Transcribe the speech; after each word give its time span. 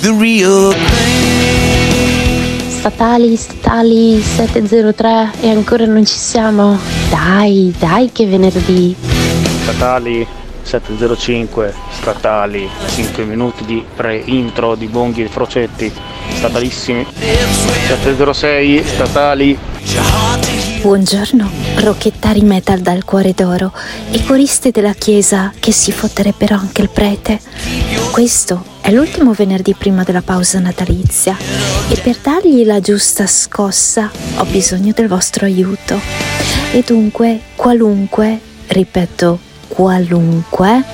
The 0.00 0.16
real 0.18 0.74
Statali, 2.68 3.36
statali 3.36 4.18
703 4.18 5.32
e 5.42 5.50
ancora 5.50 5.84
non 5.84 6.06
ci 6.06 6.16
siamo. 6.16 6.78
Dai, 7.10 7.74
dai 7.78 8.10
che 8.10 8.24
venerdì. 8.24 8.96
Statali 9.62 10.26
705, 10.62 11.74
statali 11.90 12.66
5 12.94 13.24
minuti 13.24 13.66
di 13.66 13.84
pre-intro 13.94 14.74
di 14.74 14.86
Bonghi 14.86 15.24
e 15.24 15.28
Frocetti, 15.28 15.92
statalissimi 16.32 17.06
706, 17.88 18.82
statali 18.82 19.58
Buongiorno, 20.80 21.50
rocchettari 21.76 22.40
metal 22.40 22.80
dal 22.80 23.04
cuore 23.04 23.34
d'oro 23.34 23.70
e 24.10 24.24
coristi 24.24 24.70
della 24.70 24.94
chiesa 24.94 25.52
che 25.60 25.72
si 25.72 25.92
fotterebbero 25.92 26.54
anche 26.54 26.80
il 26.80 26.88
prete. 26.88 27.38
Questo 28.10 28.69
è 28.80 28.90
l'ultimo 28.92 29.32
venerdì 29.32 29.74
prima 29.74 30.02
della 30.02 30.22
pausa 30.22 30.58
natalizia 30.58 31.36
e 31.88 31.96
per 31.96 32.16
dargli 32.22 32.64
la 32.64 32.80
giusta 32.80 33.26
scossa 33.26 34.10
ho 34.36 34.44
bisogno 34.44 34.92
del 34.94 35.08
vostro 35.08 35.44
aiuto. 35.44 36.00
E 36.72 36.82
dunque, 36.86 37.40
qualunque, 37.56 38.40
ripeto, 38.66 39.38
qualunque 39.68 40.84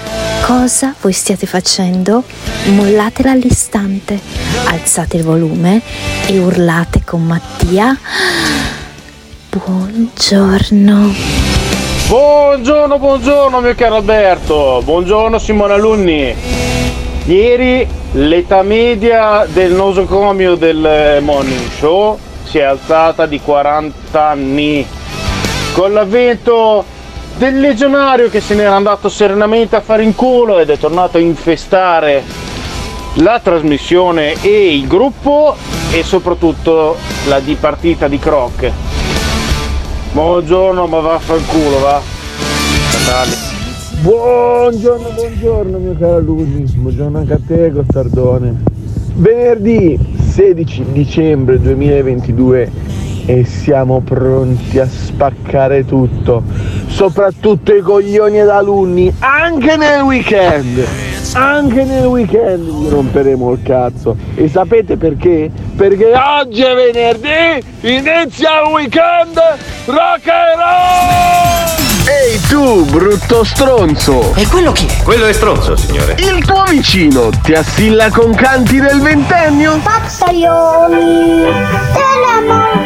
cosa 0.43 0.95
voi 1.01 1.13
stiate 1.13 1.47
facendo, 1.47 2.23
mollatela 2.67 3.31
all'istante, 3.31 4.21
alzate 4.67 5.17
il 5.17 5.23
volume 5.23 5.81
e 6.27 6.39
urlate 6.39 7.03
con 7.05 7.25
Mattia. 7.25 7.99
Buongiorno. 9.51 11.15
Buongiorno, 12.09 12.99
buongiorno 12.99 13.61
mio 13.61 13.75
caro 13.75 13.97
Alberto, 13.97 14.81
buongiorno 14.85 15.39
Simone 15.39 15.73
Alunni. 15.73 16.37
Ieri 17.27 17.85
l'età 18.13 18.63
media 18.63 19.45
del 19.49 19.73
nosocomio 19.73 20.55
del 20.55 20.87
eh, 20.87 21.21
Morning 21.21 21.71
Show 21.77 22.17
si 22.45 22.59
è 22.59 22.63
alzata 22.63 23.27
di 23.27 23.41
40 23.41 24.29
anni. 24.29 24.87
Con 25.73 25.93
l'avvento 25.93 26.85
del 27.37 27.59
legionario 27.59 28.31
che 28.31 28.41
se 28.41 28.55
n'era 28.55 28.77
andato 28.77 29.09
serenamente 29.09 29.75
a 29.75 29.81
fare 29.81 30.05
in 30.05 30.15
culo 30.15 30.61
ed 30.61 30.71
è 30.71 30.79
tornato 30.79 31.17
a 31.17 31.21
infestare 31.21 32.23
la 33.15 33.41
trasmissione 33.43 34.41
e 34.41 34.77
il 34.77 34.87
gruppo 34.87 35.57
e 35.91 36.05
soprattutto 36.05 36.97
la 37.27 37.41
dipartita 37.41 38.07
di 38.07 38.21
Croc. 38.21 38.71
Buongiorno, 40.13 40.87
ma 40.87 41.01
vaffanculo, 41.01 41.81
va. 41.81 42.01
Natale. 42.93 43.46
Buongiorno, 43.99 45.09
buongiorno 45.11 45.79
mio 45.79 45.97
caro 45.99 46.21
Lusi, 46.21 46.77
buongiorno 46.77 47.19
anche 47.19 47.33
a 47.33 47.39
te 47.45 47.73
Costardone. 47.73 48.63
Venerdì 49.15 49.99
16 50.33 50.85
dicembre 50.93 51.59
2022 51.59 52.71
e 53.25 53.45
siamo 53.45 54.01
pronti 54.01 54.79
a 54.79 54.87
spaccare 54.87 55.87
tutto, 55.87 56.43
soprattutto 56.89 57.75
i 57.75 57.81
coglioni 57.81 58.39
ed 58.39 58.49
alunni, 58.49 59.13
anche 59.19 59.77
nel 59.77 60.03
weekend. 60.03 60.87
Anche 61.33 61.85
nel 61.85 62.05
weekend 62.05 62.65
vi 62.65 62.89
romperemo 62.91 63.51
il 63.53 63.63
cazzo. 63.63 64.15
E 64.35 64.49
sapete 64.49 64.97
perché? 64.97 65.51
Perché 65.75 66.13
oggi 66.15 66.61
è 66.61 66.75
venerdì, 66.75 67.67
inizia 67.81 68.61
il 68.63 68.73
weekend 68.73 69.41
rock 69.87 70.29
and 70.29 70.59
roll! 70.59 71.96
Ehi 72.09 72.41
tu, 72.49 72.85
brutto 72.85 73.43
stronzo! 73.43 74.33
E 74.37 74.47
quello 74.47 74.71
chi 74.71 74.87
è? 74.87 75.03
Quello 75.03 75.27
è 75.27 75.33
stronzo, 75.33 75.75
signore. 75.75 76.15
Il 76.19 76.45
tuo 76.45 76.63
vicino 76.69 77.31
ti 77.43 77.53
assilla 77.53 78.11
con 78.11 78.33
canti 78.33 78.79
del 78.79 79.01
ventennio? 79.01 79.81
Pazzaioli 79.83 81.43
della 81.43 82.41
morte! 82.47 82.86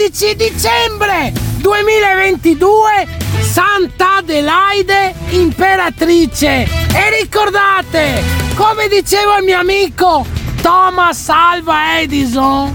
16 0.00 0.34
dicembre 0.34 1.30
2022 1.58 3.06
Santa 3.42 4.16
Adelaide 4.16 5.14
imperatrice 5.28 6.66
e 6.90 7.20
ricordate 7.20 8.22
come 8.54 8.88
diceva 8.88 9.36
il 9.36 9.44
mio 9.44 9.58
amico 9.58 10.24
Thomas 10.62 11.28
Alva 11.28 12.00
Edison 12.00 12.74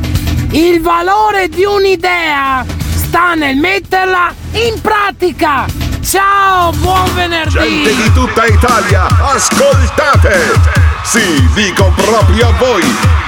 il 0.52 0.80
valore 0.82 1.50
di 1.50 1.66
un'idea 1.66 2.64
sta 2.94 3.34
nel 3.34 3.56
metterla 3.56 4.32
in 4.52 4.80
pratica 4.80 5.66
ciao 6.04 6.70
buon 6.74 7.12
venerdì 7.16 7.54
Gente 7.58 7.96
di 8.04 8.14
tutta 8.14 8.46
Italia, 8.46 9.08
ascoltate! 9.34 10.84
Sì, 11.04 11.44
dico 11.56 11.92
proprio 11.96 12.50
a 12.50 12.52
voi! 12.52 13.25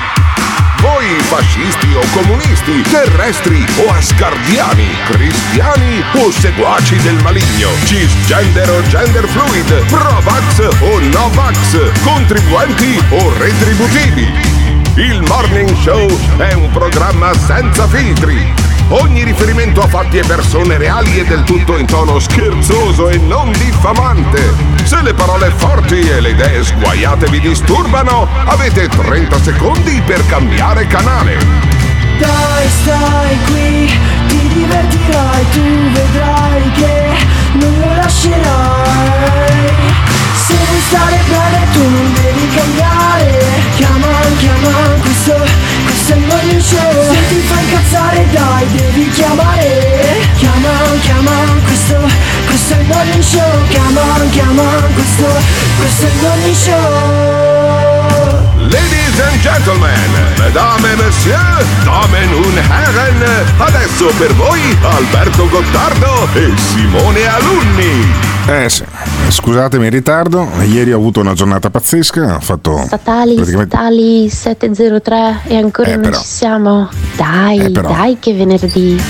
Voi 0.87 1.19
fascisti 1.23 1.93
o 1.95 2.01
comunisti, 2.13 2.81
terrestri 2.83 3.65
o 3.85 3.91
asgardiani, 3.91 4.87
cristiani 5.09 6.01
o 6.13 6.31
seguaci 6.31 6.95
del 7.01 7.21
maligno, 7.23 7.71
cisgender 7.83 8.69
o 8.69 8.81
gender 8.87 9.27
fluid, 9.27 9.85
pro-vax 9.87 10.59
o 10.79 10.99
no-vax, 10.99 11.91
contribuenti 12.03 13.03
o 13.09 13.33
retributivi. 13.37 14.31
Il 14.95 15.21
Morning 15.27 15.75
Show 15.75 16.07
è 16.37 16.53
un 16.53 16.69
programma 16.71 17.33
senza 17.37 17.85
filtri. 17.87 18.53
Ogni 18.87 19.25
riferimento 19.25 19.81
a 19.81 19.87
fatti 19.87 20.19
e 20.19 20.25
persone 20.25 20.77
reali 20.77 21.19
è 21.19 21.25
del 21.25 21.43
tutto 21.43 21.77
in 21.77 21.85
tono 21.85 22.17
scherzoso 22.17 23.09
e 23.09 23.17
non 23.17 23.51
diffamante. 23.51 24.76
Se 24.87 25.01
le 25.01 25.13
parole 25.13 25.51
forti 25.51 25.99
e 25.99 26.21
le 26.21 26.29
idee 26.29 26.63
sguaiate 26.63 27.29
vi 27.29 27.41
disturbano, 27.41 28.25
avete 28.45 28.87
30 28.87 29.37
secondi 29.43 30.01
per 30.05 30.25
cambiare 30.27 30.87
canale. 30.87 31.35
Dai, 32.17 32.69
stai 32.69 33.37
qui, 33.47 33.91
ti 34.27 34.47
divertirai, 34.47 35.45
tu 35.51 35.91
vedrai 35.91 36.71
che 36.71 37.17
non 37.59 37.79
lo 37.79 37.95
lascerai. 37.95 39.75
Se 40.45 40.55
vuoi 40.55 40.81
stare 40.87 41.19
bene 41.27 41.67
tu 41.73 41.81
non 41.81 42.13
devi 42.13 42.47
cambiare. 42.55 43.16
Chiama, 44.39 44.69
questo, 45.01 45.35
questo 45.85 46.13
è 46.13 46.15
il 46.15 46.23
morning 46.25 46.61
show. 46.61 47.13
Se 47.13 47.27
ti 47.27 47.41
fa 47.47 47.59
incazzare 47.59 48.25
dai, 48.31 48.67
devi 48.71 49.09
chiamare. 49.09 50.27
Chiama, 50.37 50.69
chiama, 51.01 51.31
questo, 51.65 51.95
questo 52.45 52.73
è 52.73 52.77
il 52.79 52.85
morning 52.85 53.23
show. 53.23 53.67
Chiama, 53.69 54.01
chiama, 54.29 54.63
questo, 54.93 55.25
questo 55.77 56.05
è 56.05 56.09
il 56.09 56.15
morning 56.21 56.55
show. 56.55 58.17
Ladies 58.69 59.19
and 59.21 59.41
gentlemen, 59.41 60.11
mesdames 60.37 60.91
et 60.91 60.97
messieurs, 60.97 61.65
damen 61.85 62.33
und 62.33 62.57
herren, 62.57 63.23
adesso 63.59 64.11
per 64.17 64.33
voi 64.35 64.77
Alberto 64.81 65.47
Gottardo 65.47 66.27
e 66.33 66.51
Simone 66.57 67.25
Alunni. 67.27 68.13
Eh 68.47 68.69
sì, 68.69 68.83
scusatemi 69.29 69.85
il 69.85 69.91
ritardo, 69.91 70.47
ieri 70.65 70.91
ho 70.93 70.97
avuto 70.97 71.19
una 71.19 71.33
giornata 71.33 71.69
pazzesca, 71.69 72.35
ho 72.35 72.39
fatto 72.39 72.81
Statali, 72.85 73.35
praticamente... 73.35 73.75
statali 73.75 74.29
703 74.29 75.39
e 75.45 75.55
ancora 75.57 75.89
Eh, 75.89 75.93
non 75.93 76.01
però. 76.01 76.17
ci 76.17 76.25
siamo. 76.25 76.89
Dai, 77.15 77.59
Eh, 77.59 77.69
dai 77.71 78.17
che 78.19 78.33
venerdì. 78.33 79.01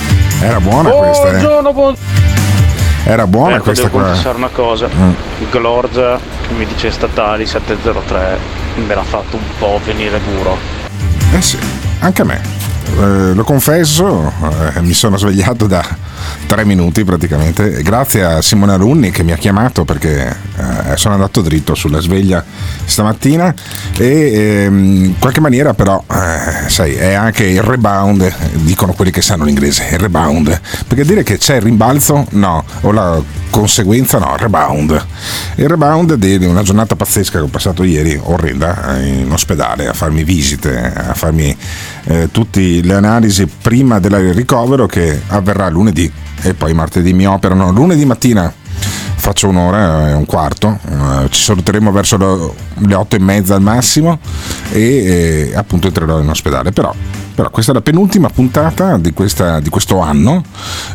Era 0.42 0.60
buona 0.60 0.90
questa, 0.90 1.28
eh. 1.28 1.32
Buongiorno, 1.32 1.74
buon- 1.74 1.96
Era 3.06 3.26
buona 3.26 3.56
Ecco, 3.56 3.64
questa 3.64 3.86
devo 3.88 3.98
qua. 3.98 4.08
confessare 4.08 4.38
una 4.38 4.50
cosa. 4.50 4.90
Mm. 4.94 5.12
Glorza 5.50 6.20
che 6.48 6.54
mi 6.54 6.66
dice 6.66 6.92
statali 6.92 7.46
703 7.46 8.38
me 8.86 8.94
l'ha 8.96 9.04
fatto 9.04 9.38
un 9.38 9.44
po' 9.58 9.80
venire 9.86 10.20
duro. 10.36 10.58
Eh 11.34 11.42
sì, 11.42 11.58
anche 12.00 12.22
a 12.22 12.26
me. 12.26 12.42
Eh, 13.00 13.34
lo 13.34 13.44
confesso, 13.44 14.32
eh, 14.76 14.82
mi 14.82 14.94
sono 14.94 15.18
svegliato 15.18 15.68
da 15.68 15.84
tre 16.46 16.66
minuti 16.66 17.04
praticamente, 17.04 17.82
grazie 17.82 18.24
a 18.24 18.42
Simone 18.42 18.74
Alunni 18.74 19.12
che 19.12 19.24
mi 19.24 19.32
ha 19.32 19.38
chiamato 19.38 19.86
perché 19.86 20.36
eh, 20.58 20.98
sono 20.98 21.14
andato 21.16 21.42
dritto 21.42 21.76
sulla 21.76 22.00
sveglia 22.00 22.44
stamattina 22.86 23.54
e 23.98 24.64
ehm, 24.64 25.06
in 25.06 25.20
qualche 25.20 25.40
maniera 25.40 25.74
però, 25.74 26.04
eh, 26.10 26.70
sai, 26.70 26.96
è 26.96 27.14
anche 27.14 27.46
il 27.46 27.62
rebound, 27.62 28.34
dicono 28.64 28.94
quelli 28.94 29.12
che 29.12 29.22
sanno 29.22 29.44
l'inglese, 29.44 29.88
il 29.92 30.00
rebound, 30.00 30.60
perché 30.88 31.06
dire 31.06 31.24
che 31.24 31.38
c'è 31.38 31.56
il 31.56 31.62
rimbalzo, 31.62 32.26
no, 32.32 32.64
o 32.82 32.92
la 32.92 33.22
conseguenza, 33.50 34.20
no, 34.20 34.34
il 34.34 34.40
rebound. 34.40 35.06
Il 35.56 35.68
rebound 35.68 36.16
di 36.16 36.46
una 36.46 36.64
giornata 36.64 36.96
pazzesca 36.96 37.40
che 37.40 37.46
ho 37.46 37.48
passato 37.48 37.84
ieri, 37.84 38.20
orrenda, 38.22 38.98
eh, 38.98 39.08
in 39.08 39.32
ospedale 39.32 39.88
a 39.88 39.94
farmi 39.94 40.24
visite, 40.24 40.94
a 40.94 41.14
farmi 41.14 41.56
eh, 42.06 42.30
tutte 42.32 42.60
le 42.60 42.94
analisi 42.94 43.48
prima 43.48 44.00
del 44.00 44.34
ricovero 44.34 44.86
che 44.86 45.22
avverrà 45.28 45.70
lunedì 45.70 46.12
e 46.42 46.54
poi 46.54 46.74
martedì 46.74 47.14
mi 47.14 47.26
operano. 47.26 47.72
Lunedì 47.72 48.06
mattina 48.06 48.52
faccio 49.16 49.50
un'ora 49.50 50.10
e 50.10 50.14
un 50.14 50.26
quarto. 50.26 50.80
Eh, 50.88 51.30
ci 51.30 51.42
saluteremo 51.42 51.92
verso 51.92 52.56
le 52.76 52.96
otto 52.96 53.16
e 53.16 53.20
mezza 53.20 53.56
al 53.56 53.62
massimo 53.62 54.20
e, 54.72 54.82
eh, 55.52 55.56
appunto 55.56 55.88
entrerò 55.88 56.20
in 56.20 56.30
ospedale. 56.30 56.72
Però, 56.72 56.94
però 57.38 57.52
questa 57.52 57.72
è 57.72 57.76
la 57.76 57.82
penultima 57.82 58.30
puntata 58.30 58.98
di, 58.98 59.14
questa- 59.14 59.60
di 59.60 59.70
questo 59.70 60.00
anno 60.00 60.44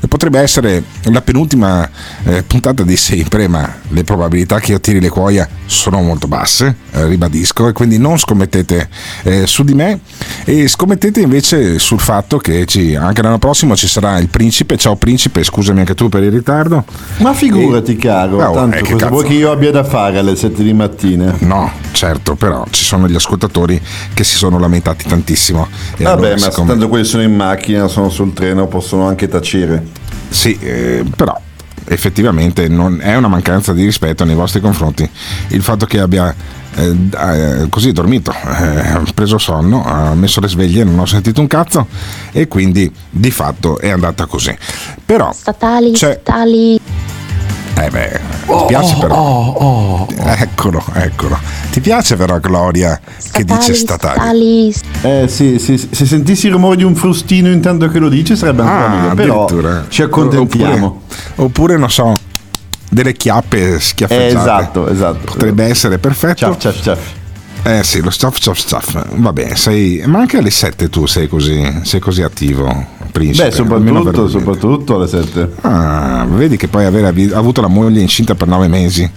e 0.00 0.08
potrebbe 0.08 0.40
essere 0.40 0.82
la 1.04 1.22
penultima 1.22 1.88
eh, 2.24 2.42
puntata 2.42 2.82
di 2.82 2.96
sempre 2.96 3.46
ma 3.46 3.72
le 3.90 4.02
probabilità 4.02 4.58
che 4.58 4.72
io 4.72 4.80
tiri 4.80 4.98
le 4.98 5.08
cuoia 5.08 5.48
sono 5.66 6.02
molto 6.02 6.26
basse 6.26 6.74
eh, 6.90 7.06
ribadisco 7.06 7.68
e 7.68 7.72
quindi 7.72 7.96
non 7.98 8.18
scommettete 8.18 8.88
eh, 9.22 9.46
su 9.46 9.62
di 9.62 9.74
me 9.74 10.00
e 10.44 10.66
scommettete 10.66 11.20
invece 11.20 11.78
sul 11.78 12.00
fatto 12.00 12.38
che 12.38 12.66
ci- 12.66 12.96
anche 12.96 13.22
l'anno 13.22 13.38
prossimo 13.38 13.76
ci 13.76 13.86
sarà 13.86 14.18
il 14.18 14.26
principe 14.28 14.76
ciao 14.76 14.96
principe 14.96 15.44
scusami 15.44 15.78
anche 15.78 15.94
tu 15.94 16.08
per 16.08 16.24
il 16.24 16.32
ritardo 16.32 16.84
Ma 17.18 17.32
figurati, 17.34 17.94
caro, 17.94 18.38
No, 18.42 18.50
tanto 18.50 18.78
eh, 18.78 18.80
cosa 18.82 18.96
cazzo. 18.96 19.08
vuoi 19.10 19.24
che 19.26 19.34
io 19.34 19.52
abbia 19.52 19.70
da 19.70 19.84
fare 19.84 20.18
alle 20.18 20.34
7 20.34 20.60
di 20.64 20.72
mattina? 20.72 21.32
No, 21.38 21.70
certo, 22.02 22.34
però 22.34 22.64
ci 22.70 22.82
sono 22.82 23.06
gli 23.06 23.14
ascoltatori 23.14 23.80
che 24.12 24.24
si 24.24 24.36
sono 24.36 24.58
lamentati 24.58 25.06
tantissimo. 25.06 25.68
E 25.96 26.02
Vabbè, 26.02 26.16
allora, 26.16 26.30
ma 26.30 26.38
siccome- 26.38 26.68
tanto 26.70 26.88
quelli 26.88 27.04
sono 27.04 27.22
in 27.22 27.32
macchina, 27.32 27.86
sono 27.86 28.08
sul 28.08 28.32
treno, 28.32 28.66
possono 28.66 29.06
anche 29.06 29.28
tacere. 29.28 29.86
Sì, 30.28 30.58
eh, 30.58 31.04
però 31.14 31.40
effettivamente 31.84 32.66
non 32.66 32.98
è 33.00 33.14
una 33.14 33.28
mancanza 33.28 33.72
di 33.72 33.84
rispetto 33.84 34.24
nei 34.24 34.34
vostri 34.34 34.60
confronti 34.60 35.08
il 35.48 35.62
fatto 35.62 35.84
che 35.84 35.98
abbia 35.98 36.34
eh, 36.74 36.96
eh, 37.16 37.66
così 37.68 37.92
dormito, 37.92 38.32
eh, 38.32 39.02
preso 39.14 39.38
sonno, 39.38 39.84
ha 39.84 40.14
messo 40.14 40.40
le 40.40 40.48
sveglie, 40.48 40.82
non 40.82 40.98
ho 40.98 41.06
sentito 41.06 41.40
un 41.40 41.46
cazzo 41.46 41.86
e 42.32 42.48
quindi 42.48 42.92
di 43.10 43.30
fatto 43.30 43.78
è 43.78 43.90
andata 43.90 44.26
così. 44.26 44.56
Però 45.04 45.32
Statali, 45.32 45.94
statali. 45.94 46.80
Eh 47.84 47.90
beh, 47.90 48.20
ti 48.46 48.64
piace 48.68 48.96
però. 49.00 50.06
Eccolo, 50.24 50.82
eccolo. 50.92 51.38
Ti 51.70 51.80
piace 51.80 52.16
però 52.16 52.38
Gloria 52.38 53.00
che 53.32 53.44
dice 53.44 53.74
statali? 53.74 54.70
statali. 54.72 55.22
Eh 55.24 55.28
sì, 55.28 55.58
sì, 55.58 55.76
se 55.76 56.06
sentissi 56.06 56.46
il 56.46 56.52
rumore 56.52 56.76
di 56.76 56.84
un 56.84 56.94
frustino 56.94 57.50
intanto 57.50 57.88
che 57.88 57.98
lo 57.98 58.08
dice 58.08 58.36
sarebbe 58.36 58.62
ancora 58.62 59.10
Ah, 59.10 59.14
meglio, 59.14 59.44
però 59.46 59.82
ci 59.88 60.02
accontentiamo. 60.02 60.86
Oppure, 60.86 61.44
oppure, 61.46 61.76
non 61.76 61.90
so, 61.90 62.16
delle 62.88 63.14
chiappe 63.14 63.80
schiaffeggiate. 63.80 64.32
Eh, 64.32 64.40
esatto, 64.40 64.88
esatto. 64.88 65.32
Potrebbe 65.32 65.64
essere 65.64 65.98
perfetto. 65.98 66.36
Ciao, 66.36 66.56
ciao, 66.58 66.72
ciao. 66.72 67.20
Eh 67.64 67.84
sì, 67.84 68.00
lo 68.02 68.10
stuff, 68.10 68.38
stuff, 68.38 68.58
stuff. 68.58 69.06
Vabbè, 69.14 69.54
sei. 69.54 70.02
Ma 70.06 70.18
anche 70.18 70.38
alle 70.38 70.50
7 70.50 70.88
tu 70.88 71.06
sei 71.06 71.28
così, 71.28 71.62
sei 71.82 72.00
così 72.00 72.22
attivo, 72.22 72.86
principe. 73.12 73.48
Beh, 73.48 73.54
soprattutto, 73.54 74.28
soprattutto 74.28 74.96
alle 74.96 75.06
7. 75.06 75.48
Ah, 75.60 76.26
vedi 76.28 76.56
che 76.56 76.66
poi 76.66 76.84
aver 76.86 77.04
avi- 77.04 77.30
avuto 77.32 77.60
la 77.60 77.68
moglie 77.68 78.00
incinta 78.00 78.34
per 78.34 78.48
nove 78.48 78.66
mesi 78.66 79.08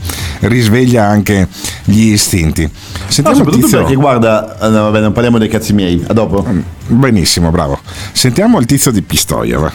risveglia 0.41 1.07
anche 1.07 1.47
gli 1.85 2.11
istinti. 2.11 2.61
No, 2.63 2.69
Sentiamo 3.07 3.29
il 3.31 3.35
soprattutto 3.37 3.65
tizio. 3.65 3.79
perché 3.79 3.95
guarda, 3.95 4.57
no, 4.61 4.69
vabbè, 4.69 4.99
non 5.01 5.11
parliamo 5.11 5.39
dei 5.39 5.47
cazzi 5.47 5.73
miei, 5.73 6.03
a 6.05 6.13
dopo. 6.13 6.45
Benissimo, 6.87 7.49
bravo. 7.49 7.79
Sentiamo 8.11 8.59
il 8.59 8.67
tizio 8.67 8.91
di 8.91 9.01
Pistoia. 9.01 9.57
va. 9.57 9.71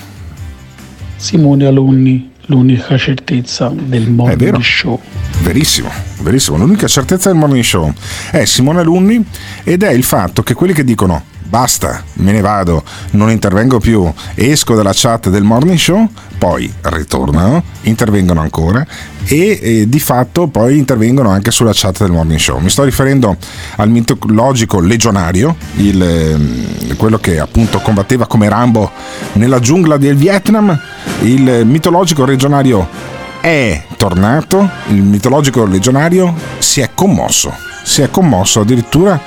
Simone 1.17 1.67
Alunni, 1.67 2.30
l'unica 2.51 2.99
certezza 2.99 3.73
del 3.73 4.11
morning 4.11 4.59
show. 4.61 5.01
Verissimo, 5.43 5.89
verissimo. 6.23 6.57
L'unica 6.57 6.89
certezza 6.89 7.31
del 7.31 7.39
morning 7.39 7.63
show 7.63 7.93
è 8.33 8.45
Simone 8.45 8.81
Alunni 8.81 9.25
ed 9.63 9.85
è 9.85 9.91
il 9.91 10.03
fatto 10.03 10.43
che 10.43 10.55
quelli 10.55 10.73
che 10.73 10.83
dicono 10.83 11.25
basta, 11.51 12.03
me 12.15 12.31
ne 12.31 12.41
vado, 12.41 12.85
non 13.11 13.29
intervengo 13.29 13.81
più, 13.81 14.11
esco 14.37 14.77
dalla 14.77 14.93
chat 14.95 15.29
del 15.31 15.43
morning 15.43 15.77
show, 15.77 16.09
poi 16.39 16.73
ritornano, 16.83 17.63
intervengono 17.83 18.41
ancora 18.41 18.87
e, 19.25 19.59
e 19.61 19.89
di 19.89 19.99
fatto 19.99 20.47
poi 20.47 20.79
intervengono 20.79 21.29
anche 21.29 21.51
sulla 21.51 21.73
chat 21.75 21.99
del 21.99 22.13
morning 22.13 22.39
show. 22.39 22.59
Mi 22.61 22.71
sto 22.71 22.85
riferendo 22.85 23.37
al 23.77 23.91
mitologico 23.91 24.79
legionario, 24.79 25.57
il, 25.77 26.01
ehm, 26.01 26.97
quello 26.97 27.19
che 27.19 27.41
appunto 27.41 27.81
combatteva 27.81 28.27
come 28.27 28.49
Rambo 28.49 28.91
nella 29.33 29.59
giungla 29.59 29.97
del 29.97 30.15
Vietnam, 30.15 30.79
il 31.23 31.63
mitologico 31.67 32.25
legionario 32.25 32.89
è 33.41 33.87
tornato, 33.97 34.71
il 34.89 35.03
mitologico 35.03 35.65
legionario 35.65 36.33
si 36.59 36.81
è 36.81 36.91
commosso, 36.95 37.53
si 37.83 38.03
è 38.03 38.11
commosso 38.11 38.61
addirittura 38.61 39.21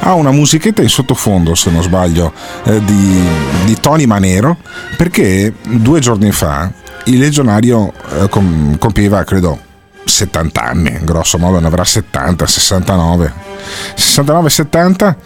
ha 0.00 0.14
una 0.14 0.30
musichetta 0.30 0.82
in 0.82 0.88
sottofondo 0.88 1.54
se 1.54 1.70
non 1.70 1.82
sbaglio 1.82 2.32
eh, 2.64 2.84
di, 2.84 3.22
di 3.64 3.80
Tony 3.80 4.06
Manero 4.06 4.58
perché 4.96 5.52
due 5.62 6.00
giorni 6.00 6.30
fa 6.32 6.70
il 7.04 7.18
legionario 7.18 7.92
eh, 8.18 8.28
com- 8.28 8.76
compieva 8.78 9.24
credo 9.24 9.72
70 10.04 10.62
anni, 10.62 10.98
grosso 11.02 11.38
modo 11.38 11.58
ne 11.58 11.66
avrà 11.66 11.84
70, 11.84 12.46
69, 12.46 13.32
69, 13.94 14.50
70 14.50 15.16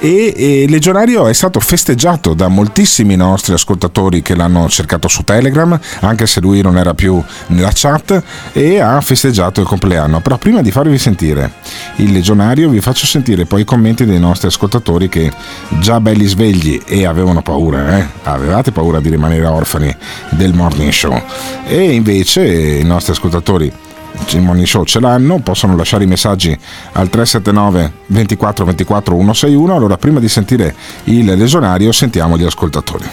e, 0.00 0.32
e 0.34 0.66
Legionario 0.68 1.26
è 1.26 1.32
stato 1.32 1.60
festeggiato 1.60 2.34
da 2.34 2.48
moltissimi 2.48 3.16
nostri 3.16 3.52
ascoltatori 3.52 4.22
che 4.22 4.34
l'hanno 4.34 4.68
cercato 4.68 5.08
su 5.08 5.22
Telegram, 5.22 5.78
anche 6.00 6.26
se 6.26 6.40
lui 6.40 6.62
non 6.62 6.78
era 6.78 6.94
più 6.94 7.22
nella 7.48 7.70
chat 7.72 8.22
e 8.52 8.80
ha 8.80 9.00
festeggiato 9.00 9.60
il 9.60 9.66
compleanno. 9.66 10.20
Però 10.20 10.38
prima 10.38 10.62
di 10.62 10.70
farvi 10.70 10.98
sentire 10.98 11.52
il 11.96 12.12
Legionario 12.12 12.70
vi 12.70 12.80
faccio 12.80 13.06
sentire 13.06 13.44
poi 13.44 13.60
i 13.60 13.64
commenti 13.64 14.06
dei 14.06 14.18
nostri 14.18 14.48
ascoltatori 14.48 15.08
che 15.08 15.30
già 15.80 16.00
belli 16.00 16.26
svegli 16.26 16.80
e 16.86 17.04
avevano 17.04 17.42
paura, 17.42 17.98
eh? 17.98 18.06
avevate 18.24 18.72
paura 18.72 19.00
di 19.00 19.10
rimanere 19.10 19.46
orfani 19.46 19.94
del 20.30 20.54
morning 20.54 20.90
show 20.90 21.20
e 21.66 21.92
invece 21.92 22.42
i 22.46 22.84
nostri 22.84 23.12
ascoltatori 23.12 23.70
il 24.32 24.42
morning 24.42 24.66
show 24.66 24.84
ce 24.84 25.00
l'hanno, 25.00 25.40
possono 25.40 25.76
lasciare 25.76 26.04
i 26.04 26.06
messaggi 26.06 26.56
al 26.92 27.08
379 27.08 27.92
24 28.06 28.64
24 28.64 29.14
161. 29.16 29.74
Allora, 29.74 29.96
prima 29.96 30.20
di 30.20 30.28
sentire 30.28 30.74
il 31.04 31.24
lesionario, 31.24 31.92
sentiamo 31.92 32.36
gli 32.36 32.44
ascoltatori. 32.44 33.08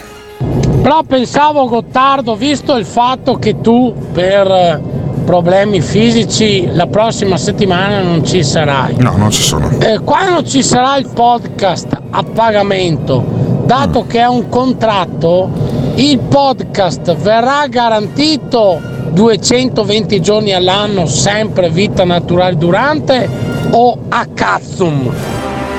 Però 0.81 1.03
pensavo 1.03 1.67
Gottardo, 1.67 2.35
visto 2.35 2.75
il 2.75 2.85
fatto 2.85 3.35
che 3.35 3.59
tu 3.59 3.93
per 4.13 4.47
eh, 4.47 4.81
problemi 5.25 5.81
fisici 5.81 6.69
la 6.71 6.87
prossima 6.87 7.37
settimana 7.37 8.01
non 8.01 8.23
ci 8.23 8.43
sarai. 8.43 8.95
No, 8.97 9.17
non 9.17 9.31
ci 9.31 9.41
sono. 9.41 9.69
Eh, 9.79 9.99
quando 9.99 10.43
ci 10.43 10.61
sarà 10.61 10.97
il 10.97 11.09
podcast 11.13 11.97
a 12.11 12.23
pagamento, 12.23 13.23
dato 13.65 14.05
che 14.05 14.19
è 14.19 14.27
un 14.27 14.47
contratto, 14.47 15.49
il 15.95 16.19
podcast 16.19 17.15
verrà 17.15 17.65
garantito 17.67 18.79
220 19.11 20.21
giorni 20.21 20.53
all'anno, 20.53 21.05
sempre 21.05 21.69
vita 21.69 22.03
naturale 22.03 22.57
durante 22.57 23.29
o 23.71 23.97
a 24.09 24.27
cazzum? 24.33 25.13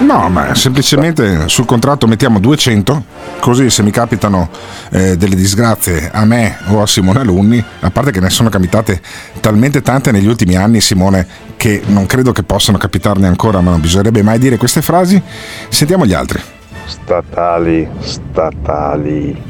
No, 0.00 0.28
ma 0.28 0.54
semplicemente 0.54 1.48
sul 1.48 1.64
contratto 1.64 2.06
mettiamo 2.06 2.38
200, 2.38 3.02
così 3.40 3.68
se 3.68 3.82
mi 3.82 3.90
capitano 3.90 4.48
eh, 4.90 5.16
delle 5.16 5.34
disgrazie 5.34 6.08
a 6.12 6.24
me 6.24 6.56
o 6.68 6.80
a 6.80 6.86
Simone 6.86 7.18
Alunni, 7.20 7.62
a 7.80 7.90
parte 7.90 8.12
che 8.12 8.20
ne 8.20 8.30
sono 8.30 8.48
capitate 8.48 9.00
talmente 9.40 9.82
tante 9.82 10.12
negli 10.12 10.28
ultimi 10.28 10.54
anni, 10.54 10.80
Simone, 10.80 11.26
che 11.56 11.82
non 11.86 12.06
credo 12.06 12.30
che 12.30 12.44
possano 12.44 12.78
capitarne 12.78 13.26
ancora, 13.26 13.60
ma 13.60 13.70
non 13.70 13.80
bisognerebbe 13.80 14.22
mai 14.22 14.38
dire 14.38 14.56
queste 14.56 14.82
frasi, 14.82 15.20
sentiamo 15.68 16.06
gli 16.06 16.14
altri. 16.14 16.40
Statali, 16.84 17.88
statali. 17.98 19.42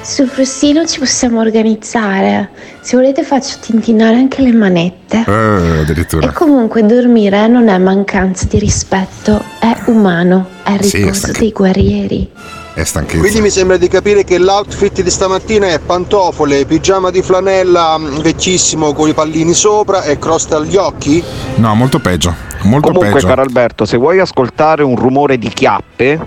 Sul 0.00 0.28
frustino 0.28 0.84
ci 0.86 0.98
possiamo 0.98 1.40
organizzare. 1.40 2.50
Se 2.84 2.96
volete 2.96 3.22
faccio 3.22 3.58
tintinare 3.60 4.16
anche 4.16 4.42
le 4.42 4.52
manette. 4.52 5.24
Eh, 5.24 5.78
addirittura. 5.82 6.28
E 6.30 6.32
comunque 6.32 6.84
dormire 6.84 7.46
non 7.46 7.68
è 7.68 7.78
mancanza 7.78 8.46
di 8.50 8.58
rispetto, 8.58 9.40
è 9.60 9.72
umano, 9.86 10.46
è 10.64 10.76
Sì, 10.82 10.96
riposo 10.96 11.30
dei 11.30 11.52
guerrieri. 11.52 12.28
è 12.74 12.82
stanchezza. 12.82 13.20
Quindi 13.20 13.40
mi 13.40 13.50
sembra 13.50 13.76
di 13.76 13.86
capire 13.86 14.24
che 14.24 14.36
l'outfit 14.38 15.00
di 15.00 15.10
stamattina 15.10 15.68
è 15.68 15.78
pantofole, 15.78 16.64
pigiama 16.66 17.10
di 17.10 17.22
flanella 17.22 17.96
mm, 17.98 18.18
vecchissimo 18.18 18.92
con 18.94 19.08
i 19.08 19.14
pallini 19.14 19.54
sopra 19.54 20.02
e 20.02 20.18
crosta 20.18 20.56
agli 20.56 20.74
occhi? 20.76 21.22
No, 21.56 21.74
molto 21.76 22.00
peggio. 22.00 22.34
Molto 22.62 22.88
Comunque, 22.88 23.12
peggio. 23.12 23.26
caro 23.28 23.42
Alberto, 23.42 23.84
se 23.84 23.96
vuoi 23.96 24.18
ascoltare 24.18 24.82
un 24.82 24.96
rumore 24.96 25.38
di 25.38 25.48
chiappe, 25.50 26.18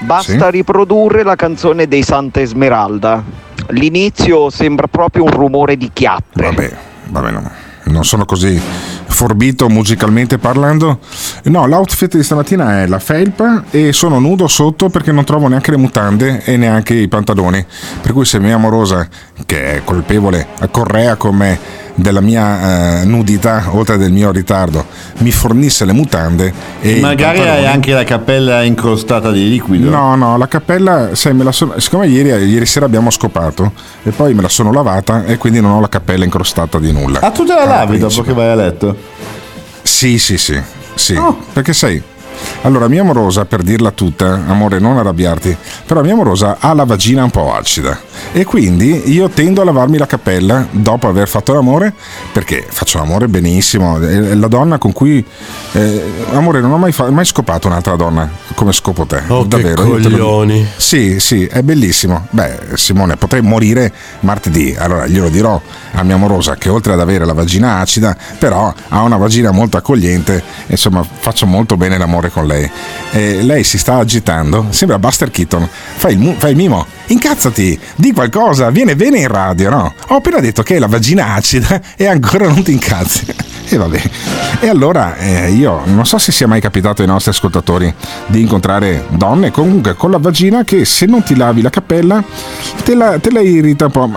basta 0.00 0.44
Sì. 0.46 0.50
riprodurre 0.50 1.24
la 1.24 1.36
canzone 1.36 1.86
dei 1.88 2.02
Santa 2.02 2.40
Esmeralda. 2.40 3.22
L'inizio 3.70 4.50
sembra 4.50 4.86
proprio 4.86 5.24
un 5.24 5.30
rumore 5.30 5.76
di 5.76 5.90
chiappe. 5.92 6.42
Vabbè, 6.42 6.76
vabbè, 7.08 7.30
no. 7.30 7.50
Non 7.84 8.04
sono 8.04 8.24
così 8.24 8.60
forbito 9.10 9.68
musicalmente 9.68 10.38
parlando. 10.38 10.98
No, 11.44 11.66
l'outfit 11.66 12.16
di 12.16 12.22
stamattina 12.22 12.82
è 12.82 12.86
la 12.86 12.98
felpa 12.98 13.64
e 13.70 13.92
sono 13.92 14.18
nudo 14.18 14.46
sotto 14.46 14.88
perché 14.88 15.12
non 15.12 15.24
trovo 15.24 15.48
neanche 15.48 15.70
le 15.70 15.76
mutande 15.76 16.42
e 16.44 16.56
neanche 16.56 16.94
i 16.94 17.08
pantaloni. 17.08 17.64
Per 18.00 18.12
cui 18.12 18.24
se 18.24 18.38
mia 18.38 18.54
amorosa, 18.54 19.06
che 19.44 19.74
è 19.76 19.84
colpevole, 19.84 20.46
correa 20.70 21.16
con 21.16 21.36
me 21.36 21.58
della 21.94 22.20
mia 22.22 23.00
eh, 23.00 23.04
nudità, 23.04 23.64
oltre 23.72 23.98
del 23.98 24.10
mio 24.10 24.30
ritardo, 24.30 24.86
mi 25.18 25.30
fornisse 25.30 25.84
le 25.84 25.92
mutande 25.92 26.50
e 26.80 26.98
Magari 27.00 27.40
hai 27.40 27.66
anche 27.66 27.92
la 27.92 28.04
cappella 28.04 28.62
incrostata 28.62 29.30
di 29.30 29.46
liquido. 29.50 29.90
No, 29.90 30.14
no, 30.14 30.38
la 30.38 30.48
cappella, 30.48 31.14
sai, 31.14 31.34
me 31.34 31.44
la 31.44 31.52
sono, 31.52 31.74
siccome 31.78 32.06
ieri, 32.06 32.30
ieri 32.30 32.64
sera 32.64 32.86
abbiamo 32.86 33.10
scopato 33.10 33.72
e 34.02 34.10
poi 34.12 34.32
me 34.32 34.40
la 34.40 34.48
sono 34.48 34.72
lavata 34.72 35.24
e 35.26 35.36
quindi 35.36 35.60
non 35.60 35.72
ho 35.72 35.80
la 35.80 35.88
cappella 35.90 36.24
incrostata 36.24 36.78
di 36.78 36.90
nulla. 36.90 37.20
Ah, 37.20 37.30
tu 37.32 37.44
te 37.44 37.52
la 37.52 37.62
Ah, 37.62 37.66
lavi 37.66 37.98
dopo 37.98 38.14
principe. 38.14 38.26
che 38.28 38.32
vai 38.34 38.48
a 38.48 38.54
letto? 38.54 38.96
Sì, 39.90 40.18
sì, 40.18 40.38
sì, 40.38 40.58
sì. 40.94 41.14
Oh. 41.16 41.36
Perché 41.52 41.74
sai, 41.74 42.00
allora 42.62 42.88
mia 42.88 43.02
amorosa, 43.02 43.44
per 43.44 43.62
dirla 43.62 43.90
tutta, 43.90 44.44
amore 44.46 44.78
non 44.78 44.96
arrabbiarti, 44.96 45.54
però 45.84 46.00
mia 46.00 46.12
amorosa 46.14 46.56
ha 46.58 46.72
la 46.72 46.84
vagina 46.84 47.24
un 47.24 47.30
po' 47.30 47.52
acida 47.52 48.00
e 48.32 48.44
quindi 48.44 49.10
io 49.12 49.28
tendo 49.28 49.60
a 49.62 49.64
lavarmi 49.64 49.98
la 49.98 50.06
cappella 50.06 50.66
dopo 50.70 51.08
aver 51.08 51.28
fatto 51.28 51.52
l'amore 51.52 51.92
perché 52.32 52.64
faccio 52.68 52.98
l'amore 52.98 53.28
benissimo, 53.28 53.98
è 54.00 54.34
la 54.34 54.48
donna 54.48 54.78
con 54.78 54.92
cui, 54.92 55.24
eh, 55.72 56.02
amore 56.32 56.60
non 56.60 56.72
ho 56.72 56.78
mai, 56.78 56.92
fa- 56.92 57.10
mai 57.10 57.24
scopato 57.24 57.66
un'altra 57.68 57.96
donna 57.96 58.28
come 58.54 58.72
scopo 58.72 59.04
te, 59.06 59.22
Oh, 59.28 59.42
che 59.42 59.48
davvero. 59.48 59.86
io 59.86 60.02
te 60.02 60.08
lo 60.08 60.16
coglioni. 60.16 60.66
Sì, 60.76 61.18
sì, 61.20 61.46
è 61.46 61.62
bellissimo. 61.62 62.26
Beh, 62.30 62.58
Simone, 62.74 63.16
potrei 63.16 63.42
morire 63.42 63.92
martedì. 64.20 64.74
Allora 64.78 65.06
glielo 65.06 65.28
dirò 65.28 65.60
a 65.92 66.02
mia 66.02 66.14
amorosa 66.14 66.56
che 66.56 66.68
oltre 66.68 66.92
ad 66.92 67.00
avere 67.00 67.24
la 67.24 67.32
vagina 67.32 67.78
acida, 67.78 68.16
però 68.38 68.72
ha 68.88 69.02
una 69.02 69.16
vagina 69.16 69.50
molto 69.50 69.76
accogliente. 69.76 70.42
Insomma, 70.66 71.02
faccio 71.02 71.46
molto 71.46 71.76
bene 71.76 71.96
l'amore 71.98 72.30
con 72.30 72.46
lei. 72.46 72.68
E 73.12 73.42
lei 73.42 73.64
si 73.64 73.78
sta 73.78 73.96
agitando, 73.96 74.66
sembra 74.70 74.98
Buster 74.98 75.30
Keaton. 75.30 75.68
Fai 75.96 76.12
il, 76.12 76.18
mu- 76.18 76.34
fai 76.36 76.50
il 76.50 76.56
mimo, 76.56 76.86
incazzati, 77.06 77.78
di 77.96 78.09
qualcosa, 78.12 78.70
viene 78.70 78.96
bene 78.96 79.18
in 79.18 79.28
radio, 79.28 79.70
no? 79.70 79.94
Ho 80.08 80.16
appena 80.16 80.40
detto 80.40 80.62
che 80.62 80.74
hai 80.74 80.80
la 80.80 80.86
vagina 80.86 81.34
acida 81.34 81.80
e 81.96 82.06
ancora 82.06 82.46
non 82.46 82.62
ti 82.62 82.72
incazzi. 82.72 83.26
E 83.72 83.76
vabbè. 83.76 84.02
E 84.58 84.68
allora 84.68 85.16
eh, 85.16 85.52
io 85.52 85.82
non 85.84 86.04
so 86.04 86.18
se 86.18 86.32
sia 86.32 86.48
mai 86.48 86.60
capitato 86.60 87.02
ai 87.02 87.06
nostri 87.06 87.30
ascoltatori 87.30 87.94
di 88.26 88.40
incontrare 88.40 89.04
donne 89.10 89.52
comunque 89.52 89.94
con 89.94 90.10
la 90.10 90.18
vagina 90.18 90.64
che 90.64 90.84
se 90.84 91.06
non 91.06 91.22
ti 91.22 91.36
lavi 91.36 91.62
la 91.62 91.70
cappella 91.70 92.20
te 92.82 92.96
la, 92.96 93.20
te 93.20 93.30
la 93.30 93.40
irrita 93.40 93.84
un 93.84 93.90
po'. 93.92 94.10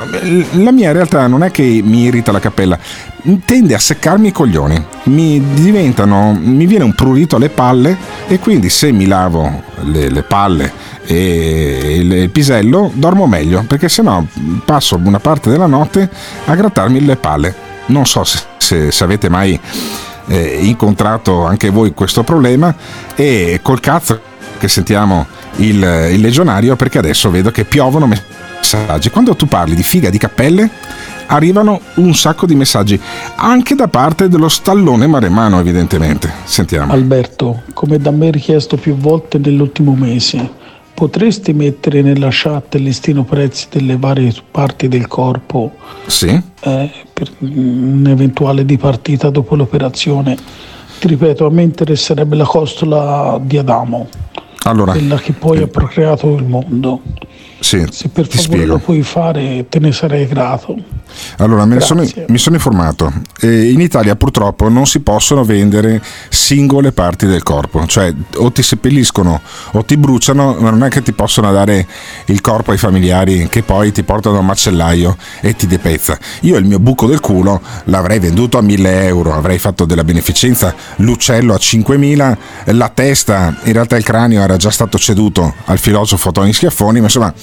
La 0.54 0.72
mia 0.72 0.88
in 0.88 0.94
realtà 0.94 1.28
non 1.28 1.44
è 1.44 1.52
che 1.52 1.82
mi 1.84 2.06
irrita 2.06 2.32
la 2.32 2.40
cappella, 2.40 2.80
tende 3.46 3.74
a 3.74 3.80
seccarmi 3.80 4.28
i 4.28 4.32
coglioni, 4.32 4.84
mi 5.04 5.40
mi 5.40 6.66
viene 6.66 6.84
un 6.84 6.94
prurito 6.94 7.38
alle 7.38 7.50
palle 7.50 7.98
e 8.28 8.40
quindi 8.40 8.70
se 8.70 8.92
mi 8.92 9.06
lavo 9.06 9.64
le, 9.84 10.10
le 10.10 10.24
palle 10.24 10.72
e 11.06 11.98
il, 12.00 12.12
il 12.12 12.30
pisello 12.30 12.92
dormo 12.94 13.28
meglio 13.28 13.64
perché 13.68 13.90
sennò 13.90 14.24
passo 14.66 15.00
una 15.04 15.20
parte 15.20 15.50
della 15.50 15.68
notte 15.68 16.10
a 16.46 16.56
grattarmi 16.56 17.04
le 17.06 17.16
palle. 17.16 17.56
Non 17.88 18.06
so 18.06 18.24
se, 18.24 18.40
se- 18.58 18.92
se 18.92 19.04
avete 19.04 19.30
mai 19.30 19.60
eh, 20.28 20.60
incontrato 20.62 21.46
anche 21.46 21.70
voi 21.70 21.94
questo 21.94 22.24
problema 22.24 22.74
e 23.16 23.60
col 23.62 23.80
cazzo 23.80 24.20
che 24.58 24.68
sentiamo 24.68 25.26
il, 25.58 25.76
il 26.12 26.22
legionario 26.22 26.76
perché 26.76 26.98
adesso 26.98 27.30
vedo 27.30 27.52
che 27.52 27.66
piovono 27.66 28.08
messaggi. 28.08 29.10
Quando 29.10 29.36
tu 29.36 29.48
parli 29.48 29.76
di 29.76 29.84
figa 29.84 30.10
di 30.10 30.18
cappelle 30.18 30.70
arrivano 31.28 31.80
un 31.96 32.14
sacco 32.14 32.46
di 32.46 32.56
messaggi 32.56 33.00
anche 33.36 33.76
da 33.76 33.88
parte 33.88 34.28
dello 34.30 34.50
stallone 34.50 35.08
maremano 35.08 35.60
evidentemente. 35.60 36.32
Sentiamo. 36.44 36.92
Alberto, 36.94 37.64
come 37.74 37.98
da 37.98 38.12
me 38.12 38.32
richiesto 38.32 38.78
più 38.78 38.96
volte 38.96 39.38
nell'ultimo 39.38 39.94
mese, 39.94 40.50
potresti 40.94 41.54
mettere 41.54 42.02
nella 42.02 42.30
chat 42.32 42.76
il 42.76 42.84
listino 42.84 43.24
prezzi 43.24 43.68
delle 43.70 43.98
varie 43.98 44.34
parti 44.52 44.88
del 44.88 45.08
corpo 45.08 45.72
Sì? 46.06 46.40
eh, 46.62 46.92
per 47.12 47.32
un'eventuale 47.40 48.64
dipartita 48.66 49.30
dopo 49.30 49.56
l'operazione? 49.56 50.38
Ti 51.00 51.08
ripeto, 51.08 51.46
a 51.46 51.50
me 51.50 51.64
interesserebbe 51.64 52.36
la 52.36 52.46
costola 52.46 53.40
di 53.42 53.58
Adamo, 53.58 54.08
Allora, 54.64 54.92
quella 54.94 55.18
che 55.18 55.34
poi 55.34 55.62
ha 55.62 55.68
procreato 55.68 56.34
il 56.36 56.46
mondo. 56.46 57.02
Sì, 57.64 57.86
Se 57.90 58.10
per 58.10 58.28
ti 58.28 58.38
favore 58.38 58.66
lo 58.66 58.78
puoi 58.78 59.02
fare, 59.04 59.66
te 59.70 59.80
ne 59.80 59.94
sarei 59.94 60.28
grato. 60.28 60.76
Allora, 61.38 61.66
me 61.66 61.80
sono, 61.80 62.04
mi 62.28 62.38
sono 62.38 62.56
informato. 62.56 63.12
Eh, 63.40 63.72
in 63.72 63.80
Italia 63.80 64.16
purtroppo 64.16 64.68
non 64.68 64.86
si 64.86 65.00
possono 65.00 65.44
vendere 65.44 66.02
singole 66.30 66.92
parti 66.92 67.26
del 67.26 67.44
corpo, 67.44 67.86
cioè 67.86 68.14
o 68.38 68.52
ti 68.52 68.62
seppelliscono 68.64 69.42
o 69.72 69.86
ti 69.86 69.96
bruciano, 69.96 70.58
ma 70.60 70.72
non 70.72 70.84
è 70.84 70.90
che 70.90 71.02
ti 71.02 71.14
possono 71.14 71.52
dare 71.52 71.88
il 72.26 72.42
corpo 72.42 72.72
ai 72.72 72.78
familiari 72.78 73.48
che 73.50 73.64
poi 73.64 73.92
ti 73.92 74.04
portano 74.04 74.40
al 74.40 74.44
macellaio 74.44 75.16
e 75.42 75.56
ti 75.56 75.68
depezza. 75.68 76.18
Io 76.42 76.58
il 76.58 76.66
mio 76.66 76.80
buco 76.80 77.08
del 77.08 77.20
culo 77.20 77.62
l'avrei 77.86 78.20
venduto 78.20 78.58
a 78.58 78.62
1000 78.62 79.06
euro, 79.06 79.34
avrei 79.34 79.60
fatto 79.60 79.86
della 79.86 80.04
beneficenza, 80.04 80.76
l'uccello 80.98 81.54
a 81.54 81.58
5000, 81.58 82.38
la 82.66 82.90
testa, 82.90 83.56
in 83.64 83.74
realtà 83.74 83.96
il 83.96 84.04
cranio 84.04 84.42
era 84.42 84.58
già 84.58 84.72
stato 84.72 84.98
ceduto 84.98 85.54
al 85.66 85.78
filosofo 85.78 86.32
Tony 86.32 86.52
Schiaffoni, 86.52 87.00
ma 87.00 87.06
insomma 87.06 87.34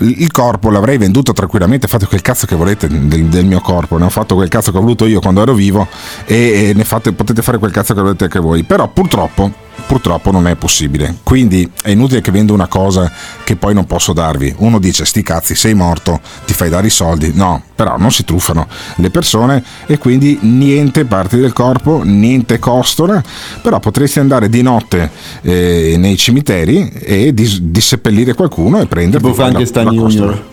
il 0.00 0.30
corpo 0.30 0.70
l'avrei 0.70 0.98
venduto 0.98 1.32
tranquillamente, 1.32 1.86
fate 1.88 2.06
quel 2.06 2.22
cazzo 2.22 2.46
che 2.46 2.54
volete 2.54 2.88
del, 2.88 3.26
del 3.26 3.44
mio 3.44 3.60
corpo, 3.60 3.98
ne 3.98 4.04
ho 4.04 4.10
fatto 4.10 4.34
quel 4.34 4.48
cazzo 4.48 4.70
che 4.70 4.78
ho 4.78 4.80
voluto 4.80 5.06
io 5.06 5.20
quando 5.20 5.42
ero 5.42 5.54
vivo 5.54 5.86
e, 6.24 6.68
e 6.68 6.72
ne 6.74 6.84
fate, 6.84 7.12
potete 7.12 7.42
fare 7.42 7.58
quel 7.58 7.70
cazzo 7.70 7.94
che 7.94 8.00
volete 8.00 8.24
anche 8.24 8.38
voi, 8.38 8.64
però 8.64 8.88
purtroppo, 8.88 9.66
purtroppo 9.88 10.30
non 10.30 10.46
è 10.46 10.54
possibile, 10.54 11.16
quindi 11.22 11.68
è 11.82 11.88
inutile 11.88 12.20
che 12.20 12.30
vendo 12.30 12.52
una 12.52 12.66
cosa 12.66 13.10
che 13.42 13.56
poi 13.56 13.72
non 13.72 13.86
posso 13.86 14.12
darvi, 14.12 14.54
uno 14.58 14.78
dice 14.78 15.06
sti 15.06 15.22
cazzi 15.22 15.54
sei 15.54 15.72
morto, 15.72 16.20
ti 16.44 16.52
fai 16.52 16.68
dare 16.68 16.88
i 16.88 16.90
soldi, 16.90 17.32
no, 17.34 17.62
però 17.74 17.96
non 17.96 18.12
si 18.12 18.22
truffano 18.22 18.68
le 18.96 19.08
persone 19.08 19.64
e 19.86 19.96
quindi 19.96 20.38
niente 20.42 21.06
parti 21.06 21.38
del 21.38 21.54
corpo, 21.54 22.02
niente 22.04 22.58
costola, 22.58 23.22
però 23.62 23.80
potresti 23.80 24.18
andare 24.18 24.50
di 24.50 24.60
notte 24.60 25.10
eh, 25.40 25.94
nei 25.96 26.18
cimiteri 26.18 26.90
e 26.90 27.32
dis- 27.32 27.58
disseppellire 27.58 28.34
qualcuno 28.34 28.80
e 28.80 28.86
prendere 28.86 29.22
Tipo 29.22 29.32
Frankenstein 29.32 29.88
Junior. 29.88 30.44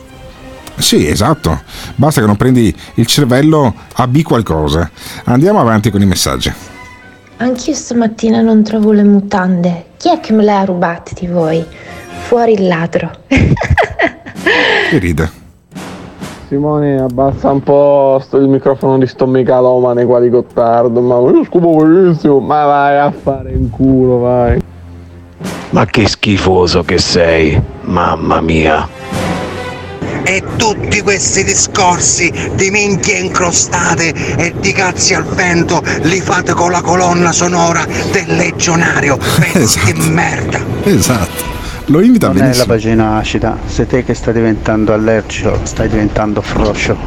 sì, 0.78 1.06
esatto. 1.08 1.62
Basta 1.96 2.22
che 2.22 2.28
non 2.28 2.38
prendi 2.38 2.74
il 2.96 3.06
cervello 3.06 3.74
a 3.96 4.08
B 4.08 4.22
qualcosa. 4.22 4.90
Andiamo 5.26 5.60
avanti 5.60 5.92
con 5.92 6.02
i 6.02 6.06
messaggi. 6.06 6.54
Anch'io 7.38 7.74
stamattina 7.74 8.40
non 8.42 8.64
trovo 8.64 8.94
le 8.94 9.04
mutande. 9.04 9.88
Chi 9.98 10.10
è 10.10 10.22
che 10.22 10.32
me 10.32 10.44
le 10.44 10.54
ha 10.54 10.64
rubate 10.64 11.14
di 11.20 11.28
voi? 11.28 11.64
Fuori 12.28 12.54
il 12.54 12.68
ladro. 12.68 13.12
Che 14.90 15.00
ride. 15.00 15.30
Simone, 16.48 17.00
abbassa 17.00 17.52
un 17.52 17.64
po' 17.64 18.20
sto- 18.22 18.38
il 18.38 18.48
microfono 18.48 19.00
di 19.00 19.08
sto 19.08 19.26
megalomane 19.26 20.06
qua 20.06 20.20
di 20.20 20.30
Gottardo, 20.30 21.02
ma 21.02 21.16
io 21.32 21.44
scopo 21.44 21.76
benissimo, 21.76 22.40
ma 22.40 22.66
vai 22.66 23.00
a 23.00 23.12
fare 23.12 23.52
in 23.52 23.72
culo, 23.72 24.20
vai. 24.20 24.62
Ma 25.72 25.86
che 25.86 26.08
schifoso 26.08 26.84
che 26.84 27.00
sei, 27.00 27.60
mamma 27.82 28.40
mia. 28.42 28.88
E 30.28 30.44
tutti 30.58 31.02
questi 31.02 31.44
discorsi 31.44 32.32
di 32.56 32.72
minchie 32.72 33.20
incrostate 33.20 34.12
e 34.38 34.54
di 34.60 34.72
cazzi 34.74 35.14
al 35.14 35.24
vento 35.24 35.82
li 36.02 36.20
fate 36.20 36.54
con 36.54 36.72
la 36.72 36.82
colonna 36.82 37.32
sonora 37.32 37.86
del 38.12 38.36
legionario. 38.36 39.18
Pezzi 39.40 39.94
di 39.94 40.10
merda. 40.10 40.60
Esatto. 40.84 41.54
Lo 41.90 42.02
invita 42.02 42.28
Non 42.28 42.38
è 42.38 42.40
la 42.40 42.44
benissimo. 42.46 42.66
vagina 42.66 43.18
acida, 43.18 43.58
sei 43.68 43.86
te 43.86 44.04
che 44.04 44.16
stai 44.16 44.34
diventando 44.34 44.92
allergico, 44.94 45.60
stai 45.64 45.88
diventando 45.88 46.42
froscio. 46.42 46.98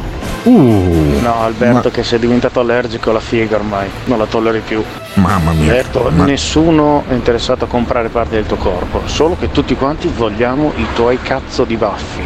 Uh, 0.43 1.19
No, 1.21 1.41
Alberto 1.43 1.89
ma- 1.89 1.93
che 1.93 2.03
sei 2.05 2.17
diventato 2.19 2.61
allergico 2.61 3.09
alla 3.09 3.19
figa 3.19 3.57
ormai, 3.57 3.89
non 4.05 4.17
la 4.17 4.25
tolleri 4.25 4.61
più. 4.65 4.81
Mamma 5.15 5.51
mia. 5.51 5.63
Alberto, 5.71 6.09
Ma- 6.15 6.23
nessuno 6.23 7.03
è 7.09 7.13
interessato 7.13 7.65
a 7.65 7.67
comprare 7.67 8.07
parti 8.07 8.35
del 8.35 8.45
tuo 8.45 8.55
corpo, 8.55 9.01
solo 9.03 9.35
che 9.37 9.51
tutti 9.51 9.75
quanti 9.75 10.09
vogliamo 10.15 10.71
i 10.77 10.85
tuoi 10.95 11.19
cazzo 11.21 11.65
di 11.65 11.75
baffi. 11.75 12.21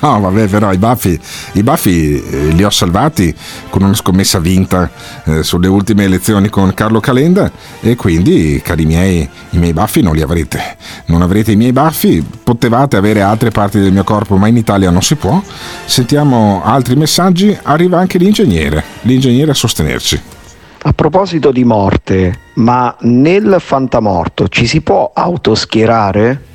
No, 0.00 0.20
vabbè, 0.20 0.46
però 0.46 0.72
i 0.72 0.78
baffi, 0.78 1.18
i 1.52 1.62
baffi 1.62 2.22
eh, 2.22 2.46
li 2.48 2.62
ho 2.62 2.70
salvati 2.70 3.34
con 3.68 3.82
una 3.82 3.94
scommessa 3.94 4.38
vinta 4.38 4.90
eh, 5.24 5.42
sulle 5.42 5.68
ultime 5.68 6.04
elezioni 6.04 6.48
con 6.48 6.72
Carlo 6.74 7.00
Calenda 7.00 7.50
e 7.80 7.96
quindi, 7.96 8.60
cari 8.64 8.86
miei, 8.86 9.28
i 9.50 9.58
miei 9.58 9.72
baffi 9.72 10.00
non 10.00 10.14
li 10.14 10.22
avrete. 10.22 10.76
Non 11.06 11.22
avrete 11.22 11.52
i 11.52 11.56
miei 11.56 11.72
baffi, 11.72 12.24
potevate 12.42 12.96
avere 12.96 13.20
altre 13.20 13.50
parti 13.50 13.80
del 13.80 13.92
mio 13.92 14.04
corpo, 14.04 14.36
ma 14.36 14.46
in 14.46 14.56
Italia 14.56 14.90
non 14.90 15.02
si 15.02 15.16
può. 15.16 15.42
Sentiamo 15.84 16.62
altri 16.64 16.94
messaggi, 16.94 17.56
arriva 17.62 17.98
anche 17.98 18.18
l'ingegnere, 18.18 18.82
l'ingegnere 19.02 19.50
a 19.50 19.54
sostenerci. 19.54 20.20
A 20.82 20.92
proposito 20.92 21.50
di 21.50 21.64
morte, 21.64 22.38
ma 22.54 22.94
nel 23.00 23.56
fantamorto 23.58 24.48
ci 24.48 24.66
si 24.66 24.80
può 24.80 25.10
autoschierare? 25.12 26.48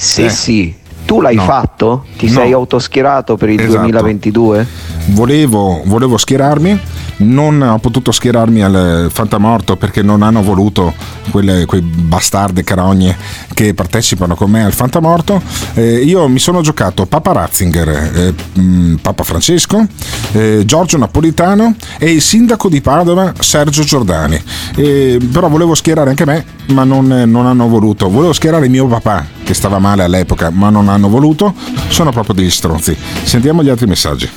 Se 0.00 0.26
Eh. 0.26 0.30
sì, 0.30 0.72
tu 1.04 1.20
l'hai 1.20 1.34
No. 1.34 1.42
fatto? 1.42 2.04
Ti 2.16 2.26
No. 2.26 2.32
sei 2.32 2.52
autoschierato 2.52 3.36
per 3.36 3.48
il 3.48 3.58
Esatto. 3.60 3.78
2022? 3.80 4.66
Volevo, 5.06 5.80
volevo 5.86 6.16
schierarmi, 6.18 6.78
non 7.18 7.62
ho 7.62 7.78
potuto 7.78 8.12
schierarmi 8.12 8.62
al 8.62 9.08
Fantamorto 9.10 9.76
perché 9.76 10.02
non 10.02 10.22
hanno 10.22 10.42
voluto 10.42 10.92
quelle, 11.30 11.64
quei 11.64 11.80
bastarde 11.80 12.62
carogne 12.62 13.16
che 13.54 13.72
partecipano 13.74 14.34
con 14.36 14.50
me 14.50 14.62
al 14.64 14.72
Fantamorto. 14.74 15.40
Eh, 15.74 15.96
io 16.04 16.28
mi 16.28 16.38
sono 16.38 16.60
giocato 16.60 17.06
Papa 17.06 17.32
Ratzinger, 17.32 17.88
eh, 17.88 18.60
mh, 18.60 18.96
Papa 19.02 19.24
Francesco, 19.24 19.84
eh, 20.32 20.62
Giorgio 20.66 20.98
Napolitano 20.98 21.74
e 21.98 22.10
il 22.12 22.20
sindaco 22.22 22.68
di 22.68 22.80
Padova 22.82 23.32
Sergio 23.40 23.82
Giordani. 23.82 24.40
Eh, 24.76 25.18
però 25.32 25.48
volevo 25.48 25.74
schierare 25.74 26.10
anche 26.10 26.26
me, 26.26 26.44
ma 26.66 26.84
non, 26.84 27.06
non 27.26 27.46
hanno 27.46 27.66
voluto. 27.66 28.10
Volevo 28.10 28.32
schierare 28.34 28.68
mio 28.68 28.86
papà, 28.86 29.24
che 29.48 29.54
stava 29.54 29.78
male 29.78 30.02
all'epoca, 30.02 30.50
ma 30.50 30.68
non 30.68 30.90
hanno 30.90 31.08
voluto. 31.08 31.54
Sono 31.88 32.10
proprio 32.10 32.34
degli 32.34 32.50
stronzi. 32.50 32.94
Sentiamo 32.94 33.62
gli 33.62 33.70
altri 33.70 33.86
messaggi. 33.86 34.28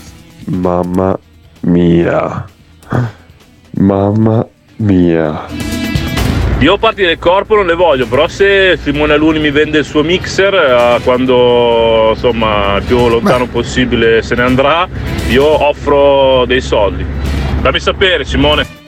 Mamma 0.45 1.19
mia. 1.61 2.45
Mamma 3.71 4.47
mia. 4.77 5.47
Io 6.59 6.77
parti 6.77 7.01
del 7.01 7.19
corpo 7.19 7.55
non 7.55 7.65
le 7.65 7.75
voglio, 7.75 8.07
però 8.07 8.29
se 8.29 8.79
Simone 8.81 9.11
Aluni 9.11 9.39
mi 9.39 9.51
vende 9.51 9.79
il 9.79 9.85
suo 9.85 10.01
mixer, 10.01 10.53
eh, 10.53 11.01
quando 11.03 12.11
insomma 12.11 12.77
il 12.77 12.83
più 12.83 13.09
lontano 13.09 13.47
possibile 13.47 14.21
se 14.21 14.35
ne 14.35 14.43
andrà, 14.43 14.87
io 15.27 15.67
offro 15.67 16.45
dei 16.45 16.61
soldi. 16.61 17.05
Fammi 17.61 17.79
sapere 17.81 18.23
Simone. 18.23 18.80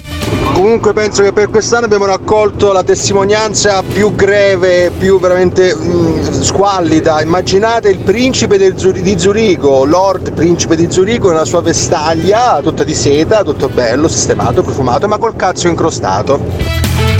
Comunque 0.53 0.93
penso 0.93 1.23
che 1.23 1.33
per 1.33 1.49
quest'anno 1.49 1.85
abbiamo 1.85 2.05
raccolto 2.05 2.71
la 2.71 2.83
testimonianza 2.83 3.81
più 3.81 4.13
greve, 4.15 4.91
più 4.97 5.19
veramente 5.19 5.75
mm, 5.75 6.41
squallida. 6.41 7.21
Immaginate 7.21 7.89
il 7.89 7.99
principe 7.99 8.57
del 8.57 8.77
Zuri- 8.77 9.01
di 9.01 9.17
Zurigo, 9.17 9.83
Lord 9.83 10.31
principe 10.33 10.75
di 10.75 10.87
Zurigo 10.89 11.29
nella 11.29 11.45
sua 11.45 11.61
vestaglia, 11.61 12.59
tutta 12.61 12.83
di 12.83 12.93
seta, 12.93 13.43
tutto 13.43 13.67
bello, 13.69 14.07
sistemato, 14.07 14.61
profumato, 14.61 15.07
ma 15.07 15.17
col 15.17 15.35
cazzo 15.35 15.67
incrostato. 15.67 16.39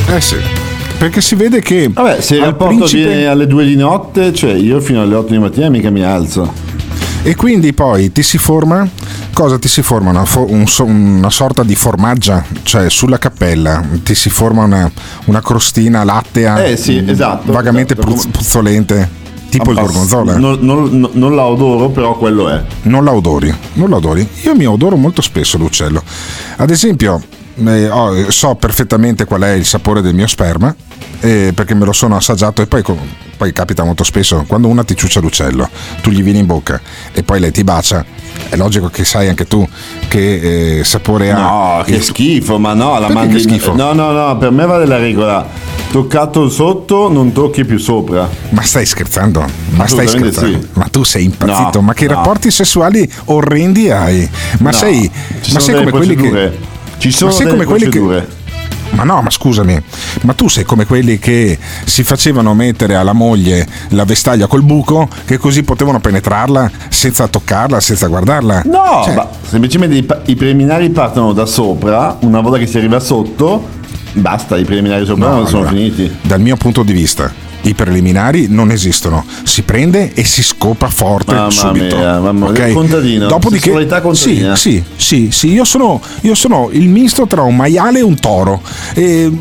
Eh 0.10 0.22
sì. 0.22 0.38
Perché 0.98 1.20
si 1.20 1.36
vede 1.36 1.60
che. 1.60 1.90
Vabbè, 1.92 2.22
se 2.22 2.36
il 2.36 2.44
rapporto 2.44 2.76
principe- 2.76 3.08
viene 3.08 3.28
alle 3.28 3.48
2 3.48 3.66
di 3.66 3.76
notte, 3.76 4.34
cioè 4.34 4.54
io 4.54 4.80
fino 4.80 5.02
alle 5.02 5.16
8 5.16 5.34
di 5.34 5.40
mattina 5.40 5.70
mica 5.70 5.90
mi 5.90 6.04
alzo. 6.04 6.63
E 7.26 7.36
quindi 7.36 7.74
poi 7.74 8.12
ti 8.12 8.22
si 8.22 8.38
forma. 8.38 8.88
Cosa 9.34 9.58
ti 9.58 9.68
si 9.70 9.82
forma? 9.82 10.10
Una, 10.10 10.26
fo- 10.26 10.46
un 10.50 10.68
so- 10.68 10.84
una 10.84 11.30
sorta 11.30 11.64
di 11.64 11.74
formaggia, 11.76 12.44
cioè 12.64 12.90
sulla 12.90 13.18
cappella 13.18 13.82
ti 14.04 14.14
si 14.14 14.30
forma 14.30 14.64
una, 14.64 14.92
una 15.26 15.42
crostina 15.42 16.04
lattea. 16.04 16.64
Eh 16.66 16.76
sì, 16.76 17.00
mm, 17.02 17.10
esatto, 17.10 17.52
Vagamente 17.54 17.94
esatto. 17.94 18.08
puz- 18.12 18.28
puzzolente. 18.28 19.22
Tipo 19.50 19.72
il 19.72 19.78
gorgonzola. 19.80 20.36
Non, 20.38 20.58
non- 20.62 21.10
non 21.14 21.36
la 21.36 21.46
odoro, 21.46 21.90
però 21.90 22.18
quello 22.18 22.50
è. 22.50 22.62
Non 22.84 23.04
la 23.06 23.14
odori, 23.14 23.54
non 23.74 23.90
la 23.90 23.98
odori. 23.98 24.28
Io 24.44 24.56
mi 24.56 24.66
odoro 24.66 24.96
molto 24.98 25.22
spesso 25.22 25.58
l'uccello. 25.58 26.02
Ad 26.58 26.70
esempio, 26.72 27.22
eh, 27.64 27.88
ho- 27.88 28.30
so 28.32 28.56
perfettamente 28.56 29.26
qual 29.26 29.42
è 29.44 29.52
il 29.52 29.66
sapore 29.66 30.02
del 30.02 30.16
mio 30.16 30.26
sperma, 30.28 30.76
eh, 31.20 31.52
perché 31.54 31.74
me 31.74 31.86
lo 31.86 31.94
sono 31.94 32.16
assaggiato 32.16 32.62
e 32.62 32.68
poi, 32.68 32.84
poi 33.38 33.54
capita 33.54 33.84
molto 33.84 34.04
spesso, 34.04 34.44
quando 34.48 34.68
una 34.68 34.84
ti 34.84 34.96
ciuccia 34.96 35.20
l'uccello, 35.20 35.70
tu 36.02 36.10
gli 36.10 36.22
vieni 36.24 36.40
in 36.40 36.46
bocca 36.46 36.80
e 37.12 37.24
poi 37.24 37.40
lei 37.40 37.52
ti 37.52 37.64
bacia, 37.64 38.06
è 38.50 38.56
logico 38.56 38.90
che 38.90 39.04
sai 39.06 39.30
anche 39.30 39.46
tu 39.46 39.68
che 40.08 40.80
eh, 40.80 40.84
sapore 40.84 41.32
ha. 41.32 41.40
No, 41.40 41.84
che 41.86 41.96
il- 41.96 42.04
schifo, 42.04 42.58
ma 42.60 42.74
no, 42.74 42.94
la 42.94 43.08
Perché 43.08 43.14
mandi 43.14 43.34
che 43.36 43.40
schifo? 43.42 43.76
No, 43.76 43.94
no, 43.94 44.12
no, 44.12 44.38
per 44.38 44.52
me 44.52 44.66
vale 44.66 44.86
la 44.86 44.98
regola. 44.98 45.48
Toccato 45.92 46.50
sotto, 46.50 47.08
non 47.12 47.32
tocchi 47.34 47.66
più 47.66 47.78
sopra. 47.78 48.28
Ma 48.50 48.64
stai 48.64 48.84
scherzando? 48.86 49.46
Ma 49.72 49.86
stai 49.86 50.08
scherzando? 50.08 50.60
sì. 50.60 50.68
Ma 50.74 50.88
tu 50.90 51.04
sei 51.04 51.26
impazzito? 51.26 51.80
No, 51.80 51.82
ma 51.82 51.94
che 51.94 52.08
no. 52.08 52.16
rapporti 52.16 52.50
sessuali 52.50 53.08
orrendi 53.26 53.92
hai? 53.92 54.28
Ma 54.60 54.72
sei, 54.72 55.10
ma 55.52 55.60
sei 55.60 55.76
come 55.76 55.92
quelli 55.92 56.16
che. 56.16 56.30
procedure. 56.30 56.60
Ci 56.98 57.12
sono 57.12 57.30
ma 57.32 57.38
sei 57.38 57.48
come 57.48 57.66
quelli 57.66 57.90
che. 57.90 58.28
Ma 58.94 59.04
no, 59.04 59.22
ma 59.22 59.30
scusami, 59.30 59.82
ma 60.22 60.34
tu 60.34 60.48
sei 60.48 60.64
come 60.64 60.86
quelli 60.86 61.18
che 61.18 61.58
si 61.86 62.04
facevano 62.04 62.54
mettere 62.54 62.96
alla 62.96 63.14
moglie 63.14 63.68
la 63.90 64.06
vestaglia 64.06 64.46
col 64.48 64.62
buco, 64.62 65.08
che 65.26 65.38
così 65.38 65.64
potevano 65.64 66.00
penetrarla 66.00 66.70
senza 66.90 67.28
toccarla, 67.28 67.80
senza 67.80 68.08
guardarla? 68.08 68.62
No, 68.66 69.02
Cioè, 69.04 69.16
ma 69.16 69.28
semplicemente 69.48 69.96
i, 69.96 70.06
i 70.32 70.36
preliminari 70.36 70.90
partono 70.92 71.34
da 71.34 71.46
sopra, 71.48 72.18
una 72.22 72.40
volta 72.40 72.60
che 72.60 72.68
si 72.68 72.78
arriva 72.78 73.00
sotto, 73.00 73.68
basta, 74.14 74.58
i 74.58 74.64
preliminari 74.64 75.06
sopra 75.06 75.28
No, 75.28 75.36
non 75.38 75.48
sono 75.48 75.62
allora, 75.68 75.76
finiti. 75.76 76.16
Dal 76.22 76.40
mio 76.40 76.56
punto 76.56 76.84
di 76.84 76.94
vista, 76.94 77.32
i 77.64 77.74
preliminari 77.74 78.48
non 78.50 78.72
esistono. 78.72 79.26
Si 79.44 79.62
prende 79.64 80.14
e 80.14 80.24
si 80.24 80.44
scopa 80.44 80.90
forte 80.90 81.34
Mamma 81.34 81.50
subito. 81.52 81.96
mia, 81.98 82.20
mamma 82.20 82.50
mia. 82.50 82.66
ok? 82.66 82.72
Contadino, 82.74 83.28
Dopodiché, 83.28 83.72
contadina. 84.02 84.56
Sì, 84.56 84.82
sì, 84.82 84.84
sì, 84.96 85.30
sì, 85.32 85.52
io 85.52 85.64
sono, 85.64 86.02
io 86.22 86.36
sono 86.36 86.70
il 86.72 86.88
misto 86.90 87.26
tra 87.28 87.42
un 87.42 87.56
maiale 87.56 88.00
e 88.00 88.04
un 88.04 88.20
toro. 88.20 88.62
E, 88.94 89.32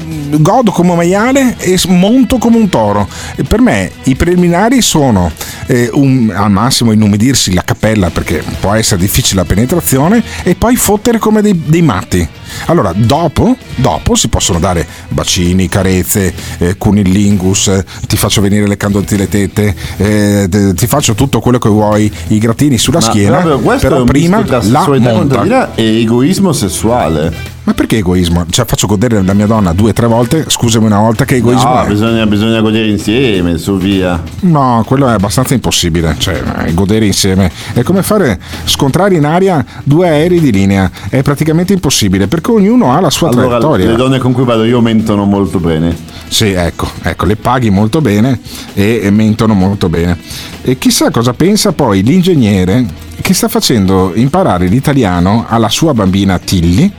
godo 0.40 0.70
come 0.70 0.90
un 0.90 0.96
maiale 0.96 1.56
e 1.58 1.78
monto 1.88 2.38
come 2.38 2.56
un 2.56 2.68
toro. 2.68 3.08
E 3.36 3.42
per 3.44 3.60
me 3.60 3.90
i 4.04 4.14
preliminari 4.14 4.80
sono 4.82 5.30
eh, 5.66 5.88
un- 5.92 6.32
al 6.34 6.50
massimo 6.50 6.92
inumidirsi 6.92 7.52
la 7.54 7.62
cappella 7.62 8.10
perché 8.10 8.42
può 8.60 8.72
essere 8.74 9.00
difficile 9.00 9.40
la 9.42 9.46
penetrazione 9.46 10.22
e 10.42 10.54
poi 10.54 10.76
fottere 10.76 11.18
come 11.18 11.40
dei, 11.42 11.60
dei 11.64 11.82
matti. 11.82 12.26
Allora, 12.66 12.92
dopo, 12.94 13.56
dopo 13.76 14.14
si 14.14 14.28
possono 14.28 14.58
dare 14.58 14.86
bacini, 15.08 15.68
carezze, 15.68 16.32
eh, 16.58 16.76
cunillingus, 16.76 17.68
eh, 17.68 17.84
ti 18.12 18.18
faccio 18.18 18.42
venire 18.42 18.66
le 18.66 18.76
candotti 18.76 19.16
le 19.16 19.26
tette, 19.26 19.74
eh, 19.96 20.46
ti 20.76 20.86
faccio 20.86 21.14
tutto 21.14 21.40
quello 21.40 21.56
che 21.58 21.70
vuoi, 21.70 22.12
i 22.28 22.36
grattini 22.36 22.76
sulla 22.76 22.98
Ma 22.98 23.04
schiena, 23.06 23.38
però 23.80 24.04
prima 24.04 24.44
la 24.46 24.84
monta. 24.98 25.42
egoismo 25.74 26.52
sessuale. 26.52 27.51
Ma 27.64 27.74
perché 27.74 27.98
egoismo? 27.98 28.44
Cioè 28.50 28.64
faccio 28.64 28.88
godere 28.88 29.22
la 29.22 29.34
mia 29.34 29.46
donna 29.46 29.72
due 29.72 29.90
o 29.90 29.92
tre 29.92 30.06
volte, 30.08 30.46
scusami 30.48 30.84
una 30.86 30.98
volta 30.98 31.24
che 31.24 31.36
egoismo 31.36 31.74
No, 31.74 31.82
è? 31.84 31.86
bisogna, 31.86 32.26
bisogna 32.26 32.60
godere 32.60 32.88
insieme, 32.88 33.56
su 33.56 33.76
via. 33.76 34.20
No, 34.40 34.82
quello 34.84 35.08
è 35.08 35.12
abbastanza 35.12 35.54
impossibile, 35.54 36.16
cioè 36.18 36.42
eh, 36.66 36.74
godere 36.74 37.06
insieme. 37.06 37.50
È 37.72 37.82
come 37.84 38.02
fare 38.02 38.40
scontrare 38.64 39.14
in 39.14 39.24
aria 39.24 39.64
due 39.84 40.08
aerei 40.08 40.40
di 40.40 40.50
linea, 40.50 40.90
è 41.08 41.22
praticamente 41.22 41.72
impossibile 41.72 42.26
perché 42.26 42.50
ognuno 42.50 42.92
ha 42.96 43.00
la 43.00 43.10
sua 43.10 43.28
Allora, 43.28 43.46
traiettoria. 43.58 43.86
le 43.90 43.96
donne 43.96 44.18
con 44.18 44.32
cui 44.32 44.44
vado 44.44 44.64
io 44.64 44.80
mentono 44.80 45.24
molto 45.24 45.60
bene. 45.60 45.96
Sì, 46.26 46.46
ecco, 46.50 46.88
ecco, 47.02 47.26
le 47.26 47.36
paghi 47.36 47.70
molto 47.70 48.00
bene 48.00 48.40
e, 48.74 49.00
e 49.04 49.10
mentono 49.10 49.54
molto 49.54 49.88
bene. 49.88 50.18
E 50.62 50.78
chissà 50.78 51.10
cosa 51.10 51.32
pensa 51.32 51.70
poi 51.72 52.02
l'ingegnere 52.02 52.84
che 53.20 53.34
sta 53.34 53.48
facendo 53.48 54.12
imparare 54.14 54.66
l'italiano 54.66 55.44
alla 55.48 55.68
sua 55.68 55.94
bambina 55.94 56.38
Tilly, 56.38 56.92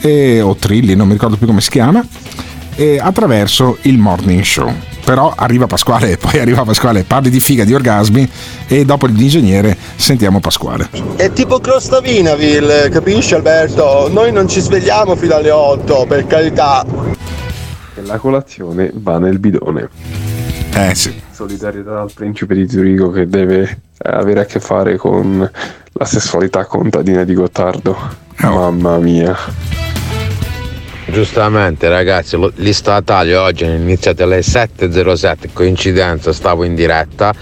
eh, 0.00 0.40
o 0.40 0.54
Trilli, 0.56 0.94
non 0.94 1.06
mi 1.06 1.14
ricordo 1.14 1.36
più 1.36 1.46
come 1.46 1.60
si 1.60 1.70
chiama, 1.70 2.04
eh, 2.74 2.98
attraverso 2.98 3.78
il 3.82 3.98
morning 3.98 4.42
show. 4.42 4.72
Però 5.04 5.32
arriva 5.34 5.66
Pasquale, 5.66 6.16
poi 6.18 6.40
arriva 6.40 6.62
Pasquale, 6.62 7.04
parli 7.04 7.30
di 7.30 7.40
figa, 7.40 7.64
di 7.64 7.74
orgasmi 7.74 8.28
e 8.66 8.84
dopo 8.84 9.06
l'ingegnere 9.06 9.76
sentiamo 9.96 10.40
Pasquale. 10.40 10.88
È 11.16 11.30
tipo 11.32 11.58
Crostavinaville, 11.58 12.88
capisci 12.88 13.34
Alberto? 13.34 14.08
Noi 14.10 14.32
non 14.32 14.48
ci 14.48 14.60
svegliamo 14.60 15.16
fino 15.16 15.34
alle 15.34 15.50
8, 15.50 16.06
per 16.06 16.26
carità. 16.26 16.84
E 17.94 18.02
la 18.02 18.18
colazione 18.18 18.90
va 18.94 19.18
nel 19.18 19.38
bidone. 19.38 19.88
Eh 20.74 20.94
sì. 20.94 21.12
Solidarietà 21.30 22.00
al 22.00 22.12
principe 22.14 22.54
di 22.54 22.68
Zurigo 22.68 23.10
che 23.10 23.26
deve 23.26 23.80
avere 24.02 24.40
a 24.40 24.44
che 24.44 24.60
fare 24.60 24.96
con 24.96 25.48
la 25.92 26.04
sessualità 26.04 26.64
contadina 26.64 27.24
di 27.24 27.34
Gottardo. 27.34 27.96
Mamma 28.38 28.98
mia. 28.98 29.36
Giustamente 31.06 31.88
ragazzi, 31.88 32.38
gli 32.54 32.72
statali 32.72 33.34
oggi 33.34 33.64
hanno 33.64 33.74
iniziato 33.74 34.22
alle 34.22 34.40
7.07, 34.40 35.50
coincidenza, 35.52 36.32
stavo 36.32 36.64
in 36.64 36.74
diretta 36.74 37.34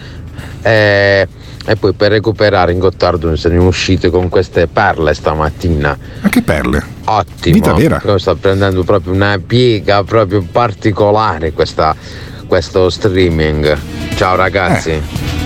e, 0.62 1.28
e 1.66 1.76
poi 1.76 1.92
per 1.92 2.10
recuperare 2.10 2.72
in 2.72 2.78
Gottardo 2.80 3.34
siamo 3.36 3.66
usciti 3.66 4.10
con 4.10 4.28
queste 4.28 4.66
perle 4.66 5.14
stamattina. 5.14 5.96
Ma 6.22 6.28
che 6.28 6.42
perle? 6.42 6.82
Ottimo, 7.04 7.54
Vita 7.54 7.72
vera. 7.74 8.18
Sta 8.18 8.34
prendendo 8.34 8.82
proprio 8.82 9.12
una 9.12 9.38
piega 9.44 10.02
proprio 10.02 10.44
particolare 10.50 11.52
questa- 11.52 11.94
questo 12.48 12.90
streaming. 12.90 13.76
Ciao 14.16 14.34
ragazzi. 14.34 15.39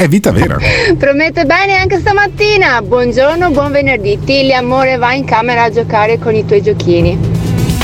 È 0.00 0.08
vita 0.08 0.32
vera. 0.32 0.56
Promette 0.96 1.44
bene 1.44 1.76
anche 1.76 1.98
stamattina. 1.98 2.80
Buongiorno, 2.80 3.50
buon 3.50 3.70
venerdì. 3.70 4.18
Tilly, 4.24 4.54
amore, 4.54 4.96
vai 4.96 5.18
in 5.18 5.26
camera 5.26 5.64
a 5.64 5.70
giocare 5.70 6.18
con 6.18 6.34
i 6.34 6.46
tuoi 6.46 6.62
giochini. 6.62 7.18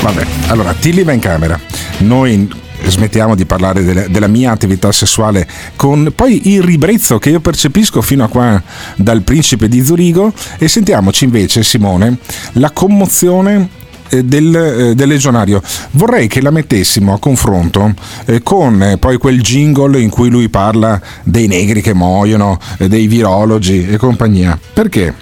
Vabbè, 0.01 0.25
allora 0.47 0.73
Tilly 0.73 1.03
va 1.03 1.11
in 1.11 1.19
camera. 1.19 1.59
Noi 1.99 2.51
smettiamo 2.85 3.35
di 3.35 3.45
parlare 3.45 3.83
delle- 3.83 4.09
della 4.09 4.25
mia 4.25 4.51
attività 4.51 4.91
sessuale 4.91 5.47
con 5.75 6.11
poi 6.15 6.55
il 6.55 6.63
ribrezzo 6.63 7.19
che 7.19 7.29
io 7.29 7.39
percepisco 7.39 8.01
fino 8.01 8.23
a 8.23 8.29
qua 8.29 8.59
dal 8.95 9.21
principe 9.21 9.67
di 9.67 9.85
Zurigo 9.85 10.33
e 10.57 10.67
sentiamoci 10.67 11.23
invece 11.23 11.61
Simone 11.61 12.17
la 12.53 12.71
commozione 12.71 13.69
del, 14.09 14.55
eh, 14.55 14.95
del 14.95 15.07
legionario 15.07 15.61
vorrei 15.91 16.27
che 16.27 16.41
la 16.41 16.51
mettessimo 16.51 17.13
a 17.13 17.19
confronto 17.19 17.93
eh, 18.25 18.41
con 18.43 18.81
eh, 18.81 18.97
poi 18.97 19.17
quel 19.17 19.41
jingle 19.41 19.99
in 19.99 20.09
cui 20.09 20.29
lui 20.29 20.49
parla 20.49 20.99
dei 21.23 21.47
negri 21.47 21.81
che 21.81 21.93
muoiono 21.93 22.59
eh, 22.77 22.87
dei 22.87 23.07
virologi 23.07 23.87
e 23.87 23.97
compagnia. 23.97 24.57
Perché 24.73 25.13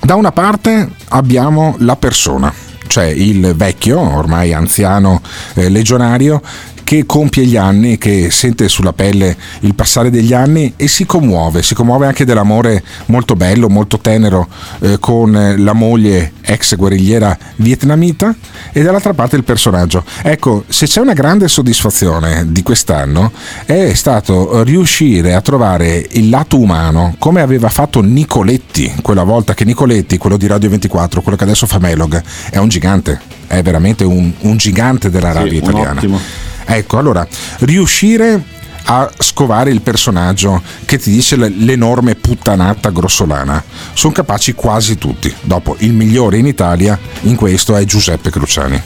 da 0.00 0.14
una 0.14 0.32
parte 0.32 0.88
abbiamo 1.08 1.76
la 1.78 1.96
persona, 1.96 2.52
cioè 2.86 3.04
il 3.04 3.54
vecchio, 3.54 4.00
ormai 4.00 4.52
anziano 4.52 5.20
eh, 5.54 5.68
legionario, 5.68 6.40
che 6.90 7.06
compie 7.06 7.46
gli 7.46 7.56
anni, 7.56 7.98
che 7.98 8.32
sente 8.32 8.66
sulla 8.66 8.92
pelle 8.92 9.36
il 9.60 9.76
passare 9.76 10.10
degli 10.10 10.32
anni 10.32 10.72
e 10.74 10.88
si 10.88 11.06
commuove, 11.06 11.62
si 11.62 11.72
commuove 11.72 12.04
anche 12.04 12.24
dell'amore 12.24 12.82
molto 13.06 13.36
bello, 13.36 13.68
molto 13.68 14.00
tenero 14.00 14.48
eh, 14.80 14.98
con 14.98 15.54
la 15.56 15.72
moglie 15.72 16.32
ex 16.40 16.74
guerrigliera 16.74 17.38
vietnamita 17.54 18.34
e 18.72 18.82
dall'altra 18.82 19.14
parte 19.14 19.36
il 19.36 19.44
personaggio. 19.44 20.02
Ecco, 20.22 20.64
se 20.66 20.86
c'è 20.86 21.00
una 21.00 21.12
grande 21.12 21.46
soddisfazione 21.46 22.50
di 22.50 22.64
quest'anno 22.64 23.30
è 23.66 23.94
stato 23.94 24.64
riuscire 24.64 25.34
a 25.34 25.40
trovare 25.42 26.04
il 26.10 26.28
lato 26.28 26.58
umano 26.58 27.14
come 27.18 27.40
aveva 27.40 27.68
fatto 27.68 28.00
Nicoletti 28.00 28.94
quella 29.00 29.22
volta 29.22 29.54
che 29.54 29.64
Nicoletti, 29.64 30.18
quello 30.18 30.36
di 30.36 30.48
Radio 30.48 30.70
24, 30.70 31.22
quello 31.22 31.36
che 31.36 31.44
adesso 31.44 31.68
fa 31.68 31.78
Melog, 31.78 32.20
è 32.50 32.58
un 32.58 32.66
gigante, 32.66 33.29
è 33.50 33.62
veramente 33.62 34.04
un, 34.04 34.30
un 34.42 34.56
gigante 34.56 35.10
della 35.10 35.32
radio 35.32 35.60
un 35.60 35.68
italiana. 35.68 36.00
Ecco, 36.64 36.98
allora, 36.98 37.26
riuscire 37.60 38.40
a 38.84 39.10
scovare 39.18 39.72
il 39.72 39.80
personaggio 39.80 40.62
che 40.84 40.98
ti 40.98 41.10
dice 41.10 41.34
l'enorme 41.34 42.14
puttanata 42.14 42.90
grossolana. 42.90 43.62
Sono 43.92 44.12
capaci 44.12 44.52
quasi 44.52 44.98
tutti. 44.98 45.34
Dopo, 45.40 45.74
il 45.80 45.92
migliore 45.92 46.38
in 46.38 46.46
Italia 46.46 46.96
in 47.22 47.34
questo 47.34 47.74
è 47.74 47.84
Giuseppe 47.84 48.30
Cruciani. 48.30 48.80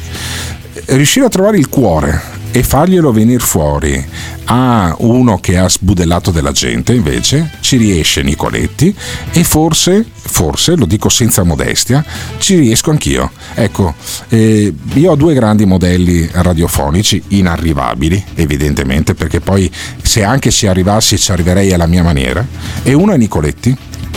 Riuscire 0.86 1.26
a 1.26 1.28
trovare 1.28 1.56
il 1.56 1.68
cuore 1.68 2.20
e 2.50 2.62
farglielo 2.62 3.12
venire 3.12 3.38
fuori 3.38 4.04
a 4.46 4.94
uno 4.98 5.38
che 5.38 5.56
ha 5.56 5.68
sbudellato 5.68 6.30
della 6.30 6.52
gente, 6.52 6.92
invece, 6.92 7.52
ci 7.60 7.76
riesce 7.76 8.22
Nicoletti 8.22 8.94
e 9.32 9.44
forse, 9.44 10.04
forse, 10.12 10.76
lo 10.76 10.84
dico 10.84 11.08
senza 11.08 11.42
modestia, 11.44 12.04
ci 12.38 12.58
riesco 12.58 12.90
anch'io. 12.90 13.30
Ecco, 13.54 13.94
eh, 14.28 14.72
io 14.94 15.10
ho 15.10 15.16
due 15.16 15.34
grandi 15.34 15.64
modelli 15.64 16.28
radiofonici, 16.30 17.22
inarrivabili, 17.28 18.22
evidentemente, 18.34 19.14
perché 19.14 19.40
poi 19.40 19.70
se 20.02 20.24
anche 20.24 20.50
ci 20.50 20.66
arrivassi 20.66 21.18
ci 21.18 21.32
arriverei 21.32 21.72
alla 21.72 21.86
mia 21.86 22.02
maniera, 22.02 22.44
e 22.82 22.92
uno 22.92 23.12
è 23.12 23.16
Nicoletti 23.16 23.76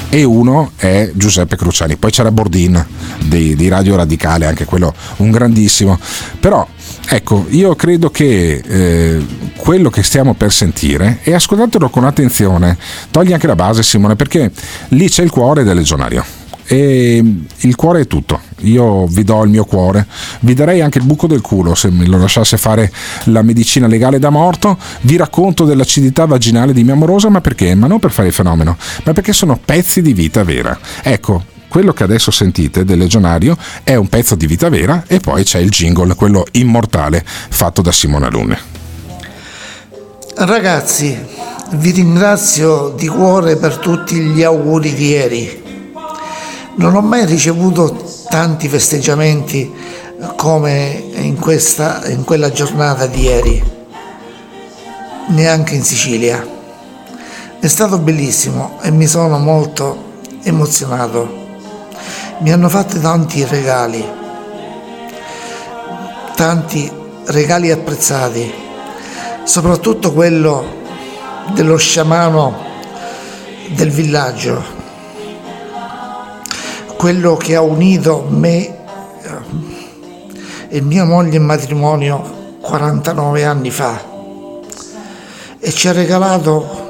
e 0.09 0.23
uno 0.23 0.71
è 0.75 1.11
Giuseppe 1.13 1.55
Cruciani. 1.55 1.97
Poi 1.97 2.11
c'era 2.11 2.31
Bordin 2.31 2.85
di, 3.23 3.55
di 3.55 3.67
Radio 3.67 3.95
Radicale, 3.95 4.45
anche 4.45 4.65
quello 4.65 4.93
un 5.17 5.31
grandissimo. 5.31 5.99
Però 6.39 6.67
ecco, 7.09 7.45
io 7.49 7.75
credo 7.75 8.09
che 8.09 8.61
eh, 8.65 9.25
quello 9.55 9.89
che 9.89 10.03
stiamo 10.03 10.33
per 10.33 10.51
sentire, 10.51 11.19
e 11.23 11.33
ascoltatelo 11.33 11.89
con 11.89 12.05
attenzione, 12.05 12.77
togli 13.11 13.33
anche 13.33 13.47
la 13.47 13.55
base 13.55 13.83
Simone, 13.83 14.15
perché 14.15 14.51
lì 14.89 15.09
c'è 15.09 15.23
il 15.23 15.29
cuore 15.29 15.63
del 15.63 15.75
legionario. 15.75 16.36
E 16.69 17.23
il 17.59 17.75
cuore 17.75 18.01
è 18.01 18.07
tutto. 18.07 18.41
Io 18.61 19.07
vi 19.07 19.23
do 19.23 19.43
il 19.43 19.49
mio 19.49 19.63
cuore, 19.63 20.05
vi 20.41 20.53
darei 20.53 20.81
anche 20.81 20.97
il 20.97 21.05
buco 21.05 21.27
del 21.27 21.41
culo 21.41 21.75
se 21.75 21.89
me 21.89 22.05
lo 22.05 22.17
lasciasse 22.17 22.57
fare 22.57 22.91
la 23.25 23.41
medicina 23.41 23.87
legale 23.87 24.19
da 24.19 24.29
morto. 24.29 24.77
Vi 25.01 25.15
racconto 25.15 25.63
dell'acidità 25.63 26.25
vaginale 26.25 26.73
di 26.73 26.83
mia 26.83 26.93
amorosa, 26.93 27.29
ma 27.29 27.39
perché? 27.39 27.73
Ma 27.75 27.87
non 27.87 27.99
per 27.99 28.11
fare 28.11 28.27
il 28.27 28.33
fenomeno, 28.33 28.77
ma 29.03 29.13
perché 29.13 29.31
sono 29.31 29.59
pezzi 29.63 30.01
di 30.01 30.13
vita 30.13 30.43
vera. 30.43 30.77
Ecco, 31.01 31.43
quello 31.69 31.93
che 31.93 32.03
adesso 32.03 32.31
sentite 32.31 32.83
del 32.83 32.97
Legionario 32.97 33.57
è 33.83 33.95
un 33.95 34.07
pezzo 34.07 34.35
di 34.35 34.47
vita 34.47 34.69
vera 34.69 35.03
e 35.07 35.19
poi 35.19 35.43
c'è 35.43 35.59
il 35.59 35.69
jingle, 35.69 36.15
quello 36.15 36.45
immortale 36.53 37.23
fatto 37.25 37.81
da 37.81 37.91
Simone 37.91 38.25
Alunne. 38.25 38.59
Ragazzi, 40.35 41.17
vi 41.71 41.91
ringrazio 41.91 42.93
di 42.97 43.07
cuore 43.07 43.57
per 43.57 43.77
tutti 43.77 44.15
gli 44.15 44.43
auguri 44.43 44.93
di 44.93 45.07
ieri. 45.07 45.66
Non 46.79 46.93
ho 46.93 47.01
mai 47.01 47.25
ricevuto 47.25 48.03
tanti 48.29 48.67
festeggiamenti 48.69 49.73
come 50.35 51.05
in, 51.15 51.39
questa, 51.39 52.07
in 52.07 52.23
quella 52.23 52.51
giornata 52.51 53.07
di 53.07 53.21
ieri, 53.21 53.63
neanche 55.29 55.73
in 55.73 55.81
Sicilia. 55.81 56.45
È 57.59 57.65
stato 57.65 57.97
bellissimo 57.97 58.77
e 58.83 58.91
mi 58.91 59.07
sono 59.07 59.39
molto 59.39 60.19
emozionato. 60.43 61.45
Mi 62.41 62.51
hanno 62.51 62.69
fatto 62.69 62.99
tanti 62.99 63.43
regali, 63.43 64.07
tanti 66.35 66.91
regali 67.25 67.71
apprezzati, 67.71 68.53
soprattutto 69.45 70.13
quello 70.13 70.75
dello 71.53 71.77
sciamano 71.77 72.55
del 73.69 73.89
villaggio, 73.89 74.76
quello 76.97 77.35
che 77.35 77.55
ha 77.55 77.61
unito 77.61 78.25
me 78.27 78.65
eh, 78.65 78.75
e 80.69 80.81
mia 80.81 81.05
moglie 81.05 81.37
in 81.37 81.43
matrimonio 81.43 82.57
49 82.61 83.45
anni 83.45 83.71
fa 83.71 84.15
e 85.59 85.71
ci 85.71 85.87
ha 85.87 85.91
regalato 85.91 86.85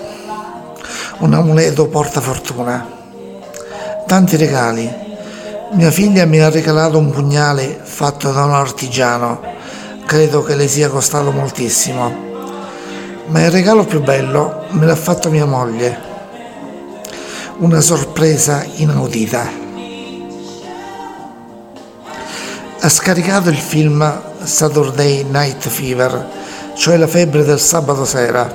un 1.20 1.34
amuleto 1.34 1.88
portafortuna, 1.88 2.88
tanti 4.06 4.38
regali. 4.38 5.06
Mia 5.72 5.92
figlia 5.92 6.26
mi 6.26 6.40
ha 6.40 6.50
regalato 6.50 6.98
un 6.98 7.10
pugnale 7.10 7.80
fatto 7.82 8.32
da 8.32 8.46
un 8.46 8.54
artigiano, 8.54 9.42
credo 10.06 10.44
che 10.44 10.56
le 10.56 10.68
sia 10.68 10.90
costato 10.90 11.32
moltissimo, 11.32 12.14
ma 13.28 13.44
il 13.44 13.52
regalo 13.52 13.84
più 13.84 14.02
bello 14.02 14.66
me 14.70 14.86
l'ha 14.86 14.96
fatto 14.96 15.30
mia 15.30 15.46
moglie, 15.46 16.00
una 17.58 17.82
sorpresa 17.82 18.64
inaudita. 18.76 19.67
Ha 22.88 22.90
scaricato 22.90 23.50
il 23.50 23.58
film 23.58 24.22
Saturday 24.42 25.26
Night 25.30 25.68
Fever, 25.68 26.26
cioè 26.78 26.96
la 26.96 27.06
febbre 27.06 27.44
del 27.44 27.60
sabato 27.60 28.06
sera. 28.06 28.50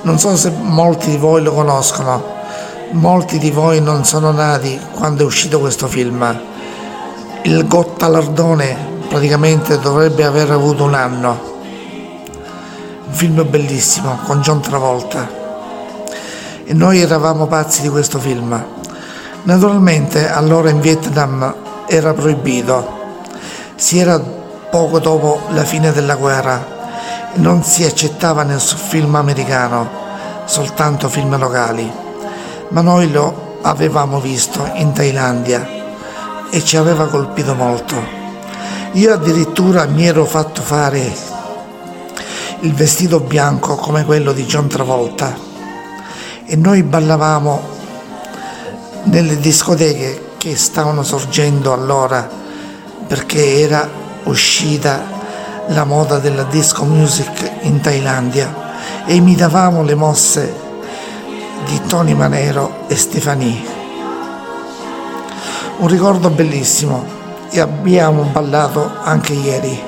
Non 0.00 0.18
so 0.18 0.34
se 0.34 0.50
molti 0.50 1.10
di 1.10 1.18
voi 1.18 1.42
lo 1.42 1.52
conoscono, 1.52 2.24
molti 2.92 3.36
di 3.36 3.50
voi 3.50 3.82
non 3.82 4.06
sono 4.06 4.30
nati 4.30 4.80
quando 4.94 5.24
è 5.24 5.26
uscito 5.26 5.60
questo 5.60 5.88
film. 5.88 6.40
Il 7.42 7.66
Gottalardone 7.66 8.74
praticamente 9.10 9.78
dovrebbe 9.78 10.24
aver 10.24 10.50
avuto 10.52 10.84
un 10.84 10.94
anno. 10.94 11.38
Un 13.08 13.12
film 13.12 13.46
bellissimo 13.46 14.20
con 14.24 14.40
John 14.40 14.62
Travolta. 14.62 15.28
E 16.64 16.72
noi 16.72 17.02
eravamo 17.02 17.46
pazzi 17.46 17.82
di 17.82 17.90
questo 17.90 18.18
film. 18.18 18.58
Naturalmente 19.42 20.30
allora 20.30 20.70
in 20.70 20.80
Vietnam 20.80 21.64
era 21.86 22.12
proibito. 22.12 23.04
Si 23.76 23.98
era 23.98 24.18
poco 24.18 24.98
dopo 24.98 25.42
la 25.50 25.64
fine 25.64 25.92
della 25.92 26.16
guerra 26.16 26.74
non 27.36 27.62
si 27.62 27.84
accettava 27.84 28.42
nessun 28.42 28.78
film 28.78 29.14
americano, 29.14 29.88
soltanto 30.46 31.08
film 31.08 31.36
locali. 31.36 31.90
Ma 32.68 32.80
noi 32.80 33.10
lo 33.10 33.58
avevamo 33.62 34.20
visto 34.20 34.70
in 34.74 34.92
Thailandia 34.92 35.68
e 36.50 36.64
ci 36.64 36.76
aveva 36.76 37.06
colpito 37.06 37.54
molto. 37.54 37.94
Io 38.92 39.12
addirittura 39.12 39.84
mi 39.86 40.06
ero 40.06 40.24
fatto 40.24 40.62
fare 40.62 41.34
il 42.60 42.72
vestito 42.72 43.20
bianco 43.20 43.76
come 43.76 44.04
quello 44.04 44.32
di 44.32 44.46
John 44.46 44.68
Travolta 44.68 45.36
e 46.46 46.56
noi 46.56 46.82
ballavamo 46.82 47.74
nelle 49.04 49.38
discoteche 49.38 50.25
che 50.46 50.54
stavano 50.54 51.02
sorgendo 51.02 51.72
allora 51.72 52.30
perché 53.08 53.62
era 53.62 53.90
uscita 54.26 55.02
la 55.70 55.82
moda 55.82 56.20
della 56.20 56.44
disco 56.44 56.84
music 56.84 57.50
in 57.62 57.80
Thailandia 57.80 58.54
e 59.06 59.16
imitavamo 59.16 59.82
le 59.82 59.96
mosse 59.96 60.54
di 61.64 61.80
Tony 61.88 62.14
Manero 62.14 62.84
e 62.86 62.94
Stefani. 62.94 63.66
Un 65.78 65.88
ricordo 65.88 66.30
bellissimo 66.30 67.04
e 67.50 67.58
abbiamo 67.58 68.22
ballato 68.30 68.98
anche 69.02 69.32
ieri. 69.32 69.82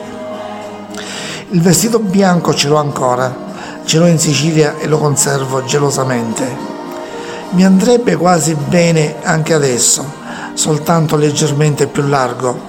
Il 1.50 1.62
vestito 1.62 2.00
bianco 2.00 2.52
ce 2.52 2.66
l'ho 2.66 2.78
ancora, 2.78 3.46
Ce 3.84 3.96
l'ho 3.96 4.06
in 4.06 4.18
Sicilia 4.18 4.76
e 4.76 4.88
lo 4.88 4.98
conservo 4.98 5.64
gelosamente. 5.64 6.44
Mi 7.50 7.64
andrebbe 7.64 8.16
quasi 8.16 8.54
bene 8.54 9.14
anche 9.22 9.54
adesso, 9.54 10.17
soltanto 10.58 11.14
leggermente 11.14 11.86
più 11.86 12.02
largo, 12.08 12.60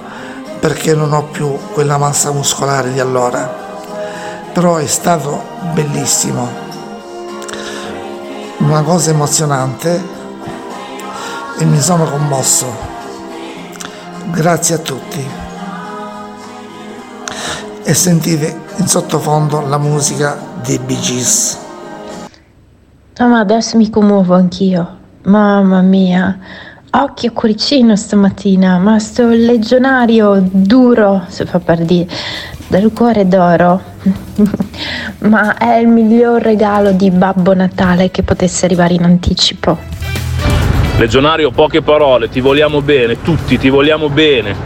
perché 0.60 0.94
non 0.94 1.12
ho 1.12 1.24
più 1.24 1.58
quella 1.72 1.98
massa 1.98 2.30
muscolare 2.30 2.92
di 2.92 3.00
allora. 3.00 3.52
Però 4.52 4.76
è 4.76 4.86
stato 4.86 5.42
bellissimo. 5.74 6.48
Una 8.58 8.82
cosa 8.82 9.10
emozionante 9.10 10.02
e 11.58 11.64
mi 11.64 11.80
sono 11.80 12.04
commosso. 12.04 12.72
Grazie 14.26 14.76
a 14.76 14.78
tutti. 14.78 15.28
E 17.82 17.94
sentite 17.94 18.60
in 18.76 18.86
sottofondo 18.86 19.66
la 19.66 19.78
musica 19.78 20.38
dei 20.62 20.78
Bee 20.78 21.00
Gees. 21.00 21.58
No, 23.16 23.28
ma 23.28 23.40
adesso 23.40 23.76
mi 23.76 23.90
commuovo 23.90 24.36
anch'io. 24.36 24.98
Mamma 25.24 25.80
mia. 25.80 26.38
Occhio 26.92 27.30
cuoricino 27.30 27.94
stamattina, 27.94 28.78
ma 28.78 28.98
sto 28.98 29.28
legionario 29.28 30.42
duro, 30.44 31.22
se 31.28 31.46
fa 31.46 31.60
per 31.60 31.84
dire, 31.84 32.08
del 32.66 32.90
cuore 32.92 33.28
d'oro. 33.28 33.80
ma 35.22 35.56
è 35.56 35.76
il 35.76 35.86
miglior 35.86 36.42
regalo 36.42 36.90
di 36.90 37.12
Babbo 37.12 37.54
Natale 37.54 38.10
che 38.10 38.24
potesse 38.24 38.64
arrivare 38.64 38.94
in 38.94 39.04
anticipo. 39.04 39.78
Legionario, 40.98 41.52
poche 41.52 41.80
parole, 41.80 42.28
ti 42.28 42.40
vogliamo 42.40 42.82
bene, 42.82 43.22
tutti 43.22 43.56
ti 43.56 43.68
vogliamo 43.68 44.08
bene. 44.08 44.56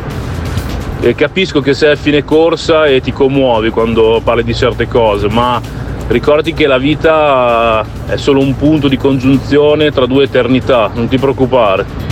E 1.01 1.15
capisco 1.15 1.61
che 1.61 1.75
sei 1.75 1.93
a 1.93 1.97
fine 1.97 2.25
corsa 2.25 2.87
e 2.87 3.03
ti 3.03 3.13
commuovi 3.13 3.69
quando 3.69 4.23
parli 4.25 4.45
di 4.45 4.55
certe 4.55 4.89
cose, 4.89 5.29
ma 5.29 5.61
ricordati 6.09 6.55
che 6.55 6.67
la 6.67 6.79
vita 6.79 7.85
è 8.07 8.17
solo 8.17 8.41
un 8.41 8.57
punto 8.57 8.89
di 8.89 8.97
congiunzione 8.97 9.91
tra 9.91 10.07
due 10.07 10.25
eternità, 10.25 10.91
non 10.95 11.07
ti 11.07 11.19
preoccupare. 11.19 12.04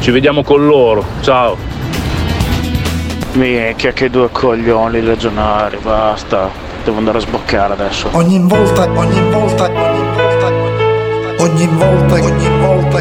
Ci 0.00 0.10
vediamo 0.12 0.42
con 0.42 0.64
loro, 0.64 1.04
ciao. 1.20 1.58
Minchia 3.32 3.92
che 3.92 4.08
due 4.08 4.30
coglioni 4.32 5.02
legionari, 5.02 5.76
basta. 5.82 6.48
Devo 6.82 6.96
andare 6.96 7.18
a 7.18 7.20
sboccare 7.20 7.74
adesso. 7.74 8.08
Ogni 8.12 8.38
volta, 8.40 8.90
ogni 8.94 9.20
volta, 9.30 9.64
ogni 9.68 10.08
volta, 10.16 10.46
ogni 11.42 11.66
volta, 11.66 12.14
ogni 12.14 12.48
volta, 12.58 12.94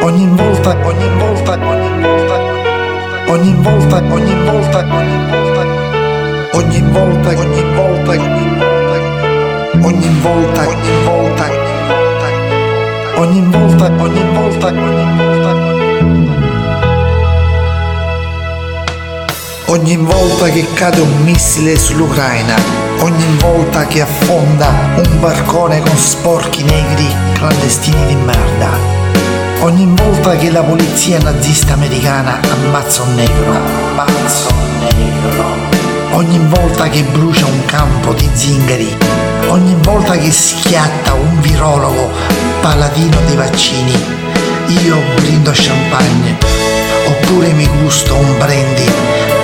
ogni 0.00 0.28
volta, 0.38 0.78
ogni 0.86 1.08
volta, 1.18 1.58
ogni 1.60 1.84
volta, 1.92 2.38
ogni 3.28 3.54
volta, 3.60 3.96
ogni 4.00 4.02
volta, 4.02 4.02
ogni 4.08 4.34
volta, 4.42 4.78
ogni 4.78 4.80
volta, 4.80 4.80
ogni 6.52 6.80
volta, 6.82 7.28
ogni 7.28 7.62
volta, 7.74 8.10
ogni 8.10 8.10
volta, 8.10 8.10
ogni 9.82 10.20
volta, 10.22 10.50
ogni 10.50 10.52
volta. 10.54 10.66
Ogni 10.68 11.04
volta 11.04 11.77
che 20.58 20.66
cade 20.74 21.00
un 21.00 21.22
missile 21.22 21.76
sull'Ucraina, 21.76 22.56
ogni 23.00 23.36
volta 23.38 23.86
che 23.86 24.00
affonda 24.00 24.72
un 24.96 25.20
barcone 25.20 25.80
con 25.80 25.96
sporchi 25.96 26.64
negri 26.64 27.06
clandestini 27.34 28.06
di 28.06 28.16
merda, 28.16 28.70
ogni 29.60 29.86
volta 29.94 30.34
che 30.36 30.50
la 30.50 30.62
polizia 30.62 31.20
nazista 31.20 31.74
americana 31.74 32.40
ammazza 32.40 33.02
un 33.02 33.14
negro, 33.14 33.52
ammazza 33.52 34.48
un 34.48 34.88
negro, 34.96 35.44
ogni 36.10 36.40
volta 36.48 36.88
che 36.88 37.02
brucia 37.02 37.46
un 37.46 37.64
campo 37.66 38.14
di 38.14 38.28
zingari, 38.32 38.96
ogni 39.46 39.76
volta 39.82 40.16
che 40.16 40.32
schiatta 40.32 41.12
un 41.12 41.40
virologo 41.40 42.47
paladino 42.60 43.18
dei 43.26 43.36
vaccini, 43.36 43.92
io 44.84 44.96
brindo 45.16 45.50
champagne, 45.54 46.36
oppure 47.06 47.52
mi 47.52 47.66
gusto 47.80 48.14
un 48.14 48.38
brandy 48.38 48.90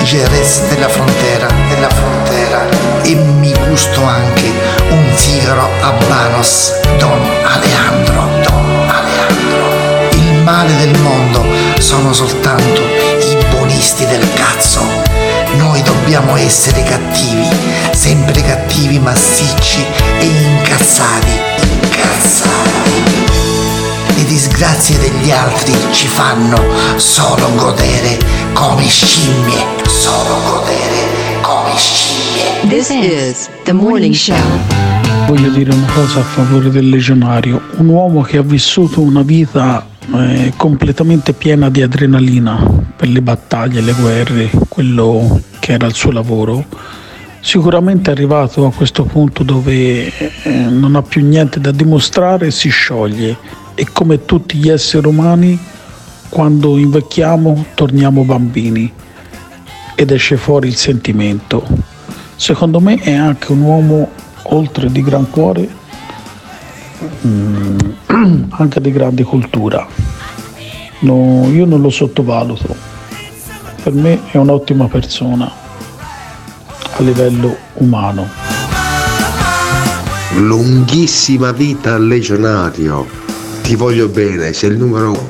Jerez 0.05 0.68
della 0.68 0.88
frontera, 0.88 1.46
della 1.68 1.88
frontera 1.88 2.66
e 3.03 3.14
mi 3.14 3.55
gusto 3.68 4.03
anche 4.05 4.53
un 4.90 5.16
sigaro 5.16 5.68
habanos 5.81 6.72
Don 6.98 7.20
Alejandro, 7.42 8.29
Don 8.42 8.88
Alejandro. 8.88 10.11
Il 10.12 10.42
male 10.42 10.77
del 10.77 10.98
mondo 11.00 11.42
sono 11.79 12.12
soltanto 12.12 12.83
i 12.83 13.37
buonisti 13.50 14.07
del 14.07 14.27
cazzo. 14.35 15.23
Noi 15.56 15.82
dobbiamo 15.82 16.36
essere 16.36 16.82
cattivi, 16.82 17.48
sempre 17.92 18.42
cattivi, 18.42 18.98
massicci 18.98 19.84
e 20.18 20.24
incazzati, 20.24 21.30
incazzati. 21.82 23.02
Le 24.16 24.24
disgrazie 24.24 24.98
degli 24.98 25.30
altri 25.30 25.72
ci 25.92 26.06
fanno 26.06 26.60
solo 26.96 27.48
godere 27.54 28.18
come 28.52 28.86
scimmie, 28.86 29.64
solo 29.86 30.40
godere 30.44 31.40
come 31.42 31.76
scimmie. 31.76 32.68
This 32.68 32.90
is 32.90 33.48
the 33.64 33.72
morning 33.72 34.14
show. 34.14 34.36
Voglio 35.26 35.50
dire 35.50 35.72
una 35.72 35.90
cosa 35.94 36.20
a 36.20 36.24
favore 36.24 36.70
del 36.70 36.88
legionario, 36.88 37.60
un 37.76 37.88
uomo 37.88 38.22
che 38.22 38.38
ha 38.38 38.42
vissuto 38.42 39.00
una 39.00 39.22
vita 39.22 39.86
eh, 40.14 40.52
completamente 40.56 41.32
piena 41.32 41.70
di 41.70 41.80
adrenalina 41.80 42.84
per 43.04 43.12
le 43.12 43.20
battaglie, 43.20 43.82
le 43.82 43.92
guerre, 43.92 44.50
quello 44.66 45.42
che 45.58 45.72
era 45.72 45.84
il 45.84 45.92
suo 45.92 46.10
lavoro, 46.10 46.64
sicuramente 47.38 48.08
è 48.08 48.14
arrivato 48.14 48.64
a 48.64 48.72
questo 48.72 49.04
punto 49.04 49.42
dove 49.42 50.10
eh, 50.16 50.50
non 50.50 50.96
ha 50.96 51.02
più 51.02 51.22
niente 51.22 51.60
da 51.60 51.70
dimostrare 51.70 52.46
e 52.46 52.50
si 52.50 52.70
scioglie 52.70 53.36
e 53.74 53.88
come 53.92 54.24
tutti 54.24 54.56
gli 54.56 54.70
esseri 54.70 55.06
umani 55.06 55.58
quando 56.30 56.78
invecchiamo 56.78 57.66
torniamo 57.74 58.24
bambini 58.24 58.90
ed 59.94 60.10
esce 60.10 60.38
fuori 60.38 60.68
il 60.68 60.76
sentimento. 60.76 61.62
Secondo 62.36 62.80
me 62.80 62.94
è 62.94 63.12
anche 63.12 63.52
un 63.52 63.60
uomo 63.60 64.08
oltre 64.44 64.90
di 64.90 65.02
gran 65.02 65.28
cuore, 65.28 65.68
mm, 67.26 67.78
anche 68.48 68.80
di 68.80 68.90
grande 68.90 69.24
cultura. 69.24 69.86
No, 71.00 71.46
io 71.52 71.66
non 71.66 71.82
lo 71.82 71.90
sottovaluto. 71.90 72.92
Per 73.85 73.92
me 73.92 74.18
è 74.31 74.38
un'ottima 74.38 74.88
persona 74.88 75.44
a 75.44 77.03
livello 77.03 77.55
umano. 77.75 78.27
Lunghissima 80.37 81.53
vita 81.53 81.92
al 81.92 82.07
legionario. 82.07 83.07
Ti 83.61 83.75
voglio 83.75 84.09
bene, 84.09 84.55
sei 84.55 84.70
il 84.70 84.79
numero 84.79 85.11
uno. 85.11 85.29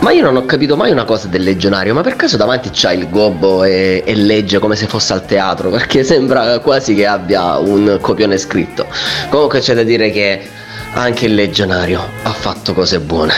Ma 0.00 0.10
io 0.10 0.22
non 0.22 0.36
ho 0.36 0.46
capito 0.46 0.74
mai 0.74 0.90
una 0.90 1.04
cosa 1.04 1.28
del 1.28 1.42
legionario, 1.42 1.92
ma 1.92 2.00
per 2.00 2.16
caso 2.16 2.38
davanti 2.38 2.70
c'ha 2.72 2.92
il 2.92 3.10
gobbo 3.10 3.62
e, 3.62 4.02
e 4.06 4.14
legge 4.14 4.58
come 4.58 4.74
se 4.74 4.86
fosse 4.86 5.12
al 5.12 5.26
teatro? 5.26 5.68
Perché 5.68 6.02
sembra 6.02 6.60
quasi 6.60 6.94
che 6.94 7.04
abbia 7.04 7.58
un 7.58 7.98
copione 8.00 8.38
scritto. 8.38 8.86
Comunque 9.28 9.60
c'è 9.60 9.74
da 9.74 9.82
dire 9.82 10.10
che 10.10 10.48
anche 10.94 11.26
il 11.26 11.34
legionario 11.34 12.00
ha 12.22 12.30
fatto 12.30 12.72
cose 12.74 13.00
buone. 13.00 13.32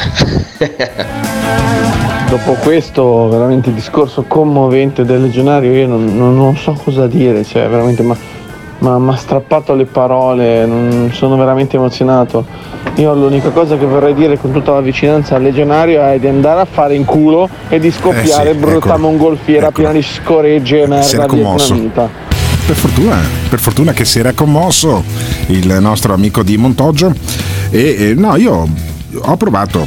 Dopo 2.30 2.52
questo 2.62 3.28
veramente 3.28 3.72
discorso 3.74 4.22
commovente 4.26 5.04
del 5.04 5.20
legionario 5.22 5.72
io 5.72 5.88
non, 5.88 6.16
non- 6.16 6.36
non 6.36 6.56
so 6.56 6.72
cosa 6.82 7.06
dire, 7.08 7.44
cioè 7.44 7.68
veramente 7.68 8.02
ma 8.02 8.16
mi 8.98 9.12
ha 9.12 9.16
strappato 9.16 9.74
le 9.74 9.84
parole, 9.84 10.64
non- 10.64 11.10
sono 11.12 11.36
veramente 11.36 11.76
emozionato. 11.76 12.46
Io 12.94 13.12
l'unica 13.14 13.50
cosa 13.50 13.76
che 13.76 13.84
vorrei 13.84 14.14
dire 14.14 14.38
con 14.38 14.52
tutta 14.52 14.72
la 14.72 14.80
vicinanza 14.80 15.34
al 15.36 15.42
legionario 15.42 16.02
è 16.02 16.18
di 16.18 16.28
andare 16.28 16.60
a 16.60 16.64
fare 16.64 16.94
in 16.94 17.04
culo 17.04 17.48
e 17.68 17.78
di 17.80 17.90
scoppiare 17.90 18.50
Eh 18.50 18.52
sì, 18.54 18.58
brutta 18.58 18.90
ecco. 18.90 18.98
mongolfiera 18.98 19.70
piena 19.70 19.92
di 19.92 20.02
scoregge 20.02 20.82
e 20.82 20.86
merda 20.86 21.26
commosso. 21.26 21.74
vietnamita. 21.74 22.28
Per 22.70 22.78
fortuna, 22.78 23.20
per 23.48 23.58
fortuna 23.58 23.92
che 23.92 24.04
si 24.04 24.20
era 24.20 24.32
commosso 24.32 25.02
il 25.48 25.78
nostro 25.80 26.14
amico 26.14 26.44
di 26.44 26.56
Montoggio 26.56 27.12
e 27.68 27.96
e, 27.98 28.14
no, 28.14 28.36
io 28.36 28.68
ho 29.12 29.36
provato 29.36 29.84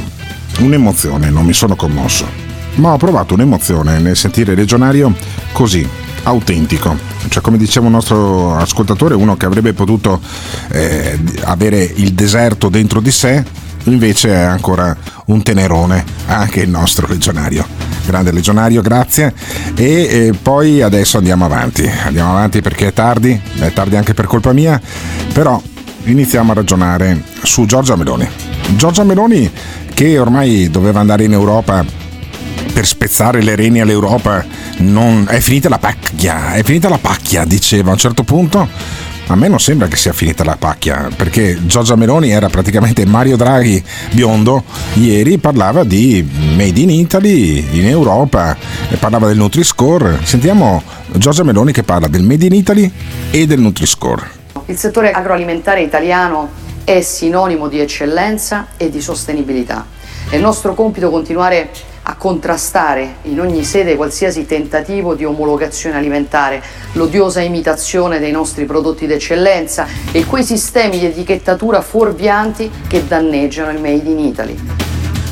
un'emozione, 0.58 1.30
non 1.30 1.46
mi 1.46 1.54
sono 1.54 1.76
commosso, 1.76 2.26
ma 2.74 2.92
ho 2.92 2.98
provato 2.98 3.32
un'emozione 3.32 4.00
nel 4.00 4.18
sentire 4.18 4.54
Legionario 4.54 5.14
così, 5.52 5.88
autentico. 6.24 6.94
Cioè, 7.26 7.42
come 7.42 7.56
diceva 7.56 7.86
un 7.86 7.92
nostro 7.92 8.54
ascoltatore, 8.54 9.14
uno 9.14 9.34
che 9.38 9.46
avrebbe 9.46 9.72
potuto 9.72 10.20
eh, 10.68 11.18
avere 11.44 11.90
il 11.96 12.12
deserto 12.12 12.68
dentro 12.68 13.00
di 13.00 13.10
sé, 13.10 13.42
invece 13.84 14.28
è 14.28 14.42
ancora 14.42 14.94
un 15.26 15.42
tenerone, 15.42 16.04
anche 16.26 16.60
il 16.60 16.68
nostro 16.68 17.06
legionario. 17.08 17.66
Grande 18.06 18.32
legionario, 18.32 18.82
grazie. 18.82 19.32
E 19.74 19.84
eh, 19.84 20.32
poi 20.40 20.82
adesso 20.82 21.18
andiamo 21.18 21.44
avanti. 21.44 21.90
Andiamo 22.04 22.30
avanti 22.30 22.60
perché 22.60 22.88
è 22.88 22.92
tardi, 22.92 23.40
è 23.58 23.72
tardi 23.72 23.96
anche 23.96 24.14
per 24.14 24.26
colpa 24.26 24.52
mia, 24.52 24.80
però 25.32 25.60
iniziamo 26.04 26.52
a 26.52 26.54
ragionare 26.54 27.22
su 27.42 27.64
Giorgia 27.66 27.96
Meloni. 27.96 28.28
Giorgia 28.76 29.04
Meloni 29.04 29.50
che 29.94 30.18
ormai 30.18 30.68
doveva 30.70 31.00
andare 31.00 31.24
in 31.24 31.32
Europa 31.32 31.84
per 32.72 32.86
spezzare 32.86 33.42
le 33.42 33.54
reni 33.54 33.80
all'Europa 33.80 34.44
non... 34.78 35.26
è 35.28 35.38
finita 35.40 35.68
la 35.68 35.78
pacchia, 35.78 36.54
è 36.54 36.64
finita 36.64 36.88
la 36.88 36.98
pacchia, 36.98 37.44
diceva 37.44 37.90
a 37.90 37.92
un 37.92 37.98
certo 37.98 38.24
punto. 38.24 38.68
A 39.26 39.36
me 39.36 39.48
non 39.48 39.58
sembra 39.58 39.88
che 39.88 39.96
sia 39.96 40.12
finita 40.12 40.44
la 40.44 40.56
pacchia, 40.58 41.08
perché 41.16 41.58
Giorgia 41.64 41.96
Meloni 41.96 42.30
era 42.30 42.50
praticamente 42.50 43.06
Mario 43.06 43.36
Draghi 43.36 43.82
biondo, 44.12 44.64
ieri 44.94 45.38
parlava 45.38 45.82
di 45.82 46.22
Made 46.54 46.78
in 46.78 46.90
Italy 46.90 47.78
in 47.78 47.86
Europa, 47.86 48.54
parlava 48.98 49.26
del 49.26 49.38
Nutri-Score. 49.38 50.18
Sentiamo 50.24 50.82
Giorgia 51.12 51.42
Meloni 51.42 51.72
che 51.72 51.82
parla 51.82 52.06
del 52.06 52.22
Made 52.22 52.44
in 52.44 52.52
Italy 52.52 52.92
e 53.30 53.46
del 53.46 53.60
Nutri-Score. 53.60 54.22
Il 54.66 54.76
settore 54.76 55.10
agroalimentare 55.10 55.80
italiano 55.80 56.50
è 56.84 57.00
sinonimo 57.00 57.68
di 57.68 57.80
eccellenza 57.80 58.68
e 58.76 58.90
di 58.90 59.00
sostenibilità. 59.00 59.86
È 60.28 60.36
nostro 60.36 60.74
compito 60.74 61.08
continuare 61.10 61.70
a 62.06 62.16
contrastare 62.16 63.16
in 63.22 63.40
ogni 63.40 63.64
sede 63.64 63.96
qualsiasi 63.96 64.46
tentativo 64.46 65.14
di 65.14 65.24
omologazione 65.24 65.96
alimentare, 65.96 66.62
l'odiosa 66.92 67.40
imitazione 67.40 68.18
dei 68.18 68.30
nostri 68.30 68.66
prodotti 68.66 69.06
d'eccellenza 69.06 69.86
e 70.12 70.26
quei 70.26 70.44
sistemi 70.44 70.98
di 70.98 71.06
etichettatura 71.06 71.80
fuorvianti 71.80 72.70
che 72.86 73.06
danneggiano 73.06 73.70
il 73.70 73.80
Made 73.80 74.08
in 74.08 74.18
Italy. 74.18 74.56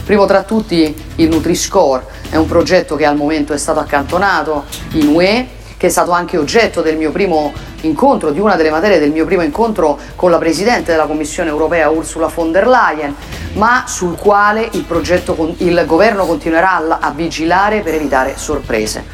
Primo 0.04 0.26
tra 0.26 0.42
tutti 0.42 0.94
il 1.16 1.28
Nutri-Score, 1.28 2.04
è 2.30 2.36
un 2.36 2.46
progetto 2.46 2.96
che 2.96 3.04
al 3.04 3.16
momento 3.16 3.52
è 3.52 3.58
stato 3.58 3.78
accantonato 3.78 4.64
in 4.92 5.08
UE, 5.08 5.46
che 5.82 5.88
è 5.88 5.90
stato 5.90 6.12
anche 6.12 6.38
oggetto 6.38 6.80
del 6.80 6.96
mio 6.96 7.10
primo 7.10 7.52
incontro, 7.80 8.30
di 8.30 8.38
una 8.38 8.54
delle 8.54 8.70
materie 8.70 9.00
del 9.00 9.10
mio 9.10 9.24
primo 9.24 9.42
incontro 9.42 9.98
con 10.14 10.30
la 10.30 10.38
Presidente 10.38 10.92
della 10.92 11.06
Commissione 11.06 11.50
europea 11.50 11.90
Ursula 11.90 12.30
von 12.32 12.52
der 12.52 12.68
Leyen, 12.68 13.12
ma 13.54 13.82
sul 13.88 14.16
quale 14.16 14.68
il, 14.74 14.84
progetto, 14.84 15.56
il 15.56 15.82
governo 15.84 16.24
continuerà 16.24 17.00
a, 17.00 17.10
vigilare 17.10 17.80
per 17.80 17.94
evitare 17.94 18.34
sorprese. 18.36 19.04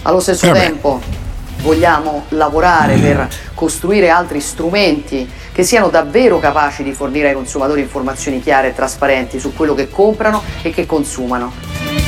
Allo 0.00 0.18
stesso 0.18 0.46
Eh 0.46 0.52
tempo 0.52 0.98
vogliamo 1.58 2.24
lavorare 2.30 2.96
per 2.96 3.28
costruire 3.52 4.08
altri 4.08 4.40
strumenti 4.40 5.30
che 5.52 5.62
siano 5.62 5.90
davvero 5.90 6.38
capaci 6.38 6.82
di 6.82 6.94
fornire 6.94 7.28
ai 7.28 7.34
consumatori 7.34 7.82
informazioni 7.82 8.40
chiare 8.40 8.68
e 8.68 8.74
trasparenti 8.74 9.38
su 9.38 9.52
quello 9.52 9.74
che 9.74 9.90
comprano 9.90 10.42
e 10.62 10.70
che 10.70 10.86
consumano. 10.86 12.03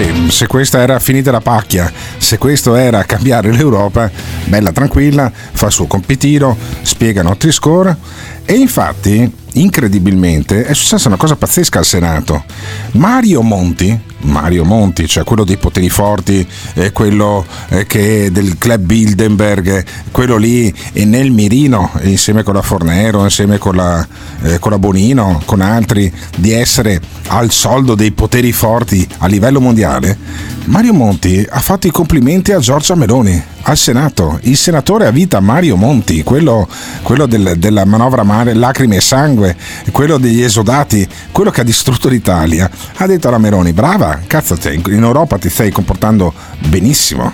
Sì, 0.00 0.30
se 0.30 0.46
questa 0.46 0.80
era 0.80 0.98
finita 0.98 1.30
la 1.30 1.42
pacchia, 1.42 1.92
se 2.16 2.38
questo 2.38 2.74
era 2.74 3.04
cambiare 3.04 3.52
l'Europa, 3.52 4.10
bella 4.46 4.72
tranquilla, 4.72 5.30
fa 5.30 5.66
il 5.66 5.72
suo 5.72 5.86
compitino, 5.86 6.56
spiega 6.80 7.20
Nutri-Score 7.20 7.94
e 8.44 8.54
infatti, 8.54 9.30
incredibilmente, 9.52 10.64
è 10.64 10.74
successa 10.74 11.08
una 11.08 11.16
cosa 11.16 11.36
pazzesca 11.36 11.78
al 11.78 11.84
Senato. 11.84 12.44
Mario 12.92 13.42
Monti, 13.42 13.98
Mario 14.22 14.64
Monti, 14.64 15.06
cioè 15.06 15.24
quello 15.24 15.44
dei 15.44 15.56
poteri 15.56 15.88
forti, 15.88 16.46
eh, 16.74 16.92
quello 16.92 17.44
eh, 17.68 17.86
che 17.86 18.30
del 18.32 18.58
club 18.58 18.82
Bilderberg, 18.82 19.84
quello 20.10 20.36
lì 20.36 20.72
è 20.92 21.04
nel 21.04 21.30
mirino, 21.30 21.92
insieme 22.02 22.42
con 22.42 22.54
la 22.54 22.62
Fornero, 22.62 23.22
insieme 23.22 23.58
con 23.58 23.76
la, 23.76 24.06
eh, 24.42 24.58
con 24.58 24.72
la 24.72 24.78
Bonino, 24.78 25.40
con 25.44 25.60
altri, 25.60 26.12
di 26.36 26.52
essere 26.52 27.00
al 27.28 27.50
soldo 27.50 27.94
dei 27.94 28.12
poteri 28.12 28.52
forti 28.52 29.06
a 29.18 29.26
livello 29.26 29.60
mondiale, 29.60 30.18
Mario 30.64 30.92
Monti 30.92 31.46
ha 31.48 31.60
fatto 31.60 31.86
i 31.86 31.90
complimenti 31.90 32.52
a 32.52 32.58
Giorgia 32.58 32.94
Meloni 32.94 33.42
al 33.70 33.76
Senato. 33.76 34.38
Il 34.42 34.56
senatore 34.56 35.06
a 35.06 35.10
vita 35.10 35.38
Mario 35.40 35.76
Monti, 35.76 36.22
quello, 36.22 36.68
quello 37.02 37.26
del- 37.26 37.54
della 37.56 37.84
manovra 37.84 38.24
mare, 38.24 38.52
lacrime 38.52 38.96
e 38.96 39.00
sangue, 39.00 39.56
quello 39.92 40.18
degli 40.18 40.42
esodati, 40.42 41.06
quello 41.30 41.50
che 41.50 41.60
ha 41.60 41.64
distrutto 41.64 42.08
l'Italia, 42.08 42.68
ha 42.96 43.06
detto 43.06 43.28
alla 43.28 43.38
Meloni: 43.38 43.72
brava, 43.72 44.20
cazzo, 44.26 44.56
te, 44.56 44.72
in 44.72 45.02
Europa 45.02 45.38
ti 45.38 45.48
stai 45.48 45.70
comportando 45.70 46.34
benissimo. 46.68 47.32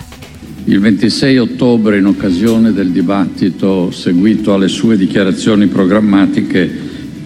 Il 0.65 0.81
26 0.81 1.39
ottobre, 1.39 1.99
in 1.99 2.07
occasione 2.07 2.73
del 2.73 2.91
dibattito 2.91 3.91
seguito 3.91 4.53
alle 4.53 4.69
sue 4.69 4.97
dichiarazioni 4.97 5.69
programmatiche, 5.69 6.71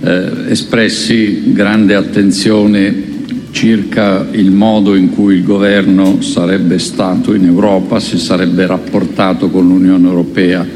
eh, 0.02 0.32
espressi 0.48 1.52
grande 1.52 1.94
attenzione 1.94 3.09
circa 3.50 4.26
il 4.32 4.50
modo 4.50 4.94
in 4.94 5.10
cui 5.10 5.36
il 5.36 5.44
governo 5.44 6.22
sarebbe 6.22 6.78
stato 6.78 7.34
in 7.34 7.44
Europa, 7.44 8.00
si 8.00 8.18
sarebbe 8.18 8.66
rapportato 8.66 9.50
con 9.50 9.66
l'Unione 9.66 10.06
Europea. 10.06 10.66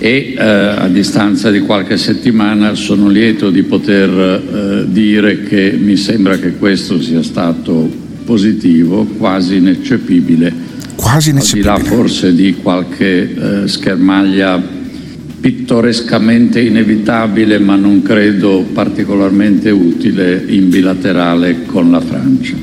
E 0.00 0.34
eh, 0.36 0.40
a 0.40 0.88
distanza 0.88 1.50
di 1.50 1.60
qualche 1.60 1.96
settimana 1.96 2.74
sono 2.74 3.08
lieto 3.08 3.50
di 3.50 3.64
poter 3.64 4.10
eh, 4.10 4.84
dire 4.92 5.42
che 5.42 5.76
mi 5.78 5.96
sembra 5.96 6.38
che 6.38 6.56
questo 6.56 7.02
sia 7.02 7.22
stato 7.22 7.90
positivo, 8.24 9.04
quasi 9.04 9.56
ineccepibile, 9.56 10.52
quasi 10.94 11.30
al 11.30 11.42
di 11.42 11.62
là 11.62 11.78
forse 11.78 12.34
di 12.34 12.54
qualche 12.54 13.62
eh, 13.64 13.68
schermaglia 13.68 14.76
pittorescamente 15.40 16.60
inevitabile, 16.60 17.58
ma 17.58 17.76
non 17.76 18.02
credo 18.02 18.66
particolarmente 18.72 19.70
utile 19.70 20.44
in 20.46 20.68
bilaterale 20.68 21.64
con 21.66 21.90
la 21.90 22.00
Francia. 22.00 22.54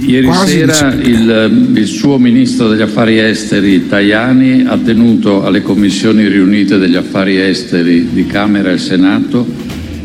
Ieri 0.00 0.26
Quasi 0.26 0.58
sera 0.58 0.94
il, 0.94 1.72
il 1.74 1.86
suo 1.86 2.18
ministro 2.18 2.68
degli 2.68 2.80
affari 2.80 3.18
esteri 3.18 3.86
Tajani 3.86 4.64
ha 4.66 4.78
tenuto 4.78 5.44
alle 5.44 5.62
commissioni 5.62 6.26
riunite 6.26 6.78
degli 6.78 6.96
affari 6.96 7.38
esteri 7.38 8.08
di 8.12 8.26
Camera 8.26 8.70
e 8.70 8.78
Senato 8.78 9.46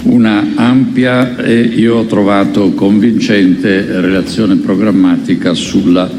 una 0.03 0.53
ampia 0.55 1.38
e 1.38 1.60
io 1.62 1.97
ho 1.97 2.05
trovato 2.05 2.71
convincente 2.73 3.86
relazione 4.01 4.55
programmatica 4.55 5.53
sulla 5.53 6.10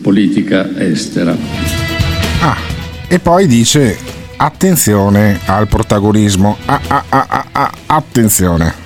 politica 0.00 0.78
estera. 0.78 1.36
Ah, 2.40 2.56
e 3.08 3.18
poi 3.18 3.46
dice: 3.46 4.13
attenzione 4.36 5.38
al 5.46 5.68
protagonismo. 5.68 6.56
Ah, 6.66 6.80
ah, 6.86 7.04
ah, 7.08 7.26
ah, 7.28 7.46
ah, 7.52 7.72
attenzione. 7.86 8.82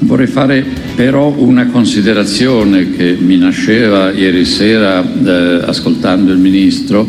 Vorrei 0.00 0.26
fare 0.26 0.64
però 0.94 1.28
una 1.28 1.66
considerazione 1.66 2.90
che 2.90 3.16
mi 3.20 3.36
nasceva 3.36 4.10
ieri 4.10 4.44
sera 4.44 5.02
eh, 5.02 5.62
ascoltando 5.64 6.32
il 6.32 6.38
Ministro, 6.38 7.08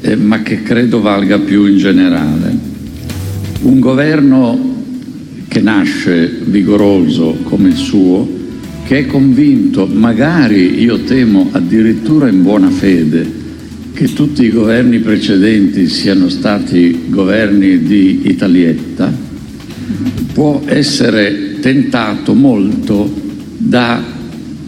eh, 0.00 0.16
ma 0.16 0.42
che 0.42 0.62
credo 0.62 1.00
valga 1.00 1.38
più 1.38 1.66
in 1.66 1.78
generale. 1.78 2.56
Un 3.62 3.80
governo 3.80 4.72
che 5.48 5.60
nasce 5.60 6.40
vigoroso 6.44 7.38
come 7.44 7.68
il 7.68 7.76
suo, 7.76 8.28
che 8.84 8.98
è 8.98 9.06
convinto, 9.06 9.86
magari 9.86 10.80
io 10.80 11.00
temo 11.04 11.48
addirittura 11.52 12.28
in 12.28 12.42
buona 12.42 12.70
fede, 12.70 13.42
che 13.94 14.12
tutti 14.12 14.42
i 14.42 14.50
governi 14.50 14.98
precedenti 14.98 15.88
siano 15.88 16.28
stati 16.28 17.04
governi 17.06 17.84
di 17.84 18.22
Italietta, 18.24 19.10
può 20.32 20.62
essere 20.66 21.60
tentato 21.60 22.34
molto 22.34 23.08
da 23.56 24.02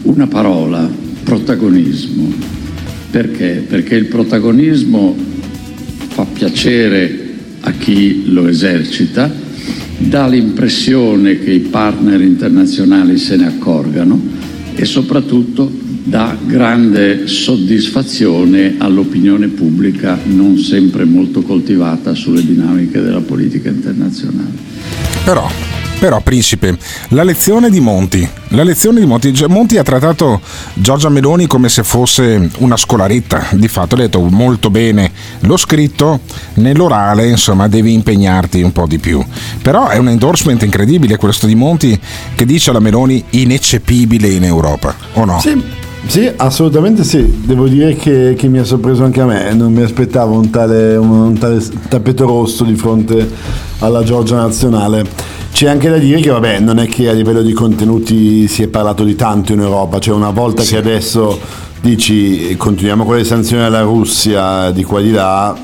una 0.03 0.27
parola, 0.27 0.89
protagonismo. 1.23 2.33
Perché? 3.11 3.65
Perché 3.67 3.95
il 3.95 4.05
protagonismo 4.05 5.15
fa 6.07 6.23
piacere 6.23 7.25
a 7.59 7.71
chi 7.73 8.31
lo 8.31 8.47
esercita, 8.47 9.29
dà 9.97 10.25
l'impressione 10.25 11.39
che 11.39 11.51
i 11.51 11.59
partner 11.59 12.21
internazionali 12.21 13.17
se 13.17 13.35
ne 13.35 13.47
accorgano 13.47 14.36
e 14.79 14.85
soprattutto 14.85 15.69
dà 16.03 16.37
grande 16.45 17.27
soddisfazione 17.27 18.75
all'opinione 18.77 19.47
pubblica 19.47 20.19
non 20.23 20.57
sempre 20.57 21.03
molto 21.03 21.41
coltivata 21.41 22.13
sulle 22.13 22.45
dinamiche 22.45 23.01
della 23.01 23.21
politica 23.21 23.69
internazionale. 23.69 24.53
Però, 25.25 25.49
però, 25.99 26.19
principe, 26.21 26.77
la 27.09 27.23
lezione 27.23 27.69
di 27.69 27.79
Monti, 27.79 28.27
la 28.49 28.63
lezione 28.63 28.99
di 28.99 29.05
Monti, 29.05 29.33
Monti 29.47 29.77
ha 29.77 29.83
trattato 29.83 30.41
Giorgia 30.73 31.09
Meloni 31.09 31.47
come 31.47 31.69
se 31.69 31.83
fosse 31.83 32.49
una 32.59 32.77
scolaretta, 32.77 33.47
di 33.51 33.67
fatto 33.67 33.95
ha 33.95 33.99
detto 33.99 34.19
molto 34.21 34.69
bene 34.69 35.11
l'ho 35.41 35.57
scritto, 35.57 36.21
nell'orale 36.55 37.27
insomma 37.27 37.67
devi 37.67 37.93
impegnarti 37.93 38.61
un 38.61 38.71
po' 38.71 38.85
di 38.85 38.99
più. 38.99 39.23
Però 39.61 39.87
è 39.87 39.97
un 39.97 40.09
endorsement 40.09 40.61
incredibile 40.63 41.17
questo 41.17 41.47
di 41.47 41.55
Monti 41.55 41.99
che 42.35 42.45
dice 42.45 42.69
alla 42.69 42.79
Meloni 42.79 43.23
ineccepibile 43.31 44.29
in 44.29 44.43
Europa, 44.43 44.95
o 45.13 45.25
no? 45.25 45.39
Sì, 45.39 45.61
sì, 46.05 46.31
assolutamente 46.35 47.03
sì. 47.03 47.41
Devo 47.43 47.67
dire 47.67 47.95
che, 47.95 48.35
che 48.37 48.47
mi 48.47 48.59
ha 48.59 48.63
sorpreso 48.63 49.03
anche 49.03 49.21
a 49.21 49.25
me. 49.25 49.53
Non 49.53 49.73
mi 49.73 49.81
aspettavo 49.81 50.35
un 50.35 50.49
tale, 50.49 50.95
un 50.95 51.37
tale 51.37 51.61
tappeto 51.89 52.25
rosso 52.25 52.63
di 52.63 52.75
fronte 52.75 53.29
alla 53.79 54.03
Giorgia 54.03 54.35
nazionale. 54.35 55.35
C'è 55.57 55.67
anche 55.67 55.89
da 55.89 55.97
dire 55.97 56.19
che, 56.19 56.29
vabbè, 56.29 56.59
non 56.59 56.77
è 56.77 56.85
che 56.85 57.09
a 57.09 57.13
livello 57.13 57.41
di 57.41 57.51
contenuti 57.51 58.47
si 58.47 58.61
è 58.61 58.67
parlato 58.67 59.03
di 59.03 59.15
tanto 59.15 59.53
in 59.53 59.59
Europa. 59.61 59.97
Cioè, 59.97 60.13
una 60.13 60.29
volta 60.29 60.61
che 60.61 60.77
adesso 60.77 61.39
dici 61.81 62.55
continuiamo 62.55 63.03
con 63.03 63.15
le 63.15 63.23
sanzioni 63.23 63.63
alla 63.63 63.81
Russia 63.81 64.69
di 64.69 64.83
qua 64.83 65.01
di 65.01 65.09
là, 65.09 65.57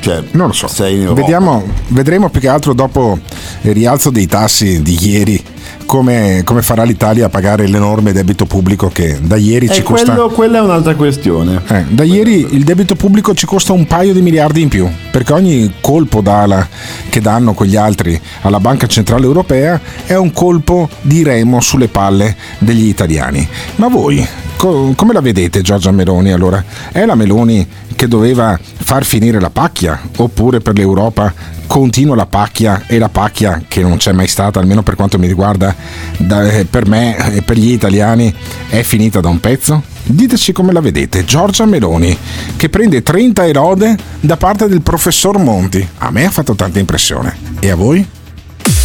cioè, 0.00 0.22
non 0.30 0.46
lo 0.46 0.54
so. 0.54 0.66
Sei 0.66 0.94
in 0.94 1.00
Europa. 1.02 1.20
Vediamo, 1.20 1.62
vedremo 1.88 2.30
più 2.30 2.40
che 2.40 2.48
altro 2.48 2.72
dopo 2.72 3.18
il 3.60 3.74
rialzo 3.74 4.08
dei 4.08 4.26
tassi 4.26 4.80
di 4.80 4.96
ieri 4.98 5.44
come, 5.92 6.40
come 6.46 6.62
farà 6.62 6.84
l'Italia 6.84 7.26
a 7.26 7.28
pagare 7.28 7.66
l'enorme 7.68 8.14
debito 8.14 8.46
pubblico 8.46 8.88
che 8.88 9.18
da 9.20 9.36
ieri 9.36 9.66
E 9.66 9.74
ci 9.74 9.82
costa. 9.82 10.14
quello, 10.14 10.30
quella 10.30 10.56
è 10.56 10.60
un'altra 10.62 10.94
questione. 10.94 11.60
Eh, 11.68 11.84
da 11.86 12.02
ieri 12.02 12.46
il 12.54 12.64
debito 12.64 12.94
pubblico 12.94 13.34
ci 13.34 13.44
costa 13.44 13.74
un 13.74 13.84
paio 13.86 14.14
di 14.14 14.22
miliardi 14.22 14.62
in 14.62 14.68
più, 14.68 14.88
perché 15.10 15.34
ogni 15.34 15.70
colpo 15.82 16.22
d'ala 16.22 16.66
che 17.10 17.20
danno 17.20 17.52
quegli 17.52 17.76
altri 17.76 18.18
alla 18.40 18.58
Banca 18.58 18.86
Centrale 18.86 19.26
Europea 19.26 19.78
è 20.06 20.14
un 20.14 20.32
colpo 20.32 20.88
di 21.02 21.22
remo 21.22 21.60
sulle 21.60 21.88
palle 21.88 22.36
degli 22.56 22.86
italiani. 22.86 23.46
Ma 23.74 23.88
voi 23.88 24.26
co- 24.62 24.92
come 24.94 25.12
la 25.12 25.20
vedete 25.20 25.60
Giorgia 25.60 25.90
Meloni 25.90 26.30
allora? 26.30 26.64
È 26.92 27.04
la 27.04 27.16
Meloni 27.16 27.66
che 27.96 28.06
doveva 28.06 28.56
far 28.62 29.04
finire 29.04 29.40
la 29.40 29.50
pacchia 29.50 30.00
oppure 30.18 30.60
per 30.60 30.76
l'Europa 30.76 31.34
continua 31.66 32.14
la 32.14 32.26
pacchia 32.26 32.84
e 32.86 32.98
la 32.98 33.08
pacchia 33.08 33.64
che 33.66 33.80
non 33.80 33.96
c'è 33.96 34.12
mai 34.12 34.28
stata, 34.28 34.60
almeno 34.60 34.84
per 34.84 34.94
quanto 34.94 35.18
mi 35.18 35.26
riguarda, 35.26 35.74
da- 36.16 36.48
eh, 36.48 36.64
per 36.64 36.86
me 36.86 37.34
e 37.34 37.42
per 37.42 37.56
gli 37.56 37.72
italiani 37.72 38.32
è 38.68 38.82
finita 38.82 39.20
da 39.20 39.28
un 39.28 39.40
pezzo? 39.40 39.82
Diteci 40.04 40.52
come 40.52 40.72
la 40.72 40.80
vedete, 40.80 41.24
Giorgia 41.24 41.64
Meloni, 41.64 42.16
che 42.56 42.68
prende 42.68 43.02
30 43.02 43.44
erode 43.44 43.96
da 44.20 44.36
parte 44.36 44.68
del 44.68 44.82
professor 44.82 45.38
Monti. 45.38 45.84
A 45.98 46.10
me 46.12 46.24
ha 46.24 46.30
fatto 46.30 46.54
tanta 46.54 46.78
impressione. 46.78 47.36
E 47.58 47.68
a 47.70 47.74
voi? 47.74 48.06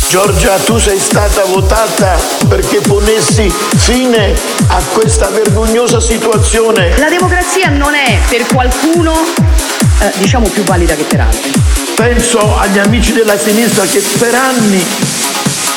Giorgia, 0.10 0.56
tu 0.60 0.78
sei 0.78 0.98
stata 1.00 1.44
votata 1.44 2.18
perché 2.48 2.80
ponessi 2.80 3.52
fine 3.76 4.34
a 4.68 4.82
questa 4.94 5.28
vergognosa 5.28 6.00
situazione. 6.00 6.98
La 6.98 7.10
democrazia 7.10 7.70
non 7.70 7.94
è 7.94 8.18
per 8.30 8.46
qualcuno, 8.46 9.14
eh, 10.00 10.12
diciamo, 10.18 10.48
più 10.48 10.64
valida 10.64 10.96
che 10.96 11.04
per 11.04 11.20
altri. 11.20 11.52
Penso 11.94 12.58
agli 12.58 12.80
amici 12.80 13.12
della 13.12 13.38
sinistra 13.38 13.84
che 13.84 14.02
per 14.18 14.34
anni 14.34 14.86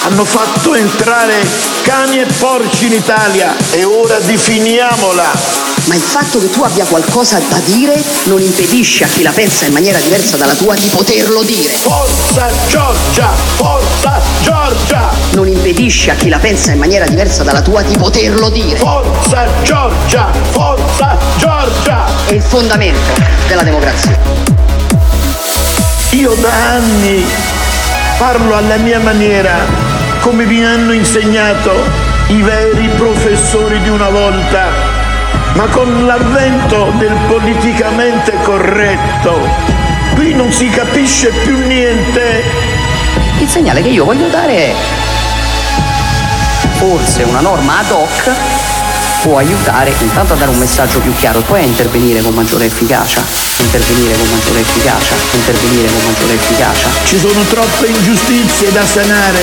hanno 0.03 0.25
fatto 0.25 0.75
entrare 0.75 1.47
cani 1.83 2.21
e 2.21 2.27
porci 2.39 2.87
in 2.87 2.93
Italia 2.93 3.55
e 3.71 3.85
ora 3.85 4.19
definiamola. 4.19 5.69
Ma 5.85 5.95
il 5.95 6.01
fatto 6.01 6.39
che 6.39 6.51
tu 6.51 6.63
abbia 6.63 6.85
qualcosa 6.85 7.41
da 7.49 7.59
dire 7.65 8.03
non 8.25 8.41
impedisce 8.41 9.05
a 9.05 9.07
chi 9.09 9.23
la 9.23 9.33
pensa 9.33 9.65
in 9.65 9.73
maniera 9.73 9.99
diversa 9.99 10.37
dalla 10.37 10.55
tua 10.55 10.75
di 10.75 10.89
poterlo 10.89 11.43
dire. 11.43 11.73
Forza 11.73 12.51
Giorgia! 12.69 13.29
Forza 13.57 14.21
Giorgia! 14.43 15.11
Non 15.33 15.49
impedisce 15.49 16.11
a 16.11 16.15
chi 16.15 16.29
la 16.29 16.39
pensa 16.39 16.73
in 16.73 16.79
maniera 16.79 17.07
diversa 17.07 17.43
dalla 17.43 17.63
tua 17.63 17.83
di 17.83 17.97
poterlo 17.97 18.51
dire. 18.51 18.77
Forza 18.77 19.47
Giorgia! 19.63 20.31
Forza 20.51 21.19
Giorgia! 21.37 22.07
È 22.27 22.33
il 22.33 22.43
fondamento 22.43 23.21
della 23.49 23.63
democrazia. 23.63 24.19
Io 26.11 26.35
da 26.35 26.53
anni 26.73 27.25
parlo 28.21 28.55
alla 28.55 28.77
mia 28.77 29.01
maniera, 29.01 29.65
come 30.21 30.45
mi 30.45 30.65
hanno 30.65 30.93
insegnato 30.93 31.73
i 32.29 32.43
veri 32.43 32.89
professori 32.97 33.81
di 33.81 33.89
una 33.89 34.09
volta, 34.09 34.69
ma 35.55 35.67
con 35.67 36.07
l'avvento 36.07 36.93
del 36.99 37.17
politicamente 37.27 38.33
corretto, 38.43 39.49
qui 40.15 40.35
non 40.35 40.53
si 40.53 40.69
capisce 40.69 41.31
più 41.43 41.57
niente. 41.67 42.43
Il 43.39 43.49
segnale 43.49 43.83
che 43.83 43.89
io 43.89 44.05
voglio 44.05 44.29
dare 44.29 44.55
è 44.55 44.75
forse 46.77 47.23
una 47.25 47.41
norma 47.41 47.79
ad 47.79 47.91
hoc 47.91 48.31
può 49.23 49.37
aiutare 49.37 49.93
intanto 50.01 50.33
a 50.33 50.37
dare 50.37 50.51
un 50.51 50.59
messaggio 50.59 50.99
più 51.01 51.15
chiaro, 51.17 51.41
poi 51.41 51.61
a 51.61 51.65
intervenire 51.65 52.23
con 52.23 52.33
maggiore 52.33 52.65
efficacia, 52.67 53.23
intervenire 53.59 54.17
con 54.17 54.29
maggiore 54.29 54.61
efficacia, 54.61 55.15
intervenire 55.33 55.89
con 55.93 56.03
maggiore 56.05 56.35
efficacia, 56.35 56.89
Ci 57.05 57.19
sono 57.19 57.43
troppe 57.43 57.87
ingiustizie 57.89 58.73
da 58.73 58.87
sanare, 58.87 59.41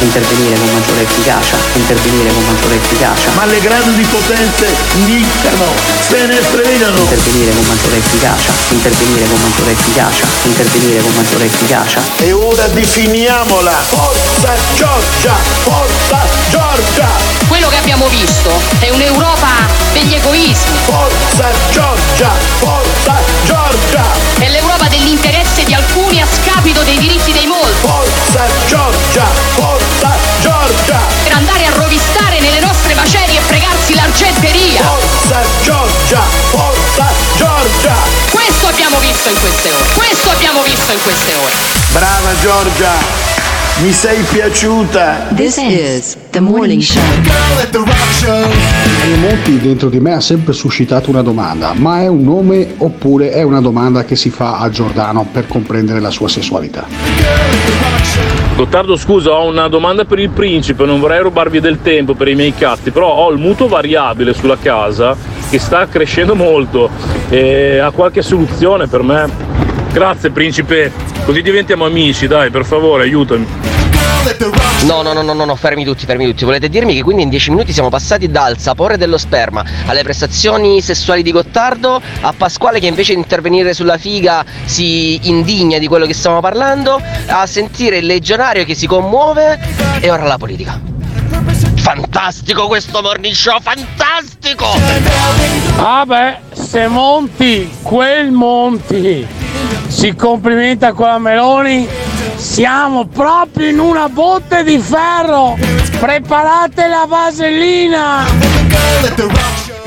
intervenire 0.00 0.58
con 0.58 0.72
maggiore 0.72 1.02
efficacia, 1.02 1.56
intervenire 1.74 2.32
con 2.32 2.44
maggiore 2.44 2.74
efficacia, 2.76 3.30
ma 3.34 3.44
le 3.46 3.60
grandi 3.60 4.02
potenze 4.04 4.66
dictano, 5.04 5.64
se 6.06 6.26
ne 6.26 6.36
fregano. 6.36 6.98
intervenire 6.98 7.54
con 7.54 7.64
maggiore 7.66 7.96
efficacia, 7.96 8.52
intervenire 8.72 9.26
con 9.28 9.40
maggiore 9.40 9.70
efficacia, 9.72 10.26
intervenire 10.42 11.00
con 11.00 11.12
maggiore 11.14 11.44
efficacia. 11.44 12.00
E 12.18 12.32
ora 12.32 12.66
definiamola! 12.68 13.70
Forza 13.70 14.54
Giorgia! 14.74 15.34
Forza 15.62 16.18
Giorgia! 16.50 17.08
Quello 17.48 17.68
che 17.68 17.76
abbiamo 17.76 18.08
visto 18.08 18.50
è 18.80 18.90
un'Europa 18.90 19.66
degli 19.92 20.14
egoismi. 20.14 20.78
Forza 20.84 21.50
Giorgia! 21.70 22.30
Forza 22.58 23.14
Giorgia! 23.44 24.04
È 24.38 24.48
l'Europa 24.48 24.88
dell'interesse 24.88 25.64
di 25.64 25.74
alcuni 25.74 26.20
a 26.20 26.26
scapito 26.26 26.82
dei 26.82 26.98
diritti 26.98 27.32
dei 27.32 27.46
molti. 27.46 27.86
Forza 27.86 28.46
Giorgia! 28.66 29.24
Forza 29.54 29.85
Giorgia! 30.66 30.98
Per 31.22 31.32
andare 31.32 31.64
a 31.66 31.70
rovistare 31.76 32.40
nelle 32.40 32.58
nostre 32.58 32.94
macerie 32.94 33.38
e 33.38 33.42
fregarsi 33.42 33.94
l'argenteria. 33.94 34.82
Forza 34.82 35.40
Giorgia! 35.62 36.20
Forza 36.50 37.06
Giorgia! 37.36 37.94
Questo 38.32 38.66
abbiamo 38.66 38.98
visto 38.98 39.28
in 39.28 39.38
queste 39.38 39.70
ore. 39.70 39.88
Questo 39.94 40.30
abbiamo 40.30 40.62
visto 40.62 40.92
in 40.92 41.02
queste 41.02 41.34
ore. 41.36 41.52
Brava 41.92 42.36
Giorgia! 42.40 43.25
Mi 43.82 43.92
sei 43.92 44.22
piaciuta! 44.32 45.28
This 45.34 45.58
is 45.58 46.16
the 46.30 46.40
morning 46.40 46.80
show. 46.80 47.02
Mario 47.84 49.16
Monti 49.18 49.60
dentro 49.60 49.90
di 49.90 50.00
me 50.00 50.14
ha 50.14 50.20
sempre 50.20 50.54
suscitato 50.54 51.10
una 51.10 51.20
domanda, 51.20 51.74
ma 51.74 52.00
è 52.00 52.06
un 52.06 52.22
nome 52.22 52.72
oppure 52.78 53.32
è 53.32 53.42
una 53.42 53.60
domanda 53.60 54.06
che 54.06 54.16
si 54.16 54.30
fa 54.30 54.60
a 54.60 54.70
Giordano 54.70 55.28
per 55.30 55.46
comprendere 55.46 56.00
la 56.00 56.08
sua 56.08 56.26
sessualità? 56.26 56.86
Gottardo, 58.56 58.96
scusa, 58.96 59.32
ho 59.32 59.46
una 59.46 59.68
domanda 59.68 60.06
per 60.06 60.20
il 60.20 60.30
principe, 60.30 60.86
non 60.86 60.98
vorrei 60.98 61.20
rubarvi 61.20 61.60
del 61.60 61.82
tempo 61.82 62.14
per 62.14 62.28
i 62.28 62.34
miei 62.34 62.54
catti, 62.54 62.90
però 62.90 63.12
ho 63.12 63.30
il 63.30 63.38
mutuo 63.38 63.68
variabile 63.68 64.32
sulla 64.32 64.56
casa 64.56 65.14
che 65.50 65.58
sta 65.58 65.86
crescendo 65.86 66.34
molto 66.34 66.88
e 67.28 67.76
ha 67.76 67.90
qualche 67.90 68.22
soluzione 68.22 68.86
per 68.86 69.02
me? 69.02 69.65
Grazie 69.96 70.28
principe, 70.28 70.92
così 71.24 71.40
diventiamo 71.40 71.86
amici, 71.86 72.26
dai, 72.26 72.50
per 72.50 72.66
favore, 72.66 73.04
aiutami. 73.04 73.46
No, 74.84 75.00
no, 75.00 75.14
no, 75.14 75.22
no, 75.22 75.32
no, 75.32 75.56
fermi 75.56 75.86
tutti, 75.86 76.04
fermi 76.04 76.26
tutti. 76.26 76.44
Volete 76.44 76.68
dirmi 76.68 76.92
che 76.92 77.02
quindi 77.02 77.22
in 77.22 77.30
10 77.30 77.48
minuti 77.52 77.72
siamo 77.72 77.88
passati 77.88 78.30
dal 78.30 78.58
sapore 78.58 78.98
dello 78.98 79.16
sperma 79.16 79.64
alle 79.86 80.02
prestazioni 80.02 80.82
sessuali 80.82 81.22
di 81.22 81.32
Gottardo 81.32 81.98
a 82.20 82.34
Pasquale 82.36 82.78
che 82.78 82.88
invece 82.88 83.14
di 83.14 83.20
intervenire 83.20 83.72
sulla 83.72 83.96
figa 83.96 84.44
si 84.66 85.18
indigna 85.30 85.78
di 85.78 85.86
quello 85.86 86.04
che 86.04 86.12
stiamo 86.12 86.40
parlando, 86.40 87.00
a 87.28 87.46
sentire 87.46 87.96
il 87.96 88.04
legionario 88.04 88.66
che 88.66 88.74
si 88.74 88.86
commuove 88.86 89.58
e 90.00 90.10
ora 90.10 90.24
la 90.24 90.36
politica. 90.36 90.78
Fantastico 91.76 92.66
questo 92.66 93.00
morning 93.00 93.32
show, 93.32 93.58
fantastico! 93.62 94.66
Ah 95.78 96.04
beh, 96.04 96.36
se 96.52 96.86
Monti, 96.86 97.70
quel 97.80 98.30
Monti, 98.30 99.45
si 99.88 100.14
complimenta 100.14 100.92
con 100.92 101.08
la 101.08 101.18
Meloni, 101.18 101.88
siamo 102.36 103.06
proprio 103.06 103.68
in 103.68 103.78
una 103.78 104.08
botte 104.08 104.62
di 104.62 104.78
ferro! 104.78 105.56
Preparate 105.98 106.86
la 106.88 107.04
vasellina! 107.08 108.24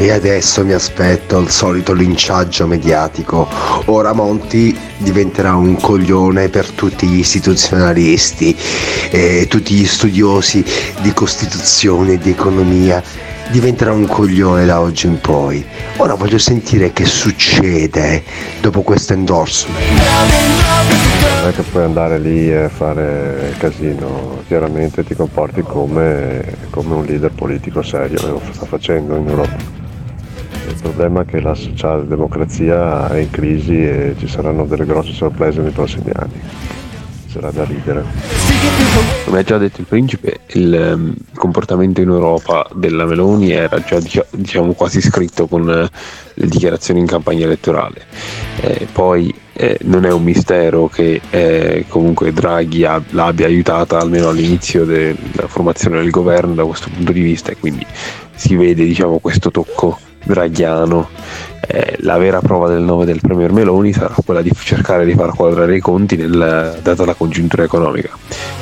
E 0.01 0.11
adesso 0.11 0.63
mi 0.63 0.71
aspetto 0.71 1.39
il 1.39 1.49
solito 1.49 1.91
linciaggio 1.91 2.65
mediatico. 2.65 3.45
Ora 3.87 4.13
Monti 4.13 4.73
diventerà 4.95 5.55
un 5.55 5.75
coglione 5.75 6.47
per 6.47 6.69
tutti 6.69 7.05
gli 7.05 7.19
istituzionalisti, 7.19 8.55
e 9.11 9.47
tutti 9.49 9.73
gli 9.73 9.85
studiosi 9.85 10.63
di 11.01 11.11
Costituzione 11.11 12.13
e 12.13 12.17
di 12.17 12.29
economia. 12.29 13.03
Diventerà 13.51 13.91
un 13.91 14.07
coglione 14.07 14.65
da 14.65 14.79
oggi 14.79 15.07
in 15.07 15.19
poi. 15.19 15.65
Ora 15.97 16.13
voglio 16.13 16.37
sentire 16.37 16.93
che 16.93 17.03
succede 17.03 18.23
dopo 18.61 18.83
questo 18.83 19.11
endorsement. 19.11 19.79
Non 21.41 21.49
è 21.49 21.53
che 21.53 21.63
puoi 21.63 21.83
andare 21.83 22.19
lì 22.19 22.49
e 22.49 22.69
fare 22.69 23.53
casino, 23.57 24.43
chiaramente 24.47 25.03
ti 25.03 25.13
comporti 25.13 25.61
come, 25.61 26.41
come 26.69 26.95
un 26.95 27.03
leader 27.03 27.31
politico 27.31 27.81
serio, 27.81 28.17
e 28.17 28.27
lo 28.27 28.41
sta 28.53 28.65
facendo 28.65 29.17
in 29.17 29.27
Europa. 29.27 29.78
Il 30.69 30.75
problema 30.81 31.21
è 31.21 31.25
che 31.25 31.41
la 31.41 31.55
socialdemocrazia 31.55 33.09
è 33.09 33.17
in 33.17 33.31
crisi 33.31 33.75
e 33.75 34.15
ci 34.17 34.27
saranno 34.27 34.65
delle 34.65 34.85
grosse 34.85 35.13
sorprese 35.13 35.61
nei 35.61 35.71
prossimi 35.71 36.11
anni. 36.13 36.39
Sarà 37.27 37.51
da 37.51 37.63
ridere. 37.63 38.03
Come 39.25 39.39
ha 39.39 39.43
già 39.43 39.57
detto 39.57 39.81
il 39.81 39.87
principe, 39.87 40.39
il 40.53 40.73
ehm, 40.73 41.15
comportamento 41.35 42.01
in 42.01 42.09
Europa 42.09 42.67
della 42.73 43.05
Meloni 43.05 43.51
era 43.51 43.79
già 43.81 43.99
dicia- 43.99 44.25
diciamo, 44.31 44.73
quasi 44.73 45.01
scritto 45.01 45.47
con 45.47 45.69
eh, 45.69 45.89
le 46.33 46.47
dichiarazioni 46.47 46.99
in 46.99 47.05
campagna 47.05 47.45
elettorale. 47.45 48.01
Eh, 48.61 48.87
poi 48.91 49.33
eh, 49.53 49.77
non 49.83 50.05
è 50.05 50.11
un 50.11 50.23
mistero 50.23 50.87
che 50.87 51.21
eh, 51.29 51.85
comunque 51.87 52.31
Draghi 52.31 52.85
ab- 52.85 53.11
l'abbia 53.11 53.45
aiutata 53.45 53.99
almeno 53.99 54.29
all'inizio 54.29 54.85
della 54.85 55.47
formazione 55.47 55.99
del 55.99 56.09
governo 56.09 56.53
da 56.53 56.63
questo 56.63 56.89
punto 56.93 57.11
di 57.11 57.21
vista 57.21 57.51
e 57.51 57.57
quindi 57.57 57.85
si 58.33 58.55
vede 58.55 58.85
diciamo, 58.85 59.19
questo 59.19 59.51
tocco 59.51 59.99
draghiano. 60.23 61.09
Eh, 61.67 61.97
la 61.99 62.17
vera 62.17 62.39
prova 62.39 62.67
del 62.67 62.81
nome 62.81 63.05
del 63.05 63.19
Premier 63.21 63.51
Meloni 63.51 63.93
sarà 63.93 64.15
quella 64.25 64.41
di 64.41 64.51
cercare 64.57 65.05
di 65.05 65.13
far 65.13 65.35
quadrare 65.35 65.75
i 65.75 65.79
conti 65.79 66.15
nel- 66.15 66.79
data 66.81 67.05
la 67.05 67.13
congiuntura 67.13 67.63
economica. 67.63 68.09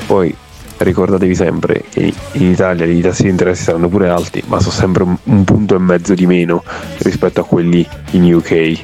Poi 0.06 0.36
ricordatevi 0.78 1.34
sempre 1.34 1.84
che 1.90 2.14
in 2.34 2.52
Italia 2.52 2.86
i 2.86 3.02
tassi 3.02 3.24
di 3.24 3.30
interesse 3.30 3.64
saranno 3.64 3.88
pure 3.90 4.10
alti, 4.10 4.44
ma 4.48 4.60
sono 4.60 4.72
sempre 4.72 5.04
un, 5.04 5.16
un 5.24 5.44
punto 5.44 5.76
e 5.76 5.80
mezzo 5.80 6.14
di 6.14 6.26
meno 6.26 6.64
rispetto 7.00 7.42
a 7.42 7.46
quelli 7.46 7.88
in 8.12 8.34
UK. 8.34 8.80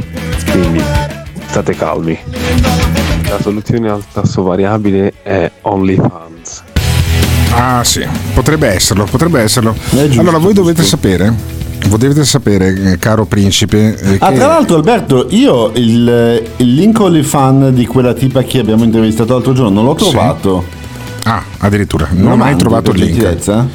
Quindi 0.52 0.82
state 1.48 1.76
calmi. 1.76 2.18
La 3.30 3.40
soluzione 3.40 3.90
al 3.90 4.04
tasso 4.12 4.44
variabile 4.44 5.14
è 5.22 5.52
OnlyFans. 5.62 6.64
Ah 7.52 7.84
sì, 7.84 8.04
potrebbe 8.34 8.68
esserlo, 8.68 9.06
potrebbe 9.06 9.42
esserlo. 9.42 9.76
allora 10.18 10.40
voi 10.40 10.54
dovete 10.54 10.82
sapere, 10.82 11.32
dovete 11.90 12.26
sapere, 12.26 12.92
eh, 12.94 12.98
caro 12.98 13.26
principe, 13.26 13.98
eh, 14.00 14.16
Ah, 14.20 14.30
che- 14.30 14.36
tra 14.36 14.48
l'altro, 14.48 14.76
Alberto, 14.78 15.28
io 15.30 15.72
il, 15.76 16.44
il 16.58 16.74
link 16.74 17.00
OnlyFan 17.00 17.74
di 17.74 17.86
quella 17.86 18.14
tipa 18.14 18.44
che 18.44 18.60
abbiamo 18.60 18.84
intervistato 18.84 19.34
l'altro 19.34 19.54
giorno 19.54 19.72
non 19.72 19.86
l'ho 19.86 19.96
trovato. 19.96 20.66
Ah, 21.24 21.42
addirittura, 21.60 22.08
non 22.12 22.26
Lo 22.28 22.32
ho 22.34 22.36
mai 22.38 22.56
trovato 22.56 22.92
il 22.92 22.98
link. 22.98 23.12
gentilezza? 23.14 23.68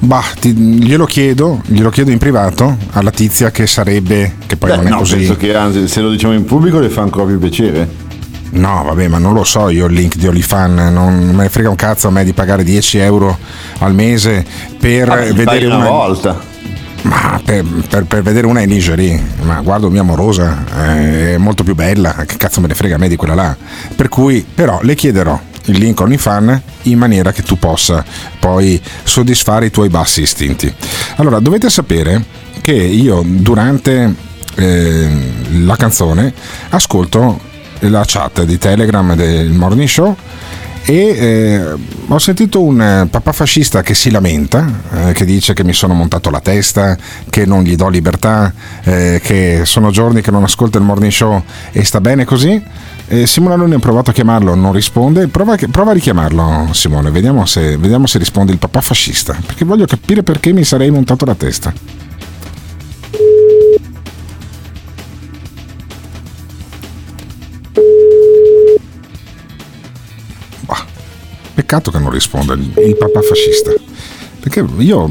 Bah, 0.00 0.22
ti- 0.38 0.52
glielo 0.52 1.06
chiedo, 1.06 1.62
glielo 1.66 1.88
chiedo 1.88 2.10
in 2.10 2.18
privato 2.18 2.76
alla 2.92 3.10
tizia 3.10 3.50
che 3.50 3.66
sarebbe, 3.66 4.34
che 4.46 4.56
poi 4.56 4.70
Beh, 4.70 4.76
non 4.76 4.86
è 4.86 4.90
no, 4.90 4.98
così. 4.98 5.16
penso 5.16 5.36
che 5.36 5.54
anzi, 5.54 5.88
se 5.88 6.00
lo 6.02 6.10
diciamo 6.10 6.34
in 6.34 6.44
pubblico 6.44 6.78
le 6.78 6.90
fa 6.90 7.00
ancora 7.02 7.24
più 7.26 7.38
piacere. 7.38 8.02
No, 8.50 8.82
vabbè, 8.86 9.08
ma 9.08 9.18
non 9.18 9.32
lo 9.32 9.42
so 9.44 9.68
io 9.70 9.86
il 9.86 9.94
link 9.94 10.16
di 10.16 10.26
Olifan, 10.28 10.74
non 10.92 11.30
me 11.34 11.42
ne 11.44 11.48
frega 11.48 11.70
un 11.70 11.74
cazzo 11.74 12.08
a 12.08 12.10
me 12.10 12.22
di 12.22 12.32
pagare 12.34 12.62
10 12.62 12.98
euro 12.98 13.36
al 13.78 13.94
mese 13.94 14.44
per 14.78 15.08
paghi 15.08 15.32
vedere 15.32 15.66
una 15.66 15.76
una 15.76 15.88
volta. 15.88 16.38
Ma 17.04 17.40
per, 17.44 17.64
per- 17.88 18.04
per 18.04 18.22
vedere 18.22 18.46
una 18.46 18.60
in 18.60 18.70
lingerie, 18.70 19.22
ma 19.42 19.60
guardo 19.60 19.90
mia 19.90 20.00
amorosa, 20.00 20.64
eh, 20.88 21.34
è 21.34 21.36
molto 21.36 21.62
più 21.62 21.74
bella, 21.74 22.14
che 22.26 22.36
cazzo 22.36 22.60
me 22.60 22.68
ne 22.68 22.74
frega 22.74 22.94
a 22.94 22.98
me 22.98 23.08
di 23.08 23.16
quella 23.16 23.34
là. 23.34 23.56
Per 23.94 24.08
cui, 24.08 24.44
però, 24.54 24.80
le 24.82 24.94
chiederò 24.94 25.38
il 25.66 25.78
link 25.78 26.00
OnlyFan 26.00 26.62
in 26.82 26.98
maniera 26.98 27.32
che 27.32 27.42
tu 27.42 27.58
possa 27.58 28.04
poi 28.38 28.80
soddisfare 29.02 29.66
i 29.66 29.70
tuoi 29.70 29.88
bassi 29.88 30.22
istinti. 30.22 30.72
Allora, 31.16 31.40
dovete 31.40 31.70
sapere 31.70 32.24
che 32.60 32.72
io 32.72 33.22
durante 33.24 34.14
eh, 34.56 35.08
la 35.62 35.76
canzone 35.76 36.32
ascolto 36.70 37.52
la 37.80 38.04
chat 38.06 38.44
di 38.44 38.56
Telegram 38.56 39.14
del 39.14 39.50
Morning 39.50 39.88
Show 39.88 40.16
e 40.86 40.96
eh, 40.96 41.74
ho 42.08 42.18
sentito 42.18 42.62
un 42.62 42.80
eh, 42.80 43.06
papà 43.10 43.32
fascista 43.32 43.82
che 43.82 43.94
si 43.94 44.10
lamenta, 44.10 44.68
eh, 44.92 45.12
che 45.12 45.24
dice 45.24 45.54
che 45.54 45.64
mi 45.64 45.72
sono 45.72 45.94
montato 45.94 46.28
la 46.28 46.40
testa, 46.40 46.96
che 47.30 47.46
non 47.46 47.62
gli 47.62 47.74
do 47.74 47.88
libertà, 47.88 48.52
eh, 48.82 49.18
che 49.24 49.62
sono 49.64 49.90
giorni 49.90 50.20
che 50.20 50.30
non 50.30 50.42
ascolta 50.42 50.76
il 50.76 50.84
morning 50.84 51.10
show 51.10 51.42
e 51.72 51.84
sta 51.84 52.00
bene 52.00 52.24
così. 52.24 52.92
Simone 53.24 53.54
Alunni 53.54 53.74
ha 53.74 53.78
provato 53.78 54.10
a 54.10 54.12
chiamarlo, 54.12 54.54
non 54.54 54.72
risponde. 54.72 55.28
Prova, 55.28 55.56
prova 55.70 55.90
a 55.90 55.94
richiamarlo, 55.94 56.68
Simone, 56.72 57.10
vediamo 57.10 57.44
se, 57.44 57.76
vediamo 57.76 58.06
se 58.06 58.18
risponde 58.18 58.52
il 58.52 58.58
papà 58.58 58.80
fascista, 58.80 59.36
perché 59.44 59.64
voglio 59.66 59.84
capire 59.84 60.22
perché 60.22 60.52
mi 60.52 60.64
sarei 60.64 60.90
montato 60.90 61.26
la 61.26 61.34
testa. 61.34 62.03
Peccato 71.54 71.90
che 71.90 71.98
non 71.98 72.10
risponda 72.10 72.54
il, 72.54 72.96
papà 72.98 73.22
fascista. 73.22 73.72
Perché 74.40 74.64
io 74.78 75.10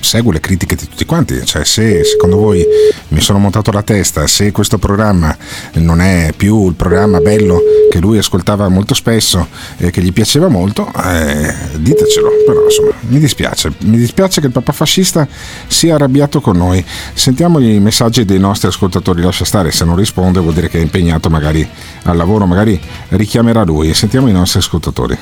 seguo 0.00 0.32
le 0.32 0.40
critiche 0.40 0.74
di 0.74 0.88
tutti 0.88 1.04
quanti, 1.04 1.44
cioè 1.44 1.64
se 1.64 2.04
secondo 2.04 2.36
voi 2.36 2.64
mi 3.08 3.20
sono 3.20 3.38
montato 3.38 3.70
la 3.70 3.82
testa, 3.82 4.26
se 4.26 4.52
questo 4.52 4.78
programma 4.78 5.36
non 5.74 6.00
è 6.00 6.32
più 6.36 6.68
il 6.68 6.74
programma 6.74 7.20
bello 7.20 7.60
che 7.90 8.00
lui 8.00 8.18
ascoltava 8.18 8.68
molto 8.68 8.94
spesso 8.94 9.46
e 9.76 9.90
che 9.90 10.02
gli 10.02 10.12
piaceva 10.12 10.48
molto, 10.48 10.90
eh, 11.04 11.54
ditecelo, 11.76 12.28
però 12.46 12.64
insomma 12.64 12.92
mi 13.08 13.18
dispiace, 13.18 13.72
mi 13.84 13.96
dispiace 13.96 14.40
che 14.40 14.46
il 14.46 14.52
papà 14.52 14.72
fascista 14.72 15.26
sia 15.66 15.94
arrabbiato 15.94 16.40
con 16.40 16.56
noi. 16.56 16.84
Sentiamo 17.14 17.58
i 17.58 17.78
messaggi 17.80 18.24
dei 18.24 18.38
nostri 18.38 18.68
ascoltatori, 18.68 19.22
lascia 19.22 19.44
stare, 19.44 19.70
se 19.70 19.84
non 19.84 19.96
risponde 19.96 20.40
vuol 20.40 20.54
dire 20.54 20.68
che 20.68 20.78
è 20.78 20.82
impegnato 20.82 21.30
magari 21.30 21.66
al 22.04 22.16
lavoro, 22.16 22.46
magari 22.46 22.80
richiamerà 23.08 23.64
lui. 23.64 23.94
Sentiamo 23.94 24.28
i 24.28 24.32
nostri 24.32 24.58
ascoltatori. 24.58 25.16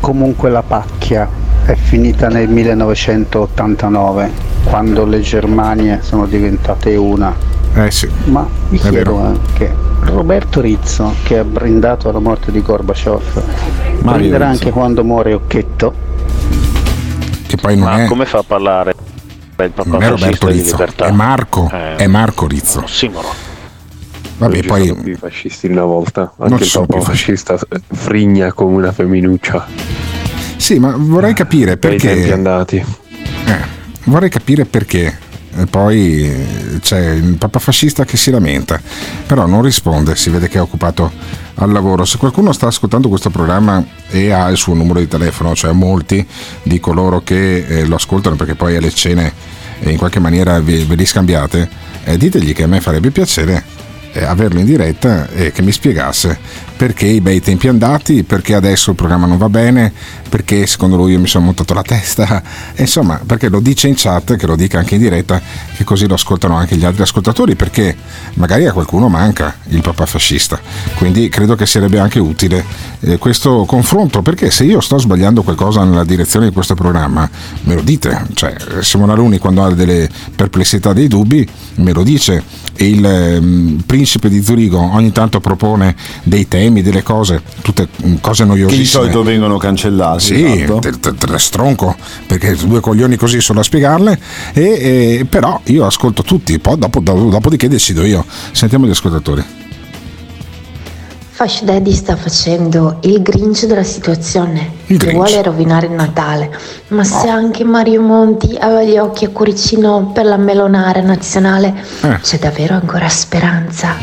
Comunque 0.00 0.50
la 0.50 0.62
pacchia 0.62 1.28
è 1.64 1.74
finita 1.74 2.28
nel 2.28 2.48
1989, 2.48 4.07
quando 4.64 5.04
le 5.04 5.20
Germanie 5.20 6.00
sono 6.02 6.26
diventate 6.26 6.94
una. 6.96 7.34
Eh 7.74 7.90
sì. 7.90 8.08
Ma 8.24 8.46
mi 8.70 8.78
È 8.78 8.80
chiedo 8.80 9.16
vero. 9.16 9.26
anche, 9.26 9.74
Roberto 10.00 10.60
Rizzo, 10.60 11.14
che 11.22 11.38
ha 11.38 11.44
brindato 11.44 12.08
alla 12.08 12.18
morte 12.18 12.50
di 12.50 12.62
Gorbaciov, 12.62 13.22
brinderà 14.00 14.50
Rizzo. 14.50 14.62
anche 14.64 14.70
quando 14.70 15.04
muore 15.04 15.32
Occhetto? 15.34 15.94
Che 17.46 17.56
poi 17.56 17.76
non 17.76 17.88
Ma 17.88 18.04
è, 18.04 18.06
come 18.06 18.26
fa 18.26 18.38
a 18.38 18.44
parlare 18.46 18.94
il 19.60 19.70
papà 19.70 19.88
non 19.90 20.02
è 20.02 20.08
Roberto 20.08 20.46
Rizzo, 20.48 20.76
è 20.96 21.10
Marco, 21.10 21.68
Eh, 21.72 21.96
è 21.96 22.06
Marco 22.06 22.46
Rizzo. 22.46 22.82
ossimoro. 22.84 23.28
Vabbè, 24.38 24.56
Non 24.58 24.66
poi 24.66 24.86
sono 24.86 25.02
più 25.02 25.12
i 25.12 25.16
fascisti 25.16 25.66
di 25.66 25.72
una 25.72 25.84
volta, 25.84 26.32
Non 26.36 26.52
anche 26.52 26.64
ci 26.64 26.78
il 26.78 26.86
papà 26.86 26.96
più 26.98 27.02
fascista 27.04 27.58
frigna 27.92 28.52
come 28.52 28.76
una 28.76 28.92
femminuccia. 28.92 29.66
Sì, 30.56 30.78
ma 30.78 30.94
vorrei 30.96 31.34
capire 31.34 31.76
Bei 31.76 31.96
tempi 31.98 32.06
perché. 32.20 32.32
andati. 32.32 32.76
Eh, 33.46 33.76
vorrei 34.08 34.28
capire 34.28 34.64
perché. 34.64 35.26
E 35.56 35.66
poi 35.66 36.28
eh, 36.28 36.78
c'è 36.80 37.10
il 37.10 37.36
papà 37.36 37.58
fascista 37.58 38.04
che 38.04 38.16
si 38.16 38.30
lamenta, 38.30 38.80
però 39.26 39.46
non 39.46 39.62
risponde, 39.62 40.14
si 40.14 40.30
vede 40.30 40.48
che 40.48 40.58
è 40.58 40.60
occupato 40.60 41.10
al 41.54 41.72
lavoro. 41.72 42.04
Se 42.04 42.18
qualcuno 42.18 42.52
sta 42.52 42.66
ascoltando 42.66 43.08
questo 43.08 43.30
programma 43.30 43.84
e 44.10 44.30
ha 44.30 44.48
il 44.48 44.56
suo 44.56 44.74
numero 44.74 45.00
di 45.00 45.08
telefono, 45.08 45.54
cioè 45.54 45.72
molti 45.72 46.24
di 46.62 46.78
coloro 46.78 47.22
che 47.22 47.64
eh, 47.66 47.86
lo 47.86 47.96
ascoltano 47.96 48.36
perché 48.36 48.54
poi 48.54 48.76
alle 48.76 48.92
cene 48.92 49.32
eh, 49.80 49.90
in 49.90 49.96
qualche 49.96 50.20
maniera 50.20 50.60
ve, 50.60 50.84
li 50.84 51.06
scambiate, 51.06 51.68
ditegli 52.16 52.52
che 52.54 52.62
a 52.62 52.66
me 52.66 52.80
farebbe 52.80 53.10
piacere 53.10 53.77
eh, 54.12 54.24
averlo 54.24 54.60
in 54.60 54.66
diretta 54.66 55.28
e 55.30 55.52
che 55.52 55.62
mi 55.62 55.72
spiegasse 55.72 56.66
perché 56.78 57.06
i 57.06 57.20
bei 57.20 57.40
tempi 57.40 57.66
andati, 57.66 58.22
perché 58.22 58.54
adesso 58.54 58.90
il 58.90 58.96
programma 58.96 59.26
non 59.26 59.36
va 59.36 59.48
bene, 59.48 59.92
perché 60.28 60.64
secondo 60.64 60.94
lui 60.94 61.10
io 61.10 61.18
mi 61.18 61.26
sono 61.26 61.46
montato 61.46 61.74
la 61.74 61.82
testa, 61.82 62.40
insomma, 62.76 63.20
perché 63.26 63.48
lo 63.48 63.58
dice 63.58 63.88
in 63.88 63.94
chat, 63.96 64.36
che 64.36 64.46
lo 64.46 64.54
dica 64.54 64.78
anche 64.78 64.94
in 64.94 65.00
diretta, 65.00 65.42
che 65.76 65.82
così 65.82 66.06
lo 66.06 66.14
ascoltano 66.14 66.54
anche 66.54 66.76
gli 66.76 66.84
altri 66.84 67.02
ascoltatori, 67.02 67.56
perché 67.56 67.96
magari 68.34 68.66
a 68.66 68.72
qualcuno 68.72 69.08
manca 69.08 69.56
il 69.70 69.80
papà 69.80 70.06
fascista. 70.06 70.60
Quindi 70.94 71.28
credo 71.28 71.56
che 71.56 71.66
sarebbe 71.66 71.98
anche 71.98 72.20
utile 72.20 72.64
eh, 73.00 73.18
questo 73.18 73.64
confronto, 73.64 74.22
perché 74.22 74.52
se 74.52 74.62
io 74.62 74.80
sto 74.80 74.98
sbagliando 74.98 75.42
qualcosa 75.42 75.82
nella 75.82 76.04
direzione 76.04 76.46
di 76.46 76.52
questo 76.52 76.76
programma, 76.76 77.28
me 77.62 77.74
lo 77.74 77.80
dite, 77.80 78.24
cioè 78.34 78.54
Simone 78.82 79.10
Aluni 79.10 79.38
quando 79.38 79.64
ha 79.64 79.74
delle 79.74 80.08
perplessità, 80.32 80.92
dei 80.92 81.08
dubbi, 81.08 81.44
me 81.76 81.92
lo 81.92 82.04
dice. 82.04 82.66
Il 82.80 83.04
ehm, 83.04 83.82
principe 83.98 84.28
di 84.28 84.40
Zurigo 84.42 84.78
ogni 84.78 85.10
tanto 85.10 85.40
propone 85.40 85.96
dei 86.22 86.46
temi, 86.46 86.82
delle 86.82 87.02
cose, 87.02 87.42
tutte 87.62 87.88
mm, 88.06 88.14
cose 88.20 88.42
Che 88.44 88.48
noiosissime. 88.48 88.82
di 88.82 88.88
solito 88.88 89.22
vengono 89.24 89.56
cancellati. 89.56 90.22
Sì, 90.24 90.44
esatto. 90.44 91.38
stronco 91.38 91.96
perché 92.26 92.54
due 92.54 92.78
coglioni 92.80 93.16
così 93.16 93.40
sono 93.40 93.58
a 93.60 93.62
spiegarle, 93.64 94.18
e, 94.52 94.62
e- 95.20 95.26
però 95.28 95.60
io 95.64 95.84
ascolto 95.84 96.22
tutti, 96.22 96.58
poi 96.60 96.78
dopo, 96.78 97.00
dopo- 97.00 97.28
dopodiché 97.28 97.68
decido 97.68 98.04
io. 98.04 98.24
Sentiamo 98.52 98.86
gli 98.86 98.90
ascoltatori. 98.90 99.44
Fash 101.38 101.62
Daddy 101.62 101.92
sta 101.92 102.16
facendo 102.16 102.98
il 103.02 103.22
Grinch 103.22 103.64
della 103.66 103.84
situazione. 103.84 104.72
Il 104.86 104.98
che 104.98 105.06
Grinch. 105.06 105.14
vuole 105.14 105.40
rovinare 105.44 105.86
il 105.86 105.92
Natale. 105.92 106.50
Ma 106.88 107.04
se 107.04 107.28
anche 107.28 107.62
Mario 107.62 108.00
Monti 108.02 108.56
aveva 108.58 108.82
gli 108.82 108.98
occhi 108.98 109.24
a 109.24 109.28
cuoricino 109.28 110.10
per 110.12 110.24
la 110.24 110.36
melonare 110.36 111.00
nazionale, 111.00 111.72
Eh. 112.02 112.18
c'è 112.22 112.38
davvero 112.40 112.74
ancora 112.74 113.08
speranza. 113.08 113.94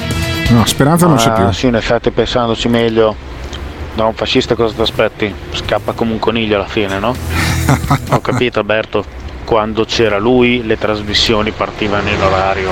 No, 0.51 0.65
Speranza 0.65 1.07
non 1.07 1.17
c'è 1.17 1.27
Ah, 1.27 1.33
più. 1.33 1.51
Sì, 1.51 1.65
in 1.67 1.75
effetti 1.75 2.09
pensandoci 2.11 2.69
meglio, 2.69 3.13
da 3.95 4.05
un 4.05 4.13
fascista 4.13 4.55
cosa 4.55 4.73
ti 4.73 4.81
aspetti? 4.81 5.33
Scappa 5.51 5.91
come 5.91 6.13
un 6.13 6.19
coniglio 6.19 6.55
alla 6.55 6.67
fine, 6.67 6.99
no? 6.99 7.13
Ho 8.11 8.21
capito 8.21 8.59
Alberto, 8.59 9.03
quando 9.43 9.83
c'era 9.83 10.19
lui 10.19 10.65
le 10.65 10.77
trasmissioni 10.77 11.51
partivano 11.51 12.07
in 12.07 12.21
orario. 12.21 12.69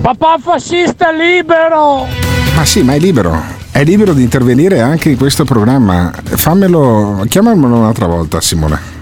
Papà 0.00 0.38
fascista 0.40 1.10
libero! 1.10 2.29
Ma 2.54 2.64
sì, 2.64 2.82
ma 2.82 2.94
è 2.94 2.98
libero. 2.98 3.42
È 3.70 3.82
libero 3.84 4.12
di 4.12 4.22
intervenire 4.22 4.80
anche 4.80 5.10
in 5.10 5.16
questo 5.16 5.44
programma. 5.44 6.12
Fammelo, 6.22 7.24
chiamamelo 7.28 7.76
un'altra 7.76 8.06
volta, 8.06 8.40
Simone. 8.40 8.98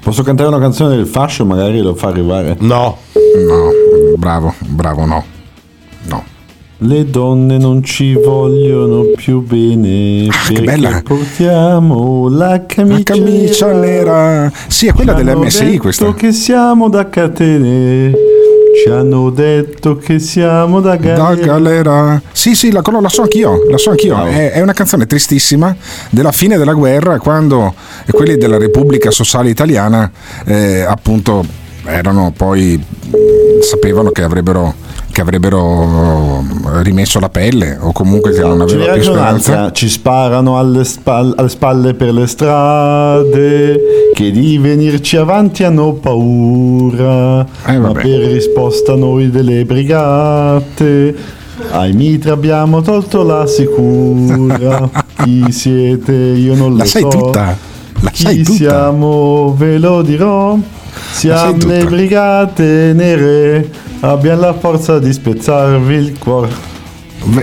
Posso 0.00 0.22
cantare 0.22 0.48
una 0.48 0.58
canzone 0.58 0.96
del 0.96 1.06
fascio, 1.06 1.46
magari 1.46 1.80
lo 1.80 1.94
fa 1.94 2.08
arrivare. 2.08 2.56
No. 2.60 2.98
No, 3.14 3.70
bravo, 4.16 4.54
bravo, 4.60 5.06
no. 5.06 5.24
No. 6.02 6.24
Le 6.86 7.04
donne 7.08 7.56
non 7.56 7.82
ci 7.82 8.12
vogliono 8.14 9.04
più 9.16 9.40
bene 9.42 10.26
Ah, 10.28 10.46
che 10.48 10.54
perché 10.54 10.62
bella. 10.64 11.00
portiamo 11.02 12.28
la 12.28 12.64
camicia, 12.66 13.14
La 13.14 13.20
camicia 13.20 13.72
nera. 13.72 14.52
Sì, 14.68 14.88
è 14.88 14.92
quella 14.92 15.14
Ci 15.14 15.20
hanno 15.20 15.30
dell'MSI 15.32 15.64
detto 15.64 15.80
questa. 15.80 16.12
che 16.14 16.32
siamo 16.32 16.88
da 16.90 17.08
catene. 17.08 18.12
Ci 18.82 18.90
hanno 18.90 19.30
detto 19.30 19.96
che 19.96 20.18
siamo 20.18 20.80
da 20.80 20.96
galera. 20.96 21.34
Da 21.34 21.34
galera. 21.36 22.22
Sì, 22.32 22.54
sì, 22.54 22.70
la, 22.70 22.82
la 23.00 23.08
so 23.08 23.22
anch'io, 23.22 23.62
la 23.70 23.78
so 23.78 23.90
anch'io. 23.90 24.22
È, 24.26 24.50
è 24.52 24.60
una 24.60 24.72
canzone 24.74 25.06
tristissima 25.06 25.74
della 26.10 26.32
fine 26.32 26.58
della 26.58 26.74
guerra, 26.74 27.18
quando 27.18 27.72
quelli 28.10 28.36
della 28.36 28.58
Repubblica 28.58 29.10
Sociale 29.10 29.48
Italiana 29.48 30.10
eh, 30.44 30.80
appunto 30.80 31.44
erano 31.86 32.32
poi 32.36 32.82
sapevano 33.60 34.10
che 34.10 34.22
avrebbero 34.22 34.74
che 35.14 35.20
avrebbero 35.20 36.42
rimesso 36.82 37.20
la 37.20 37.28
pelle 37.28 37.78
o 37.80 37.92
comunque 37.92 38.32
che 38.32 38.40
non 38.40 38.60
aveva 38.60 38.78
n'era 38.80 38.92
più 38.94 39.02
speranza. 39.04 39.70
ci 39.72 39.88
sparano 39.88 40.58
alle, 40.58 40.82
spal- 40.84 41.32
alle 41.36 41.48
spalle 41.48 41.94
per 41.94 42.12
le 42.12 42.26
strade, 42.26 43.80
che 44.12 44.30
di 44.32 44.58
venirci 44.58 45.16
avanti 45.16 45.62
hanno 45.62 45.92
paura, 45.92 47.46
Eh, 47.66 47.78
ma 47.78 47.92
per 47.92 48.04
risposta 48.06 48.96
noi 48.96 49.30
delle 49.30 49.64
brigate, 49.64 51.14
ai 51.70 51.92
mitra 51.92 52.32
abbiamo 52.32 52.82
tolto 52.82 53.22
la 53.22 53.46
sicura, 53.46 54.90
chi 55.22 55.52
siete 55.52 56.12
io 56.12 56.56
non 56.56 56.72
lo 56.72 56.78
La 56.78 56.84
sai 56.84 57.02
so, 57.02 57.08
tutta, 57.08 57.56
la 58.00 58.10
chi 58.10 58.22
sai 58.24 58.42
tutta. 58.42 58.52
siamo 58.56 59.54
ve 59.56 59.78
lo 59.78 60.02
dirò, 60.02 60.58
siamo 61.12 61.56
le 61.66 61.84
brigate 61.84 62.92
nere, 62.94 63.70
abbiamo 64.00 64.40
la 64.40 64.54
forza 64.54 64.98
di 64.98 65.12
spezzarvi 65.12 65.94
il 65.94 66.18
cuore. 66.18 66.72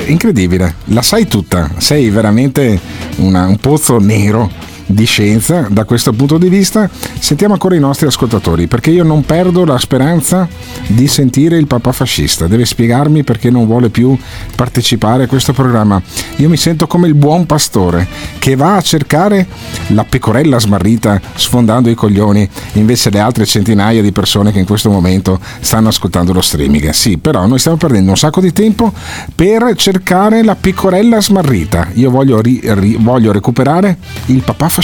Incredibile, 0.05 0.75
la 0.85 1.01
sai 1.01 1.27
tutta, 1.27 1.69
sei 1.77 2.09
veramente 2.09 2.79
una- 3.17 3.47
un 3.47 3.57
pozzo 3.57 3.97
nero 3.99 4.49
di 4.91 5.05
scienza 5.05 5.67
da 5.69 5.85
questo 5.85 6.13
punto 6.13 6.37
di 6.37 6.49
vista. 6.49 6.89
Sentiamo 7.19 7.53
ancora 7.53 7.75
i 7.75 7.79
nostri 7.79 8.07
ascoltatori, 8.07 8.67
perché 8.67 8.91
io 8.91 9.03
non 9.03 9.23
perdo 9.23 9.65
la 9.65 9.77
speranza 9.77 10.47
di 10.87 11.07
sentire 11.07 11.57
il 11.57 11.67
papà 11.67 11.91
fascista. 11.91 12.47
Deve 12.47 12.65
spiegarmi 12.65 13.23
perché 13.23 13.49
non 13.49 13.65
vuole 13.65 13.89
più 13.89 14.17
partecipare 14.55 15.23
a 15.23 15.27
questo 15.27 15.53
programma. 15.53 16.01
Io 16.37 16.49
mi 16.49 16.57
sento 16.57 16.87
come 16.87 17.07
il 17.07 17.13
buon 17.13 17.45
pastore 17.45 18.07
che 18.39 18.55
va 18.55 18.75
a 18.75 18.81
cercare 18.81 19.47
la 19.87 20.03
pecorella 20.03 20.59
smarrita 20.59 21.19
sfondando 21.35 21.89
i 21.89 21.95
coglioni, 21.95 22.47
invece 22.73 23.09
le 23.09 23.19
altre 23.19 23.45
centinaia 23.45 24.01
di 24.01 24.11
persone 24.11 24.51
che 24.51 24.59
in 24.59 24.65
questo 24.65 24.89
momento 24.89 25.39
stanno 25.59 25.89
ascoltando 25.89 26.33
lo 26.33 26.41
streaming. 26.41 26.89
Sì, 26.89 27.17
però 27.17 27.45
noi 27.47 27.59
stiamo 27.59 27.77
perdendo 27.77 28.11
un 28.11 28.17
sacco 28.17 28.41
di 28.41 28.51
tempo 28.51 28.91
per 29.33 29.73
cercare 29.75 30.43
la 30.43 30.55
pecorella 30.55 31.21
smarrita. 31.21 31.89
Io 31.93 32.09
voglio, 32.09 32.41
ri- 32.41 32.61
ri- 32.63 32.97
voglio 32.99 33.31
recuperare 33.31 33.97
il 34.27 34.41
papà 34.43 34.65
fascista. 34.65 34.80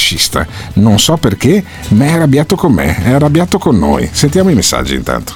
Non 0.73 0.99
so 0.99 1.17
perché, 1.17 1.63
ma 1.89 2.05
è 2.05 2.11
arrabbiato 2.13 2.55
con 2.55 2.71
me, 2.73 2.95
è 3.03 3.11
arrabbiato 3.11 3.57
con 3.57 3.77
noi. 3.77 4.07
Sentiamo 4.11 4.49
i 4.49 4.55
messaggi 4.55 4.95
intanto. 4.95 5.33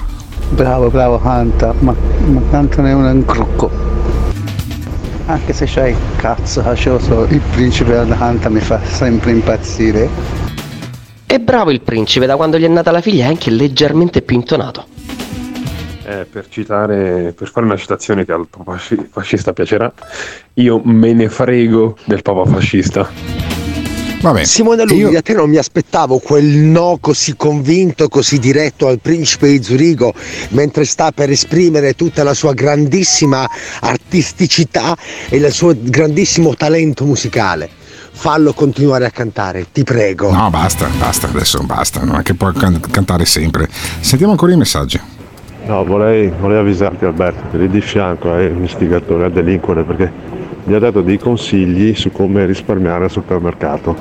Bravo, 0.50 0.90
bravo 0.90 1.20
Hanta, 1.22 1.74
ma, 1.78 1.94
ma 2.26 2.40
tanto 2.50 2.80
non 2.80 2.90
è 2.90 2.94
un 2.94 3.14
incrucco. 3.14 3.70
Anche 5.26 5.52
se 5.52 5.66
c'hai 5.66 5.94
cazzo 6.16 6.60
hascioso, 6.60 7.24
il 7.30 7.40
principe 7.52 7.96
Hanta 7.96 8.48
mi 8.48 8.60
fa 8.60 8.80
sempre 8.84 9.30
impazzire. 9.30 10.08
È 11.24 11.38
bravo 11.38 11.70
il 11.70 11.80
principe, 11.80 12.26
da 12.26 12.36
quando 12.36 12.58
gli 12.58 12.64
è 12.64 12.68
nata 12.68 12.90
la 12.90 13.00
figlia 13.00 13.24
è 13.24 13.28
anche 13.28 13.50
leggermente 13.50 14.20
più 14.20 14.36
intonato. 14.36 14.84
Eh, 16.04 16.26
per 16.30 16.48
citare, 16.48 17.32
per 17.34 17.48
fare 17.48 17.64
una 17.64 17.76
citazione 17.76 18.26
che 18.26 18.32
al 18.32 18.46
papa 18.50 18.72
fasci- 18.72 19.08
fascista 19.10 19.54
piacerà, 19.54 19.90
io 20.54 20.80
me 20.84 21.14
ne 21.14 21.30
frego 21.30 21.96
del 22.04 22.20
papa 22.20 22.44
fascista. 22.44 23.08
Simone 24.44 24.84
Lugli, 24.84 25.10
da 25.10 25.20
te 25.20 25.34
non 25.34 25.50
mi 25.50 25.56
aspettavo 25.56 26.18
quel 26.18 26.44
no 26.44 26.98
così 27.00 27.34
convinto, 27.34 28.06
così 28.06 28.38
diretto 28.38 28.86
al 28.86 29.00
principe 29.00 29.48
di 29.48 29.60
Zurigo, 29.60 30.14
mentre 30.50 30.84
sta 30.84 31.10
per 31.10 31.28
esprimere 31.28 31.94
tutta 31.94 32.22
la 32.22 32.32
sua 32.32 32.52
grandissima 32.52 33.44
artisticità 33.80 34.96
e 35.28 35.38
il 35.38 35.50
suo 35.50 35.74
grandissimo 35.76 36.54
talento 36.54 37.04
musicale. 37.04 37.68
Fallo 38.12 38.52
continuare 38.52 39.06
a 39.06 39.10
cantare, 39.10 39.66
ti 39.72 39.82
prego. 39.82 40.30
No, 40.30 40.50
basta, 40.50 40.88
basta, 40.96 41.26
adesso 41.26 41.60
basta, 41.64 42.04
non 42.04 42.20
è 42.20 42.22
che 42.22 42.34
puoi 42.34 42.52
can- 42.52 42.78
cantare 42.92 43.24
sempre. 43.24 43.68
Sentiamo 43.98 44.30
ancora 44.30 44.52
i 44.52 44.56
messaggi. 44.56 45.00
No, 45.66 45.84
vorrei, 45.84 46.32
vorrei 46.38 46.58
avvisarti 46.58 47.04
Alberto 47.04 47.50
che 47.50 47.56
lì 47.56 47.68
di 47.68 47.80
fianco 47.80 48.36
è 48.36 48.46
un 48.46 48.62
istigatore 48.62 49.24
a 49.24 49.28
delinquere 49.30 49.82
perché 49.82 50.12
mi 50.64 50.74
ha 50.74 50.78
dato 50.78 51.02
dei 51.02 51.18
consigli 51.18 51.94
su 51.94 52.10
come 52.12 52.44
risparmiare 52.46 53.04
al 53.04 53.10
supermercato 53.10 53.96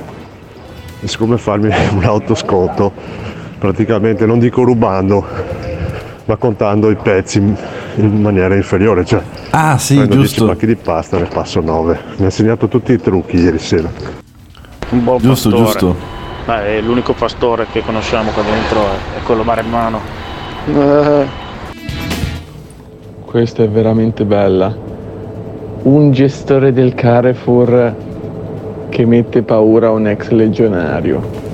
e 1.01 1.07
su 1.07 1.17
come 1.17 1.37
farmi 1.37 1.69
un 1.93 2.03
autosconto, 2.03 2.91
praticamente 3.57 4.25
non 4.25 4.39
dico 4.39 4.63
rubando, 4.63 5.25
ma 6.25 6.35
contando 6.37 6.89
i 6.89 6.95
pezzi 6.95 7.37
in 7.39 7.55
in 7.95 8.21
maniera 8.21 8.55
inferiore, 8.55 9.03
cioè 9.03 9.21
Ah 9.49 9.77
sì, 9.77 9.95
prendo 9.95 10.15
10 10.15 10.27
giusto. 10.29 10.45
pacchi 10.45 10.65
di 10.65 10.77
pasta 10.77 11.17
ne 11.17 11.25
passo 11.25 11.59
9. 11.59 11.99
Mi 12.15 12.21
ha 12.21 12.25
insegnato 12.25 12.69
tutti 12.69 12.93
i 12.93 13.01
trucchi 13.01 13.35
ieri 13.37 13.59
sera. 13.59 13.91
Un 14.91 15.03
buon 15.03 15.17
Giusto, 15.17 15.49
pastore. 15.49 15.65
giusto. 15.65 15.95
Eh, 16.47 16.77
è 16.77 16.81
l'unico 16.81 17.11
pastore 17.13 17.67
che 17.69 17.81
conosciamo 17.81 18.31
qua 18.31 18.43
dentro 18.43 18.79
è, 18.81 19.21
quello 19.25 19.43
maremmano. 19.43 19.99
Questa 23.25 23.63
è 23.63 23.67
veramente 23.69 24.23
bella. 24.23 24.73
Un 25.83 26.11
gestore 26.11 26.73
del 26.73 26.93
Carrefour 26.93 27.95
che 28.89 29.05
mette 29.05 29.41
paura 29.41 29.87
a 29.87 29.91
un 29.91 30.07
ex 30.07 30.29
legionario. 30.29 31.49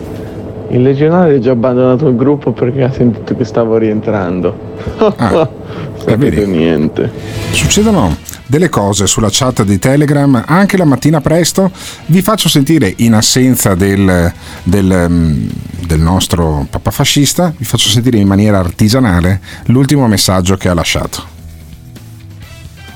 Il 0.69 0.81
legionario 0.81 1.37
ha 1.37 1.39
già 1.39 1.51
abbandonato 1.51 2.09
il 2.09 2.15
gruppo 2.17 2.51
perché 2.51 2.83
ha 2.83 2.91
sentito 2.91 3.35
che 3.35 3.45
stavo 3.45 3.77
rientrando. 3.77 4.53
Sapete 5.97 6.45
niente. 6.45 7.09
Succedono 7.51 8.17
delle 8.47 8.69
cose 8.69 9.07
sulla 9.07 9.29
chat 9.31 9.63
di 9.63 9.79
Telegram 9.79 10.43
anche 10.45 10.75
la 10.75 10.85
mattina 10.85 11.21
presto. 11.21 11.71
Vi 12.07 12.21
faccio 12.21 12.49
sentire, 12.49 12.93
in 12.97 13.13
assenza 13.13 13.75
del, 13.75 14.31
del, 14.63 15.05
mm, 15.09 15.47
del 15.85 15.99
nostro 15.99 16.67
papà 16.69 16.91
fascista, 16.91 17.53
vi 17.55 17.65
faccio 17.65 17.87
sentire 17.87 18.17
in 18.17 18.27
maniera 18.27 18.59
artigianale 18.59 19.39
l'ultimo 19.65 20.07
messaggio 20.07 20.57
che 20.57 20.67
ha 20.67 20.73
lasciato. 20.73 21.36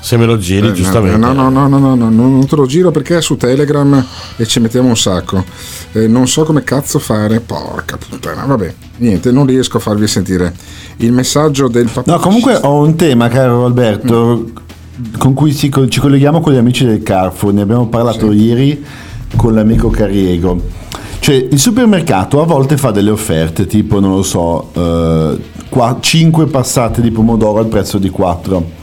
Se 0.04 0.16
me 0.16 0.26
lo 0.26 0.36
giri, 0.36 0.66
Eh, 0.66 0.72
giustamente. 0.72 1.16
No, 1.16 1.32
no, 1.32 1.48
no, 1.48 1.68
no, 1.68 1.78
no, 1.78 1.94
no, 1.94 2.10
no, 2.10 2.28
non 2.28 2.44
te 2.44 2.56
lo 2.56 2.66
giro 2.66 2.90
perché 2.90 3.18
è 3.18 3.22
su 3.22 3.36
Telegram 3.36 4.04
e 4.36 4.46
ci 4.46 4.58
mettiamo 4.58 4.88
un 4.88 4.96
sacco. 4.96 5.44
Eh, 5.92 6.08
non 6.08 6.26
so 6.26 6.42
come 6.42 6.64
cazzo 6.64 6.98
fare. 6.98 7.38
Porca 7.38 7.96
puttana, 7.96 8.44
vabbè, 8.44 8.74
niente, 8.96 9.30
non 9.30 9.46
riesco 9.46 9.76
a 9.76 9.80
farvi 9.80 10.08
sentire 10.08 10.52
il 10.98 11.12
messaggio 11.12 11.68
del 11.68 11.88
papà. 11.88 12.10
No, 12.10 12.18
comunque 12.18 12.58
ho 12.60 12.82
un 12.82 12.96
tema, 12.96 13.28
caro 13.28 13.64
Alberto, 13.64 14.50
con 15.18 15.34
cui 15.34 15.54
ci, 15.54 15.70
ci 15.88 16.00
colleghiamo 16.00 16.40
con 16.40 16.52
gli 16.52 16.56
amici 16.56 16.84
del 16.84 17.04
Carrefour. 17.04 17.52
Ne 17.52 17.62
abbiamo 17.62 17.86
parlato 17.86 18.32
ieri 18.32 18.84
con 19.36 19.54
l'amico 19.54 19.88
Cariego. 19.88 20.60
Cioè, 21.20 21.36
il 21.48 21.60
supermercato 21.60 22.42
a 22.42 22.44
volte 22.44 22.76
fa 22.76 22.90
delle 22.90 23.10
offerte, 23.10 23.66
tipo, 23.66 24.00
non 24.00 24.16
lo 24.16 24.24
so, 24.24 24.72
5 26.00 26.46
passate 26.46 27.00
di 27.00 27.12
pomodoro 27.12 27.60
al 27.60 27.66
prezzo 27.66 27.98
di 27.98 28.10
4. 28.10 28.80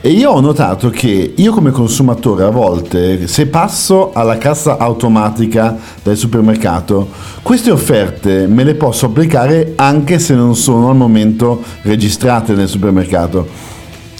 E 0.00 0.10
io 0.10 0.30
ho 0.30 0.40
notato 0.40 0.90
che 0.90 1.34
io 1.34 1.52
come 1.52 1.70
consumatore 1.70 2.44
a 2.44 2.50
volte, 2.50 3.26
se 3.26 3.46
passo 3.46 4.12
alla 4.12 4.38
cassa 4.38 4.78
automatica 4.78 5.76
del 6.02 6.16
supermercato, 6.16 7.08
queste 7.42 7.70
offerte 7.70 8.46
me 8.46 8.64
le 8.64 8.74
posso 8.74 9.06
applicare 9.06 9.72
anche 9.76 10.18
se 10.18 10.34
non 10.34 10.54
sono 10.56 10.90
al 10.90 10.96
momento 10.96 11.62
registrate 11.82 12.52
nel 12.52 12.68
supermercato. 12.68 13.46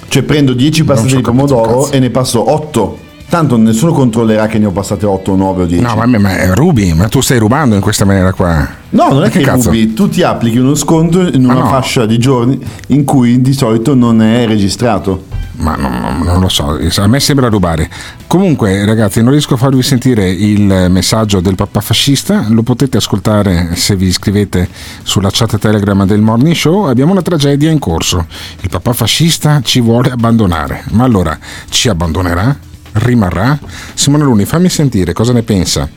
Cioè 0.09 0.23
prendo 0.23 0.53
10 0.53 0.85
passate 0.85 1.17
di 1.17 1.23
pomodoro 1.23 1.91
e 1.91 1.99
ne 1.99 2.11
passo 2.11 2.53
8. 2.53 2.99
Tanto 3.29 3.57
nessuno 3.57 3.93
controllerà 3.93 4.47
che 4.47 4.59
ne 4.59 4.67
ho 4.67 4.71
passate 4.71 5.07
8 5.07 5.33
o 5.33 5.35
9 5.35 5.63
o 5.63 5.67
10. 5.67 5.83
No, 5.83 5.97
ma, 5.97 6.07
ma 6.07 6.55
rubi, 6.55 6.93
ma 6.93 7.09
tu 7.09 7.21
stai 7.21 7.39
rubando 7.39 7.75
in 7.75 7.81
questa 7.81 8.05
maniera 8.05 8.33
qua. 8.33 8.69
No, 8.91 9.09
non 9.09 9.25
è 9.25 9.31
che, 9.31 9.41
cazzo? 9.41 9.71
rubi, 9.71 9.93
tu 9.93 10.09
ti 10.09 10.23
applichi 10.23 10.59
uno 10.59 10.77
sconto 10.77 11.21
in 11.21 11.43
una 11.45 11.55
no. 11.55 11.67
fascia 11.67 12.07
di 12.07 12.17
giorni 12.19 12.57
in 12.89 13.03
cui 13.03 13.41
di 13.41 13.53
solito 13.53 13.95
non 13.95 14.23
è 14.23 14.47
registrato. 14.47 15.33
Ma 15.57 15.77
non, 15.77 16.23
non- 16.25 16.41
lo 16.41 16.49
so, 16.49 16.79
a 16.97 17.07
me 17.07 17.21
sembra 17.21 17.49
rubare. 17.49 17.89
Comunque, 18.27 18.85
ragazzi, 18.85 19.23
non 19.23 19.31
riesco 19.31 19.55
a 19.55 19.57
farvi 19.57 19.83
sentire 19.83 20.29
il 20.29 20.87
messaggio 20.91 21.41
del 21.41 21.55
papà 21.55 21.81
fascista. 21.81 22.47
Lo 22.49 22.63
potete 22.63 22.97
ascoltare 22.97 23.71
se 23.75 23.95
vi 23.95 24.07
iscrivete 24.07 24.69
sulla 25.03 25.31
chat 25.31 25.59
Telegram 25.59 26.05
del 26.07 26.21
Morning 26.21 26.55
Show. 26.55 26.85
Abbiamo 26.85 27.13
una 27.13 27.23
tragedia 27.23 27.71
in 27.71 27.79
corso. 27.79 28.27
Il 28.61 28.69
papà 28.69 28.93
fascista 28.93 29.61
ci 29.63 29.81
vuole 29.81 30.11
abbandonare. 30.11 30.85
Ma 30.91 31.05
allora 31.05 31.39
ci 31.69 31.89
abbandonerà? 31.89 32.57
Rimarrà? 32.93 33.59
Simone 33.95 34.25
Luni, 34.25 34.45
fammi 34.45 34.69
sentire 34.69 35.13
cosa 35.13 35.33
ne 35.33 35.43
pensa 35.43 35.89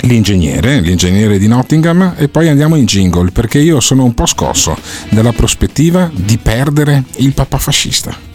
l'ingegnere, 0.00 0.80
l'ingegnere 0.80 1.38
di 1.38 1.46
Nottingham 1.46 2.14
e 2.16 2.28
poi 2.28 2.48
andiamo 2.48 2.76
in 2.76 2.84
jingle 2.84 3.30
perché 3.30 3.58
io 3.58 3.80
sono 3.80 4.04
un 4.04 4.12
po' 4.12 4.26
scosso 4.26 4.76
dalla 5.10 5.32
prospettiva 5.32 6.10
di 6.12 6.36
perdere 6.38 7.04
il 7.16 7.32
papà 7.32 7.58
fascista. 7.58 8.33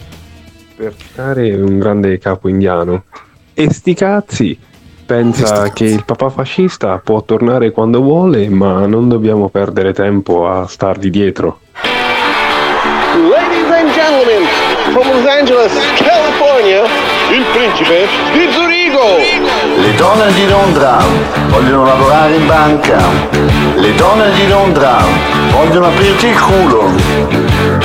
Per 0.80 0.96
citare 0.96 1.54
un 1.56 1.78
grande 1.78 2.16
capo 2.16 2.48
indiano, 2.48 3.02
e 3.52 3.70
sti 3.70 3.92
cazzi, 3.92 4.58
pensa 5.04 5.68
che 5.72 5.84
il 5.84 6.06
papà 6.06 6.30
fascista 6.30 6.96
può 7.04 7.22
tornare 7.22 7.70
quando 7.70 8.00
vuole, 8.00 8.48
ma 8.48 8.86
non 8.86 9.06
dobbiamo 9.06 9.50
perdere 9.50 9.92
tempo 9.92 10.48
a 10.48 10.66
stargli 10.66 11.10
dietro. 11.10 11.60
Ladies 13.28 13.70
and 13.70 13.92
gentlemen, 13.92 14.10
gentlemen, 14.10 14.44
from 14.92 15.06
Los 15.08 15.26
Angeles, 15.26 15.72
California, 15.96 16.82
il 17.30 17.44
principe 17.52 18.06
di 18.32 18.50
Zurigo. 18.52 19.59
Donne 20.00 20.32
di 20.32 20.48
Londra 20.48 20.96
vogliono 21.50 21.84
lavorare 21.84 22.34
in 22.34 22.46
banca. 22.46 22.96
Le 23.74 23.94
donne 23.96 24.32
di 24.32 24.48
Londra 24.48 24.96
vogliono 25.52 25.88
aprirti 25.88 26.28
il 26.28 26.40
culo. 26.40 26.90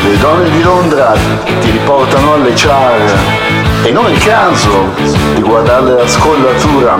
Le 0.01 0.17
donne 0.19 0.49
di 0.49 0.61
Londra 0.63 1.13
ti 1.59 1.71
riportano 1.71 2.35
alle 2.35 2.53
char. 2.53 3.19
E 3.83 3.91
non 3.91 4.05
è 4.05 4.11
il 4.11 4.23
caso 4.23 4.93
di 5.33 5.41
guardare 5.41 5.91
la 5.91 6.07
scollatura. 6.07 6.95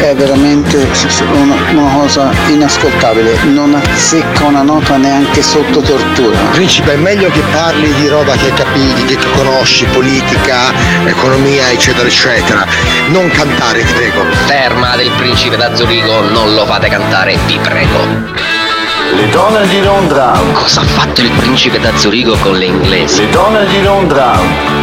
È 0.00 0.14
veramente 0.14 0.86
una, 1.32 1.54
una 1.70 1.92
cosa 1.98 2.30
inascoltabile, 2.48 3.42
non 3.44 3.74
azzecca 3.74 4.44
una 4.44 4.62
nota 4.62 4.96
neanche 4.96 5.42
sotto 5.42 5.80
tortura. 5.80 6.36
Principe, 6.52 6.92
è 6.92 6.96
meglio 6.96 7.30
che 7.30 7.40
parli 7.52 7.92
di 7.94 8.08
roba 8.08 8.34
che 8.34 8.52
capisci, 8.52 9.16
che 9.16 9.18
conosci, 9.34 9.86
politica, 9.86 10.72
economia, 11.06 11.70
eccetera, 11.70 12.06
eccetera. 12.06 12.66
Non 13.08 13.30
cantare, 13.30 13.84
ti 13.84 13.92
prego. 13.92 14.24
Terma 14.46 14.96
del 14.96 15.10
principe 15.16 15.56
da 15.56 15.74
Zurigo, 15.74 16.20
non 16.30 16.54
lo 16.54 16.66
fate 16.66 16.88
cantare, 16.88 17.38
vi 17.46 17.58
prego. 17.62 18.63
Le 19.12 19.28
donne 19.28 19.66
di 19.68 19.82
Londra. 19.82 20.32
Cosa 20.52 20.80
ha 20.80 20.84
fatto 20.84 21.20
il 21.20 21.30
principe 21.30 21.78
da 21.78 21.94
Zurigo 21.96 22.36
con 22.36 22.56
le 22.56 22.64
inglesi? 22.64 23.20
Le 23.20 23.30
donne 23.30 23.66
di 23.66 23.82
Londra 23.82 24.32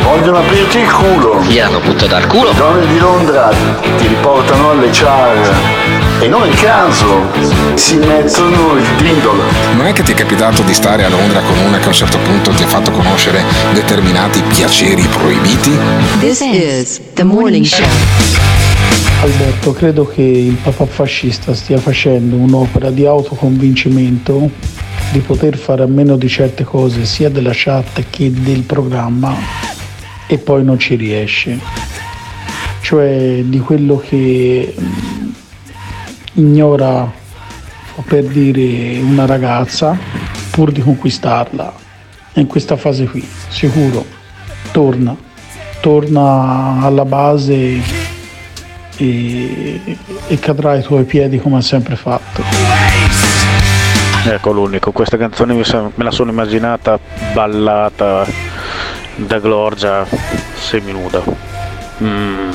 vogliono 0.03 0.38
aprirti 0.38 0.78
il 0.78 0.91
culo. 0.91 1.41
Gli 1.41 1.59
hanno 1.59 1.80
buttato 1.80 2.15
al 2.15 2.28
culo? 2.28 2.51
Le 2.51 2.57
donne 2.57 2.88
di 2.88 2.99
Londra 2.99 3.49
ti 3.97 4.07
riportano 4.07 4.72
alle 4.72 4.89
char. 4.91 5.51
E 6.19 6.28
non 6.28 6.47
il 6.47 6.55
caso 6.55 7.30
si 7.74 7.95
mettono 7.95 8.76
il 8.76 8.88
dindolo. 8.97 9.43
Non 9.76 9.88
è 9.88 9.91
che 9.91 10.03
ti 10.03 10.11
è 10.11 10.15
capitato 10.15 10.61
di 10.61 10.74
stare 10.74 11.03
a 11.03 11.09
Londra 11.09 11.41
con 11.41 11.57
una 11.57 11.80
che 11.80 11.86
a 11.86 11.88
un 11.88 11.93
certo 11.93 12.19
punto 12.19 12.51
ti 12.51 12.61
ha 12.63 12.67
fatto 12.67 12.91
conoscere 12.91 13.43
determinati 13.74 14.41
piaceri 14.43 15.01
proibiti? 15.07 15.78
This 16.19 16.41
is 16.41 17.01
the 17.15 17.24
morning 17.24 17.65
show. 17.65 18.61
Alberto, 19.24 19.72
credo 19.74 20.07
che 20.07 20.24
il 20.24 20.55
papà 20.55 20.88
fascista 20.88 21.53
stia 21.53 21.78
facendo 21.78 22.38
un'opera 22.38 22.89
di 22.89 23.05
autoconvincimento 23.05 24.49
di 25.11 25.19
poter 25.19 25.57
fare 25.57 25.84
a 25.84 25.86
meno 25.86 26.17
di 26.17 26.28
certe 26.28 26.63
cose 26.63 27.05
sia 27.05 27.30
della 27.30 27.51
chat 27.53 28.03
che 28.09 28.32
del 28.32 28.63
programma 28.63 29.36
e 30.26 30.39
poi 30.39 30.63
non 30.63 30.80
ci 30.80 30.95
riesce. 30.95 31.59
Cioè 32.82 33.43
di 33.43 33.59
quello 33.59 33.97
che 33.97 34.74
mh, 34.76 35.30
ignora 36.41 37.11
per 38.07 38.24
dire 38.24 38.99
una 39.01 39.28
ragazza 39.28 39.95
pur 40.49 40.72
di 40.72 40.82
conquistarla. 40.82 41.72
In 42.34 42.47
questa 42.47 42.76
fase 42.76 43.05
qui, 43.05 43.24
sicuro. 43.49 44.03
Torna, 44.72 45.15
torna 45.80 46.80
alla 46.82 47.05
base 47.05 48.01
e, 49.02 49.97
e 50.28 50.39
cadrà 50.39 50.72
ai 50.72 50.84
tuoi 50.84 51.04
piedi 51.06 51.39
come 51.39 51.58
ha 51.58 51.62
sempre 51.62 51.95
fatto. 51.95 52.43
Ecco 54.24 54.52
l'unico, 54.52 54.91
questa 54.91 55.18
canzone 55.18 55.54
mi 55.54 55.64
sa- 55.64 55.89
me 55.93 56.04
la 56.04 56.12
sono 56.12 56.30
immaginata 56.30 56.99
ballata 57.34 58.26
da 59.16 59.39
Glorgia 59.39 60.06
seminuda. 60.54 61.24
Mm. 62.04 62.52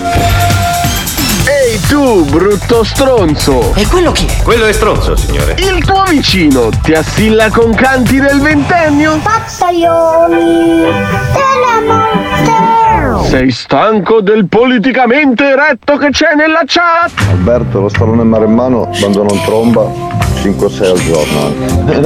Ehi 1.49 1.81
tu, 1.89 2.25
brutto 2.25 2.85
stronzo! 2.85 3.73
E 3.75 3.87
quello 3.87 4.13
chi 4.13 4.27
è? 4.27 4.43
Quello 4.43 4.67
è 4.67 4.73
stronzo, 4.73 5.17
signore. 5.17 5.57
Il 5.59 5.85
tuo 5.85 6.05
vicino 6.05 6.71
ti 6.83 6.93
assilla 6.93 7.51
con 7.51 7.75
canti 7.75 8.21
del 8.21 8.41
ventennio? 8.41 9.19
Pazzaioli 9.23 10.37
della 11.33 11.81
morte! 11.85 12.86
Sei 13.27 13.51
stanco 13.51 14.21
del 14.21 14.47
politicamente 14.47 15.45
eretto 15.49 15.97
che 15.97 16.11
c'è 16.11 16.35
nella 16.37 16.63
chat? 16.65 17.11
Alberto, 17.29 17.81
lo 17.81 17.89
stallone 17.89 18.23
maremmano 18.23 18.85
abbandono 18.85 19.31
tromba 19.45 20.36
5-6 20.37 20.91
al 20.91 20.99
giorno 21.01 21.55
e 21.93 22.01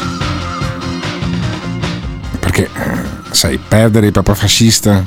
Perché, 2.39 2.63
eh, 2.63 3.31
sai, 3.31 3.57
perdere 3.57 4.05
il 4.07 4.11
papà 4.13 4.33
fascista 4.35 5.03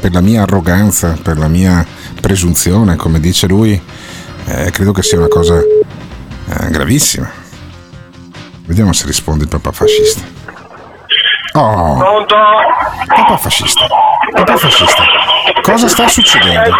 per 0.00 0.12
la 0.12 0.20
mia 0.20 0.42
arroganza, 0.42 1.16
per 1.22 1.38
la 1.38 1.48
mia 1.48 1.86
presunzione, 2.20 2.96
come 2.96 3.20
dice 3.20 3.46
lui, 3.46 3.80
eh, 4.46 4.70
credo 4.72 4.92
che 4.92 5.02
sia 5.02 5.18
una 5.18 5.28
cosa 5.28 5.60
eh, 6.48 6.70
gravissima. 6.70 7.30
Vediamo 8.66 8.92
se 8.92 9.06
risponde 9.06 9.44
il 9.44 9.48
papà 9.50 9.72
fascista. 9.72 10.22
Oh, 11.52 11.96
Pronto? 11.96 12.34
papà 13.06 13.36
fascista. 13.36 13.86
Papà 14.32 14.56
fascista. 14.56 15.04
Cosa 15.62 15.88
sta 15.88 16.08
succedendo? 16.08 16.70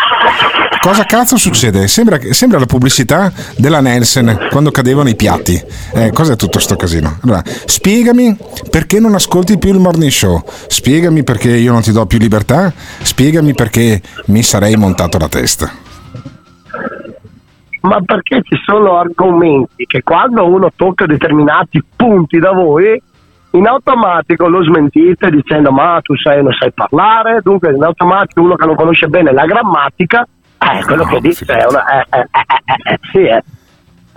Cosa 0.80 1.04
cazzo 1.04 1.36
succede? 1.36 1.88
Sembra, 1.88 2.18
sembra 2.30 2.58
la 2.58 2.66
pubblicità 2.66 3.32
della 3.56 3.80
Nelson 3.80 4.48
quando 4.50 4.70
cadevano 4.70 5.08
i 5.08 5.16
piatti. 5.16 5.60
Eh, 5.94 6.12
cos'è 6.12 6.36
tutto 6.36 6.58
sto 6.58 6.76
casino? 6.76 7.18
Allora, 7.24 7.42
spiegami 7.64 8.36
perché 8.70 9.00
non 9.00 9.14
ascolti 9.14 9.58
più 9.58 9.72
il 9.72 9.80
morning 9.80 10.10
show. 10.10 10.44
Spiegami 10.68 11.24
perché 11.24 11.50
io 11.50 11.72
non 11.72 11.82
ti 11.82 11.90
do 11.90 12.06
più 12.06 12.18
libertà. 12.18 12.72
Spiegami 13.02 13.54
perché 13.54 14.00
mi 14.26 14.42
sarei 14.42 14.76
montato 14.76 15.18
la 15.18 15.28
testa. 15.28 15.72
Ma 17.87 18.01
perché 18.05 18.43
ci 18.43 18.57
sono 18.64 18.99
argomenti 18.99 19.84
che 19.87 20.03
quando 20.03 20.47
uno 20.47 20.70
tocca 20.74 21.07
determinati 21.07 21.82
punti 21.95 22.39
da 22.39 22.53
voi, 22.53 23.01
in 23.51 23.66
automatico 23.66 24.49
lo 24.49 24.62
smentite 24.64 25.30
dicendo 25.30 25.70
ma 25.70 26.01
tu 26.03 26.16
sai, 26.16 26.43
non 26.43 26.53
sai 26.53 26.72
parlare, 26.72 27.41
dunque 27.43 27.72
in 27.72 27.82
automatico 27.82 28.43
uno 28.43 28.57
che 28.57 28.66
non 28.66 28.74
conosce 28.74 29.07
bene 29.07 29.32
la 29.32 29.47
grammatica, 29.47 30.26
eh, 30.59 30.84
quello 30.84 31.05
che 31.05 31.20
dice 31.20 31.45
è 31.45 31.64
una... 31.66 32.01
Eh, 32.01 32.07
eh, 32.11 32.18
eh, 32.18 32.62
eh, 32.64 32.93
eh, 32.93 32.99
sì, 33.12 33.18
eh. 33.18 33.43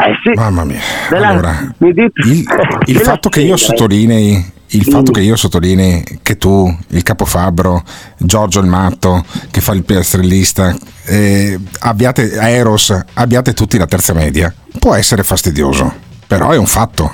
Eh 0.01 0.17
sì. 0.23 0.31
Mamma 0.33 0.63
mia. 0.63 0.79
Della- 1.09 1.27
Allora, 1.27 1.51
il, 1.77 2.11
il 2.85 2.97
fatto 2.97 3.29
che 3.29 3.41
io 3.41 3.55
eh. 3.55 3.57
sottolinei 3.57 4.57
il 4.71 4.83
fatto 4.83 5.11
che 5.11 5.21
io 5.21 5.35
sottolinei 5.35 6.19
che 6.21 6.37
tu, 6.37 6.75
il 6.89 7.03
capofabbro, 7.03 7.83
Giorgio 8.17 8.59
il 8.59 8.67
matto 8.67 9.23
che 9.51 9.61
fa 9.61 9.73
il 9.73 9.83
piastrellista, 9.83 10.75
eh, 11.05 11.59
abbiate 11.79 12.31
Eros, 12.33 12.97
abbiate 13.13 13.53
tutti 13.53 13.77
la 13.77 13.85
terza 13.87 14.13
media, 14.13 14.53
può 14.79 14.93
essere 14.93 15.23
fastidioso, 15.23 15.91
però 16.27 16.51
è 16.51 16.57
un 16.57 16.67
fatto. 16.67 17.11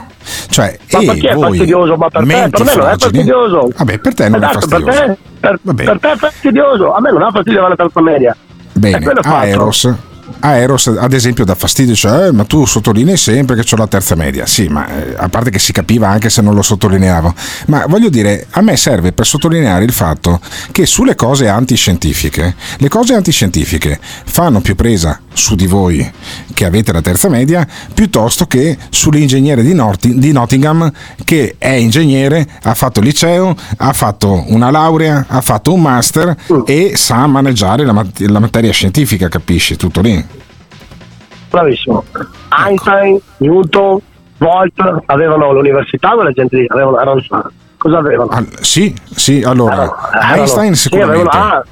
Cioè, 0.49 0.77
Ma 0.91 0.99
e 0.99 1.05
perché 1.05 1.29
è 1.29 1.33
voi, 1.35 1.49
fastidioso? 1.49 1.95
Ma 1.97 2.09
per 2.09 2.25
te, 2.25 2.25
per 2.25 2.25
me 2.25 2.49
non 2.75 2.87
è 2.87 2.97
fastidioso. 2.97 3.69
Vabbè, 3.77 3.99
per 3.99 4.13
te 4.15 4.29
non 4.29 4.43
è 4.43 4.45
Esatto, 4.49 4.59
fastidioso. 4.67 5.17
Per 5.39 5.59
te, 5.63 5.73
per, 5.73 5.85
per 5.85 5.99
te 5.99 6.11
è 6.11 6.15
fastidioso. 6.17 6.93
A 6.93 6.99
me 7.01 7.11
non 7.11 7.21
ha 7.21 7.31
fastidio 7.31 7.67
la 7.67 7.75
terza 7.75 8.01
media. 8.01 8.35
Bene, 8.73 8.97
Eh, 8.97 9.01
quello 9.01 9.21
fatto. 10.25 10.45
Aeros, 10.45 10.87
Aeros 10.87 11.03
ad 11.03 11.13
esempio 11.13 11.45
dà 11.45 11.55
fastidio, 11.55 11.95
cioè, 11.95 12.27
"Eh, 12.27 12.31
ma 12.31 12.43
tu 12.45 12.65
sottolinei 12.65 13.17
sempre 13.17 13.55
che 13.55 13.65
ho 13.73 13.77
la 13.77 13.87
terza 13.87 14.15
media. 14.15 14.45
Sì, 14.45 14.67
ma 14.67 14.87
eh, 14.87 15.13
a 15.17 15.29
parte 15.29 15.49
che 15.49 15.59
si 15.59 15.71
capiva 15.71 16.07
anche 16.09 16.29
se 16.29 16.41
non 16.41 16.55
lo 16.55 16.61
sottolineavo. 16.61 17.33
Ma 17.67 17.85
voglio 17.87 18.09
dire, 18.09 18.47
a 18.51 18.61
me 18.61 18.75
serve 18.77 19.11
per 19.11 19.25
sottolineare 19.25 19.83
il 19.83 19.91
fatto 19.91 20.39
che 20.71 20.85
sulle 20.85 21.15
cose 21.15 21.47
antiscientifiche, 21.47 22.55
le 22.77 22.89
cose 22.89 23.13
antiscientifiche 23.13 23.99
fanno 24.25 24.61
più 24.61 24.75
presa 24.75 25.19
su 25.33 25.55
di 25.55 25.67
voi 25.67 26.09
che 26.53 26.65
avete 26.65 26.93
la 26.93 27.01
terza 27.01 27.27
media 27.27 27.67
piuttosto 27.93 28.45
che 28.45 28.77
sull'ingegnere 28.89 29.61
di, 29.63 29.73
Norti- 29.73 30.17
di 30.17 30.31
Nottingham 30.31 30.89
che 31.25 31.55
è 31.57 31.71
ingegnere, 31.71 32.47
ha 32.63 32.73
fatto 32.73 32.99
il 33.01 33.05
liceo, 33.07 33.55
ha 33.77 33.93
fatto 33.93 34.45
una 34.47 34.71
laurea, 34.71 35.25
ha 35.27 35.41
fatto 35.41 35.73
un 35.73 35.81
master 35.81 36.35
e 36.65 36.93
sa 36.95 37.27
maneggiare 37.27 37.83
la, 37.85 37.91
mat- 37.91 38.19
la 38.21 38.39
materia 38.39 38.71
scientifica, 38.71 39.27
capisci? 39.27 39.75
Tutto 39.75 40.01
lì. 40.01 40.24
Bravissimo. 41.59 42.03
Einstein, 42.49 43.17
Newton, 43.37 43.99
Volt 44.37 44.73
avevano 45.05 45.53
l'università, 45.53 46.09
quella 46.09 46.31
gente 46.31 46.57
lì, 46.57 46.65
avevano, 46.67 46.99
erano, 46.99 47.21
cosa 47.77 47.97
avevano? 47.99 48.29
Al- 48.31 48.47
sì, 48.59 48.93
sì, 49.15 49.41
allora 49.41 49.73
Erano- 49.75 49.95
erano- 50.11 50.33
Einstein 50.35 50.75
sì, 50.75 50.81
sicuramente. 50.89 51.29
avevano- 51.29 51.53
ah, 51.55 51.65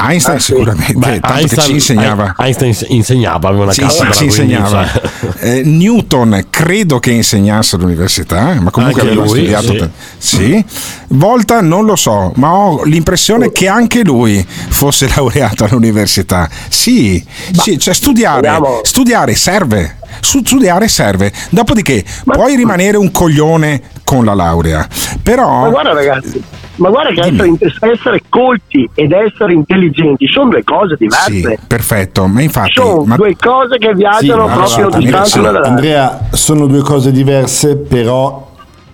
Einstein 0.00 0.36
Ah, 0.36 0.40
sì. 0.40 0.52
sicuramente, 0.52 0.92
Beh, 0.94 1.20
tanto 1.20 1.46
che 1.56 1.60
ci 1.62 1.72
insegnava. 1.72 2.34
Einstein 2.38 2.74
insegnava, 2.88 3.48
aveva 3.48 3.64
una 3.64 3.72
Sì, 3.72 3.80
cattedra. 3.80 4.12
sì, 4.12 4.18
ci 4.30 4.36
quindi, 4.36 4.54
insegnava. 4.54 4.86
cioè, 4.86 5.02
Eh, 5.58 5.62
Newton 5.64 6.46
credo 6.50 6.98
che 6.98 7.10
insegnasse 7.10 7.76
all'università, 7.76 8.54
ma 8.60 8.70
comunque 8.70 9.00
Anche 9.02 9.12
aveva 9.12 9.26
lui, 9.26 9.38
studiato. 9.38 9.66
sì. 9.72 9.76
per- 9.78 9.90
sì. 10.18 10.64
Volta 11.08 11.60
non 11.60 11.84
lo 11.84 11.96
so, 11.96 12.32
ma 12.36 12.52
ho 12.52 12.82
l'impressione 12.84 13.50
che 13.52 13.68
anche 13.68 14.02
lui 14.04 14.44
fosse 14.68 15.08
laureato 15.14 15.64
all'università. 15.64 16.48
Sì, 16.68 17.24
sì, 17.52 17.78
cioè 17.78 17.94
studiare, 17.94 18.50
studiare 18.82 19.34
serve. 19.34 19.96
Su- 20.20 20.42
studiare 20.44 20.88
serve. 20.88 21.32
Dopodiché 21.50 22.04
puoi 22.24 22.56
rimanere 22.56 22.96
un 22.96 23.10
coglione 23.10 23.80
con 24.04 24.24
la 24.24 24.34
laurea, 24.34 24.86
però 25.22 25.62
Ma 25.62 25.68
guarda 25.68 25.92
ragazzi, 25.92 26.42
ma 26.76 26.88
guarda 26.88 27.10
che 27.10 27.28
essere, 27.28 27.92
essere 27.92 28.22
colti 28.28 28.88
ed 28.94 29.12
essere 29.12 29.52
intelligenti 29.52 30.26
sono 30.28 30.50
due 30.50 30.64
cose 30.64 30.96
diverse. 30.98 31.30
sì, 31.30 31.58
perfetto, 31.66 32.26
ma 32.26 32.40
infatti 32.40 32.72
sono 32.74 33.04
ma- 33.04 33.16
due 33.16 33.36
cose 33.38 33.76
che 33.78 33.92
viaggiano 33.94 34.46
ma 34.46 34.54
proprio 34.54 34.86
allora, 34.86 34.98
dall'altra. 35.00 35.62
Andrea, 35.62 36.20
sono 36.30 36.66
due 36.66 36.80
cose 36.80 37.12
diverse, 37.12 37.76
però 37.76 38.47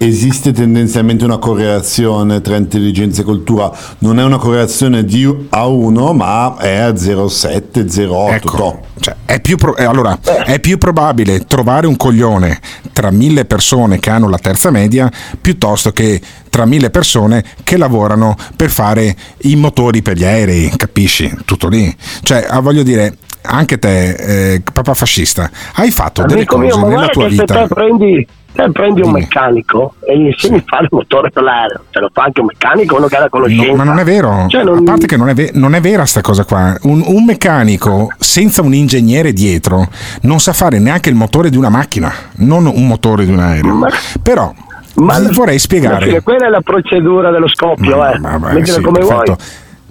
esiste 0.06 0.52
tendenzialmente 0.52 1.24
una 1.24 1.38
correlazione 1.38 2.40
tra 2.40 2.56
intelligenza 2.56 3.22
e 3.22 3.24
cultura. 3.24 3.70
Non 3.98 4.18
è 4.18 4.24
una 4.24 4.36
correlazione 4.36 5.04
di 5.04 5.24
a 5.50 5.66
1, 5.66 6.12
ma 6.12 6.56
è 6.58 6.76
a 6.76 6.90
0,7, 6.90 7.86
0,8. 7.86 8.34
Ecco, 8.34 8.80
cioè, 9.00 9.16
è, 9.24 9.40
più 9.40 9.56
pro- 9.56 9.76
eh, 9.76 9.84
allora, 9.84 10.18
è 10.44 10.60
più 10.60 10.78
probabile 10.78 11.46
trovare 11.46 11.86
un 11.86 11.96
coglione 11.96 12.60
tra 12.92 13.10
mille 13.10 13.44
persone 13.44 13.98
che 13.98 14.10
hanno 14.10 14.28
la 14.28 14.38
terza 14.38 14.70
media 14.70 15.10
piuttosto 15.40 15.92
che 15.92 16.20
tra 16.48 16.64
mille 16.66 16.90
persone 16.90 17.44
che 17.64 17.76
lavorano 17.76 18.36
per 18.56 18.70
fare 18.70 19.14
i 19.42 19.56
motori 19.56 20.02
per 20.02 20.16
gli 20.16 20.24
aerei, 20.24 20.72
capisci? 20.76 21.34
Tutto 21.44 21.68
lì. 21.68 21.94
Cioè, 22.22 22.46
ah, 22.48 22.60
voglio 22.60 22.82
dire, 22.82 23.16
anche 23.42 23.78
te, 23.78 24.54
eh, 24.54 24.62
papà 24.72 24.94
fascista, 24.94 25.50
hai 25.74 25.90
fatto 25.90 26.22
delle 26.22 26.44
Amico 26.46 26.56
cose 26.56 26.76
mio, 26.78 26.88
nella 26.88 27.08
tua 27.08 27.24
che 27.24 27.34
se 27.34 27.40
vita. 27.40 27.66
te 27.66 27.74
prendi, 27.74 28.26
te 28.54 28.70
prendi 28.70 29.02
un 29.02 29.10
meccanico 29.10 29.94
e 30.06 30.16
gli 30.18 30.26
insegni 30.26 30.58
a 30.58 30.62
fare 30.64 30.84
il 30.84 30.88
motore 30.92 31.30
per 31.30 31.42
l'aereo, 31.42 31.80
te 31.90 31.98
lo 32.00 32.08
fa 32.12 32.22
anche 32.22 32.40
un 32.40 32.46
meccanico, 32.46 32.96
uno 32.96 33.06
che 33.08 33.16
ha 33.16 33.20
la 33.20 33.28
conoscenza. 33.28 33.66
No, 33.66 33.74
ma 33.76 33.84
non 33.84 33.98
è 33.98 34.04
vero, 34.04 34.46
Cioè, 34.48 34.62
non- 34.62 34.78
a 34.78 34.82
parte 34.82 35.06
che 35.06 35.16
non 35.16 35.28
è, 35.28 35.34
ve- 35.34 35.50
non 35.54 35.74
è 35.74 35.80
vera 35.80 36.04
sta 36.04 36.20
cosa 36.20 36.44
qua. 36.44 36.76
Un, 36.82 37.02
un 37.06 37.24
meccanico 37.24 38.08
senza 38.18 38.62
un 38.62 38.72
ingegnere 38.74 39.32
dietro 39.32 39.88
non 40.22 40.38
sa 40.40 40.52
fare 40.52 40.78
neanche 40.78 41.08
il 41.08 41.14
motore 41.16 41.50
di 41.50 41.56
una 41.56 41.68
macchina, 41.68 42.12
non 42.36 42.66
un 42.66 42.86
motore 42.86 43.24
di 43.24 43.32
un 43.32 43.40
aereo. 43.40 43.86
Però 44.22 44.52
Ma- 44.96 45.18
vorrei 45.32 45.58
spiegare. 45.58 46.06
fine 46.06 46.22
quella 46.22 46.46
è 46.46 46.50
la 46.50 46.60
procedura 46.60 47.30
dello 47.30 47.48
scoppio, 47.48 48.06
eh. 48.06 48.18
Vabbè, 48.18 48.52
Mettila 48.54 48.76
sì, 48.76 48.80
come 48.82 48.98
perfetto. 49.00 49.36
vuoi. 49.36 49.36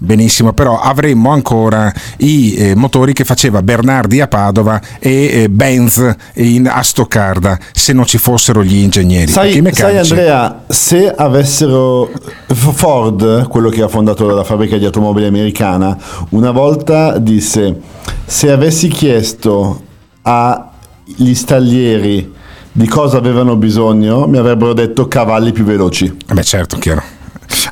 Benissimo, 0.03 0.51
però 0.51 0.81
avremmo 0.81 1.31
ancora 1.31 1.89
i 2.17 2.55
eh, 2.55 2.75
motori 2.75 3.13
che 3.13 3.23
faceva 3.23 3.61
Bernardi 3.61 4.19
a 4.19 4.27
Padova 4.27 4.81
e 4.99 5.43
eh, 5.43 5.49
Benz 5.49 6.15
in- 6.33 6.67
a 6.67 6.81
Stoccarda 6.81 7.57
se 7.71 7.93
non 7.93 8.05
ci 8.05 8.17
fossero 8.17 8.65
gli 8.65 8.75
ingegneri. 8.75 9.31
Sai, 9.31 9.53
sai 9.53 9.61
meccanici- 9.61 10.11
Andrea, 10.11 10.63
se 10.67 11.09
avessero 11.09 12.11
Ford, 12.47 13.47
quello 13.47 13.69
che 13.69 13.81
ha 13.81 13.87
fondato 13.87 14.27
la 14.27 14.43
fabbrica 14.43 14.77
di 14.77 14.83
automobili 14.83 15.25
americana, 15.25 15.97
una 16.31 16.51
volta 16.51 17.17
disse 17.17 17.79
se 18.25 18.51
avessi 18.51 18.89
chiesto 18.89 19.81
agli 20.23 21.33
staglieri 21.33 22.29
di 22.73 22.87
cosa 22.87 23.19
avevano 23.19 23.55
bisogno, 23.55 24.27
mi 24.27 24.37
avrebbero 24.37 24.73
detto 24.73 25.07
cavalli 25.07 25.53
più 25.53 25.63
veloci. 25.63 26.05
Eh 26.27 26.33
Beh, 26.33 26.43
certo, 26.43 26.77
chiaro. 26.77 27.21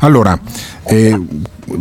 Allora, 0.02 0.38
eh, 0.86 1.20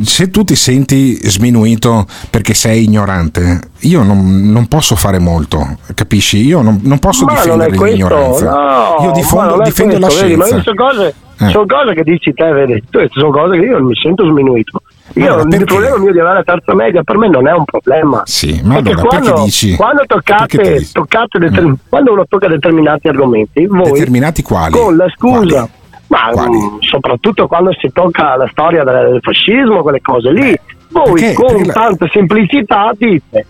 se 0.03 0.31
tu 0.31 0.45
ti 0.45 0.55
senti 0.55 1.15
sminuito 1.29 2.07
perché 2.31 2.55
sei 2.55 2.85
ignorante, 2.85 3.61
io 3.81 4.03
non, 4.03 4.51
non 4.51 4.67
posso 4.69 4.95
fare 4.97 5.19
molto, 5.19 5.77
capisci? 5.95 6.45
Io 6.47 6.63
non, 6.63 6.81
non 6.83 6.99
posso 6.99 7.25
Ma 7.25 7.33
non 7.33 7.43
difendere 7.43 7.77
questo, 7.77 7.95
l'ignoranza. 7.97 8.45
no, 8.51 8.97
io 9.01 9.07
ma 9.07 9.13
difondo- 9.13 9.55
non 9.57 9.65
difendo 9.65 9.99
la 9.99 10.07
questo, 10.07 10.23
vedi, 10.25 10.37
ma 10.37 10.45
scienza. 10.45 10.63
sono 10.65 10.77
cose, 10.77 11.15
Eh. 11.39 11.49
sono 11.49 11.67
cose 11.67 11.95
che 11.95 12.03
dici 12.05 12.33
te, 12.33 12.53
vedi, 12.53 12.83
sono 13.11 13.31
cose 13.31 13.59
che 13.59 13.65
io 13.65 13.79
non 13.79 13.87
mi 13.87 13.95
sento 13.97 14.29
sminuito. 14.29 14.83
Io, 15.15 15.25
Allora, 15.27 15.43
il 15.43 15.49
perché? 15.49 15.65
problema 15.65 15.97
mio 15.99 16.13
di 16.13 16.21
avere 16.21 16.35
la 16.35 16.43
terza 16.45 16.73
media 16.73 17.03
per 17.03 17.17
me 17.19 17.29
non 17.29 17.49
è 17.49 17.53
un 17.53 17.65
problema. 17.65 18.23
Sì, 18.27 18.61
ma 18.63 18.75
Perché 18.75 18.91
allora 18.91 19.09
perché 19.09 19.25
quando, 19.27 19.45
dici? 19.45 19.75
quando 19.75 20.05
Perché 20.07 20.23
toccate, 20.37 20.89
toccate 20.93 21.39
determin- 21.41 21.79
quando 21.89 22.13
uno 22.13 22.25
tocca 22.29 22.47
determinati 22.47 23.09
argomenti, 23.09 23.67
voi 23.67 23.91
Determinati 23.91 24.43
quali? 24.43 24.71
con 24.73 24.95
la 24.97 25.07
scusa, 25.13 25.69
ma 26.11 26.33
mm, 26.33 26.79
soprattutto 26.81 27.47
quando 27.47 27.73
si 27.79 27.91
tocca 27.93 28.37
la 28.37 28.49
storia 28.49 28.83
del, 28.83 29.21
fascismo, 29.23 29.83
quelle 29.83 30.01
cose 30.01 30.33
lì, 30.33 30.57
voi 30.91 31.21
Perché? 31.21 31.35
con 31.35 31.57
Perché 31.57 31.73
tanta 31.73 32.09
semplicità 32.11 32.91
dite, 32.97 33.47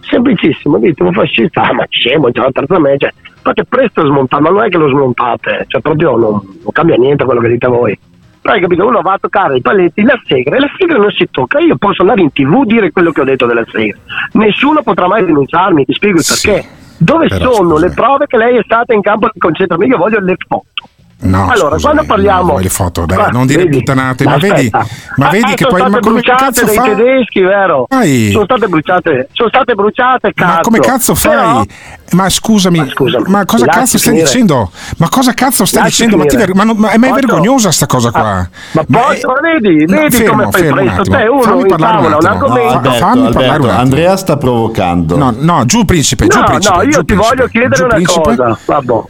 semplicissimo, 0.00 0.78
dite 0.78 1.02
un 1.02 1.12
fascista, 1.12 1.62
ah, 1.62 1.74
ma 1.74 1.84
scemo, 1.88 2.30
c'è 2.30 2.40
la 2.40 2.50
terza 2.50 2.78
media, 2.78 3.10
cioè, 3.10 3.30
fate 3.42 3.64
presto 3.64 4.00
a 4.00 4.06
smontare, 4.06 4.42
ma 4.42 4.48
non 4.48 4.62
è 4.64 4.68
che 4.70 4.78
lo 4.78 4.88
smontate, 4.88 5.64
cioè 5.68 5.80
proprio 5.82 6.16
non, 6.16 6.30
non 6.62 6.72
cambia 6.72 6.96
niente 6.96 7.24
quello 7.24 7.40
che 7.40 7.48
dite 7.48 7.66
voi. 7.66 7.98
Però 8.40 8.54
hai 8.54 8.60
capito, 8.60 8.86
uno 8.86 9.02
va 9.02 9.12
a 9.12 9.18
toccare 9.18 9.56
i 9.58 9.60
paletti, 9.60 10.02
la 10.02 10.18
segre, 10.24 10.56
e 10.56 10.60
la 10.60 10.70
segre 10.78 10.96
non 10.96 11.10
si 11.10 11.28
tocca, 11.30 11.58
io 11.58 11.76
posso 11.76 12.00
andare 12.00 12.22
in 12.22 12.32
tv 12.32 12.64
dire 12.64 12.90
quello 12.90 13.12
che 13.12 13.20
ho 13.20 13.24
detto 13.24 13.44
della 13.44 13.66
segre, 13.70 13.98
nessuno 14.32 14.82
potrà 14.82 15.06
mai 15.08 15.26
denunciarmi, 15.26 15.84
ti 15.84 15.92
spiego 15.92 16.18
il 16.18 16.24
perché. 16.26 16.76
Dove 17.00 17.28
però, 17.28 17.52
sono 17.52 17.76
le 17.76 17.90
prove 17.90 18.26
che 18.26 18.36
lei 18.38 18.56
è 18.56 18.62
stata 18.64 18.94
in 18.94 19.02
campo 19.02 19.28
di 19.30 19.38
concentramento? 19.38 19.94
Io 19.94 20.02
voglio 20.02 20.20
le 20.20 20.36
foto. 20.48 20.88
No, 21.20 21.48
allora, 21.48 21.74
scusami, 21.74 21.80
quando 21.82 22.04
parliamo. 22.04 22.52
non 22.52 22.60
le 22.60 22.68
foto, 22.68 23.04
dai, 23.04 23.18
Ah, 23.18 23.28
non 23.30 23.44
dire 23.46 23.64
vedi? 23.64 23.78
puttanate, 23.78 24.22
ma 24.24 24.34
Aspetta. 24.34 24.54
vedi, 24.54 24.70
ma 24.70 25.26
Ah, 25.26 25.30
vedi 25.30 25.50
ah, 25.52 25.54
che 25.54 25.66
poi, 25.66 25.90
ma 25.90 25.98
come 25.98 26.20
cazzo 26.22 26.64
dai 26.64 26.76
fai? 26.76 26.94
tedeschi, 26.94 27.40
vero? 27.40 27.86
Fai? 27.88 28.30
Sono 28.30 28.44
state 28.44 28.68
bruciate, 28.68 29.28
sono 29.32 29.48
state 29.48 29.74
bruciate, 29.74 30.32
cazzo. 30.32 30.52
Ma 30.54 30.60
come 30.60 30.78
cazzo 30.78 31.14
fai? 31.16 31.30
Però- 31.32 31.62
ma 32.10 32.28
scusami, 32.30 32.78
ma, 33.26 33.44
cosa 33.44 33.64
mi 33.64 33.66
lasci 33.66 33.78
cazzo 33.80 33.98
stai 33.98 34.10
finire. 34.12 34.24
dicendo? 34.24 34.70
Ma 34.98 35.08
cosa 35.08 35.34
cazzo 35.34 35.64
stai 35.64 35.82
Lasci 35.82 36.04
dicendo? 36.06 36.24
Ma, 36.24 36.36
ver- 36.38 36.54
ma 36.54 36.62
non- 36.64 36.76
ma 36.76 36.90
è 36.90 36.96
mai 36.98 37.10
Posso? 37.10 37.26
vergognosa 37.26 37.70
sta 37.72 37.86
cosa 37.86 38.10
qua? 38.12 38.20
Ah, 38.20 38.48
ma 38.72 38.84
Ma 38.86 38.98
poi, 39.00 39.16
è- 39.16 39.20
ma 39.26 39.34
vedi, 39.42 39.84
No, 39.86 39.96
vedi 40.00 40.16
fermo, 40.16 40.30
come 40.44 40.52
fai 40.52 40.72
presto. 40.72 41.02
Te 41.02 41.26
uno 41.28 41.42
Fammi 41.42 41.60
in 41.62 41.66
un 41.72 41.76
tavola, 41.76 41.98
un 41.98 42.12
attimo. 42.12 42.30
argomento. 42.30 42.90
Fammi 42.92 43.30
parlare 43.32 43.62
un. 43.62 43.68
Andrea 43.70 44.16
sta 44.16 44.36
provocando. 44.36 45.16
No, 45.16 45.34
no, 45.36 45.64
giù 45.66 45.84
principe, 45.84 46.28
giù 46.28 46.42
principe. 46.44 46.76
no, 46.76 46.82
io 46.82 47.04
ti 47.04 47.14
voglio 47.14 47.46
chiedere 47.48 47.82
una 47.84 47.98
cosa. 48.04 48.58
Vabbè. 48.64 49.00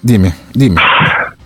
Dimmi, 0.00 0.32
dimmi, 0.52 0.76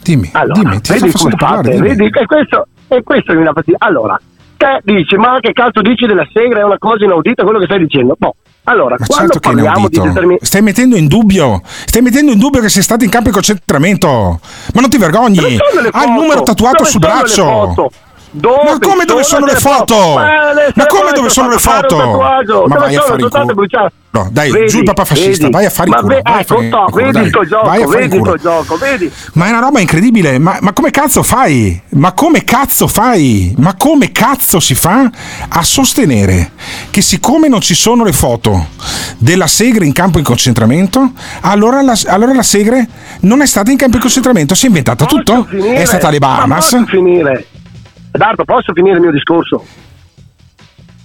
dimmi, 0.03 0.31
Allora, 0.33 0.61
dimmi, 0.61 0.81
ti 0.81 0.93
sto 0.93 1.05
vedi 1.07 1.13
come 1.13 1.35
parlare, 1.37 1.71
dimmi. 1.71 1.89
vedi 1.89 2.11
che 2.11 2.27
questo, 2.27 2.67
e 2.89 3.03
questo 3.03 3.33
mi 3.33 3.45
dà 3.45 3.53
fastidio. 3.53 3.79
Allora, 3.81 4.21
te 4.57 4.81
dici, 4.85 5.17
ma 5.17 5.39
che 5.41 5.53
cazzo 5.53 5.81
dici 5.81 6.07
della 6.07 6.27
segre? 6.33 6.61
È 6.61 6.65
una 6.65 6.79
cosa 6.79 7.05
inaudita 7.05 7.45
quello 7.45 7.59
che 7.59 7.65
stai 7.65 7.79
dicendo. 7.79 8.15
Boh, 8.19 8.37
allora, 8.65 8.97
Ma 8.99 9.07
quando 9.07 9.33
certo 9.33 9.39
che 9.39 9.49
è 9.49 9.63
parliamo 9.63 9.89
di 9.89 10.01
determinati... 10.01 10.45
Stai 10.45 10.63
mettendo 10.63 10.97
in 10.97 11.09
dubbio, 11.09 11.63
stai 11.65 12.03
mettendo 12.03 12.33
in 12.33 12.39
dubbio 12.39 12.61
che 12.61 12.69
sei 12.69 12.83
stato 12.83 13.05
in 13.05 13.11
campo 13.11 13.29
di 13.29 13.35
concentramento. 13.35 14.09
Ma 14.75 14.81
non 14.81 14.91
ti 14.91 14.99
vergogni? 14.99 15.39
Hai 15.39 16.07
il 16.07 16.13
numero 16.13 16.43
tatuato 16.43 16.79
Dove 16.79 16.91
sul 16.91 17.01
braccio. 17.01 17.91
Foto? 18.33 18.39
Dove 18.39 18.63
Ma 18.65 18.79
come 18.79 19.05
dove 19.05 19.23
sono 19.25 19.47
le 19.47 19.55
foto? 19.57 20.15
Ma 20.75 20.87
come 20.87 21.13
dove 21.13 21.29
sono 21.29 21.49
le 21.51 21.59
foto? 21.59 21.97
Ma 22.67 22.77
vai 22.79 22.97
a 22.97 23.01
fare 23.03 23.23
in 23.23 23.29
culo. 23.29 23.91
No, 24.15 24.29
dai, 24.31 24.51
Vedi, 24.51 24.69
giù 24.69 24.79
il 24.81 24.85
papà 24.85 25.07
fascista, 25.07 25.45
vedi. 25.45 25.53
vai 25.53 25.65
a 25.65 25.71
fare 25.71 25.89
in 25.89 25.95
Ma 25.95 26.01
culo. 26.03 26.21
vai 26.23 26.41
ecco, 26.43 26.55
culo, 26.57 26.87
vedi 26.93 27.11
dai. 27.13 27.25
il 27.25 27.31
tuo 27.31 27.47
gioco, 27.47 27.89
vedi 27.89 28.17
il 28.17 28.23
tuo 28.23 28.37
gioco, 28.37 28.77
vedi? 28.77 29.11
Ma 29.33 29.47
è 29.47 29.49
una 29.49 29.61
roba 29.61 29.81
incredibile, 29.81 30.39
ma, 30.39 30.59
ma 30.61 30.75
come 30.75 30.91
cazzo 30.91 31.23
fai? 31.23 31.81
Ma 31.93 32.13
come 32.13 32.45
cazzo 32.45 32.87
fai? 32.89 33.55
Ma 33.57 33.75
come 33.75 34.13
cazzo 34.13 34.61
si 34.61 34.75
fa 34.75 35.11
a 35.49 35.63
sostenere 35.63 36.51
che 36.91 37.01
siccome 37.01 37.49
non 37.49 37.63
ci 37.63 37.75
sono 37.75 38.05
le 38.05 38.13
foto 38.13 38.67
della 39.17 39.47
Segre 39.47 39.87
in 39.87 39.95
campo 39.95 40.19
in 40.19 40.25
concentramento, 40.25 41.13
allora 41.41 41.81
la, 41.81 41.99
allora 42.09 42.35
la 42.35 42.43
Segre 42.43 42.87
non 43.21 43.41
è 43.41 43.47
stata 43.47 43.71
in 43.71 43.79
campo 43.79 43.97
in 43.97 44.03
concentramento? 44.03 44.55
Si 44.55 44.65
è 44.65 44.69
inventata 44.69 45.07
tutto? 45.07 45.47
Finire. 45.49 45.77
È 45.77 45.85
stata 45.87 46.09
alle 46.09 46.19
Ma 46.21 46.27
Bahamas? 46.27 46.85
finire? 46.87 47.47
Dardo, 48.13 48.45
posso 48.45 48.73
finire 48.73 48.97
il 48.97 49.01
mio 49.03 49.11
discorso? 49.11 49.65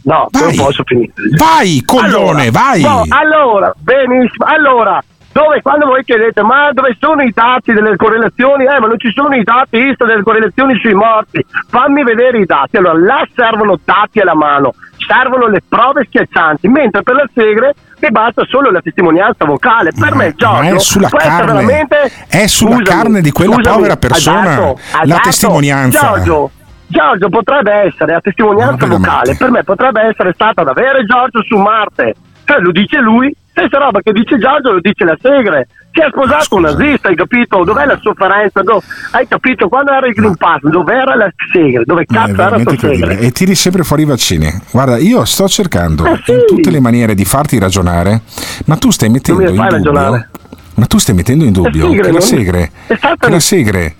No, 0.04 0.28
Vai. 0.32 0.42
non 0.56 0.66
posso 0.66 0.84
finire. 0.86 1.12
Vai, 1.38 1.82
coglione, 1.86 2.48
Allora, 2.48 2.52
vai! 2.52 2.82
no, 2.82 3.04
allora, 3.10 3.74
benissimo. 3.78 4.46
Allora, 4.46 5.04
dove, 5.34 5.62
quando 5.62 5.86
voi 5.88 6.04
chiedete, 6.06 6.42
ma 6.44 6.72
dove 6.72 6.96
sono 7.00 7.22
i 7.24 7.32
dati 7.34 7.74
delle 7.74 7.96
correlazioni? 7.98 8.64
Eh, 8.64 8.80
ma 8.80 8.88
non 8.88 8.98
ci 9.00 9.12
sono 9.14 9.36
i 9.36 9.44
dati 9.44 9.78
ISTA 9.78 10.06
delle 10.06 10.24
correlazioni 10.24 10.78
sui 10.80 10.94
morti. 10.94 11.46
Fammi 11.70 12.04
vedere 12.04 12.40
i 12.40 12.46
dati. 12.46 12.78
Allora, 12.78 12.98
là 12.98 13.28
servono 13.36 13.78
dati 13.84 14.20
alla 14.22 14.36
mano, 14.36 14.74
servono 15.06 15.48
le 15.48 15.62
prove 15.68 16.06
schiaccianti, 16.06 16.68
mentre 16.70 17.04
per 17.04 17.16
la 17.16 17.28
segre 17.34 17.74
mi 18.00 18.10
basta 18.12 18.46
solo 18.48 18.70
la 18.72 18.80
testimonianza 18.80 19.44
vocale. 19.44 19.92
Per 19.92 20.16
me, 20.16 20.34
Giorgio, 20.36 20.76
è 20.76 20.80
sulla 20.80 21.10
questa 21.10 21.30
carne, 21.30 21.52
veramente... 21.66 22.12
è 22.30 22.48
sulla 22.48 22.78
Scusami, 22.78 22.84
carne 22.98 23.22
di 23.22 23.32
quella 23.32 23.56
scusami, 23.56 23.76
povera 23.76 23.98
persona, 23.98 24.40
adatto, 24.54 24.80
la 24.92 25.00
adatto. 25.02 25.22
testimonianza. 25.24 26.00
Giorgio, 26.00 26.52
Giorgio 26.88 27.30
potrebbe 27.30 27.74
essere 27.74 28.14
la 28.14 28.22
testimonianza 28.22 28.86
vocale, 28.88 29.36
per 29.36 29.52
me 29.52 29.64
potrebbe 29.64 30.02
essere 30.04 30.32
stata 30.34 30.62
ad 30.62 30.68
avere 30.70 31.04
Giorgio 31.06 31.44
su 31.44 31.58
Marte. 31.58 32.16
Cioè, 32.46 32.60
lo 32.60 32.72
dice 32.72 33.00
lui, 33.00 33.36
stessa 33.52 33.78
roba 33.78 34.00
che 34.02 34.14
dice 34.14 34.38
Giorgio 34.38 34.72
lo 34.72 34.80
dice 34.80 35.04
la 35.04 35.18
Segre. 35.22 35.68
Si 35.92 36.00
è 36.04 36.08
sposato 36.10 36.56
un 36.56 36.62
nazista, 36.62 37.10
hai 37.10 37.16
capito? 37.16 37.64
Dov'è 37.64 37.86
la 37.86 38.00
sofferenza? 38.02 38.62
Do- 38.62 38.82
hai 39.12 39.28
capito? 39.28 39.68
Quando 39.68 39.92
era 39.92 40.06
il 40.08 40.14
Green 40.14 40.36
Pass, 40.36 40.62
dov'era 40.62 41.16
la 41.16 41.28
Segre? 41.52 41.84
Dove 41.84 42.06
cazzo 42.06 42.42
era 42.42 42.60
sta 42.60 42.78
Segre? 42.78 43.20
E 43.20 43.32
tiri 43.32 43.56
sempre 43.56 43.84
fuori 43.84 44.04
i 44.04 44.06
vaccini. 44.06 44.48
Guarda, 44.72 44.98
io 44.98 45.26
sto 45.26 45.48
cercando 45.50 46.06
Eh 46.06 46.22
in 46.28 46.44
tutte 46.48 46.70
le 46.70 46.80
maniere 46.80 47.16
di 47.16 47.26
farti 47.26 47.60
ragionare, 47.60 48.22
ma 48.66 48.78
tu 48.78 48.92
stai 48.92 49.10
mettendo 49.10 49.42
in 49.42 49.48
dubbio. 49.56 49.70
ragionare. 49.70 50.30
Ma 50.76 50.86
tu 50.86 51.00
stai 51.00 51.16
mettendo 51.16 51.44
in 51.44 51.52
dubbio 51.52 51.88
Segre 51.88 52.02
che 52.04 52.12
la 52.12 52.22
segre, 52.22 52.72
che 53.20 53.30
la 53.30 53.40
segre 53.40 53.96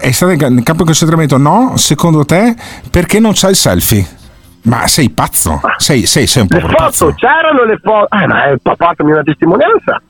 è 0.00 0.10
stata 0.10 0.32
in 0.32 0.38
ca- 0.38 0.46
in 0.46 0.62
campo 0.62 0.82
di 0.82 0.88
concentramento? 0.88 1.36
No, 1.36 1.76
secondo 1.76 2.24
te, 2.24 2.54
perché 2.90 3.20
non 3.20 3.32
c'ha 3.34 3.48
il 3.48 3.56
selfie? 3.56 4.06
Ma 4.62 4.86
sei 4.86 5.08
pazzo? 5.10 5.60
Sei, 5.78 6.04
sei, 6.06 6.26
sei 6.26 6.42
un 6.42 6.48
Le 6.50 6.60
povero 6.60 6.78
foto, 6.78 6.84
pazzo. 6.90 7.14
c'erano 7.14 7.64
le 7.64 7.78
foto. 7.82 8.08
Eh, 8.14 8.26
ma 8.26 8.44
eh, 8.50 8.58
pa- 8.62 8.74
fatemi 8.76 9.12
una 9.12 9.22
testimonianza. 9.22 10.00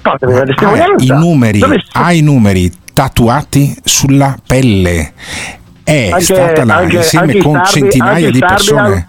Fatemi 0.00 0.32
una 0.32 0.40
Hai 0.42 0.46
testimonianza. 0.46 1.14
i 1.14 1.18
numeri, 1.18 1.58
Dove 1.58 1.82
hai 1.92 2.18
i 2.18 2.22
numeri 2.22 2.72
tatuati 2.94 3.76
sulla 3.84 4.36
pelle. 4.46 5.12
È 5.84 6.10
Anche- 6.10 6.24
stata 6.24 6.64
là 6.64 6.76
anche- 6.76 6.96
insieme 6.96 7.26
anche 7.32 7.42
con 7.42 7.54
sardi- 7.54 7.70
centinaia 7.70 8.30
di 8.30 8.38
persone. 8.38 8.80
hanno- 8.80 9.06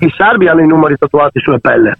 I 0.00 0.14
sardi 0.16 0.48
hanno 0.48 0.60
i 0.62 0.66
numeri 0.66 0.96
tatuati 0.96 1.40
sulla 1.40 1.58
pelle. 1.58 1.96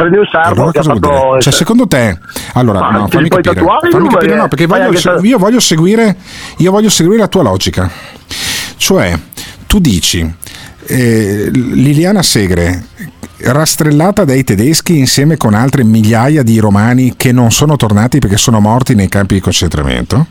Prendi 0.00 0.16
un 0.16 0.28
sardo 0.30 0.62
Allora 0.62 0.82
fatto. 0.82 1.40
Cioè, 1.40 1.52
secondo 1.52 1.86
te, 1.86 2.18
allora, 2.54 2.80
Ma 2.80 2.90
no, 2.90 3.08
fammi 3.08 3.28
capire, 3.28 3.54
tatuare 3.54 3.90
fammi 3.90 4.08
capire, 4.08 4.34
no, 4.34 4.48
perché 4.48 4.66
voglio, 4.66 4.90
te- 4.92 5.26
io 5.26 5.38
voglio 5.38 5.60
seguire, 5.60 6.16
io 6.56 6.70
voglio 6.70 6.88
seguire 6.88 7.20
la 7.20 7.28
tua 7.28 7.42
logica. 7.42 7.90
Cioè, 8.76 9.18
tu 9.66 9.78
dici, 9.78 10.34
eh, 10.86 11.50
Liliana 11.52 12.22
Segre, 12.22 12.84
rastrellata 13.42 14.24
dai 14.24 14.42
tedeschi 14.42 14.98
insieme 14.98 15.36
con 15.36 15.54
altre 15.54 15.84
migliaia 15.84 16.42
di 16.42 16.58
romani 16.58 17.14
che 17.16 17.32
non 17.32 17.50
sono 17.50 17.76
tornati 17.76 18.18
perché 18.18 18.36
sono 18.36 18.60
morti 18.60 18.94
nei 18.94 19.08
campi 19.08 19.34
di 19.34 19.40
concentramento, 19.40 20.26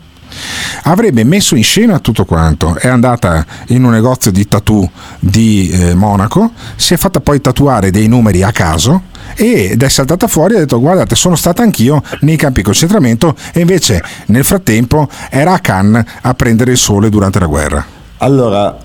avrebbe 0.82 1.24
messo 1.24 1.54
in 1.54 1.64
scena 1.64 1.98
tutto 1.98 2.24
quanto. 2.24 2.76
È 2.76 2.88
andata 2.88 3.44
in 3.68 3.84
un 3.84 3.90
negozio 3.90 4.30
di 4.30 4.46
tattoo 4.46 4.90
di 5.18 5.70
eh, 5.70 5.94
Monaco, 5.94 6.52
si 6.76 6.94
è 6.94 6.96
fatta 6.96 7.20
poi 7.20 7.40
tatuare 7.40 7.90
dei 7.90 8.08
numeri 8.08 8.42
a 8.42 8.52
caso 8.52 9.02
ed 9.34 9.82
è 9.82 9.88
saltata 9.88 10.26
fuori 10.26 10.54
e 10.54 10.56
ha 10.56 10.60
detto 10.60 10.80
guardate 10.80 11.14
sono 11.14 11.36
stata 11.36 11.62
anch'io 11.62 12.02
nei 12.20 12.36
campi 12.36 12.60
di 12.60 12.64
concentramento 12.64 13.36
e 13.52 13.60
invece 13.60 14.02
nel 14.26 14.44
frattempo 14.44 15.08
era 15.28 15.52
a 15.52 15.58
Cannes 15.60 16.04
a 16.22 16.34
prendere 16.34 16.72
il 16.72 16.78
sole 16.78 17.08
durante 17.08 17.38
la 17.38 17.46
guerra. 17.46 17.84
Allora, 18.18 18.76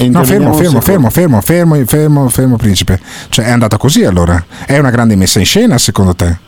No, 0.00 0.24
fermo, 0.24 0.54
fermo, 0.54 0.80
fermo, 0.80 1.10
fermo, 1.10 1.40
fermo, 1.42 1.84
fermo, 1.84 2.28
fermo, 2.30 2.56
principe. 2.56 2.98
Cioè 3.28 3.44
è 3.44 3.50
andata 3.50 3.76
così 3.76 4.02
allora? 4.02 4.42
È 4.64 4.78
una 4.78 4.88
grande 4.88 5.14
messa 5.14 5.40
in 5.40 5.44
scena 5.44 5.76
secondo 5.76 6.14
te? 6.14 6.38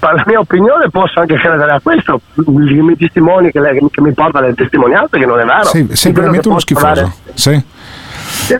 La 0.00 0.24
mia 0.26 0.38
opinione 0.38 0.88
posso 0.90 1.20
anche 1.20 1.36
credere 1.36 1.72
a 1.72 1.80
questo. 1.80 2.20
I 2.36 2.42
miei 2.80 2.96
testimoni 2.96 3.50
che, 3.50 3.60
lei- 3.60 3.78
che 3.90 4.00
mi 4.00 4.12
portano 4.12 4.46
le 4.46 4.54
testimonianze 4.54 5.18
che 5.18 5.26
non 5.26 5.38
è 5.38 5.44
vero. 5.44 5.64
Sei, 5.64 5.88
sei 5.92 6.12
veramente 6.12 6.48
uno 6.48 6.58
schifoso. 6.58 7.12
Sei, 7.34 7.62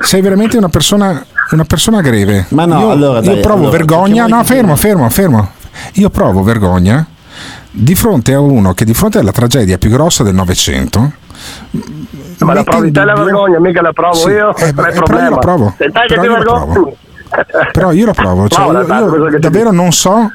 sei 0.01 0.21
veramente 0.21 0.59
una 0.59 0.69
persona, 0.69 1.25
una 1.53 1.65
persona 1.65 2.03
greve. 2.03 2.45
Ma 2.51 2.67
no, 2.67 2.79
io, 2.81 2.91
allora, 2.91 3.19
io 3.21 3.33
dai, 3.33 3.41
provo 3.41 3.61
allora, 3.63 3.71
vergogna. 3.71 4.27
No, 4.27 4.45
fermo, 4.45 4.77
fermo, 4.77 5.09
fermo. 5.09 5.51
Io 5.95 6.11
provo 6.11 6.43
vergogna 6.43 7.07
di 7.71 7.95
fronte 7.95 8.35
a 8.35 8.41
uno 8.41 8.75
che 8.75 8.85
di 8.85 8.93
fronte 8.93 9.19
alla 9.19 9.33
tragedia 9.33 9.79
più 9.79 9.89
grossa 9.89 10.23
del 10.23 10.35
Novecento. 10.35 11.13
Ma 12.41 12.53
la 12.53 12.65
provi 12.65 12.91
te 12.91 13.03
la 13.05 13.15
vergogna, 13.15 13.59
mica 13.61 13.81
la 13.81 13.93
provo 13.93 14.15
Sì, 14.15 14.29
io. 14.29 14.55
eh, 14.57 14.73
non 14.73 14.85
è 14.85 14.89
eh, 14.89 14.93
però 14.93 14.93
io 14.93 15.03
problema. 15.03 15.31
la 15.31 15.37
provo. 15.39 15.75
Però 15.79 16.23
io 16.23 16.33
la 16.33 16.39
provo. 16.39 16.97
Però 17.73 17.93
io 17.93 18.07
lo 18.07 18.13
provo, 18.13 18.49
cioè, 18.49 18.67
io, 18.67 19.29
io 19.29 19.39
davvero 19.39 19.71
non 19.71 19.93
so, 19.93 20.29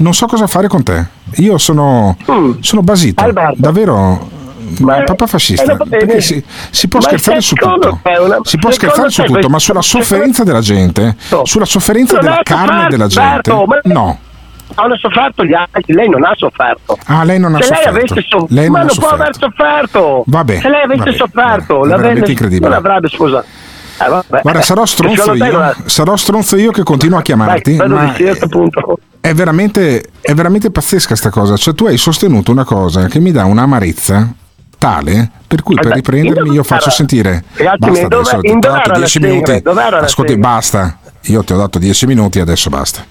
non 0.00 0.12
so 0.14 0.26
cosa 0.26 0.46
fare 0.46 0.68
con 0.68 0.82
te. 0.82 1.06
Io 1.36 1.56
sono, 1.58 2.16
sono 2.60 2.82
basito, 2.82 3.24
davvero. 3.56 4.38
Papà 5.04 5.26
fascista, 5.26 5.72
eh, 5.72 5.76
no, 5.76 5.84
perché 5.88 6.20
si, 6.20 6.42
si 6.70 6.86
può 6.86 7.00
ma 7.00 7.06
scherzare 7.06 7.40
su 7.40 7.54
tutto, 7.56 7.98
una- 8.04 8.38
si 8.42 8.56
può 8.56 8.70
scherzare 8.70 9.10
su 9.10 9.22
tutto, 9.22 9.32
questo- 9.32 9.50
ma 9.50 9.58
sulla 9.58 9.82
sofferenza 9.82 10.44
della 10.44 10.60
gente, 10.60 11.16
sulla 11.42 11.64
sofferenza 11.64 12.14
Non 12.14 12.22
della 12.24 12.40
carne 12.44 12.86
della 12.88 13.08
gente, 13.08 13.50
Berto, 13.50 13.64
ma- 13.66 13.80
no. 13.84 14.18
Hanno 14.76 14.96
sofferto 14.96 15.44
gli 15.44 15.52
altri, 15.52 15.92
lei 15.92 16.08
non 16.08 16.24
ha 16.24 16.32
sofferto. 16.36 16.96
Ah, 17.06 17.24
lei 17.24 17.40
non 17.40 17.56
ha 17.56 17.58
Se 17.60 17.64
sofferto. 17.64 17.90
lei 17.90 17.98
avesse 18.04 18.26
so- 18.28 18.46
Lei 18.48 18.64
non 18.66 18.72
ma 18.72 18.80
ha 18.80 18.84
non 18.84 18.96
può 18.96 19.08
aver 19.08 19.36
sofferto. 19.36 20.22
Vabbè, 20.26 20.60
Se 20.60 20.68
lei 20.68 20.82
avesse 20.82 21.04
vabbè, 21.04 21.16
sofferto, 21.16 21.74
vabbè, 21.78 21.88
l'avrebbe- 21.88 22.58
non 22.60 22.72
avrebbe 22.72 23.08
sposato. 23.08 23.46
Vabbè. 24.08 24.40
Guarda, 24.42 24.62
sarò 24.62 24.86
stronzo 24.86 25.34
io, 25.34 25.60
ha- 25.60 25.76
sarò 25.84 26.16
stronzo 26.16 26.56
io 26.56 26.70
che 26.70 26.82
continuo 26.82 27.18
a 27.18 27.22
chiamarti, 27.22 27.76
vedo 27.76 27.94
ma 27.94 28.14
è 29.20 29.34
veramente, 29.34 30.04
è 30.20 30.34
veramente 30.34 30.70
pazzesca 30.70 31.14
sta 31.14 31.30
cosa. 31.30 31.56
Cioè, 31.56 31.74
tu 31.74 31.86
hai 31.86 31.96
sostenuto 31.98 32.50
una 32.50 32.64
cosa 32.64 33.06
che 33.06 33.20
mi 33.20 33.32
dà 33.32 33.44
un'amarezza 33.44 34.34
tale 34.78 35.30
per 35.46 35.62
cui 35.62 35.74
per 35.74 35.92
riprendermi 35.92 36.52
io 36.52 36.62
faccio 36.62 36.90
sentire. 36.90 37.44
Ragazzi 37.54 37.78
basta 37.78 38.08
dove- 38.08 38.30
adesso 38.30 38.40
ti 38.40 38.48
ho 38.50 38.58
dato 38.58 38.78
era 38.78 38.92
la 38.92 38.96
10 38.98 39.10
segre? 39.10 39.28
minuti. 39.28 39.62
la 39.64 39.98
ascolti 39.98 40.36
basta. 40.38 40.98
Io 41.24 41.44
ti 41.44 41.52
ho 41.52 41.56
dato 41.56 41.78
10 41.78 42.06
minuti 42.06 42.40
adesso 42.40 42.70
basta. 42.70 43.04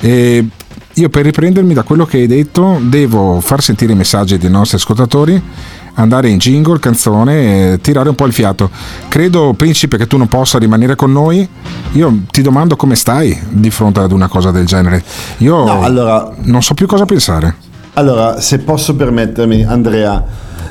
E 0.00 0.46
io 0.94 1.08
per 1.08 1.24
riprendermi 1.24 1.74
da 1.74 1.82
quello 1.82 2.06
che 2.06 2.16
hai 2.18 2.26
detto 2.26 2.78
devo 2.80 3.40
far 3.40 3.62
sentire 3.62 3.92
i 3.92 3.96
messaggi 3.96 4.38
dei 4.38 4.50
nostri 4.50 4.78
ascoltatori 4.78 5.40
andare 6.00 6.28
in 6.28 6.38
jingle, 6.38 6.78
canzone 6.78 7.72
e 7.72 7.80
tirare 7.80 8.08
un 8.08 8.14
po' 8.14 8.26
il 8.26 8.32
fiato 8.32 8.70
credo 9.08 9.52
principe 9.56 9.96
che 9.96 10.06
tu 10.06 10.16
non 10.16 10.28
possa 10.28 10.58
rimanere 10.58 10.96
con 10.96 11.12
noi 11.12 11.46
io 11.92 12.18
ti 12.30 12.42
domando 12.42 12.76
come 12.76 12.94
stai 12.96 13.38
di 13.48 13.70
fronte 13.70 14.00
ad 14.00 14.12
una 14.12 14.28
cosa 14.28 14.50
del 14.50 14.66
genere 14.66 15.02
io 15.38 15.64
No, 15.64 15.82
allora- 15.82 16.30
non 16.42 16.62
so 16.62 16.74
più 16.74 16.86
cosa 16.86 17.04
pensare 17.04 17.54
Allora, 17.94 18.40
se 18.40 18.58
posso 18.60 18.94
permettermi, 18.94 19.64
Andrea. 19.64 20.24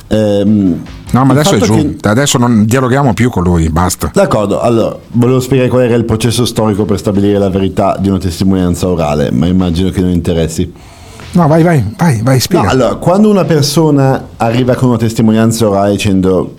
ehm, 0.07 0.82
No, 1.11 1.25
ma 1.25 1.34
adesso 1.34 1.55
è 1.55 1.59
giù. 1.59 1.95
che- 1.99 2.07
Adesso 2.07 2.38
non 2.38 2.65
dialoghiamo 2.65 3.13
più 3.13 3.30
con 3.30 3.43
lui, 3.43 3.67
basta. 3.69 4.09
D'accordo, 4.13 4.61
allora 4.61 4.95
volevo 5.11 5.39
spiegare 5.39 5.67
qual 5.69 5.82
era 5.84 5.95
il 5.95 6.05
processo 6.05 6.45
storico 6.45 6.86
per 6.86 6.97
stabilire 6.99 7.38
la 7.39 7.49
verità 7.49 7.97
di 7.99 8.09
una 8.09 8.19
testimonianza 8.19 8.88
orale, 8.88 9.32
ma 9.32 9.47
immagino 9.47 9.89
che 9.89 10.01
non 10.01 10.11
interessi. 10.11 10.71
No, 11.32 11.47
vai, 11.47 11.63
vai, 11.63 11.84
vai, 11.97 12.21
vai, 12.21 12.39
spiega. 12.39 12.65
No, 12.65 12.71
allora, 12.71 12.95
quando 12.95 13.30
una 13.30 13.45
persona 13.45 14.30
arriva 14.38 14.75
con 14.75 14.89
una 14.89 14.97
testimonianza 14.97 15.67
orale 15.67 15.91
dicendo 15.91 16.55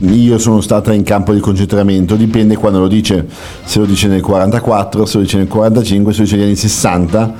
io 0.00 0.38
sono 0.38 0.60
stata 0.60 0.92
in 0.92 1.02
campo 1.02 1.32
di 1.34 1.40
concentramento, 1.40 2.14
dipende 2.14 2.56
quando 2.56 2.78
lo 2.78 2.88
dice, 2.88 3.26
se 3.64 3.80
lo 3.80 3.84
dice 3.84 4.06
nel 4.06 4.22
44, 4.22 5.04
se 5.04 5.16
lo 5.16 5.22
dice 5.24 5.38
nel 5.38 5.48
45, 5.48 6.12
se 6.12 6.18
lo 6.18 6.24
dice 6.24 6.36
negli 6.36 6.44
anni 6.46 6.56
60. 6.56 7.34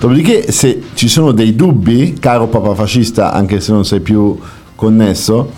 Dopodiché 0.00 0.50
se 0.50 0.82
ci 0.94 1.08
sono 1.08 1.32
dei 1.32 1.54
dubbi, 1.54 2.16
caro 2.18 2.48
papà 2.48 2.74
fascista, 2.74 3.32
anche 3.32 3.60
se 3.60 3.72
non 3.72 3.84
sei 3.84 4.00
più 4.00 4.36
connesso, 4.80 5.52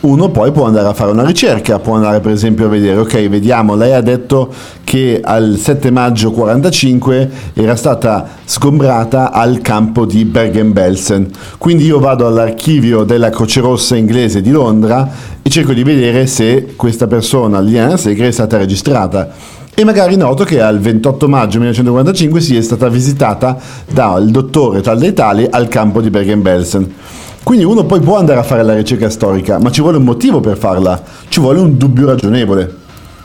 uno 0.00 0.30
poi 0.30 0.52
può 0.52 0.64
andare 0.64 0.86
a 0.86 0.94
fare 0.94 1.10
una 1.10 1.24
ricerca, 1.24 1.80
può 1.80 1.96
andare 1.96 2.20
per 2.20 2.30
esempio 2.30 2.66
a 2.66 2.68
vedere, 2.68 3.00
ok, 3.00 3.28
vediamo, 3.28 3.74
lei 3.74 3.92
ha 3.92 4.00
detto 4.00 4.54
che 4.84 5.20
al 5.22 5.58
7 5.60 5.90
maggio 5.90 6.30
45 6.30 7.30
era 7.54 7.74
stata 7.74 8.24
sgombrata 8.44 9.32
al 9.32 9.60
campo 9.60 10.06
di 10.06 10.24
Bergen-Belsen, 10.24 11.28
quindi 11.58 11.86
io 11.86 11.98
vado 11.98 12.28
all'archivio 12.28 13.02
della 13.02 13.30
Croce 13.30 13.60
Rossa 13.60 13.96
inglese 13.96 14.40
di 14.40 14.50
Londra 14.50 15.10
e 15.42 15.50
cerco 15.50 15.72
di 15.72 15.82
vedere 15.82 16.28
se 16.28 16.74
questa 16.76 17.08
persona, 17.08 17.58
Liliana 17.58 17.96
Segre, 17.96 18.28
è 18.28 18.32
stata 18.32 18.56
registrata 18.56 19.56
e 19.74 19.84
magari 19.84 20.16
noto 20.16 20.44
che 20.44 20.60
al 20.60 20.78
28 20.78 21.28
maggio 21.28 21.58
1945 21.58 22.40
si 22.40 22.56
è 22.56 22.60
stata 22.62 22.88
visitata 22.88 23.56
dal 23.90 24.28
dottore 24.28 24.80
tal 24.80 24.98
dei 24.98 25.12
tali 25.12 25.46
al 25.48 25.68
campo 25.68 26.00
di 26.00 26.10
Bergen-Belsen. 26.10 26.94
Quindi 27.48 27.64
uno 27.64 27.86
poi 27.86 28.00
può 28.00 28.18
andare 28.18 28.40
a 28.40 28.42
fare 28.42 28.62
la 28.62 28.74
ricerca 28.74 29.08
storica, 29.08 29.58
ma 29.58 29.70
ci 29.70 29.80
vuole 29.80 29.96
un 29.96 30.04
motivo 30.04 30.38
per 30.38 30.58
farla, 30.58 31.02
ci 31.28 31.40
vuole 31.40 31.58
un 31.60 31.78
dubbio 31.78 32.04
ragionevole. 32.04 32.77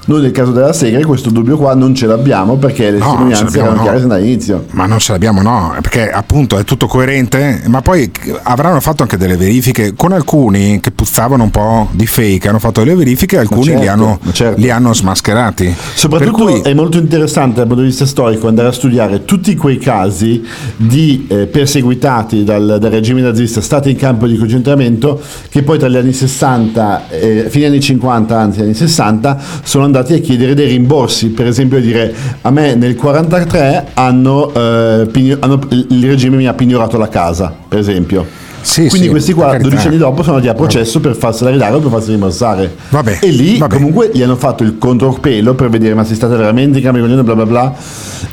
Noi 0.06 0.22
nel 0.22 0.32
caso 0.32 0.52
della 0.52 0.74
Segre 0.74 1.06
questo 1.06 1.30
dubbio 1.30 1.56
qua 1.56 1.74
non 1.76 1.96
ce 1.96 2.08
l'abbiamo 2.08 2.58
perché 2.58 2.92
le 2.92 2.98
No, 2.98 3.06
testimonianze 3.06 3.44
l'abbiamo, 3.44 3.66
erano 3.66 3.78
no. 3.78 3.84
chiare 3.84 4.00
sin 4.00 4.08
dall'inizio. 4.10 4.66
Ma 4.72 4.86
non 4.86 5.00
ce 5.00 5.12
l'abbiamo, 5.14 5.42
no, 5.42 5.76
perché 5.82 6.12
appunto 6.12 6.58
è 6.58 6.66
tutto 6.66 6.88
coerente, 6.88 7.62
ma 7.68 7.82
poi 7.82 8.12
avranno 8.44 8.82
fatto 8.82 9.02
anche 9.04 9.16
delle 9.16 9.38
verifiche 9.38 9.94
con 9.96 10.12
alcuni 10.12 10.82
che 10.82 10.92
puzzavano 10.92 11.44
un 11.44 11.52
po' 11.52 11.88
di 11.92 12.06
fake, 12.06 12.50
hanno 12.50 12.60
fatto 12.60 12.84
delle 12.84 12.96
verifiche 12.96 13.38
e 13.38 13.40
alcuni 13.40 13.68
li, 13.68 13.72
certo, 13.72 13.92
hanno, 13.92 14.20
ma 14.22 14.32
certo. 14.34 14.60
li 14.60 14.70
hanno 14.70 14.94
smascherati. 14.94 15.74
Soprattutto 15.96 16.44
cui 16.44 16.62
è 16.62 16.74
molto 16.74 16.98
interessante 16.98 17.56
dal 17.56 17.68
punto 17.68 17.82
di 17.82 17.88
vista 17.88 18.06
storico 18.06 18.50
andare 18.50 18.68
a 18.68 18.74
studiare 18.74 19.24
tutti 19.24 19.56
quei 19.56 19.78
casi 19.78 20.44
di 20.76 21.28
eh, 21.30 21.48
perseguitati 21.48 22.44
dal, 22.44 22.78
dal 22.78 22.92
regime 22.92 23.22
nazista 23.22 23.62
stati 23.62 23.90
in 23.92 23.96
campo 23.96 24.28
di 24.28 24.38
concentramento 24.38 25.22
che 25.50 25.64
poi 25.64 25.80
tra 25.80 25.88
gli 25.88 25.96
anni 25.96 26.12
60, 26.12 27.10
eh, 27.10 27.46
fine 27.50 27.68
anni 27.68 27.80
50, 27.80 28.38
anzi 28.38 28.62
anni 28.62 28.74
60, 28.74 29.40
sono 29.64 29.86
andati 29.86 29.92
a 30.00 30.04
chiedere 30.20 30.54
dei 30.54 30.68
rimborsi. 30.68 31.28
Per 31.30 31.46
esempio 31.48 31.78
a 31.78 31.82
dire 31.82 32.14
a 32.42 32.50
me 32.52 32.76
nel 32.76 32.96
43 32.96 33.88
hanno, 33.94 34.54
eh, 34.54 35.08
pigno- 35.12 35.38
hanno- 35.40 35.60
il 35.70 36.06
regime 36.08 36.38
mi 36.38 36.48
ha 36.48 36.54
pignorato 36.54 36.98
la 36.98 37.10
casa, 37.10 37.54
per 37.68 37.80
esempio. 37.80 38.26
Quindi 38.66 38.98
sì, 38.98 39.10
questi 39.10 39.34
qua 39.34 39.44
per 39.50 39.52
carità. 39.58 39.70
12 39.72 39.88
anni 39.88 39.98
dopo 39.98 40.24
sono 40.24 40.38
andati 40.38 40.54
a 40.54 40.56
processo 40.58 41.02
per 41.02 41.16
farsela 41.18 41.50
ridare 41.50 41.76
o 41.76 41.80
per 41.80 41.90
farsela 41.92 42.14
rimborsare. 42.14 42.74
Vabbè, 42.92 43.18
e 43.22 43.28
lì 43.30 43.58
comunque 43.58 44.10
gli 44.14 44.22
hanno 44.24 44.38
fatto 44.38 44.64
il 44.64 44.78
controppelo 44.78 45.54
per 45.54 45.70
vedere 45.70 45.94
ma 45.96 46.06
sei 46.06 46.16
stata 46.16 46.38
veramente 46.38 46.78
in 46.78 46.84
cambio 46.84 47.06
bla 47.24 47.36
bla 47.36 47.46
bla. 47.46 47.76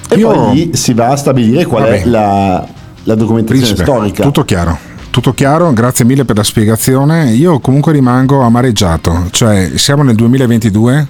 E 0.08 0.14
Io- 0.16 0.30
poi 0.30 0.54
lì 0.54 0.70
si 0.74 0.94
va 0.94 1.08
a 1.08 1.16
stabilire 1.16 1.64
qual 1.66 1.82
Vabbè. 1.82 2.02
è 2.02 2.06
la, 2.06 2.64
la 3.04 3.14
documentazione 3.16 3.72
Principe, 3.74 3.82
storica. 3.82 4.22
Tutto 4.22 4.44
chiaro. 4.44 4.78
Tutto 5.10 5.32
chiaro, 5.32 5.72
grazie 5.72 6.04
mille 6.04 6.24
per 6.24 6.36
la 6.36 6.44
spiegazione. 6.44 7.32
Io 7.32 7.58
comunque 7.58 7.90
rimango 7.92 8.42
amareggiato, 8.42 9.24
cioè 9.32 9.72
siamo 9.74 10.04
nel 10.04 10.14
2022 10.14 11.08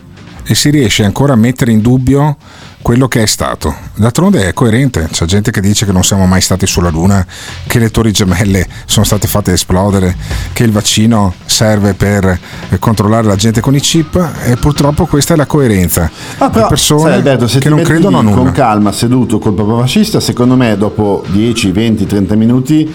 e 0.50 0.56
si 0.56 0.70
riesce 0.70 1.04
ancora 1.04 1.34
a 1.34 1.36
mettere 1.36 1.70
in 1.70 1.80
dubbio 1.80 2.36
quello 2.82 3.06
che 3.06 3.22
è 3.22 3.26
stato. 3.26 3.72
D'altronde 3.94 4.48
è 4.48 4.52
coerente, 4.52 5.06
c'è 5.08 5.24
gente 5.24 5.52
che 5.52 5.60
dice 5.60 5.86
che 5.86 5.92
non 5.92 6.02
siamo 6.02 6.26
mai 6.26 6.40
stati 6.40 6.66
sulla 6.66 6.88
Luna, 6.88 7.24
che 7.68 7.78
le 7.78 7.92
torri 7.92 8.10
gemelle 8.10 8.66
sono 8.84 9.04
state 9.04 9.28
fatte 9.28 9.52
esplodere, 9.52 10.16
che 10.52 10.64
il 10.64 10.72
vaccino 10.72 11.34
serve 11.44 11.94
per 11.94 12.36
eh, 12.68 12.78
controllare 12.80 13.28
la 13.28 13.36
gente 13.36 13.60
con 13.60 13.76
i 13.76 13.80
chip 13.80 14.16
e 14.42 14.56
purtroppo 14.56 15.06
questa 15.06 15.34
è 15.34 15.36
la 15.36 15.46
coerenza. 15.46 16.10
Ah, 16.38 16.50
però, 16.50 16.66
persone 16.66 17.02
sai, 17.02 17.12
Alberto, 17.12 17.46
se 17.46 17.60
che 17.60 17.68
ti 17.68 17.74
non 17.76 17.84
credono 17.84 18.18
a 18.18 18.22
nulla. 18.22 18.36
con 18.36 18.50
calma 18.50 18.90
seduto 18.90 19.38
col 19.38 19.54
papà 19.54 19.78
fascista, 19.78 20.18
secondo 20.18 20.56
me 20.56 20.76
dopo 20.76 21.24
10, 21.28 21.70
20, 21.70 22.06
30 22.06 22.34
minuti 22.34 22.92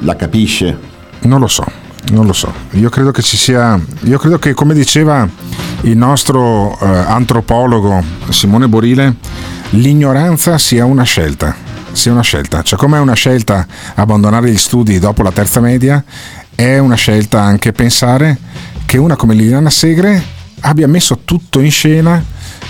la 0.00 0.16
capisce. 0.16 0.76
Non 1.20 1.38
lo 1.38 1.46
so, 1.46 1.64
non 2.10 2.26
lo 2.26 2.32
so. 2.32 2.52
Io 2.72 2.88
credo 2.88 3.10
che 3.10 3.22
ci 3.22 3.36
sia. 3.36 3.80
Io 4.02 4.18
credo 4.18 4.38
che, 4.38 4.54
come 4.54 4.74
diceva 4.74 5.28
il 5.82 5.96
nostro 5.96 6.78
eh, 6.78 6.86
antropologo 6.86 8.02
Simone 8.28 8.68
Borile, 8.68 9.16
l'ignoranza 9.70 10.58
sia 10.58 10.84
una 10.84 11.04
scelta. 11.04 11.54
Sia 11.92 12.12
una 12.12 12.22
scelta. 12.22 12.62
Cioè, 12.62 12.78
come 12.78 12.98
è 12.98 13.00
una 13.00 13.14
scelta 13.14 13.66
abbandonare 13.94 14.50
gli 14.50 14.56
studi 14.56 14.98
dopo 14.98 15.22
la 15.22 15.32
terza 15.32 15.60
media, 15.60 16.02
è 16.54 16.78
una 16.78 16.96
scelta 16.96 17.40
anche 17.40 17.72
pensare 17.72 18.38
che 18.86 18.98
una 18.98 19.16
come 19.16 19.34
Liliana 19.34 19.70
Segre 19.70 20.22
abbia 20.60 20.88
messo 20.88 21.20
tutto 21.24 21.60
in 21.60 21.70
scena 21.70 22.22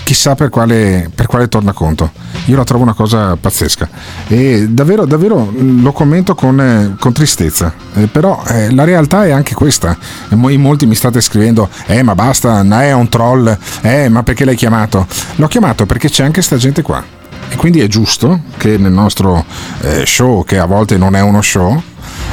chissà 0.05 0.35
per 0.35 0.49
quale, 0.49 1.09
per 1.13 1.25
quale 1.25 1.49
tornaconto. 1.49 2.11
Io 2.45 2.55
la 2.55 2.63
trovo 2.63 2.83
una 2.83 2.93
cosa 2.93 3.35
pazzesca 3.35 3.89
e 4.27 4.67
davvero, 4.69 5.05
davvero 5.05 5.39
mh, 5.39 5.81
lo 5.81 5.91
commento 5.91 6.35
con, 6.35 6.61
eh, 6.61 6.95
con 6.99 7.11
tristezza, 7.11 7.73
Eh, 7.95 8.05
però 8.05 8.41
eh, 8.47 8.71
la 8.71 8.83
realtà 8.83 9.25
è 9.25 9.31
anche 9.31 9.55
questa. 9.55 9.97
In 10.29 10.61
molti 10.61 10.85
mi 10.85 10.95
state 10.95 11.19
scrivendo, 11.21 11.67
eh 11.87 12.03
ma 12.03 12.13
basta, 12.13 12.61
è 12.83 12.93
un 12.93 13.09
troll, 13.09 13.57
eh 13.81 14.07
ma 14.07 14.21
perché 14.21 14.45
l'hai 14.45 14.55
chiamato? 14.55 15.07
L'ho 15.35 15.47
chiamato 15.47 15.87
perché 15.87 16.07
c'è 16.07 16.23
anche 16.23 16.43
sta 16.43 16.55
gente 16.55 16.83
qua 16.83 17.03
e 17.49 17.55
quindi 17.55 17.79
è 17.81 17.87
giusto 17.87 18.39
che 18.57 18.77
nel 18.77 18.91
nostro 18.91 19.43
eh, 19.81 20.05
show, 20.05 20.43
che 20.43 20.57
a 20.57 20.65
volte 20.65 20.97
non 20.97 21.15
è 21.15 21.21
uno 21.21 21.41
show, 21.41 21.81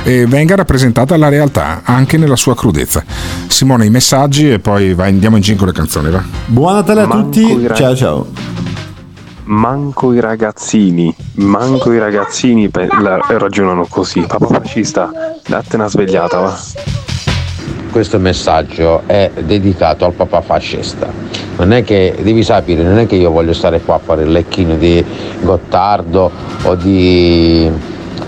eh, 0.05 0.27
venga 0.27 0.57
rappresentata 0.57 1.17
la 1.17 1.29
realtà 1.29 1.83
anche 1.85 2.17
nella 2.19 2.37
sua 2.37 2.55
crudezza. 2.55 3.05
Simone, 3.47 3.87
i 3.87 3.91
messaggi 3.91 4.51
e 4.51 4.59
poi 4.59 4.95
vai, 4.95 5.11
andiamo 5.11 5.37
in 5.37 5.43
giro 5.43 5.59
con 5.59 5.67
le 5.69 5.73
canzoni, 5.73 6.11
va? 6.11 6.23
Buon 6.47 6.75
Natale 6.75 7.03
a 7.03 7.07
Manco 7.07 7.25
tutti, 7.31 7.53
ragazzi. 7.67 7.83
ciao 7.83 7.97
ciao. 7.97 8.27
Manco 9.45 10.13
i 10.13 10.21
ragazzini, 10.21 11.15
manco 11.35 11.93
i 11.93 11.99
ragazzini 11.99 12.69
pe- 12.69 12.87
la- 13.01 13.19
ragionano 13.29 13.87
così. 13.89 14.21
Papà 14.21 14.47
fascista, 14.47 15.11
date 15.47 15.77
una 15.77 15.89
svegliata, 15.89 16.39
va. 16.39 16.59
Questo 17.91 18.19
messaggio 18.19 19.03
è 19.07 19.31
dedicato 19.45 20.05
al 20.05 20.13
papà 20.13 20.41
fascista. 20.41 21.07
Non 21.59 21.73
è 21.73 21.85
che, 21.85 22.17
devi 22.23 22.43
sapere, 22.43 22.83
non 22.83 22.99
è 22.99 23.07
che 23.07 23.17
io 23.17 23.31
voglio 23.31 23.53
stare 23.53 23.81
qua 23.81 23.97
a 23.97 23.99
fare 23.99 24.23
il 24.23 24.33
lecchino 24.33 24.77
di 24.77 25.05
Gottardo 25.41 26.31
o 26.63 26.75
di, 26.75 27.71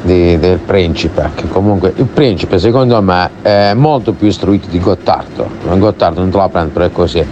di- 0.03 0.39
del 0.39 0.59
principe, 0.59 1.31
che 1.35 1.49
comunque 1.49 1.93
il 1.97 2.05
principe 2.05 2.59
secondo 2.59 3.01
me 3.01 3.31
è 3.43 3.73
molto 3.75 4.13
più 4.13 4.29
istruito 4.29 4.69
di 4.69 4.79
Gottardo. 4.79 5.49
Gottardo 5.63 6.21
non 6.21 6.31
te 6.31 6.37
la 6.37 6.49
prende, 6.49 6.71
però 6.71 6.85
è 6.85 6.93
così. 6.93 7.27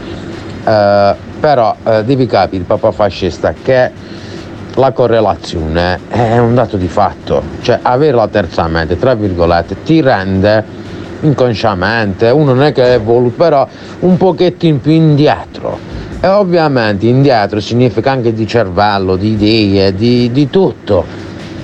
Eh, 0.64 1.14
però 1.38 1.76
eh, 1.84 2.04
devi 2.04 2.26
capire, 2.26 2.56
il 2.56 2.64
papà 2.64 2.90
fascista, 2.90 3.52
che 3.62 3.90
la 4.76 4.92
correlazione 4.92 6.00
è 6.08 6.38
un 6.38 6.54
dato 6.54 6.78
di 6.78 6.88
fatto, 6.88 7.42
cioè 7.60 7.80
avere 7.82 8.16
la 8.16 8.28
terza 8.28 8.66
mente, 8.68 8.98
tra 8.98 9.14
virgolette, 9.14 9.82
ti 9.82 10.00
rende 10.00 10.80
inconsciamente, 11.22 12.28
uno 12.30 12.54
non 12.54 12.62
è 12.62 12.72
che 12.72 12.94
è 12.94 13.00
voluto, 13.00 13.36
però 13.36 13.66
un 14.00 14.16
pochettino 14.16 14.78
più 14.78 14.92
indietro. 14.92 15.78
E 16.20 16.28
ovviamente 16.28 17.06
indietro 17.06 17.58
significa 17.60 18.12
anche 18.12 18.32
di 18.32 18.46
cervello, 18.46 19.16
di 19.16 19.32
idee, 19.32 19.92
di, 19.92 20.30
di 20.30 20.48
tutto, 20.48 21.04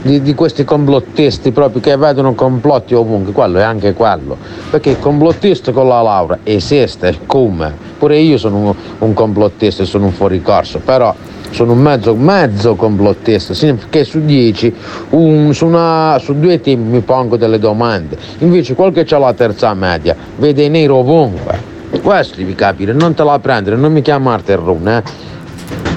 di, 0.03 0.21
di 0.21 0.35
questi 0.35 0.65
complottisti 0.65 1.53
proprio 1.53 1.81
che 1.81 1.97
vedono 1.97 2.35
complotti 2.35 2.95
ovunque, 2.95 3.33
quello 3.33 3.59
è 3.59 3.63
anche 3.63 3.93
quello, 3.93 4.37
perché 4.71 4.91
il 4.91 4.99
complottista 4.99 5.71
con 5.71 5.87
la 5.87 6.03
laurea 6.03 6.39
esiste, 6.43 7.19
come? 7.27 7.73
Pure 7.99 8.19
io 8.19 8.37
sono 8.37 8.57
un, 8.57 8.75
un 8.99 9.15
complottista, 9.15 9.85
sono 9.85 10.07
un 10.07 10.13
fuoricorso, 10.13 10.81
però 10.81 11.15
sono 11.51 11.73
un 11.73 11.81
mezzo, 11.81 12.15
mezzo 12.15 12.75
complottista, 12.75 13.55
significa 13.55 13.87
che 13.91 14.05
su 14.05 14.25
dieci, 14.25 14.73
un- 15.11 15.53
su, 15.55 15.67
una- 15.67 16.19
su 16.21 16.39
due 16.39 16.61
team 16.61 16.89
mi 16.91 17.01
pongo 17.01 17.37
delle 17.37 17.59
domande, 17.59 18.17
invece 18.39 18.75
quel 18.75 18.93
che 18.93 19.07
ha 19.15 19.19
la 19.19 19.33
terza 19.35 19.73
media 19.75 20.15
vede 20.37 20.69
nero 20.69 20.97
ovunque. 20.97 21.77
Questo 22.03 22.37
devi 22.37 22.55
capire, 22.55 22.93
non 22.93 23.15
te 23.15 23.25
la 23.25 23.39
prendere, 23.39 23.77
non 23.77 23.93
mi 23.93 24.03
chiamarti 24.03 24.53
Run, 24.55 24.89
eh. 24.89 25.03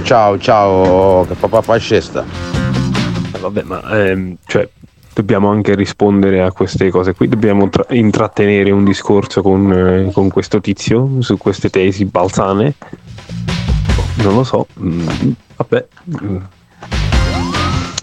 Ciao, 0.03 0.37
ciao, 0.39 1.25
che 1.27 1.35
papà 1.35 1.61
fascista. 1.61 2.23
Eh, 3.33 3.39
Vabbè, 3.39 3.63
ma 3.63 3.81
ehm, 4.07 4.35
cioè, 4.45 4.67
dobbiamo 5.13 5.49
anche 5.49 5.75
rispondere 5.75 6.41
a 6.41 6.51
queste 6.51 6.89
cose 6.89 7.13
qui, 7.13 7.27
dobbiamo 7.27 7.69
tra- 7.69 7.85
intrattenere 7.89 8.71
un 8.71 8.83
discorso 8.85 9.41
con, 9.41 9.71
eh, 9.71 10.11
con 10.13 10.29
questo 10.29 10.59
tizio 10.61 11.09
su 11.19 11.37
queste 11.37 11.69
tesi 11.69 12.05
balzane. 12.05 12.73
Non 14.21 14.35
lo 14.35 14.43
so, 14.43 14.67
mm, 14.79 15.31
vabbè. 15.55 15.87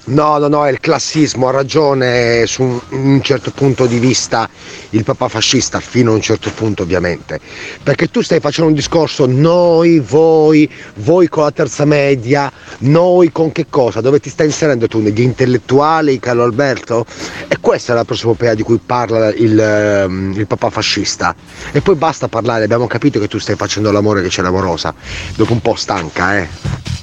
No, 0.09 0.39
no, 0.39 0.49
no, 0.49 0.65
è 0.65 0.71
il 0.71 0.81
classismo, 0.81 1.49
ha 1.49 1.51
ragione 1.51 2.47
su 2.47 2.63
un- 2.63 3.21
certo 3.23 3.51
punto 3.51 3.85
di 3.85 3.99
vista 3.99 4.49
il 4.91 5.05
papà 5.05 5.29
fascista, 5.29 5.81
fino 5.81 6.13
a 6.13 6.15
un 6.15 6.23
certo 6.23 6.51
punto 6.51 6.83
ovviamente, 6.83 7.39
perché 7.83 8.09
tu 8.09 8.23
stai 8.23 8.41
facendo 8.41 8.71
un 8.71 8.75
discorso 8.75 9.27
noi, 9.27 9.99
voi, 9.99 10.71
voi 10.97 11.29
con 11.29 11.43
la 11.43 11.51
terza 11.51 11.85
media, 11.85 12.51
noi 12.79 13.31
con 13.33 13.53
che 13.53 13.67
cosa? 13.69 14.01
Dove 14.01 14.19
ti 14.19 14.31
stai 14.31 14.47
inserendo 14.47 14.89
tu? 14.89 15.01
Negli 15.01 15.21
intellettuali, 15.21 16.19
Carlo 16.19 16.45
Alberto? 16.45 17.05
E 17.47 17.59
questa 17.61 17.93
è 17.93 17.95
la 17.95 18.05
prosopopea 18.05 18.55
di 18.55 18.63
cui 18.63 18.79
parla 18.79 19.31
il, 19.35 19.61
ehm, 19.61 20.33
il 20.37 20.47
papà 20.47 20.71
fascista. 20.71 21.35
E 21.71 21.83
poi 21.83 21.97
basta 21.97 22.29
parlare, 22.29 22.65
abbiamo 22.65 22.87
capito 22.87 23.21
che 23.21 23.29
tu 23.29 23.39
stai 23.39 23.57
facendo 23.57 23.93
l'amore 23.93 24.23
che 24.23 24.29
c'è 24.29 24.41
l'amorosa, 24.41 24.95
dopo 25.37 25.53
un 25.53 25.61
po' 25.61 25.75
stanca, 25.75 26.39
eh. 26.39 26.98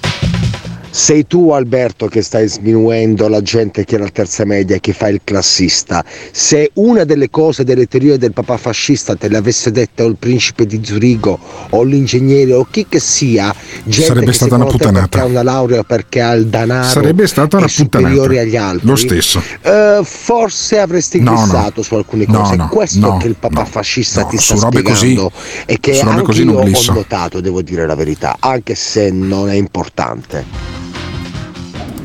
Sei 0.96 1.28
tu 1.28 1.50
Alberto 1.52 2.08
che 2.08 2.22
stai 2.22 2.48
sminuendo 2.48 3.28
la 3.28 3.42
gente 3.42 3.84
che 3.84 3.96
era 3.96 4.06
al 4.06 4.14
terza 4.14 4.46
media 4.46 4.78
e 4.78 4.80
che 4.80 4.94
fa 4.94 5.10
il 5.10 5.20
classista. 5.26 6.02
Se 6.32 6.72
una 6.76 7.04
delle 7.04 7.30
cose 7.30 7.66
delle 7.66 7.86
teorie 7.86 8.18
del 8.18 8.32
papà 8.32 8.56
fascista 8.56 9.14
te 9.18 9.28
le 9.28 9.36
avesse 9.36 9.72
dette 9.72 10.04
o 10.04 10.08
il 10.08 10.16
principe 10.18 10.66
di 10.66 10.80
Zurigo 10.82 11.38
o 11.72 11.84
l'ingegnere 11.84 12.54
o 12.54 12.66
chi 12.72 12.86
che 12.88 13.02
sia, 13.02 13.54
gente 13.84 14.08
Sarebbe 14.08 14.26
che 14.28 14.32
stata 14.32 14.56
una 14.56 14.64
puttanata. 14.68 15.00
perché 15.10 15.20
ha 15.20 15.26
una 15.26 15.44
laurea 15.44 15.84
perché 15.84 16.22
ha 16.22 16.32
il 16.32 16.48
danaro 16.48 16.88
Sarebbe 16.88 17.28
stata 17.28 17.58
una 17.58 17.66
è 17.66 17.70
superiore 17.70 18.14
puttanata. 18.16 18.42
agli 18.42 18.56
altri. 18.56 18.88
Lo 18.88 18.96
stesso. 18.96 19.42
eh, 19.64 20.00
forse 20.02 20.80
avresti 20.80 21.20
No, 21.20 21.32
no. 21.32 21.38
glissato 21.42 21.82
su 21.84 21.96
alcune 21.96 22.24
No, 22.26 22.40
cose. 22.40 22.54
È 22.54 22.56
no, 22.58 22.70
questo 22.70 23.00
no, 23.00 23.18
che 23.18 23.28
il 23.28 23.36
papà 23.38 23.60
no, 23.64 23.66
fascista 23.68 24.22
no, 24.22 24.28
ti 24.28 24.38
sta 24.38 24.56
su 24.56 24.64
robe 24.64 24.82
così- 24.82 25.20
e 25.66 25.78
che 25.78 25.94
su 25.96 26.06
robe 26.06 26.22
così 26.22 26.46
non 26.46 26.56
ho 26.56 26.64
glisso. 26.64 26.94
notato, 26.94 27.42
devo 27.42 27.62
dire 27.62 27.86
la 27.86 27.96
verità, 27.96 28.38
anche 28.40 28.76
se 28.76 29.12
non 29.12 29.50
è 29.50 29.56
importante. 29.56 30.84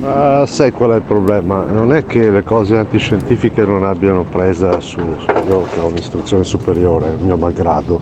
Ma 0.01 0.47
sai 0.47 0.73
qual 0.73 0.93
è 0.93 0.95
il 0.95 1.03
problema? 1.03 1.65
Non 1.65 1.93
è 1.93 2.07
che 2.07 2.31
le 2.31 2.43
cose 2.43 2.79
antiscientifiche 2.79 3.67
non 3.67 3.85
abbiano 3.85 4.25
presa 4.25 4.81
su, 4.81 4.99
io 4.99 5.67
che 5.71 5.79
ho 5.79 5.89
un'istruzione 5.89 6.43
superiore, 6.43 7.19
mio 7.21 7.37
malgrado. 7.37 8.01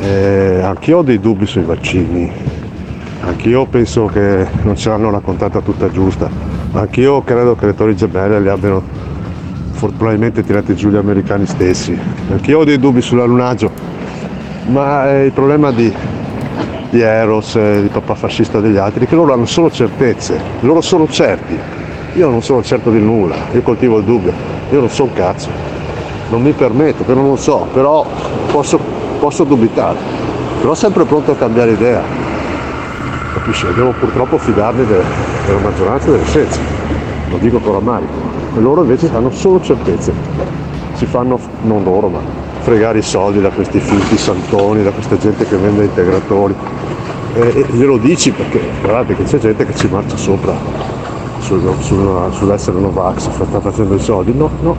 Eh, 0.00 0.60
anch'io 0.62 0.98
ho 0.98 1.02
dei 1.02 1.18
dubbi 1.18 1.46
sui 1.46 1.62
vaccini, 1.62 2.30
anch'io 3.22 3.64
penso 3.64 4.04
che 4.04 4.46
non 4.60 4.76
ce 4.76 4.90
l'hanno 4.90 5.08
raccontata 5.10 5.62
tutta 5.62 5.90
giusta, 5.90 6.28
anch'io 6.72 7.22
credo 7.22 7.54
che 7.54 7.64
le 7.64 7.74
torri 7.74 7.96
gemelle 7.96 8.38
le 8.38 8.50
abbiano 8.50 8.82
for- 9.70 9.94
probabilmente 9.94 10.42
tirate 10.42 10.74
giù 10.74 10.90
gli 10.90 10.96
americani 10.96 11.46
stessi, 11.46 11.98
anch'io 12.30 12.58
ho 12.58 12.64
dei 12.64 12.78
dubbi 12.78 13.00
sull'allunaggio, 13.00 13.70
ma 14.66 15.08
è 15.08 15.20
il 15.20 15.32
problema 15.32 15.70
di, 15.70 15.90
di 16.90 17.00
Eros, 17.00 17.54
eh, 17.54 17.82
di 17.82 17.88
papà 17.88 18.14
fascista 18.14 18.60
degli 18.60 18.76
altri, 18.76 19.06
che 19.06 19.14
loro 19.14 19.32
hanno 19.32 19.46
solo 19.46 19.70
certezze, 19.70 20.38
loro 20.60 20.80
sono 20.80 21.08
certi. 21.08 21.58
Io 22.14 22.28
non 22.28 22.42
sono 22.42 22.62
certo 22.62 22.90
di 22.90 22.98
nulla, 22.98 23.36
io 23.52 23.62
coltivo 23.62 23.98
il 23.98 24.04
dubbio, 24.04 24.32
io 24.70 24.80
non 24.80 24.90
so 24.90 25.04
un 25.04 25.12
cazzo, 25.12 25.48
non 26.30 26.42
mi 26.42 26.50
permetto, 26.52 27.04
però 27.04 27.20
non 27.20 27.30
lo 27.30 27.36
so, 27.36 27.68
però 27.72 28.04
posso, 28.50 28.80
posso 29.20 29.44
dubitare, 29.44 29.96
però 30.60 30.74
sempre 30.74 31.04
pronto 31.04 31.30
a 31.30 31.36
cambiare 31.36 31.70
idea. 31.70 32.02
Capisci? 33.34 33.64
Devo 33.74 33.92
purtroppo 33.92 34.38
fidarmi 34.38 34.84
de- 34.84 35.02
della 35.46 35.60
maggioranza 35.60 36.10
delle 36.10 36.24
scienze, 36.24 36.58
lo 37.30 37.36
dico 37.38 37.58
con 37.60 37.74
rammarico. 37.74 38.12
Loro 38.56 38.82
invece 38.82 39.08
hanno 39.14 39.30
solo 39.30 39.60
certezze, 39.60 40.12
si 40.94 41.06
fanno, 41.06 41.38
non 41.62 41.84
loro, 41.84 42.08
ma 42.08 42.39
fregare 42.60 42.98
i 42.98 43.02
soldi 43.02 43.40
da 43.40 43.50
questi 43.50 43.80
finti 43.80 44.16
santoni, 44.16 44.82
da 44.82 44.90
questa 44.90 45.16
gente 45.18 45.46
che 45.46 45.56
vende 45.56 45.84
integratori. 45.84 46.54
E, 47.34 47.66
glielo 47.70 47.96
dici 47.96 48.32
perché 48.32 48.60
guardate 48.80 49.16
che 49.16 49.22
c'è 49.24 49.38
gente 49.38 49.64
che 49.66 49.74
ci 49.76 49.88
marcia 49.88 50.16
sopra 50.16 50.54
sul- 51.40 51.76
sul- 51.80 52.28
sull'essere 52.32 52.78
Novax, 52.78 53.30
sta 53.30 53.60
facendo 53.60 53.94
i 53.94 54.00
soldi. 54.00 54.34
No, 54.34 54.50
no, 54.60 54.76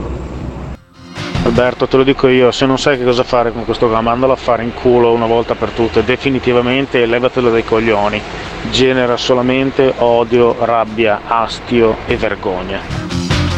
Alberto, 1.43 1.87
te 1.87 1.97
lo 1.97 2.03
dico 2.03 2.27
io, 2.27 2.51
se 2.51 2.65
non 2.65 2.77
sai 2.77 2.97
che 2.97 3.03
cosa 3.03 3.23
fare 3.23 3.51
con 3.51 3.65
questo 3.65 3.87
qua, 3.87 3.99
mandalo 3.99 4.33
a 4.33 4.37
fare 4.37 4.63
in 4.63 4.73
culo 4.73 5.11
una 5.11 5.25
volta 5.25 5.55
per 5.55 5.71
tutte, 5.71 6.03
definitivamente 6.03 7.05
levatelo 7.05 7.49
dai 7.49 7.65
coglioni. 7.65 8.21
Genera 8.69 9.17
solamente 9.17 9.93
odio, 9.97 10.55
rabbia, 10.59 11.21
astio 11.27 11.97
e 12.05 12.15
vergogna. 12.15 13.10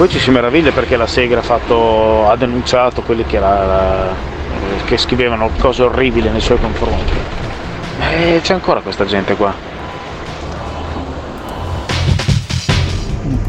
Poi 0.04 0.12
ci 0.12 0.20
si 0.20 0.32
meraviglia 0.32 0.72
perché 0.72 0.98
la 0.98 1.08
Segre 1.08 1.40
ha, 1.40 1.42
fatto, 1.42 2.28
ha 2.30 2.36
denunciato 2.36 3.04
quelli 3.04 3.24
che, 3.26 3.40
la- 3.40 4.14
che 4.84 4.98
scrivevano 4.98 5.50
cose 5.58 5.84
orribili 5.84 6.28
nei 6.30 6.42
suoi 6.42 6.60
confronti. 6.60 7.14
E 8.12 8.42
c'è 8.44 8.54
ancora 8.54 8.82
questa 8.82 9.06
gente 9.06 9.34
qua. 9.36 9.73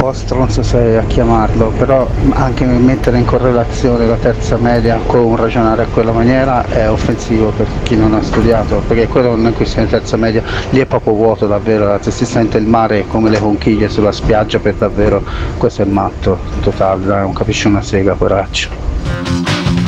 Po' 0.05 0.13
stronzo 0.13 0.63
sei 0.63 0.97
a 0.97 1.03
chiamarlo, 1.05 1.69
però 1.79 2.07
anche 2.33 2.67
mettere 2.67 3.17
in 3.17 3.25
correlazione 3.25 4.07
la 4.07 4.17
terza 4.17 4.59
media 4.59 5.01
con 5.07 5.35
ragionare 5.35 5.85
a 5.85 5.87
quella 5.87 6.13
maniera 6.13 6.67
è 6.67 6.91
offensivo 6.91 7.51
per 7.57 7.67
chi 7.85 7.97
non 7.97 8.13
ha 8.13 8.23
studiato, 8.23 8.83
perché 8.87 9.09
quello 9.09 9.31
non 9.31 9.47
è 9.47 9.53
questione 9.55 9.87
di 9.87 9.93
terza 9.93 10.19
media, 10.19 10.43
lì 10.71 10.81
è 10.81 10.85
proprio 10.85 11.15
vuoto 11.15 11.47
davvero, 11.47 11.97
se 12.03 12.11
si 12.11 12.27
sente 12.27 12.59
il 12.59 12.67
mare 12.67 13.07
come 13.09 13.31
le 13.31 13.39
conchiglie 13.39 13.89
sulla 13.89 14.13
spiaggia 14.13 14.59
per 14.59 14.75
davvero 14.75 15.23
questo 15.57 15.81
è 15.81 15.87
matto 15.87 16.39
totale, 16.61 17.07
non 17.07 17.33
capisce 17.33 17.69
una 17.69 17.81
sega, 17.81 18.15
poraccio. 18.15 18.69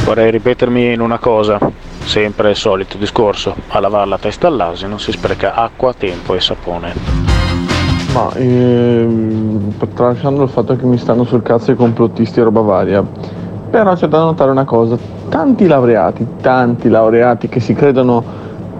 Vorrei 0.05 0.31
ripetermi 0.31 0.95
in 0.95 1.01
una 1.01 1.19
cosa, 1.19 1.59
sempre 2.05 2.51
il 2.51 2.57
solito 2.57 2.97
discorso, 2.97 3.55
a 3.69 3.81
lavare 3.81 4.09
la 4.09 4.19
testa 4.19 4.47
all'asino 4.47 4.97
si 4.97 5.13
spreca 5.13 5.55
acqua, 5.55 5.93
tempo 5.93 6.35
e 6.35 6.41
sapone. 6.41 7.26
Ma 8.17 8.33
ehm, 8.33 9.75
tralasciando 9.93 10.43
il 10.43 10.49
fatto 10.49 10.75
che 10.75 10.87
mi 10.87 10.97
stanno 10.97 11.25
sul 11.25 11.43
cazzo 11.43 11.73
i 11.73 11.77
complottisti 11.77 12.41
e 12.41 12.45
roba 12.45 12.63
varia, 12.63 13.05
però 13.69 13.93
c'è 13.93 14.07
da 14.07 14.21
notare 14.21 14.51
una 14.51 14.65
cosa, 14.65 14.97
tanti 15.29 15.67
laureati, 15.67 16.27
tanti 16.41 16.89
laureati 16.89 17.51
che 17.51 17.61
si 17.61 17.75
credono 17.75 18.25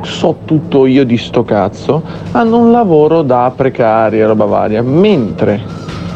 so 0.01 0.37
tutto 0.47 0.87
io 0.87 1.05
di 1.05 1.19
sto 1.19 1.45
cazzo, 1.45 2.03
hanno 2.33 2.57
un 2.57 2.71
lavoro 2.71 3.21
da 3.21 3.53
precari 3.55 4.21
e 4.21 4.27
roba 4.27 4.47
varia, 4.47 4.81
mentre 4.81 5.61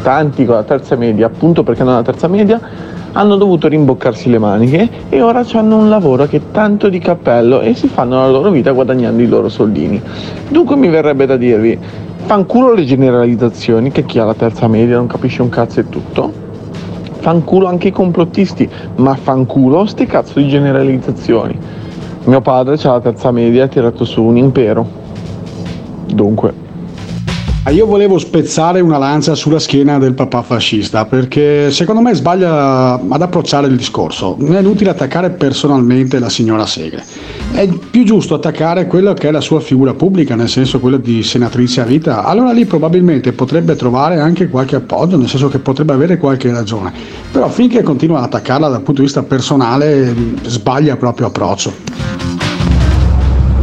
tanti 0.02 0.46
con 0.46 0.54
la 0.54 0.62
terza 0.62 0.96
media, 0.96 1.26
appunto 1.26 1.62
perché 1.62 1.82
hanno 1.82 1.92
la 1.92 2.02
terza 2.02 2.26
media, 2.26 2.58
hanno 3.12 3.36
dovuto 3.36 3.68
rimboccarsi 3.68 4.30
le 4.30 4.38
maniche 4.38 4.88
e 5.10 5.20
ora 5.20 5.44
hanno 5.52 5.76
un 5.76 5.90
lavoro 5.90 6.24
che 6.24 6.38
è 6.38 6.42
tanto 6.52 6.88
di 6.88 6.98
cappello 6.98 7.60
e 7.60 7.74
si 7.74 7.86
fanno 7.86 8.18
la 8.20 8.30
loro 8.30 8.48
vita 8.48 8.70
guadagnando 8.72 9.20
i 9.20 9.26
loro 9.26 9.50
soldini. 9.50 10.00
Dunque 10.48 10.74
mi 10.76 10.88
verrebbe 10.88 11.26
da 11.26 11.36
dirvi, 11.36 12.08
fanculo 12.24 12.72
le 12.74 12.84
generalizzazioni, 12.84 13.90
che 13.90 14.04
chi 14.04 14.18
ha 14.18 14.24
la 14.24 14.34
terza 14.34 14.68
media 14.68 14.96
non 14.96 15.06
capisce 15.06 15.42
un 15.42 15.48
cazzo 15.48 15.80
e 15.80 15.88
tutto. 15.88 16.32
Fanculo 17.18 17.66
anche 17.66 17.88
i 17.88 17.92
complottisti, 17.92 18.68
ma 18.96 19.14
fanculo 19.14 19.84
ste 19.86 20.06
cazzo 20.06 20.38
di 20.38 20.48
generalizzazioni. 20.48 21.58
Mio 22.24 22.40
padre 22.40 22.74
ha 22.74 22.92
la 22.92 23.00
terza 23.00 23.30
media 23.30 23.62
e 23.62 23.64
ha 23.64 23.68
tirato 23.68 24.04
su 24.04 24.22
un 24.22 24.36
impero. 24.36 24.86
Dunque. 26.06 26.59
Ah, 27.62 27.72
Io 27.72 27.84
volevo 27.84 28.16
spezzare 28.16 28.80
una 28.80 28.96
lancia 28.96 29.34
sulla 29.34 29.58
schiena 29.58 29.98
del 29.98 30.14
papà 30.14 30.40
fascista 30.40 31.04
perché 31.04 31.70
secondo 31.70 32.00
me 32.00 32.14
sbaglia 32.14 32.94
ad 32.94 33.20
approcciare 33.20 33.66
il 33.66 33.76
discorso. 33.76 34.34
Non 34.38 34.56
è 34.56 34.60
inutile 34.60 34.88
attaccare 34.88 35.28
personalmente 35.28 36.18
la 36.18 36.30
signora 36.30 36.64
Segre. 36.64 37.04
È 37.52 37.68
più 37.68 38.04
giusto 38.04 38.34
attaccare 38.34 38.86
quella 38.86 39.12
che 39.12 39.28
è 39.28 39.30
la 39.30 39.42
sua 39.42 39.60
figura 39.60 39.92
pubblica, 39.92 40.36
nel 40.36 40.48
senso 40.48 40.80
quella 40.80 40.96
di 40.96 41.22
senatrice 41.22 41.82
a 41.82 41.84
vita. 41.84 42.24
Allora 42.24 42.50
lì 42.52 42.64
probabilmente 42.64 43.32
potrebbe 43.32 43.76
trovare 43.76 44.18
anche 44.18 44.48
qualche 44.48 44.76
appoggio, 44.76 45.18
nel 45.18 45.28
senso 45.28 45.48
che 45.48 45.58
potrebbe 45.58 45.92
avere 45.92 46.16
qualche 46.16 46.50
ragione. 46.50 46.90
Però 47.30 47.46
finché 47.50 47.82
continua 47.82 48.18
ad 48.18 48.24
attaccarla 48.24 48.68
dal 48.68 48.80
punto 48.80 49.02
di 49.02 49.06
vista 49.06 49.22
personale 49.22 50.14
sbaglia 50.44 50.96
proprio 50.96 51.26
approccio. 51.26 52.39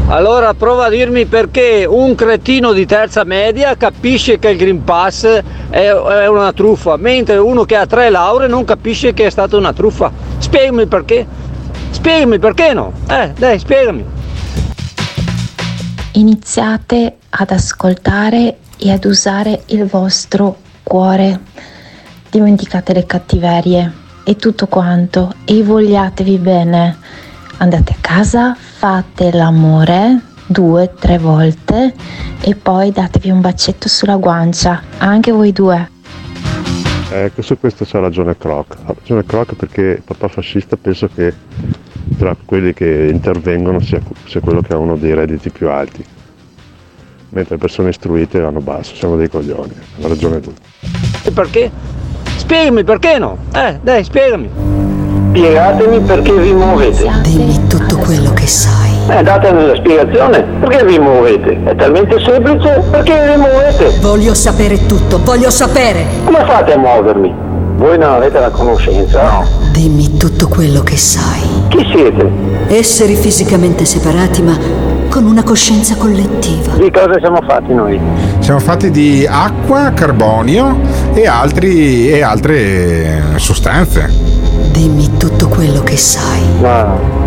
Allora 0.09 0.53
prova 0.53 0.85
a 0.85 0.89
dirmi 0.89 1.25
perché 1.25 1.85
un 1.85 2.15
cretino 2.15 2.71
di 2.71 2.85
terza 2.85 3.25
media 3.25 3.75
capisce 3.75 4.39
che 4.39 4.51
il 4.51 4.57
Green 4.57 4.85
Pass 4.85 5.25
è, 5.69 5.89
è 5.89 6.27
una 6.27 6.53
truffa, 6.53 6.95
mentre 6.95 7.35
uno 7.35 7.65
che 7.65 7.75
ha 7.75 7.85
tre 7.85 8.09
lauree 8.09 8.47
non 8.47 8.63
capisce 8.63 9.13
che 9.13 9.25
è 9.25 9.29
stata 9.29 9.57
una 9.57 9.73
truffa. 9.73 10.09
Spiegami 10.37 10.85
perché. 10.85 11.27
Spiegami 11.89 12.39
perché 12.39 12.73
no. 12.73 12.93
Eh, 13.09 13.33
dai, 13.37 13.59
spiegami. 13.59 14.05
Iniziate 16.13 17.17
ad 17.29 17.51
ascoltare 17.51 18.59
e 18.77 18.91
ad 18.93 19.03
usare 19.03 19.63
il 19.67 19.85
vostro 19.87 20.55
cuore. 20.83 21.37
Dimenticate 22.29 22.93
le 22.93 23.05
cattiverie 23.05 23.91
e 24.23 24.37
tutto 24.37 24.67
quanto 24.67 25.33
e 25.43 25.61
vogliatevi 25.63 26.37
bene. 26.37 26.97
Andate 27.57 27.91
a 27.91 27.97
casa, 27.99 28.55
fate 28.77 29.31
l'amore 29.31 30.21
due, 30.45 30.93
tre 30.93 31.17
volte 31.17 31.95
e 32.39 32.55
poi 32.55 32.91
datevi 32.91 33.31
un 33.31 33.41
bacetto 33.41 33.89
sulla 33.89 34.17
guancia, 34.17 34.83
anche 34.99 35.31
voi 35.31 35.51
due. 35.51 35.89
Ecco, 37.09 37.41
su 37.41 37.57
questo 37.59 37.85
c'ha 37.85 37.99
ragione 37.99 38.37
Croc. 38.37 38.77
Ha 38.85 38.93
ragione 38.93 39.25
Croc 39.25 39.55
perché 39.55 39.81
il 39.81 40.03
papà 40.03 40.27
fascista 40.27 40.77
penso 40.77 41.09
che 41.13 41.33
tra 42.19 42.35
quelli 42.45 42.73
che 42.73 43.09
intervengono 43.11 43.79
sia, 43.79 43.99
sia 44.25 44.41
quello 44.41 44.61
che 44.61 44.73
ha 44.73 44.77
uno 44.77 44.95
dei 44.95 45.15
redditi 45.15 45.49
più 45.49 45.69
alti, 45.69 46.05
mentre 47.29 47.55
le 47.55 47.61
persone 47.61 47.89
istruite 47.89 48.39
vanno 48.39 48.59
basso, 48.59 48.93
siamo 48.93 49.15
dei 49.15 49.27
coglioni. 49.27 49.73
Ha 50.01 50.07
ragione 50.07 50.39
tu. 50.39 50.53
E 51.23 51.31
perché? 51.31 51.71
Spiegami 52.35 52.83
perché 52.83 53.17
no. 53.17 53.39
Eh, 53.53 53.79
dai, 53.81 54.03
spiegami. 54.03 54.96
Spiegatemi 55.37 55.99
perché 55.99 56.33
vi 56.33 56.51
muovete. 56.51 57.11
Dimmi 57.21 57.67
tutto 57.67 57.97
quello 57.97 58.33
che 58.33 58.47
sai. 58.47 58.89
Eh, 59.07 59.21
datemi 59.21 59.65
una 59.65 59.75
spiegazione. 59.75 60.41
Perché 60.59 60.83
vi 60.83 60.97
muovete? 60.97 61.59
È 61.63 61.75
talmente 61.75 62.19
semplice. 62.25 62.83
Perché 62.89 63.35
vi 63.35 63.39
muovete? 63.39 63.99
Voglio 64.01 64.33
sapere 64.33 64.87
tutto, 64.87 65.21
voglio 65.23 65.51
sapere. 65.51 66.05
Come 66.25 66.43
fate 66.43 66.73
a 66.73 66.77
muovermi? 66.79 67.35
Voi 67.75 67.99
non 67.99 68.13
avete 68.15 68.39
la 68.39 68.49
conoscenza? 68.49 69.21
No. 69.21 69.47
Dimmi 69.71 70.17
tutto 70.17 70.47
quello 70.47 70.81
che 70.81 70.97
sai. 70.97 71.41
Chi 71.67 71.85
siete? 71.93 72.27
Esseri 72.69 73.13
fisicamente 73.13 73.85
separati 73.85 74.41
ma 74.41 74.57
con 75.07 75.25
una 75.25 75.43
coscienza 75.43 75.95
collettiva. 75.97 76.73
Di 76.73 76.89
cosa 76.89 77.19
siamo 77.19 77.41
fatti 77.47 77.75
noi? 77.75 78.01
Siamo 78.39 78.59
fatti 78.59 78.89
di 78.89 79.27
acqua, 79.29 79.91
carbonio 79.93 80.79
e, 81.13 81.27
altri, 81.27 82.09
e 82.09 82.23
altre 82.23 83.21
sostanze. 83.35 84.46
Dimmi 84.77 85.17
tutto 85.17 85.47
quello 85.47 85.81
che 85.81 85.97
sai. 85.97 86.43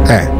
Eh. 0.07 0.40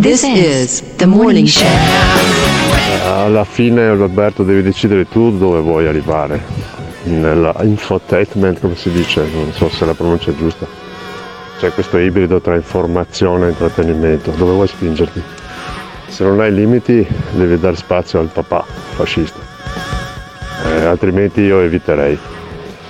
This 0.00 0.22
is 0.24 0.82
the 0.96 1.06
morning 1.06 1.46
show. 1.46 1.66
Eh, 1.66 3.06
Alla 3.06 3.44
fine 3.44 3.94
Roberto 3.94 4.42
devi 4.42 4.62
decidere 4.62 5.08
tu 5.08 5.36
dove 5.36 5.60
vuoi 5.60 5.86
arrivare. 5.86 6.40
Nella 7.04 7.54
infotainment 7.62 8.60
come 8.60 8.76
si 8.76 8.90
dice, 8.90 9.26
non 9.32 9.52
so 9.52 9.68
se 9.68 9.84
la 9.84 9.94
pronuncia 9.94 10.30
è 10.30 10.34
giusta. 10.34 10.66
C'è 11.58 11.72
questo 11.72 11.98
ibrido 11.98 12.40
tra 12.40 12.54
informazione 12.54 13.46
e 13.46 13.50
intrattenimento, 13.50 14.30
dove 14.30 14.52
vuoi 14.52 14.68
spingerti? 14.68 15.22
Se 16.08 16.24
non 16.24 16.40
hai 16.40 16.52
limiti 16.52 17.06
devi 17.32 17.58
dare 17.58 17.76
spazio 17.76 18.18
al 18.18 18.28
papà 18.32 18.64
fascista. 18.94 19.40
Eh, 20.66 20.84
altrimenti 20.84 21.40
io 21.40 21.60
eviterei. 21.60 22.18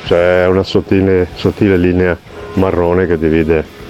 C'è 0.05 0.47
una 0.47 0.63
sottile, 0.63 1.29
sottile 1.35 1.77
linea 1.77 2.17
marrone 2.55 3.07
che 3.07 3.19
divide 3.19 3.81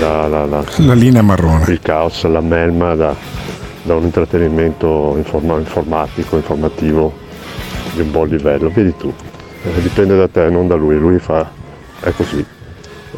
la, 0.00 0.26
la- 0.28 0.44
la- 0.46 0.64
La 0.78 0.94
linea 0.94 1.22
marrone. 1.22 1.64
il 1.68 1.80
caos, 1.80 2.24
la 2.24 2.40
melma 2.40 2.94
da, 2.94 3.14
da 3.82 3.94
un 3.94 4.04
intrattenimento 4.04 5.14
informa- 5.16 5.58
informatico, 5.58 6.36
informativo 6.36 7.12
di 7.92 8.00
un 8.00 8.10
buon 8.10 8.28
livello. 8.28 8.70
Vedi 8.72 8.94
tu, 8.96 9.12
Eh, 9.62 9.80
dipende 9.82 10.16
da 10.16 10.26
te, 10.28 10.48
non 10.48 10.66
da 10.66 10.74
lui. 10.74 10.96
Lui 10.98 11.18
fa, 11.18 11.48
è 12.00 12.10
così, 12.16 12.38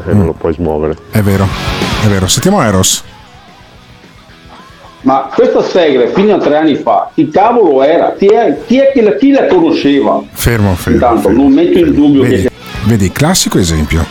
e 0.07 0.13
non 0.13 0.27
lo 0.27 0.33
puoi 0.33 0.53
smuovere. 0.55 0.97
È 1.11 1.21
vero, 1.21 1.47
è 2.05 2.09
vero. 2.09 2.27
Sentiamo 2.27 2.61
Eros. 2.63 3.05
Ma 5.03 5.29
questa 5.35 5.63
Segre 5.63 6.09
fino 6.09 6.35
a 6.35 6.39
tre 6.39 6.57
anni 6.57 6.77
fa, 6.77 7.11
chi 7.13 7.29
cavolo 7.29 7.83
era? 7.83 8.15
Chi 8.17 8.27
è, 8.27 8.59
chi 8.67 8.79
è 8.79 8.93
che 8.93 9.03
la, 9.03 9.15
chi 9.17 9.33
la 9.33 9.47
conosceva? 9.47 10.23
Fermo, 10.31 10.75
fermo. 10.77 10.95
Intanto 10.99 11.31
non 11.31 11.53
metto 11.53 11.79
in 11.79 11.93
dubbio 11.93 12.23
Vedi, 12.23 12.43
che 12.43 12.51
vedi, 12.85 13.13
classico 13.13 13.59
esempio 13.59 14.07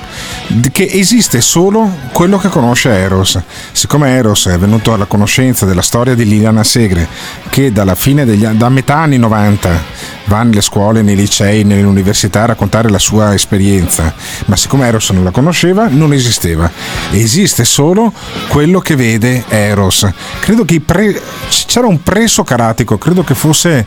che 0.72 0.90
esiste 0.92 1.42
solo 1.42 1.90
quello 2.12 2.38
che 2.38 2.50
conosce 2.50 2.90
Eros. 2.90 3.40
Siccome 3.72 4.10
Eros 4.10 4.48
è 4.48 4.58
venuto 4.58 4.94
alla 4.94 5.06
conoscenza 5.06 5.66
della 5.66 5.82
storia 5.82 6.14
di 6.14 6.26
Liliana 6.26 6.64
Segre, 6.64 7.08
che 7.50 7.72
dalla 7.72 7.96
fine 7.96 8.26
degli 8.26 8.46
da 8.46 8.70
metà 8.70 8.98
anni 8.98 9.18
90 9.18 10.20
va 10.26 10.44
nelle 10.44 10.62
scuole, 10.62 11.02
nei 11.02 11.16
licei, 11.16 11.64
nelle 11.64 11.84
università 11.84 12.44
a 12.44 12.48
raccontare 12.48 12.90
la 12.90 13.00
sua 13.00 13.34
esperienza, 13.34 14.14
ma 14.46 14.56
siccome 14.56 14.88
Eros 14.88 15.10
non 15.12 15.24
la 15.24 15.32
conosceva, 15.32 15.88
non 15.88 16.14
esisteva. 16.14 16.70
Esiste 17.12 17.64
solo 17.64 18.14
quello 18.48 18.80
che 18.80 18.96
vede 18.96 19.44
Eros. 19.48 20.08
Credo 20.40 20.66
che 20.66 20.80
pre- 20.80 21.22
c'era 21.66 21.88
un 21.88 22.02
presocratico, 22.04 22.98
credo 22.98 23.24
che 23.24 23.36
fosse 23.36 23.86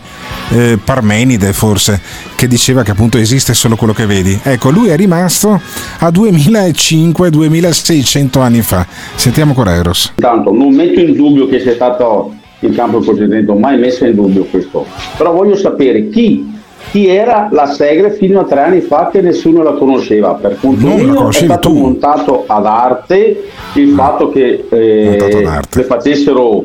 eh, 0.50 0.78
Parmenide 0.82 1.52
forse, 1.52 2.00
che 2.36 2.46
diceva 2.46 2.82
che 2.82 2.90
appunto 2.90 3.18
esiste 3.18 3.54
solo 3.54 3.76
quello 3.76 3.92
che 3.92 4.06
vedi. 4.06 4.38
Ecco, 4.42 4.70
lui 4.74 4.88
è 4.88 4.96
rimasto 4.96 5.58
a 6.00 6.08
2005-2600 6.08 8.40
anni 8.40 8.60
fa. 8.60 8.86
Sentiamo 9.14 9.54
con 9.54 9.68
Eros. 9.68 10.12
intanto 10.16 10.52
non 10.52 10.74
metto 10.74 11.00
in 11.00 11.14
dubbio 11.14 11.46
che 11.46 11.60
sia 11.60 11.72
stato 11.72 12.34
in 12.60 12.74
campo 12.74 12.98
il 12.98 13.04
precedente, 13.04 13.50
ho 13.50 13.58
mai 13.58 13.78
messo 13.78 14.04
in 14.04 14.14
dubbio 14.14 14.44
questo. 14.44 14.86
Però 15.16 15.32
voglio 15.32 15.56
sapere 15.56 16.08
chi, 16.08 16.52
chi 16.90 17.06
era 17.08 17.48
la 17.52 17.66
Segre 17.66 18.12
fino 18.12 18.40
a 18.40 18.44
tre 18.44 18.60
anni 18.60 18.80
fa 18.80 19.10
che 19.12 19.20
nessuno 19.20 19.62
la 19.62 19.72
conosceva. 19.72 20.32
Per 20.34 20.56
conto 20.60 20.86
Non 20.86 21.00
mio 21.00 21.28
è 21.28 21.32
stato 21.32 21.68
tu. 21.68 21.78
montato 21.78 22.44
ad 22.46 22.66
arte 22.66 23.44
il 23.74 23.88
fatto 23.90 24.30
che 24.30 24.64
eh, 24.70 25.58
le 25.74 25.82
facessero 25.82 26.64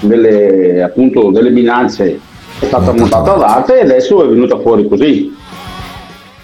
delle, 0.00 0.82
appunto, 0.82 1.30
delle 1.30 1.50
minacce. 1.50 2.18
È 2.60 2.64
stata 2.64 2.92
montata 2.92 3.34
ad 3.34 3.42
arte 3.42 3.78
e 3.78 3.82
adesso 3.82 4.24
è 4.24 4.28
venuta 4.28 4.58
fuori 4.58 4.88
così. 4.88 5.32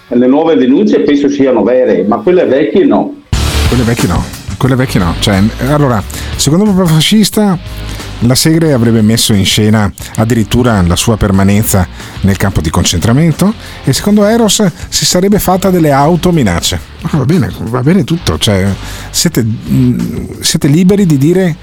Le 0.07 0.27
nuove 0.27 0.55
denunce 0.55 0.99
penso 0.99 1.27
siano 1.29 1.63
vere, 1.63 2.03
ma 2.03 2.17
quelle 2.17 2.45
vecchie 2.45 2.85
no. 2.85 3.21
Quelle 3.67 3.83
vecchie 3.83 4.07
no, 4.07 4.23
quelle 4.57 4.75
vecchie 4.75 4.99
no. 4.99 5.15
Cioè, 5.19 5.41
allora, 5.71 6.01
secondo 6.35 6.63
proprio 6.65 6.85
fascista, 6.85 7.57
la 8.19 8.35
Segre 8.35 8.73
avrebbe 8.73 9.01
messo 9.01 9.33
in 9.33 9.43
scena 9.45 9.91
addirittura 10.17 10.79
la 10.83 10.95
sua 10.95 11.17
permanenza 11.17 11.87
nel 12.21 12.37
campo 12.37 12.61
di 12.61 12.69
concentramento 12.69 13.51
e 13.83 13.93
secondo 13.93 14.25
Eros 14.25 14.63
si 14.89 15.05
sarebbe 15.05 15.39
fatta 15.39 15.71
delle 15.71 15.91
autominacce. 15.91 16.79
Ma 17.01 17.09
Va 17.17 17.25
bene, 17.25 17.51
va 17.61 17.81
bene 17.81 18.03
tutto, 18.03 18.37
cioè, 18.37 18.67
siete, 19.09 19.43
mh, 19.43 20.39
siete 20.41 20.67
liberi 20.67 21.07
di 21.07 21.17
dire 21.17 21.55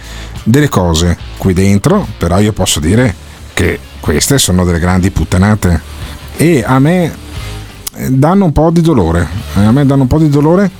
delle 0.43 0.69
cose 0.69 1.16
qui 1.36 1.52
dentro, 1.52 2.06
però 2.19 2.40
io 2.40 2.52
posso 2.52 2.81
dire 2.81 3.14
che 3.55 3.78
queste 4.01 4.36
sono 4.39 4.64
delle 4.64 4.81
grandi 4.81 5.10
puttanate 5.10 5.81
e 6.36 6.64
a 6.66 6.81
me 6.81 7.22
danno 8.11 8.47
un 8.47 8.53
po' 8.53 8.70
di 8.70 8.81
dolore. 8.81 9.27
Eh, 9.57 9.65
A 9.65 9.73
me 9.73 9.87
danno 9.87 10.03
un 10.03 10.09
po' 10.09 10.19
di 10.19 10.29
dolore. 10.29 10.70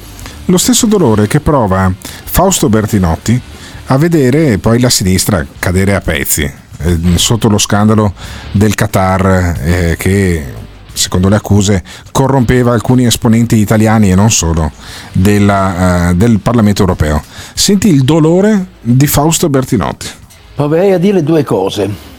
Lo 0.47 0.57
stesso 0.57 0.87
dolore 0.87 1.27
che 1.27 1.41
prova 1.41 1.93
Fausto 2.25 2.69
Bertinotti 2.69 3.41
a 3.87 3.97
vedere 3.97 4.59
poi 4.59 4.81
la 4.81 4.91
sinistra 4.91 5.45
cadere 5.59 5.95
a 5.95 6.01
pezzi 6.01 6.43
eh, 6.43 6.99
sotto 7.15 7.49
lo 7.49 7.59
scandalo 7.59 8.13
del 8.53 8.75
Qatar 8.75 9.57
eh, 9.63 9.97
che 9.99 10.45
secondo 10.93 11.29
le 11.29 11.37
accuse 11.37 11.83
corrompeva 12.11 12.73
alcuni 12.73 13.07
esponenti 13.07 13.57
italiani 13.57 14.11
e 14.11 14.15
non 14.15 14.31
solo 14.31 14.71
della, 15.13 16.11
eh, 16.11 16.15
del 16.15 16.41
Parlamento 16.41 16.83
europeo. 16.83 17.23
Senti 17.55 17.89
il 17.89 18.03
dolore 18.05 18.67
di 18.81 19.07
Fausto 19.07 19.49
Bertinotti. 19.49 20.07
Proverei 20.55 20.93
a 20.93 20.99
dire 20.99 21.23
due 21.23 21.45
cose. 21.45 22.11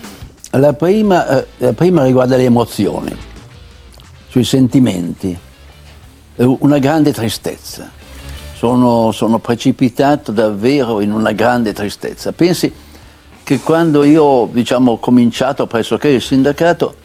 La 0.51 0.73
prima, 0.73 1.39
eh, 1.39 1.47
la 1.57 1.73
prima 1.73 2.03
riguarda 2.03 2.35
le 2.35 2.43
emozioni, 2.43 3.15
sui 4.33 4.43
sentimenti. 4.43 5.37
Una 6.37 6.79
grande 6.79 7.13
tristezza. 7.13 7.91
Sono, 8.55 9.11
sono 9.11 9.37
precipitato 9.37 10.31
davvero 10.31 11.01
in 11.01 11.11
una 11.11 11.33
grande 11.33 11.71
tristezza. 11.71 12.31
Pensi 12.31 12.73
che 13.43 13.59
quando 13.59 14.03
io 14.03 14.49
diciamo, 14.51 14.93
ho 14.93 14.97
cominciato 14.97 15.67
pressoché 15.67 16.07
il 16.07 16.21
sindacato, 16.21 16.95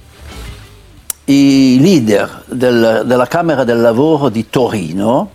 i 1.27 1.77
leader 1.79 2.45
del- 2.47 3.03
della 3.05 3.27
Camera 3.27 3.65
del 3.65 3.83
Lavoro 3.83 4.31
di 4.31 4.49
Torino 4.49 5.33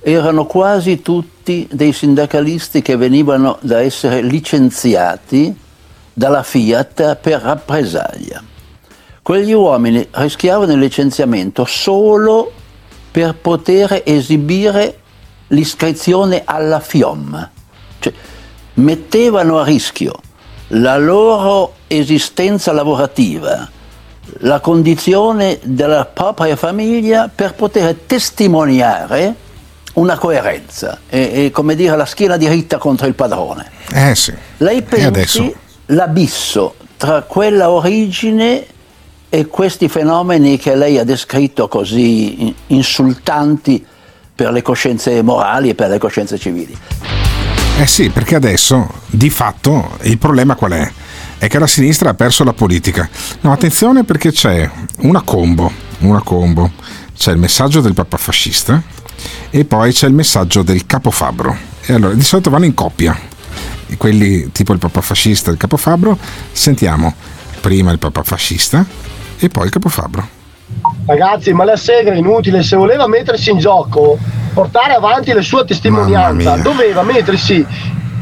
erano 0.00 0.46
quasi 0.46 1.02
tutti 1.02 1.68
dei 1.70 1.92
sindacalisti 1.92 2.80
che 2.80 2.96
venivano 2.96 3.58
da 3.60 3.82
essere 3.82 4.22
licenziati 4.22 5.54
dalla 6.14 6.42
Fiat 6.42 7.16
per 7.16 7.42
rappresaglia. 7.42 8.42
Quegli 9.30 9.52
uomini 9.52 10.04
rischiavano 10.10 10.72
il 10.72 10.80
licenziamento 10.80 11.64
solo 11.64 12.50
per 13.12 13.36
poter 13.36 14.02
esibire 14.04 14.98
l'iscrizione 15.50 16.42
alla 16.44 16.80
FIOM, 16.80 17.48
cioè 18.00 18.12
mettevano 18.74 19.60
a 19.60 19.64
rischio 19.64 20.14
la 20.70 20.98
loro 20.98 21.74
esistenza 21.86 22.72
lavorativa, 22.72 23.70
la 24.38 24.58
condizione 24.58 25.60
della 25.62 26.06
propria 26.06 26.56
famiglia 26.56 27.30
per 27.32 27.54
poter 27.54 27.94
testimoniare 27.94 29.32
una 29.92 30.18
coerenza 30.18 31.02
e, 31.08 31.44
e, 31.44 31.50
come 31.52 31.76
dire 31.76 31.96
la 31.96 32.04
schiena 32.04 32.36
diritta 32.36 32.78
contro 32.78 33.06
il 33.06 33.14
padrone. 33.14 33.70
Eh 33.94 34.12
sì. 34.16 34.34
Lei 34.56 34.82
pensi 34.82 35.54
l'abisso 35.86 36.74
tra 36.96 37.22
quella 37.22 37.70
origine 37.70 38.78
e 39.32 39.46
questi 39.46 39.88
fenomeni 39.88 40.58
che 40.58 40.74
lei 40.74 40.98
ha 40.98 41.04
descritto 41.04 41.68
così 41.68 42.52
insultanti 42.66 43.82
per 44.34 44.50
le 44.50 44.60
coscienze 44.60 45.22
morali 45.22 45.68
e 45.70 45.74
per 45.76 45.88
le 45.88 45.98
coscienze 45.98 46.36
civili. 46.36 46.76
Eh 47.78 47.86
sì, 47.86 48.10
perché 48.10 48.34
adesso 48.34 48.90
di 49.06 49.30
fatto 49.30 49.96
il 50.02 50.18
problema 50.18 50.56
qual 50.56 50.72
è? 50.72 50.92
È 51.38 51.46
che 51.46 51.58
la 51.60 51.68
sinistra 51.68 52.10
ha 52.10 52.14
perso 52.14 52.42
la 52.42 52.52
politica. 52.52 53.08
No, 53.42 53.52
attenzione 53.52 54.02
perché 54.02 54.32
c'è 54.32 54.68
una 55.02 55.22
combo, 55.22 55.70
una 56.00 56.20
combo. 56.22 56.72
C'è 57.16 57.30
il 57.30 57.38
messaggio 57.38 57.80
del 57.80 57.94
papa 57.94 58.16
fascista 58.16 58.82
e 59.48 59.64
poi 59.64 59.92
c'è 59.92 60.08
il 60.08 60.12
messaggio 60.12 60.62
del 60.62 60.86
capofabbro. 60.86 61.56
E 61.82 61.92
allora 61.92 62.14
di 62.14 62.22
solito 62.24 62.50
vanno 62.50 62.64
in 62.64 62.74
coppia. 62.74 63.16
Quelli 63.96 64.50
tipo 64.50 64.72
il 64.72 64.78
papa 64.78 65.00
fascista 65.00 65.50
e 65.50 65.52
il 65.52 65.58
capofabbro, 65.58 66.18
sentiamo 66.50 67.14
prima 67.60 67.92
il 67.92 67.98
papa 67.98 68.22
fascista 68.22 68.84
e 69.40 69.48
poi 69.48 69.64
il 69.64 69.70
capofabbro. 69.70 70.28
Ragazzi, 71.06 71.52
ma 71.52 71.64
la 71.64 71.76
Segre 71.76 72.14
è 72.14 72.18
inutile, 72.18 72.62
se 72.62 72.76
voleva 72.76 73.08
mettersi 73.08 73.50
in 73.50 73.58
gioco, 73.58 74.16
portare 74.52 74.92
avanti 74.92 75.32
la 75.32 75.42
sua 75.42 75.64
testimonianza, 75.64 76.56
doveva 76.56 77.02
mettersi 77.02 77.66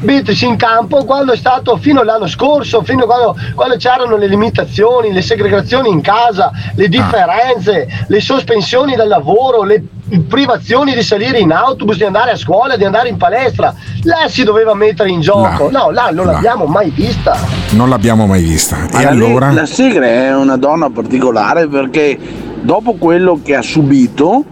mettersi 0.00 0.46
in 0.46 0.56
campo 0.56 1.04
quando 1.04 1.32
è 1.32 1.36
stato 1.36 1.76
fino 1.76 2.00
all'anno 2.00 2.26
scorso, 2.26 2.82
fino 2.82 3.04
a 3.04 3.06
quando, 3.06 3.36
quando 3.54 3.76
c'erano 3.76 4.16
le 4.16 4.28
limitazioni, 4.28 5.12
le 5.12 5.22
segregazioni 5.22 5.88
in 5.88 6.00
casa, 6.00 6.50
le 6.74 6.84
ah. 6.84 6.88
differenze, 6.88 7.88
ah. 7.90 8.04
le 8.06 8.20
sospensioni 8.20 8.94
dal 8.94 9.08
lavoro, 9.08 9.62
le 9.62 9.82
privazioni 10.26 10.94
di 10.94 11.02
salire 11.02 11.38
in 11.38 11.52
autobus, 11.52 11.96
di 11.96 12.04
andare 12.04 12.30
a 12.30 12.36
scuola, 12.36 12.76
di 12.76 12.84
andare 12.84 13.08
in 13.08 13.16
palestra. 13.16 13.74
Lei 14.02 14.28
si 14.28 14.44
doveva 14.44 14.74
mettere 14.74 15.10
in 15.10 15.20
gioco. 15.20 15.68
No, 15.70 15.86
no 15.86 15.90
là 15.90 16.10
non 16.12 16.26
no. 16.26 16.32
l'abbiamo 16.32 16.64
mai 16.66 16.90
vista. 16.90 17.36
Non 17.70 17.88
l'abbiamo 17.88 18.26
mai 18.26 18.42
vista. 18.42 18.88
E 18.90 19.04
allora? 19.04 19.50
La 19.52 19.66
Segre 19.66 20.26
è 20.26 20.34
una 20.34 20.56
donna 20.56 20.88
particolare 20.90 21.68
perché 21.68 22.18
dopo 22.60 22.94
quello 22.94 23.40
che 23.42 23.54
ha 23.54 23.62
subito 23.62 24.44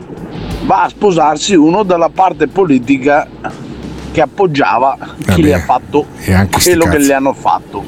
va 0.64 0.82
a 0.82 0.88
sposarsi 0.88 1.54
uno 1.54 1.84
dalla 1.84 2.10
parte 2.12 2.48
politica 2.48 3.26
che 4.16 4.22
appoggiava 4.22 4.96
chi 5.18 5.24
Vabbè, 5.26 5.40
le 5.42 5.54
ha 5.54 5.58
fatto 5.58 6.06
quello 6.62 6.86
che 6.86 6.96
le 6.96 7.12
hanno 7.12 7.34
fatto. 7.34 7.84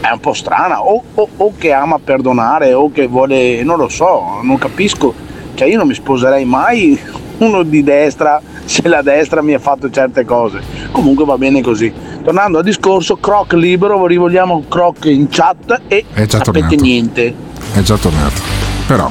È 0.00 0.10
un 0.10 0.18
po' 0.18 0.32
strana, 0.32 0.82
o, 0.82 1.00
o, 1.14 1.28
o, 1.36 1.52
che 1.56 1.72
ama 1.72 2.00
perdonare, 2.02 2.72
o 2.72 2.90
che 2.90 3.06
vuole, 3.06 3.62
non 3.62 3.78
lo 3.78 3.88
so, 3.88 4.40
non 4.42 4.58
capisco. 4.58 5.14
Cioè 5.54 5.68
io 5.68 5.78
non 5.78 5.86
mi 5.86 5.94
sposerei 5.94 6.44
mai 6.44 6.98
uno 7.38 7.62
di 7.62 7.84
destra 7.84 8.42
se 8.64 8.88
la 8.88 9.02
destra 9.02 9.40
mi 9.40 9.54
ha 9.54 9.60
fatto 9.60 9.88
certe 9.88 10.24
cose. 10.24 10.60
Comunque 10.90 11.24
va 11.24 11.38
bene 11.38 11.62
così. 11.62 11.92
Tornando 12.24 12.58
al 12.58 12.64
discorso, 12.64 13.18
Croc 13.18 13.52
libero, 13.52 14.04
rivogliamo 14.04 14.64
Croc 14.68 15.04
in 15.04 15.28
chat 15.28 15.82
e 15.86 16.04
sapete 16.26 16.74
niente. 16.74 17.32
È 17.72 17.80
già 17.82 17.96
tornato. 17.96 18.40
Però, 18.88 19.08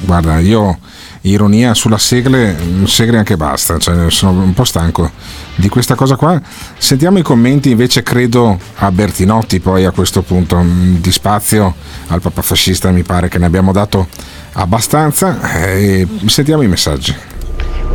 guarda, 0.00 0.40
io 0.40 0.76
ironia 1.26 1.74
sulla 1.74 1.98
segle, 1.98 2.56
segle 2.84 3.18
anche 3.18 3.36
basta, 3.36 3.78
cioè, 3.78 4.10
sono 4.10 4.42
un 4.42 4.52
po' 4.52 4.64
stanco 4.64 5.10
di 5.54 5.68
questa 5.68 5.94
cosa 5.94 6.16
qua. 6.16 6.40
Sentiamo 6.76 7.18
i 7.18 7.22
commenti 7.22 7.70
invece 7.70 8.02
credo 8.02 8.58
a 8.76 8.90
Bertinotti 8.90 9.60
poi 9.60 9.84
a 9.84 9.90
questo 9.90 10.22
punto 10.22 10.62
di 10.64 11.12
spazio 11.12 11.74
al 12.08 12.20
papa 12.20 12.42
fascista 12.42 12.90
mi 12.90 13.02
pare 13.02 13.28
che 13.28 13.38
ne 13.38 13.46
abbiamo 13.46 13.72
dato 13.72 14.08
abbastanza 14.52 15.40
e 15.52 16.06
sentiamo 16.26 16.62
i 16.62 16.68
messaggi. 16.68 17.14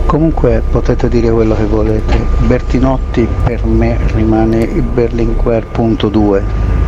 Comunque 0.06 0.64
potete 0.72 1.08
dire 1.08 1.30
quello 1.30 1.56
che 1.56 1.66
volete, 1.66 2.18
Bertinotti 2.48 3.28
per 3.44 3.64
me 3.66 4.00
rimane 4.14 4.62
il 4.62 4.82
Berlinguer.2 4.82 6.79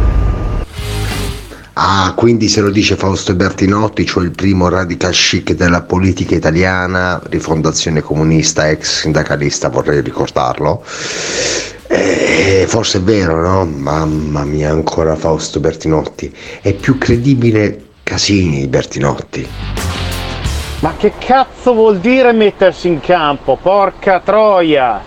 Ah, 1.73 2.13
quindi 2.17 2.49
se 2.49 2.59
lo 2.59 2.69
dice 2.69 2.97
Fausto 2.97 3.33
Bertinotti, 3.33 4.05
cioè 4.05 4.23
il 4.23 4.31
primo 4.31 4.67
radical 4.67 5.13
chic 5.13 5.53
della 5.53 5.81
politica 5.81 6.35
italiana, 6.35 7.21
rifondazione 7.29 8.01
comunista, 8.01 8.69
ex 8.69 9.01
sindacalista, 9.01 9.69
vorrei 9.69 10.01
ricordarlo. 10.01 10.83
Eh, 11.87 12.65
forse 12.67 12.97
è 12.97 13.01
vero, 13.01 13.41
no? 13.41 13.65
Mamma 13.65 14.43
mia, 14.43 14.69
ancora 14.69 15.15
Fausto 15.15 15.61
Bertinotti. 15.61 16.35
È 16.61 16.73
più 16.73 16.97
credibile 16.97 17.85
Casini 18.03 18.67
Bertinotti. 18.67 19.47
Ma 20.79 20.95
che 20.97 21.13
cazzo 21.17 21.73
vuol 21.73 21.99
dire 21.99 22.33
mettersi 22.33 22.89
in 22.89 22.99
campo? 22.99 23.57
Porca 23.61 24.19
troia! 24.19 25.01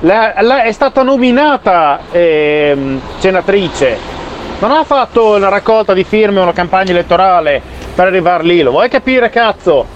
La, 0.00 0.34
la, 0.40 0.62
è 0.62 0.72
stata 0.72 1.02
nominata 1.02 2.00
eh, 2.10 2.98
senatrice 3.18 4.19
non 4.68 4.76
ha 4.76 4.84
fatto 4.84 5.36
una 5.36 5.48
raccolta 5.48 5.94
di 5.94 6.04
firme 6.04 6.38
o 6.38 6.42
una 6.42 6.52
campagna 6.52 6.90
elettorale 6.90 7.62
per 7.94 8.06
arrivare 8.06 8.44
lì, 8.44 8.60
lo 8.60 8.72
vuoi 8.72 8.90
capire 8.90 9.30
cazzo? 9.30 9.86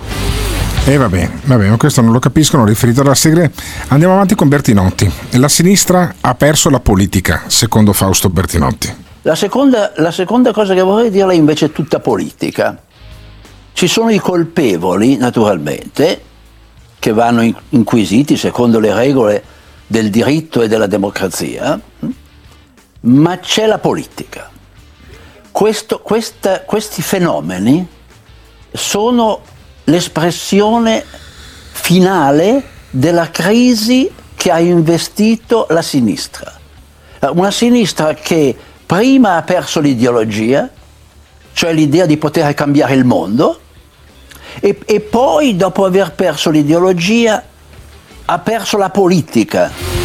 E 0.86 0.92
eh, 0.92 0.96
va 0.96 1.08
bene, 1.08 1.40
va 1.44 1.56
bene, 1.56 1.76
questo 1.76 2.00
non 2.00 2.12
lo 2.12 2.18
capiscono, 2.18 2.64
riferito 2.64 3.02
alla 3.02 3.14
segre. 3.14 3.52
Andiamo 3.88 4.14
avanti 4.14 4.34
con 4.34 4.48
Bertinotti. 4.48 5.10
La 5.32 5.48
sinistra 5.48 6.14
ha 6.20 6.34
perso 6.34 6.70
la 6.70 6.80
politica, 6.80 7.44
secondo 7.46 7.92
Fausto 7.92 8.28
Bertinotti. 8.30 8.94
La 9.22 9.34
seconda, 9.34 9.92
la 9.96 10.10
seconda 10.10 10.52
cosa 10.52 10.74
che 10.74 10.82
vorrei 10.82 11.10
dirle 11.10 11.34
invece 11.34 11.66
è 11.66 11.72
tutta 11.72 12.00
politica. 12.00 12.78
Ci 13.72 13.86
sono 13.86 14.10
i 14.10 14.18
colpevoli, 14.18 15.16
naturalmente, 15.16 16.20
che 16.98 17.12
vanno 17.12 17.50
inquisiti 17.70 18.36
secondo 18.36 18.78
le 18.78 18.94
regole 18.94 19.42
del 19.86 20.08
diritto 20.08 20.62
e 20.62 20.68
della 20.68 20.86
democrazia, 20.86 21.78
ma 23.00 23.38
c'è 23.38 23.66
la 23.66 23.78
politica 23.78 24.52
questo, 25.54 26.00
questa, 26.00 26.62
questi 26.62 27.00
fenomeni 27.00 27.86
sono 28.72 29.40
l'espressione 29.84 31.04
finale 31.70 32.60
della 32.90 33.30
crisi 33.30 34.10
che 34.34 34.50
ha 34.50 34.58
investito 34.58 35.68
la 35.70 35.80
sinistra. 35.80 36.52
Una 37.30 37.52
sinistra 37.52 38.14
che 38.14 38.56
prima 38.84 39.36
ha 39.36 39.42
perso 39.42 39.78
l'ideologia, 39.78 40.68
cioè 41.52 41.72
l'idea 41.72 42.06
di 42.06 42.16
poter 42.16 42.52
cambiare 42.54 42.94
il 42.94 43.04
mondo, 43.04 43.60
e, 44.58 44.76
e 44.84 44.98
poi 44.98 45.54
dopo 45.54 45.84
aver 45.84 46.14
perso 46.14 46.50
l'ideologia 46.50 47.40
ha 48.24 48.38
perso 48.40 48.76
la 48.76 48.90
politica. 48.90 50.03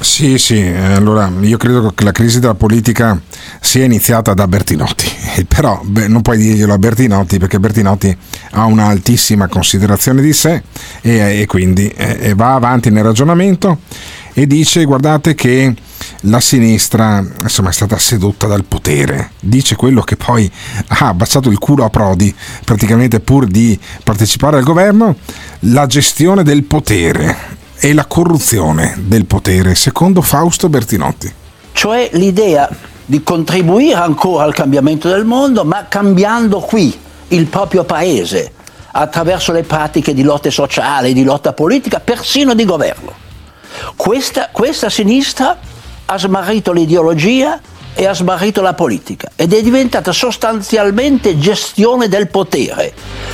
Sì, 0.00 0.38
sì, 0.38 0.58
allora 0.62 1.30
io 1.40 1.58
credo 1.58 1.92
che 1.94 2.04
la 2.04 2.12
crisi 2.12 2.40
della 2.40 2.54
politica 2.54 3.20
sia 3.60 3.84
iniziata 3.84 4.32
da 4.32 4.48
Bertinotti, 4.48 5.04
però 5.46 5.78
beh, 5.84 6.08
non 6.08 6.22
puoi 6.22 6.38
dirglielo 6.38 6.72
a 6.72 6.78
Bertinotti 6.78 7.38
perché 7.38 7.60
Bertinotti 7.60 8.16
ha 8.52 8.64
un'altissima 8.64 9.46
considerazione 9.46 10.22
di 10.22 10.32
sé 10.32 10.62
e, 11.02 11.42
e 11.42 11.46
quindi 11.46 11.86
eh, 11.88 12.32
va 12.34 12.54
avanti 12.54 12.88
nel 12.88 13.04
ragionamento 13.04 13.80
e 14.32 14.46
dice 14.46 14.84
guardate 14.84 15.34
che 15.34 15.74
la 16.22 16.40
sinistra 16.40 17.22
insomma, 17.42 17.68
è 17.68 17.72
stata 17.72 17.98
sedotta 17.98 18.46
dal 18.46 18.64
potere, 18.64 19.32
dice 19.38 19.76
quello 19.76 20.00
che 20.00 20.16
poi 20.16 20.50
ha 20.88 21.12
baciato 21.12 21.50
il 21.50 21.58
culo 21.58 21.84
a 21.84 21.90
Prodi 21.90 22.34
praticamente 22.64 23.20
pur 23.20 23.46
di 23.46 23.78
partecipare 24.02 24.56
al 24.56 24.64
governo, 24.64 25.14
la 25.60 25.86
gestione 25.86 26.42
del 26.42 26.64
potere 26.64 27.58
e 27.80 27.94
la 27.94 28.04
corruzione 28.04 28.94
del 28.98 29.24
potere, 29.24 29.74
secondo 29.74 30.20
Fausto 30.20 30.68
Bertinotti. 30.68 31.32
Cioè 31.72 32.10
l'idea 32.12 32.68
di 33.06 33.22
contribuire 33.22 33.94
ancora 33.94 34.44
al 34.44 34.52
cambiamento 34.52 35.08
del 35.08 35.24
mondo, 35.24 35.64
ma 35.64 35.86
cambiando 35.88 36.60
qui 36.60 36.96
il 37.28 37.46
proprio 37.46 37.84
paese 37.84 38.52
attraverso 38.92 39.52
le 39.52 39.62
pratiche 39.62 40.12
di 40.12 40.22
lotta 40.22 40.50
sociale, 40.50 41.14
di 41.14 41.24
lotta 41.24 41.54
politica, 41.54 42.00
persino 42.00 42.54
di 42.54 42.64
governo. 42.64 43.12
Questa, 43.96 44.50
questa 44.52 44.90
sinistra 44.90 45.56
ha 46.04 46.18
smarrito 46.18 46.72
l'ideologia 46.72 47.58
e 47.94 48.06
ha 48.06 48.14
smarrito 48.14 48.62
la 48.62 48.74
politica 48.74 49.30
ed 49.36 49.52
è 49.52 49.62
diventata 49.62 50.12
sostanzialmente 50.12 51.38
gestione 51.38 52.08
del 52.08 52.28
potere 52.28 52.92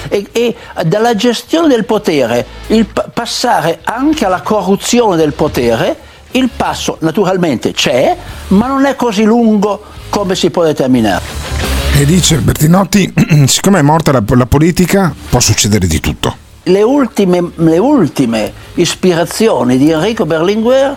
e, 0.09 0.27
e 0.33 0.57
dalla 0.85 1.15
gestione 1.15 1.69
del 1.69 1.85
potere 1.85 2.45
il 2.69 2.87
passare 3.13 3.81
anche 3.85 4.25
alla 4.25 4.41
corruzione 4.41 5.17
del 5.17 5.35
potere 5.35 6.07
il 6.33 6.51
passo 6.55 6.99
naturalmente 7.01 7.73
c'è, 7.73 8.17
ma 8.49 8.67
non 8.67 8.85
è 8.85 8.95
così 8.95 9.25
lungo 9.25 9.83
come 10.11 10.35
si 10.35 10.51
può 10.51 10.65
determinare. 10.65 11.23
E 11.99 12.05
dice 12.05 12.37
Bertinotti, 12.39 13.13
siccome 13.47 13.79
è 13.79 13.83
morta 13.83 14.13
la, 14.13 14.23
la 14.27 14.47
politica, 14.47 15.15
può 15.31 15.41
succedere 15.41 15.87
di 15.87 16.01
tutto. 16.01 16.37
Le 16.65 16.83
ultime, 16.83 17.53
le 17.55 17.79
ultime, 17.79 18.53
ispirazioni 18.75 19.79
di 19.79 19.91
Enrico 19.91 20.27
Berlinguer 20.27 20.97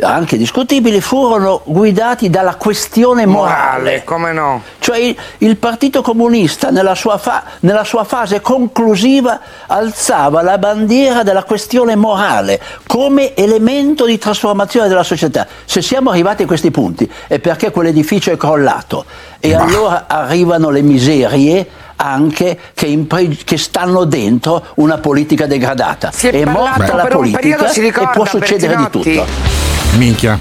anche 0.00 0.36
discutibili, 0.36 1.00
furono 1.00 1.62
guidati 1.64 2.28
dalla 2.28 2.56
questione 2.56 3.26
morale. 3.26 4.04
come 4.04 4.32
no? 4.32 4.62
Cioè 4.78 4.98
il, 4.98 5.16
il 5.38 5.56
Partito 5.56 6.02
Comunista 6.02 6.70
nella 6.70 6.94
sua, 6.94 7.18
fa- 7.18 7.44
nella 7.60 7.84
sua 7.84 8.04
fase 8.04 8.40
conclusiva 8.40 9.40
alzava 9.66 10.42
la 10.42 10.58
bandiera 10.58 11.22
della 11.22 11.44
questione 11.44 11.96
morale 11.96 12.60
come 12.86 13.34
elemento 13.34 14.04
di 14.04 14.18
trasformazione 14.18 14.88
della 14.88 15.02
società. 15.02 15.46
Se 15.64 15.82
siamo 15.82 16.10
arrivati 16.10 16.42
a 16.42 16.46
questi 16.46 16.70
punti 16.70 17.10
è 17.26 17.38
perché 17.38 17.70
quell'edificio 17.70 18.30
è 18.32 18.36
crollato 18.36 19.04
e 19.40 19.54
allora 19.54 20.04
arrivano 20.06 20.70
le 20.70 20.82
miserie 20.82 21.68
anche 21.96 22.58
che, 22.74 22.86
impre- 22.86 23.36
che 23.44 23.56
stanno 23.56 24.04
dentro 24.04 24.66
una 24.76 24.98
politica 24.98 25.46
degradata. 25.46 26.12
È, 26.16 26.44
morta 26.44 26.94
la 26.94 27.06
politica 27.06 27.68
si 27.68 27.86
e 27.86 27.92
può 28.12 28.24
succedere 28.24 28.76
di 28.76 28.90
tutto. 28.90 29.65
Minchia, 29.94 30.38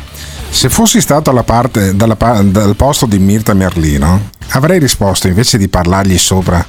se 0.50 0.70
fossi 0.70 1.00
stato 1.02 1.32
parte, 1.44 1.96
dalla 1.96 2.16
dal 2.16 2.76
posto 2.76 3.06
di 3.06 3.20
Mirta 3.20 3.54
Merlino, 3.54 4.30
avrei 4.50 4.80
risposto 4.80 5.28
invece 5.28 5.58
di 5.58 5.68
parlargli 5.68 6.18
sopra 6.18 6.66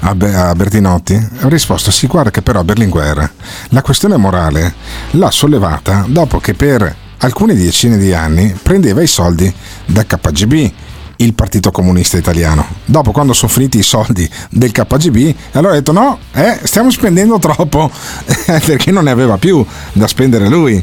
a 0.00 0.14
Bertinotti, 0.14 1.14
avrei 1.14 1.50
risposto 1.50 1.90
sì, 1.90 2.06
guarda 2.06 2.30
che 2.30 2.42
però 2.42 2.62
Berlinguer 2.62 3.30
la 3.70 3.82
questione 3.82 4.16
morale 4.16 4.74
l'ha 5.12 5.30
sollevata 5.30 6.04
dopo 6.08 6.38
che 6.38 6.54
per 6.54 6.94
alcune 7.18 7.54
decine 7.54 7.96
di 7.96 8.12
anni 8.12 8.56
prendeva 8.62 9.02
i 9.02 9.06
soldi 9.06 9.52
da 9.86 10.04
KGB 10.04 10.72
il 11.16 11.34
Partito 11.34 11.70
Comunista 11.70 12.16
Italiano. 12.16 12.66
Dopo, 12.84 13.12
quando 13.12 13.32
sono 13.32 13.50
finiti 13.50 13.78
i 13.78 13.82
soldi 13.82 14.28
del 14.50 14.72
KGB, 14.72 15.34
allora 15.52 15.72
ha 15.72 15.76
detto: 15.76 15.92
No, 15.92 16.18
eh, 16.32 16.58
stiamo 16.62 16.90
spendendo 16.90 17.38
troppo 17.38 17.90
perché 18.46 18.90
non 18.90 19.04
ne 19.04 19.10
aveva 19.10 19.36
più 19.38 19.64
da 19.92 20.06
spendere 20.06 20.48
lui. 20.48 20.82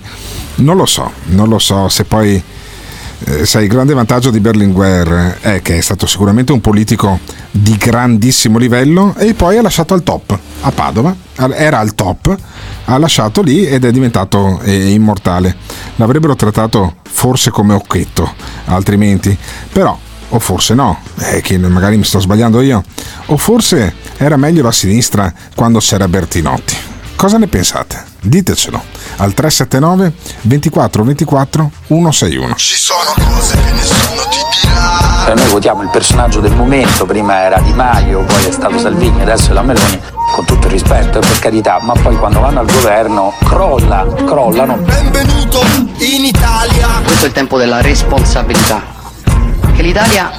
Non 0.56 0.78
lo 0.78 0.86
so, 0.86 1.12
non 1.26 1.50
lo 1.50 1.60
so 1.60 1.90
se 1.90 2.04
poi. 2.04 2.42
eh, 3.26 3.46
sai, 3.46 3.64
il 3.64 3.70
grande 3.70 3.94
vantaggio 3.94 4.30
di 4.32 4.40
Berlinguer 4.40 5.38
è 5.42 5.62
che 5.62 5.78
è 5.78 5.82
stato 5.82 6.06
sicuramente 6.06 6.52
un 6.52 6.62
politico 6.62 7.20
di 7.52 7.76
grandissimo 7.78 8.58
livello 8.58 9.14
e 9.18 9.34
poi 9.34 9.58
ha 9.58 9.62
lasciato 9.62 9.94
al 9.94 10.04
top 10.04 10.38
a 10.62 10.72
Padova, 10.72 11.16
era 11.54 11.80
al 11.80 11.94
top, 11.94 12.36
ha 12.86 12.98
lasciato 12.98 13.42
lì 13.42 13.66
ed 13.66 13.86
è 13.86 13.92
diventato 13.92 14.60
eh, 14.62 14.92
immortale. 14.92 15.56
L'avrebbero 15.98 16.36
trattato 16.36 16.96
forse 17.10 17.52
come 17.52 17.74
occhetto, 17.74 18.34
altrimenti, 18.66 19.38
però 19.72 19.98
o 20.36 20.40
forse 20.40 20.74
no, 20.74 21.00
eh, 21.20 21.42
che 21.42 21.58
magari 21.60 21.96
mi 21.98 22.04
sto 22.04 22.20
sbagliando 22.20 22.62
io, 22.62 22.84
o 23.28 23.38
forse 23.38 23.94
era 24.18 24.36
meglio 24.36 24.64
la 24.64 24.72
sinistra 24.72 25.32
quando 25.56 25.80
c'era 25.80 26.08
Bertinotti. 26.08 26.76
Cosa 27.16 27.38
ne 27.38 27.48
pensate? 27.48 28.04
Ditecelo 28.20 28.82
al 29.18 29.34
379 29.34 30.14
24 30.42 31.04
24 31.04 31.72
161. 31.88 32.56
Ci 32.56 32.76
sono 32.76 33.14
cose 33.16 33.56
che 33.56 33.72
nessuno 33.74 34.22
ti 34.30 34.38
dirà. 34.62 35.32
Eh, 35.32 35.36
Noi 35.36 35.48
votiamo 35.52 35.84
il 35.84 35.90
personaggio 35.90 36.40
del 36.40 36.54
momento, 36.54 37.06
prima 37.06 37.40
era 37.42 37.60
Di 37.60 37.72
Maio, 37.72 38.24
poi 38.24 38.46
è 38.46 38.52
stato 38.52 38.80
Salvini, 38.80 39.22
adesso 39.22 39.52
è 39.52 39.54
la 39.54 39.62
Meloni, 39.62 40.00
con 40.34 40.46
tutto 40.46 40.66
il 40.66 40.74
rispetto, 40.74 41.20
per 41.20 41.40
carità, 41.40 41.80
ma 41.82 41.94
poi 41.94 42.18
quando 42.18 42.40
vanno 42.40 42.60
al 42.62 42.72
governo 42.72 43.34
crolla, 43.44 44.06
crollano. 44.26 44.78
Benvenuto 44.78 45.62
in 46.00 46.26
Italia. 46.26 46.88
Questo 47.06 47.26
è 47.26 47.28
il 47.28 47.34
tempo 47.34 47.58
della 47.60 47.82
responsabilità. 47.82 48.93
Che 49.74 49.82
l'Italia 49.82 50.32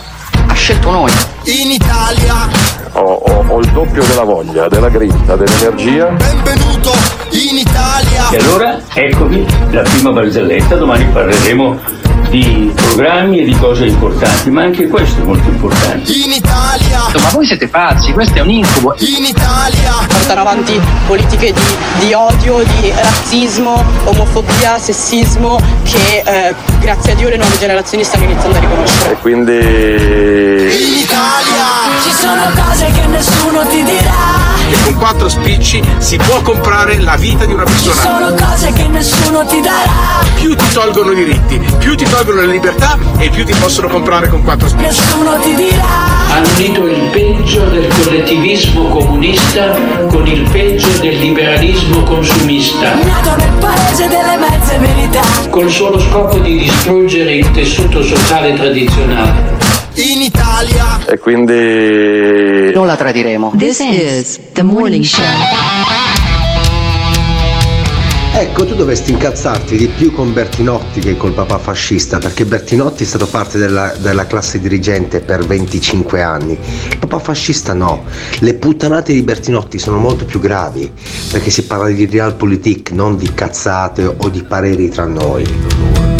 ha 0.46 0.54
scelto 0.54 0.90
noi. 0.90 1.12
In 1.44 1.70
Italia. 1.72 2.73
Ho, 2.92 3.00
ho- 3.00 3.44
ho 3.48 3.58
il 3.60 3.68
doppio 3.72 4.02
della 4.04 4.22
voglia, 4.24 4.68
della 4.68 4.88
grinta, 4.88 5.36
dell'energia. 5.36 6.06
Benvenuto 6.10 6.92
in 7.30 7.56
Italia. 7.58 8.28
E 8.30 8.36
allora 8.36 8.78
eccovi 8.92 9.46
la 9.70 9.82
prima 9.82 10.10
barzelletta, 10.10 10.76
domani 10.76 11.04
parleremo 11.06 12.02
di 12.30 12.72
programmi 12.74 13.40
e 13.40 13.44
di 13.44 13.56
cose 13.58 13.84
importanti, 13.86 14.50
ma 14.50 14.62
anche 14.62 14.88
questo 14.88 15.20
è 15.20 15.24
molto 15.24 15.48
importante. 15.48 16.10
In 16.12 16.32
Italia. 16.32 17.02
Ma 17.20 17.28
voi 17.30 17.46
siete 17.46 17.68
pazzi, 17.68 18.12
questo 18.12 18.38
è 18.38 18.40
un 18.40 18.50
incubo. 18.50 18.94
In 18.98 19.24
Italia. 19.24 19.92
portare 20.08 20.40
avanti 20.40 20.80
politiche 21.06 21.52
di, 21.52 22.06
di 22.06 22.12
odio, 22.12 22.58
di 22.62 22.92
razzismo, 22.96 23.82
omofobia, 24.04 24.78
sessismo 24.78 25.58
che 25.84 26.22
eh, 26.24 26.54
grazie 26.80 27.12
a 27.12 27.14
Dio 27.14 27.28
le 27.28 27.36
nuove 27.36 27.56
generazioni 27.58 28.02
stanno 28.02 28.24
iniziando 28.24 28.56
a 28.56 28.60
riconoscere. 28.60 29.12
E 29.12 29.16
quindi 29.18 29.52
In 29.56 30.98
Italia. 30.98 31.62
Ci 32.02 32.10
sono 32.12 32.42
cose 32.54 32.73
che 32.92 33.06
nessuno 33.06 33.66
ti 33.66 33.82
dirà. 33.82 34.42
E 34.70 34.82
con 34.82 34.94
quattro 34.96 35.28
spicci 35.28 35.82
si 35.98 36.16
può 36.16 36.40
comprare 36.40 36.98
la 37.00 37.16
vita 37.16 37.44
di 37.44 37.52
una 37.52 37.64
Ci 37.66 37.72
persona. 37.72 38.00
sono 38.18 38.34
cose 38.34 38.72
che 38.72 38.88
nessuno 38.88 39.44
ti 39.46 39.60
darà. 39.60 40.22
Più 40.34 40.54
ti 40.56 40.64
tolgono 40.72 41.12
i 41.12 41.14
diritti, 41.14 41.60
più 41.78 41.94
ti 41.94 42.04
tolgono 42.04 42.40
le 42.40 42.46
libertà 42.48 42.98
e 43.18 43.28
più 43.30 43.44
ti 43.44 43.52
possono 43.54 43.88
comprare 43.88 44.28
con 44.28 44.42
quattro 44.42 44.68
spicci. 44.68 44.84
Nessuno 44.86 45.38
ti 45.40 45.54
dirà. 45.54 46.12
Hanno 46.30 46.48
unito 46.56 46.86
il 46.86 47.00
peggio 47.12 47.64
del 47.66 47.86
collettivismo 48.02 48.88
comunista 48.88 49.76
con 50.08 50.26
il 50.26 50.48
peggio 50.50 50.88
del 51.00 51.18
liberalismo 51.18 52.02
consumista, 52.02 52.94
Nato 52.94 53.36
nel 53.36 53.52
paese 53.60 54.08
delle 54.08 54.36
mezze 54.36 54.78
verità. 54.78 55.20
col 55.50 55.70
solo 55.70 56.00
scopo 56.00 56.38
di 56.38 56.58
distruggere 56.58 57.34
il 57.34 57.50
tessuto 57.52 58.02
sociale 58.02 58.54
tradizionale. 58.54 59.52
In 59.96 60.22
Italia. 60.22 60.43
E 61.06 61.18
quindi... 61.18 62.72
Non 62.72 62.86
la 62.86 62.96
tradiremo. 62.96 63.52
This 63.56 63.80
is 63.80 64.40
the 64.52 64.62
morning 64.62 65.04
show. 65.04 65.22
Ecco, 68.36 68.66
tu 68.66 68.74
dovresti 68.74 69.12
incazzarti 69.12 69.76
di 69.76 69.86
più 69.86 70.12
con 70.12 70.32
Bertinotti 70.32 70.98
che 70.98 71.16
col 71.16 71.32
papà 71.32 71.56
fascista, 71.58 72.18
perché 72.18 72.44
Bertinotti 72.44 73.04
è 73.04 73.06
stato 73.06 73.26
parte 73.26 73.58
della, 73.58 73.94
della 73.98 74.26
classe 74.26 74.58
dirigente 74.58 75.20
per 75.20 75.46
25 75.46 76.20
anni. 76.20 76.58
Il 76.90 76.98
papà 76.98 77.20
fascista 77.20 77.74
no. 77.74 78.02
Le 78.40 78.54
puttanate 78.54 79.12
di 79.12 79.22
Bertinotti 79.22 79.78
sono 79.78 79.98
molto 79.98 80.24
più 80.24 80.40
gravi, 80.40 80.90
perché 81.30 81.50
si 81.50 81.62
parla 81.62 81.88
di 81.88 82.06
realpolitik, 82.06 82.90
non 82.90 83.16
di 83.16 83.32
cazzate 83.32 84.04
o 84.04 84.28
di 84.28 84.42
pareri 84.42 84.88
tra 84.88 85.06
noi. 85.06 86.13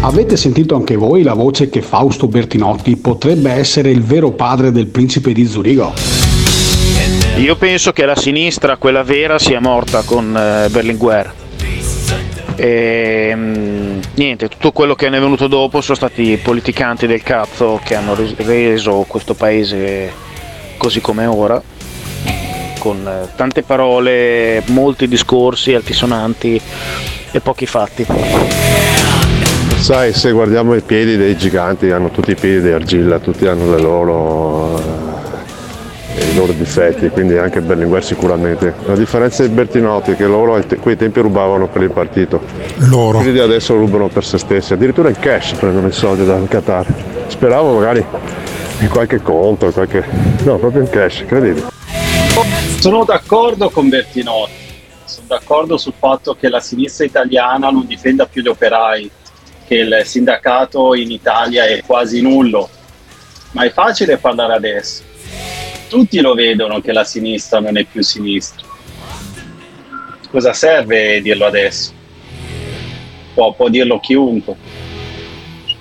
Avete 0.00 0.36
sentito 0.36 0.76
anche 0.76 0.96
voi 0.96 1.22
la 1.22 1.34
voce 1.34 1.68
che 1.68 1.82
Fausto 1.82 2.28
Bertinotti 2.28 2.96
potrebbe 2.96 3.50
essere 3.50 3.90
il 3.90 4.02
vero 4.02 4.30
padre 4.30 4.70
del 4.70 4.86
principe 4.86 5.32
di 5.32 5.44
Zurigo? 5.46 5.92
Io 7.38 7.56
penso 7.56 7.92
che 7.92 8.04
la 8.04 8.16
sinistra, 8.16 8.76
quella 8.76 9.02
vera, 9.02 9.38
sia 9.38 9.60
morta 9.60 10.02
con 10.02 10.34
eh, 10.36 10.68
Berlinguer. 10.70 11.34
E, 12.54 13.32
mm, 13.34 13.98
niente, 14.14 14.48
tutto 14.48 14.72
quello 14.72 14.94
che 14.94 15.10
ne 15.10 15.18
è 15.18 15.20
venuto 15.20 15.46
dopo 15.46 15.82
sono 15.82 15.96
stati 15.96 16.38
politicanti 16.42 17.06
del 17.06 17.22
cazzo 17.22 17.78
che 17.84 17.94
hanno 17.94 18.14
res- 18.14 18.36
reso 18.36 19.04
questo 19.06 19.34
paese 19.34 20.10
così 20.78 21.00
come 21.00 21.24
è 21.24 21.28
ora, 21.28 21.60
con 22.78 23.06
eh, 23.06 23.28
tante 23.36 23.62
parole, 23.62 24.62
molti 24.66 25.06
discorsi 25.08 25.74
altisonanti 25.74 26.60
e 27.32 27.40
pochi 27.40 27.66
fatti. 27.66 28.06
Sai, 29.78 30.12
se 30.12 30.32
guardiamo 30.32 30.74
i 30.74 30.80
piedi 30.80 31.16
dei 31.16 31.36
giganti, 31.36 31.90
hanno 31.90 32.10
tutti 32.10 32.32
i 32.32 32.34
piedi 32.34 32.60
di 32.60 32.70
argilla, 32.70 33.20
tutti 33.20 33.46
hanno 33.46 33.70
le 33.70 33.80
loro, 33.80 34.76
eh, 36.16 36.24
i 36.24 36.34
loro 36.34 36.52
difetti, 36.52 37.08
quindi 37.08 37.38
anche 37.38 37.60
Berlinguer 37.60 38.02
sicuramente. 38.02 38.74
La 38.84 38.96
differenza 38.96 39.44
di 39.44 39.48
Bertinotti 39.48 40.10
è 40.12 40.16
che 40.16 40.26
loro 40.26 40.56
a 40.56 40.62
te- 40.62 40.78
quei 40.78 40.96
tempi 40.96 41.20
rubavano 41.20 41.68
per 41.68 41.82
il 41.82 41.90
partito. 41.90 42.42
Loro. 42.88 43.18
Quelli 43.18 43.32
di 43.32 43.38
adesso 43.38 43.76
rubano 43.76 44.08
per 44.08 44.24
se 44.24 44.38
stessi, 44.38 44.72
addirittura 44.72 45.08
in 45.08 45.18
cash 45.20 45.52
prendono 45.52 45.86
i 45.86 45.92
soldi 45.92 46.26
dal 46.26 46.48
Qatar. 46.48 46.86
Speravo 47.28 47.74
magari 47.74 48.04
in 48.80 48.88
qualche 48.88 49.22
conto, 49.22 49.66
in 49.66 49.72
qualche... 49.72 50.04
no, 50.42 50.56
proprio 50.58 50.82
in 50.82 50.90
cash, 50.90 51.24
credibile. 51.26 51.68
Sono 52.80 53.04
d'accordo 53.04 53.70
con 53.70 53.88
Bertinotti, 53.88 54.52
sono 55.04 55.26
d'accordo 55.28 55.76
sul 55.76 55.94
fatto 55.96 56.36
che 56.38 56.48
la 56.48 56.60
sinistra 56.60 57.04
italiana 57.04 57.70
non 57.70 57.86
difenda 57.86 58.26
più 58.26 58.42
gli 58.42 58.48
operai, 58.48 59.10
che 59.66 59.74
il 59.76 60.02
sindacato 60.04 60.94
in 60.94 61.10
Italia 61.10 61.64
è 61.64 61.82
quasi 61.84 62.20
nullo, 62.22 62.68
ma 63.52 63.64
è 63.64 63.72
facile 63.72 64.16
parlare 64.18 64.54
adesso. 64.54 65.02
Tutti 65.88 66.20
lo 66.20 66.34
vedono 66.34 66.80
che 66.80 66.92
la 66.92 67.04
sinistra 67.04 67.60
non 67.60 67.76
è 67.76 67.84
più 67.84 68.02
sinistra. 68.02 68.64
Cosa 70.30 70.52
serve 70.52 71.20
dirlo 71.22 71.46
adesso? 71.46 71.92
Può, 73.34 73.52
può 73.54 73.68
dirlo 73.68 74.00
chiunque. 74.00 74.54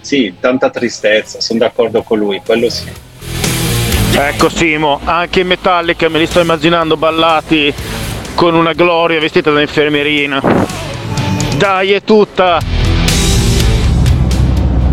Sì, 0.01 0.35
tanta 0.39 0.69
tristezza, 0.69 1.41
sono 1.41 1.59
d'accordo 1.59 2.03
con 2.03 2.19
lui, 2.19 2.41
quello 2.45 2.69
sì. 2.69 3.03
Ecco 4.17 4.49
Simo, 4.49 5.01
anche 5.03 5.41
in 5.41 5.47
Metallica 5.47 6.07
me 6.07 6.19
li 6.19 6.25
sto 6.25 6.39
immaginando 6.39 6.95
ballati 6.95 7.73
con 8.35 8.53
una 8.53 8.73
gloria 8.73 9.19
vestita 9.19 9.51
da 9.51 9.61
infermierina. 9.61 10.41
Dai, 11.57 11.91
è 11.91 12.03
tutta! 12.03 12.84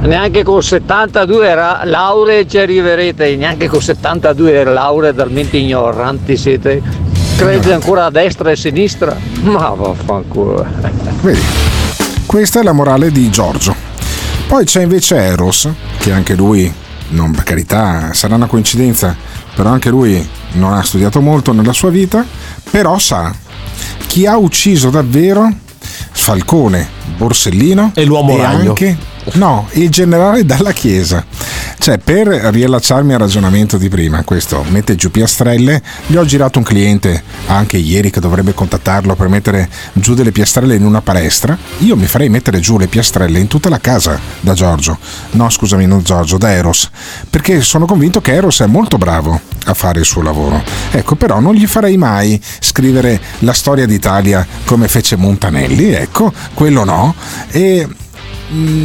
Neanche 0.03 0.43
con 0.43 0.61
72 0.63 1.55
ra- 1.55 1.83
lauree 1.85 2.47
ci 2.49 2.59
arriverete, 2.59 3.37
neanche 3.37 3.69
con 3.69 3.81
72 3.81 4.65
lauree 4.65 5.15
talmente 5.15 5.57
ignoranti 5.57 6.37
siete. 6.37 6.83
Credete 7.37 7.73
ancora 7.73 8.07
a 8.07 8.11
destra 8.11 8.51
e 8.51 8.53
a 8.53 8.57
sinistra? 8.57 9.17
Ma 9.43 9.69
vaffanculo. 9.69 10.67
Vedi, 11.21 11.41
Questa 12.27 12.61
è 12.61 12.63
la 12.65 12.73
morale 12.73 13.13
di 13.13 13.31
Giorgio. 13.31 13.75
Poi 14.49 14.65
c'è 14.65 14.83
invece 14.83 15.17
Eros, 15.17 15.69
che 15.99 16.11
anche 16.13 16.35
lui, 16.35 16.71
non 17.11 17.31
per 17.31 17.45
carità, 17.45 18.13
sarà 18.13 18.35
una 18.35 18.47
coincidenza, 18.47 19.17
però 19.55 19.71
anche 19.71 19.89
lui 19.89 20.29
non 20.55 20.73
ha 20.73 20.83
studiato 20.83 21.21
molto 21.21 21.53
nella 21.53 21.73
sua 21.73 21.91
vita, 21.91 22.25
però 22.71 22.99
sa 22.99 23.33
chi 24.09 24.27
ha 24.27 24.37
ucciso 24.37 24.91
davvero 24.91 25.49
Falcone, 25.79 26.89
Borsellino 27.17 27.93
e 27.95 28.05
l'uomo 28.05 28.37
ragno. 28.37 28.71
anche 28.71 28.97
no, 29.35 29.69
il 29.73 29.91
generale 29.91 30.45
dalla 30.45 30.73
Chiesa. 30.73 31.25
Cioè, 31.79 31.99
per 31.99 32.29
riallacciarmi 32.29 33.13
al 33.13 33.19
ragionamento 33.19 33.77
di 33.77 33.89
prima, 33.89 34.23
questo 34.23 34.65
mette 34.69 34.95
giù 34.95 35.11
piastrelle, 35.11 35.83
gli 36.07 36.15
ho 36.15 36.25
girato 36.25 36.59
un 36.59 36.65
cliente 36.65 37.23
anche 37.47 37.77
ieri 37.77 38.11
che 38.11 38.21
dovrebbe 38.21 38.55
contattarlo 38.55 39.17
per 39.17 39.27
mettere 39.27 39.69
giù 39.95 40.15
delle 40.15 40.31
piastrelle 40.31 40.77
in 40.77 40.85
una 40.85 41.01
palestra. 41.01 41.59
Io 41.79 41.97
mi 41.97 42.07
farei 42.07 42.29
mettere 42.29 42.61
giù 42.61 42.79
le 42.79 42.87
piastrelle 42.87 43.41
in 43.41 43.49
tutta 43.49 43.69
la 43.69 43.81
casa 43.81 44.19
da 44.41 44.55
Giorgio. 44.55 44.97
No, 45.33 45.51
scusami, 45.51 45.87
non 45.87 46.03
Giorgio, 46.03 46.39
da 46.39 46.53
Eros. 46.53 46.89
Perché 47.29 47.63
sono 47.63 47.85
convinto 47.85 48.21
che 48.21 48.33
Eros 48.33 48.61
è 48.61 48.67
molto 48.67 48.97
bravo 48.97 49.41
a 49.65 49.75
fare 49.75 49.99
il 49.99 50.05
suo 50.05 50.23
lavoro. 50.23 50.63
Ecco, 50.93 51.17
però 51.17 51.41
non 51.41 51.55
gli 51.55 51.67
farei 51.67 51.97
mai 51.97 52.41
scrivere 52.61 53.21
la 53.41 53.53
storia 53.53 53.87
d'Italia 53.87 54.47
come 54.67 54.87
fece 54.87 55.17
Montanelli, 55.17 55.91
ecco, 55.91 56.33
quello 56.55 56.85
no. 56.85 57.15
E 57.51 57.89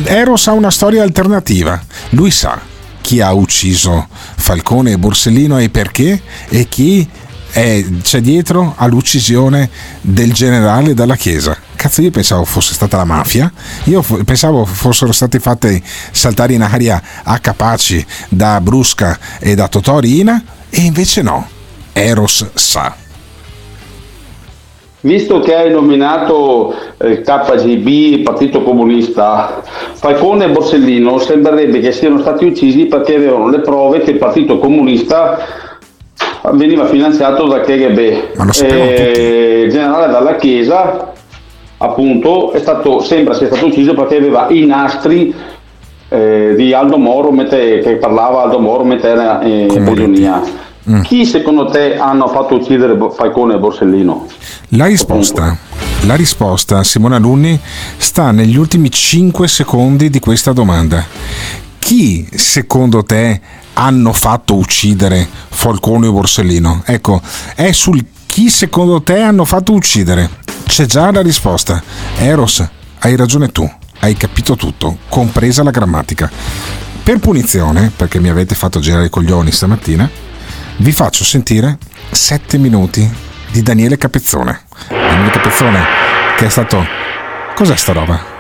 Eros 0.06 0.48
ha 0.48 0.54
una 0.54 0.72
storia 0.72 1.04
alternativa. 1.04 1.82
Lui 2.12 2.32
sa 2.32 2.60
chi 3.02 3.22
ha 3.22 3.34
ucciso 3.34 4.08
Falcone 4.10 4.92
e 4.92 4.98
Borsellino 4.98 5.60
e 5.60 5.70
perché 5.70 6.22
e 6.50 6.68
chi 6.68 7.08
è, 7.52 7.84
c'è 8.02 8.22
dietro 8.22 8.74
all'uccisione 8.78 9.70
del 10.02 10.34
generale 10.34 10.94
dalla 10.94 11.16
Chiesa. 11.16 11.58
Cazzo, 11.76 12.02
io 12.02 12.12
pensavo 12.12 12.44
fosse 12.44 12.74
stata 12.74 12.98
la 12.98 13.06
mafia, 13.06 13.52
io 13.86 14.02
f- 14.02 14.24
pensavo 14.24 14.66
fossero 14.66 15.12
state 15.12 15.40
fatte 15.40 15.82
saltare 16.12 16.54
in 16.54 16.62
aria 16.62 17.02
a 17.24 17.40
Capaci 17.40 18.06
da 18.30 18.60
Brusca 18.62 19.18
e 19.40 19.56
da 19.56 19.68
Totorina 19.68 20.44
e 20.70 20.82
invece 20.82 21.22
no, 21.22 21.48
Eros 21.94 22.46
sa. 22.54 23.07
Visto 25.08 25.40
che 25.40 25.56
hai 25.56 25.72
nominato 25.72 26.74
eh, 26.98 27.22
KGB, 27.22 28.24
Partito 28.24 28.62
Comunista, 28.62 29.62
Falcone 29.94 30.44
e 30.44 30.50
Borsellino 30.50 31.18
sembrerebbe 31.18 31.80
che 31.80 31.94
siano 31.94 32.20
stati 32.20 32.44
uccisi 32.44 32.88
perché 32.88 33.16
avevano 33.16 33.48
le 33.48 33.60
prove 33.60 34.02
che 34.02 34.12
il 34.12 34.18
Partito 34.18 34.60
Comunista 34.60 35.40
veniva 36.52 36.88
finanziato 36.88 37.48
da 37.48 37.62
KGB. 37.62 38.36
Ma 38.36 38.44
lo 38.44 38.52
Eh, 38.66 39.62
il 39.64 39.72
generale 39.72 40.12
dalla 40.12 40.36
Chiesa, 40.36 41.14
appunto, 41.78 42.52
è 42.52 42.60
stato, 42.60 43.00
sembra 43.00 43.34
sia 43.34 43.48
stato 43.48 43.68
ucciso 43.68 43.94
perché 43.94 44.18
aveva 44.18 44.48
i 44.50 44.66
nastri 44.66 45.34
eh, 46.10 46.54
di 46.58 46.74
Aldo 46.74 46.98
Moro 46.98 47.32
mentre, 47.32 47.80
che 47.80 47.96
parlava 47.96 48.44
Aldo 48.44 48.60
Moro 48.60 48.84
mentre 48.84 49.10
era 49.12 49.40
in 49.42 49.68
prigionia. 49.68 50.67
Chi 51.04 51.26
secondo 51.26 51.66
te 51.66 51.98
hanno 51.98 52.30
fatto 52.30 52.56
uccidere 52.56 52.98
Falcone 53.14 53.56
e 53.56 53.60
Borsellino? 53.60 54.26
La 54.70 54.86
risposta, 54.86 55.58
la 56.06 56.16
risposta, 56.16 56.82
Simone 56.82 57.16
Alunni, 57.16 57.60
sta 57.98 58.32
negli 58.32 58.56
ultimi 58.56 58.90
5 58.90 59.50
secondi 59.50 60.10
di 60.10 60.22
questa 60.22 60.54
domanda. 60.54 61.06
Chi 61.78 62.26
secondo 62.32 63.04
te 63.04 63.42
hanno 63.74 64.14
fatto 64.14 64.56
uccidere 64.56 65.28
Falcone 65.50 66.08
e 66.08 66.12
Borsellino? 66.12 66.84
Ecco, 66.86 67.22
è 67.56 67.74
sul 67.74 68.06
chi 68.26 68.50
secondo 68.50 69.02
te 69.02 69.20
hanno 69.20 69.44
fatto 69.44 69.74
uccidere. 69.74 70.30
C'è 70.66 70.86
già 70.86 71.12
la 71.12 71.22
risposta. 71.22 71.84
Eros, 72.18 72.66
hai 73.00 73.18
ragione 73.18 73.52
tu, 73.52 73.70
hai 74.00 74.16
capito 74.16 74.56
tutto, 74.56 75.00
compresa 75.10 75.64
la 75.64 75.72
grammatica. 75.72 76.32
Per 77.04 77.20
punizione, 77.20 77.92
perché 77.94 78.22
mi 78.22 78.30
avete 78.30 78.56
fatto 78.56 78.80
girare 78.80 79.08
i 79.08 79.10
coglioni 79.10 79.52
stamattina, 79.52 80.10
vi 80.78 80.92
faccio 80.92 81.24
sentire 81.24 81.78
7 82.12 82.58
minuti 82.58 83.10
di 83.52 83.62
Daniele 83.62 83.98
Capezzone. 83.98 84.62
Daniele 84.90 85.32
Capezzone, 85.32 85.84
che 86.38 86.46
è 86.46 86.50
stato. 86.50 86.86
Cos'è 87.56 87.76
sta 87.76 87.94
roba? 87.94 88.37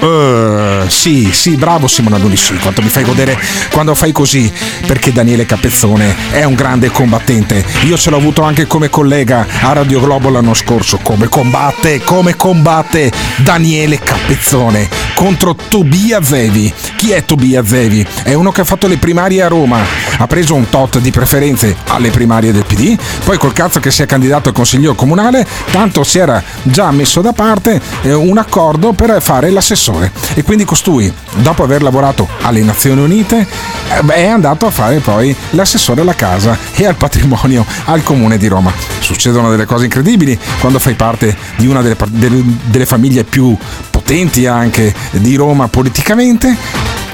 Eh, 0.00 0.84
sì, 0.88 1.30
sì, 1.32 1.56
bravo 1.56 1.88
Simone 1.88 2.16
Alunni, 2.16 2.36
sì, 2.36 2.54
quanto 2.58 2.82
mi 2.82 2.88
fai 2.88 3.04
godere 3.04 3.38
quando 3.72 3.94
fai 3.94 4.12
così, 4.12 4.52
perché 4.86 5.12
Daniele 5.12 5.46
Capezzone 5.46 6.14
è 6.30 6.44
un 6.44 6.54
grande 6.54 6.90
combattente. 6.90 7.64
Io 7.84 7.96
ce 7.96 8.10
l'ho 8.10 8.16
avuto 8.16 8.42
anche 8.42 8.66
come 8.66 8.90
collega 8.90 9.46
a 9.62 9.72
Radio 9.72 10.00
Globo 10.00 10.28
l'anno 10.30 10.54
scorso. 10.54 10.98
Come 11.02 11.28
combatte, 11.28 12.00
come 12.02 12.36
combatte 12.36 13.10
Daniele 13.36 13.98
Capezzone 13.98 14.88
contro 15.14 15.54
Tobia 15.68 16.22
Zevi. 16.22 16.72
Chi 16.96 17.12
è 17.12 17.24
Tobia 17.24 17.64
Zevi? 17.64 18.06
È 18.22 18.34
uno 18.34 18.52
che 18.52 18.60
ha 18.60 18.64
fatto 18.64 18.86
le 18.86 18.98
primarie 18.98 19.42
a 19.42 19.48
Roma, 19.48 19.80
ha 20.18 20.26
preso 20.26 20.54
un 20.54 20.68
tot 20.68 20.98
di 20.98 21.10
preferenze 21.10 21.76
alle 21.88 22.10
primarie 22.10 22.52
del 22.52 22.64
PD, 22.64 22.98
poi 23.24 23.38
col 23.38 23.52
cazzo 23.52 23.80
che 23.80 23.90
si 23.90 24.02
è 24.02 24.06
candidato 24.06 24.48
al 24.48 24.54
consiglio 24.54 24.94
comunale, 24.94 25.46
tanto 25.70 26.04
si 26.04 26.18
era 26.18 26.42
già 26.62 26.90
messo 26.90 27.20
da 27.20 27.32
parte 27.32 27.80
eh, 28.02 28.12
un 28.12 28.38
accordo 28.38 28.92
per 28.92 29.20
fare 29.20 29.50
l'assessore 29.50 29.85
e 30.34 30.42
quindi 30.42 30.64
costui, 30.64 31.12
dopo 31.36 31.62
aver 31.62 31.82
lavorato 31.82 32.28
alle 32.42 32.62
Nazioni 32.62 33.02
Unite, 33.02 33.46
eh, 33.88 34.14
è 34.14 34.26
andato 34.26 34.66
a 34.66 34.70
fare 34.70 34.98
poi 34.98 35.34
l'assessore 35.50 36.00
alla 36.00 36.14
casa 36.14 36.58
e 36.74 36.86
al 36.86 36.96
patrimonio 36.96 37.64
al 37.84 38.02
comune 38.02 38.36
di 38.36 38.48
Roma. 38.48 38.72
Succedono 38.98 39.50
delle 39.50 39.64
cose 39.64 39.84
incredibili 39.84 40.38
quando 40.60 40.78
fai 40.78 40.94
parte 40.94 41.36
di 41.56 41.66
una 41.66 41.82
delle, 41.82 41.96
delle- 42.08 42.44
delle 42.64 42.86
famiglie 42.86 43.24
più 43.24 43.56
potenti 43.90 44.46
anche 44.46 44.92
di 45.12 45.34
Roma 45.36 45.68
politicamente. 45.68 46.56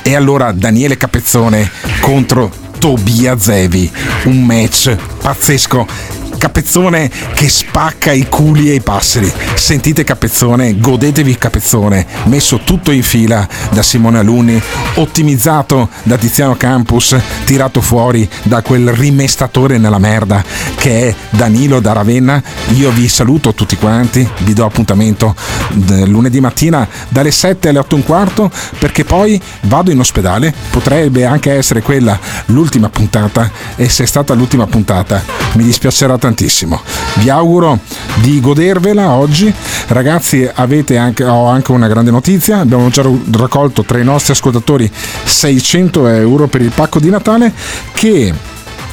E 0.03 0.17
allora 0.17 0.53
Daniele 0.53 0.97
Capezzone 0.97 1.71
contro 2.01 2.51
Tobia 2.79 3.39
Zevi, 3.39 3.91
un 4.25 4.43
match 4.43 4.97
pazzesco. 5.21 5.87
Capezzone 6.43 7.09
che 7.35 7.49
spacca 7.49 8.11
i 8.11 8.27
culi 8.29 8.69
ai 8.71 8.81
passeri. 8.81 9.33
Sentite 9.55 10.03
Capezzone, 10.03 10.77
godetevi 10.77 11.39
Capezzone, 11.39 12.05
messo 12.25 12.63
tutto 12.65 12.91
in 12.91 13.05
fila 13.05 13.47
da 13.71 13.81
Simone 13.85 14.19
Alunni, 14.19 14.61
ottimizzato 14.95 15.89
da 16.03 16.17
Tiziano 16.17 16.57
Campus, 16.57 17.17
tirato 17.45 17.81
fuori 17.81 18.29
da 18.43 18.61
quel 18.61 18.93
rimestatore 18.93 19.79
nella 19.79 20.01
merda 20.01 20.43
che 20.75 21.11
è 21.11 21.15
Danilo 21.31 21.79
da 21.79 21.93
Ravenna. 21.93 22.43
Io 22.71 22.91
vi 22.91 23.07
saluto 23.07 23.55
tutti 23.55 23.77
quanti, 23.77 24.29
vi 24.39 24.53
do 24.53 24.65
appuntamento 24.65 25.37
eh, 25.91 26.07
lunedì 26.07 26.41
mattina 26.41 26.89
dalle 27.09 27.31
7 27.31 27.69
alle 27.69 27.79
8 27.79 27.95
e 27.95 27.99
un 27.99 28.05
quarto 28.05 28.51
perché 28.81 29.05
poi 29.05 29.41
vado 29.61 29.93
in 29.93 30.01
ospedale, 30.01 30.53
potrebbe 30.71 31.25
anche 31.25 31.53
essere 31.53 31.83
quella 31.83 32.19
l'ultima 32.47 32.89
puntata 32.89 33.49
e 33.77 33.89
se 33.89 34.03
è 34.03 34.07
stata 34.07 34.35
l'ultima 34.35 34.67
puntata 34.67 35.23
mi 35.53 35.63
dispiacerà 35.63 36.19
tantissimo. 36.19 36.32
Vi 37.15 37.29
auguro 37.29 37.79
di 38.21 38.41
godervela 38.41 39.11
oggi. 39.11 39.53
Ragazzi, 39.89 40.49
anche, 40.97 41.25
ho 41.25 41.47
anche 41.47 41.73
una 41.73 41.89
grande 41.89 42.11
notizia. 42.11 42.59
Abbiamo 42.59 42.89
già 42.89 43.05
raccolto 43.33 43.83
tra 43.83 43.99
i 43.99 44.05
nostri 44.05 44.33
ascoltatori 44.33 44.91
600 45.25 46.07
euro 46.09 46.47
per 46.47 46.63
il 46.63 46.73
pacco 46.75 46.99
di 46.99 47.11
Natale 47.11 47.53
che 47.93 48.33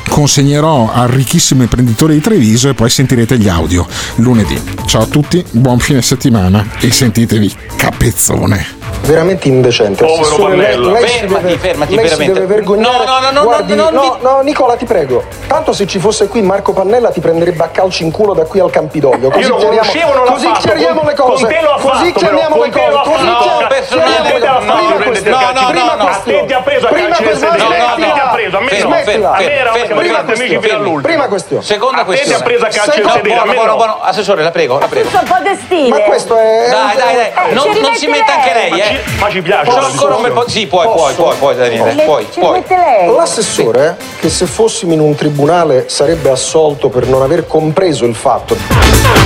consegnerò 0.10 0.92
al 0.92 1.08
ricchissimo 1.08 1.62
imprenditore 1.62 2.14
di 2.14 2.22
Treviso 2.22 2.70
e 2.70 2.74
poi 2.74 2.90
sentirete 2.90 3.38
gli 3.38 3.48
audio 3.48 3.88
lunedì. 4.16 4.60
Ciao 4.86 5.04
a 5.04 5.08
tutti, 5.08 5.44
buon 5.52 5.80
fine 5.80 6.02
settimana 6.02 6.66
e 6.80 6.92
sentitevi 6.92 7.54
capezzone. 7.78 8.79
Veramente 9.02 9.48
indecente. 9.48 10.04
Povero 10.06 10.22
Assessore, 10.22 10.56
lei, 10.56 10.66
Pannella. 10.76 10.92
lei 11.00 11.08
si 11.08 11.18
Fermati, 11.20 11.44
deve, 11.46 11.58
fermati, 11.58 11.96
lei 11.96 12.04
veramente. 12.04 12.34
deve 12.34 12.46
vergognare. 12.46 12.98
No, 12.98 13.04
no, 13.06 13.20
no, 13.20 13.32
no, 13.32 13.44
Guardi, 13.44 13.76
no, 13.76 13.90
no, 13.90 14.02
no, 14.02 14.18
no, 14.22 14.42
Nicola, 14.42 14.76
ti 14.76 14.86
prego. 14.86 15.24
Tanto 15.48 15.74
se 15.74 15.88
ci 15.88 16.00
fosse 16.00 16.28
qui 16.28 16.42
Marco 16.42 16.74
Pannella 16.74 17.10
ti 17.10 17.20
prenderebbe 17.20 17.64
a 17.64 17.68
calci 17.70 18.04
in 18.04 18.12
culo 18.12 18.34
da 18.34 18.46
qui 18.46 18.60
al 18.60 18.70
Campidoglio. 18.70 19.30
Così 19.30 19.46
Io 19.48 19.50
lo 19.50 19.58
chiariamo, 19.58 19.80
conoscevo, 19.90 20.14
non 20.14 20.26
l'ha 20.26 20.32
così 20.32 20.46
fatto. 20.48 20.60
chiariamo 20.60 21.02
le 21.04 21.14
Con- 21.16 21.30
cose. 21.30 21.44
con 21.46 21.54
te 21.54 21.62
lo 21.62 21.70
ha 21.72 21.80
così 21.80 22.06
fatto, 22.06 22.20
chiariamo 22.20 22.56
però, 22.56 22.64
le 22.64 22.70
con 22.70 22.72
te 22.72 22.80
cose. 22.80 23.10
Così 23.10 23.26
fatto. 23.26 23.44
chiariamo- 23.44 23.68
Personalmente 23.70 24.22
chiariamo- 24.30 24.60
l'ha 24.60 24.74
fatto, 24.74 24.96
prendete 24.96 25.30
questione. 25.30 25.70
Prima 25.70 25.86
No, 25.90 25.96
no, 25.96 26.06
questione. 26.06 26.38
a 26.38 26.42
te 26.42 26.46
ti 26.46 26.54
ha 26.54 26.62
preso 26.62 26.86
a 26.86 26.90
Prima 26.90 27.08
calci 27.10 27.24
questione. 27.24 27.58
nel 27.58 27.62
sedere. 27.62 27.80
Smettila. 27.80 27.90
A 27.90 27.96
te 27.96 28.14
ti 28.14 28.20
ha 28.20 28.30
preso, 28.30 28.58
a 28.58 28.60
me 28.62 28.70
no. 28.70 28.78
Smettila. 28.90 29.32
A 29.32 29.38
me 29.40 29.54
era- 29.60 29.72
Prima 29.72 29.96
prima 30.00 30.18
te 30.20 30.26
questione. 30.26 30.50
mica 30.54 30.62
fino 30.62 30.76
all'ultimo. 30.78 31.02
Prima 31.02 31.28
questione. 31.28 31.64
Seconda 31.64 32.02
A 32.02 32.06
te 32.06 32.06
ti 32.06 32.12
ha 32.12 32.16
questione. 32.38 32.44
preso 32.44 32.64
a 32.64 32.68
No, 32.68 32.74
sedere, 32.92 33.02
a 33.10 33.20
buono, 33.42 33.54
buono, 33.54 33.70
no. 33.72 33.76
buono. 33.76 33.98
Assessore, 34.02 34.44
la 34.44 34.52
prego, 34.52 34.78
la 34.80 34.88
prego. 34.88 35.10
Ma 35.12 36.00
questo 36.02 36.38
è. 36.38 36.68
Dai, 36.70 36.96
dai, 36.96 37.16
dai, 37.16 37.32
Eh, 37.50 37.54
non, 37.54 37.96
si 37.96 38.08
metta 38.08 38.34
anche 38.34 38.54
lei. 38.54 38.70
lei, 38.72 38.80
Ma 38.80 38.89
eh. 38.90 39.02
Ma 39.20 39.30
ci 39.30 39.42
piace. 39.42 39.72
La 39.72 39.86
ancora 39.86 40.16
un 40.16 40.22
bel 40.22 40.32
po'. 40.32 40.48
Sì, 40.48 40.68
puoi, 40.68 40.88
puoi, 40.88 41.14
puoi, 41.14 41.36
puoi, 41.38 41.56
Daniele, 41.56 41.94
Le- 41.94 42.04
puoi, 42.04 42.28
ci 42.32 42.40
puoi. 42.40 42.64
lei. 42.68 43.14
L'assessore, 43.14 43.98
che 44.20 44.30
se 44.30 44.46
fossimo 44.46 44.94
in 44.94 45.00
un 45.00 45.16
tribunale 45.16 45.90
sarebbe 45.90 46.30
assolto 46.30 46.90
per 46.90 47.08
non 47.08 47.22
aver 47.22 47.48
compreso 47.48 48.06
il 48.06 48.16
fatto, 48.16 48.56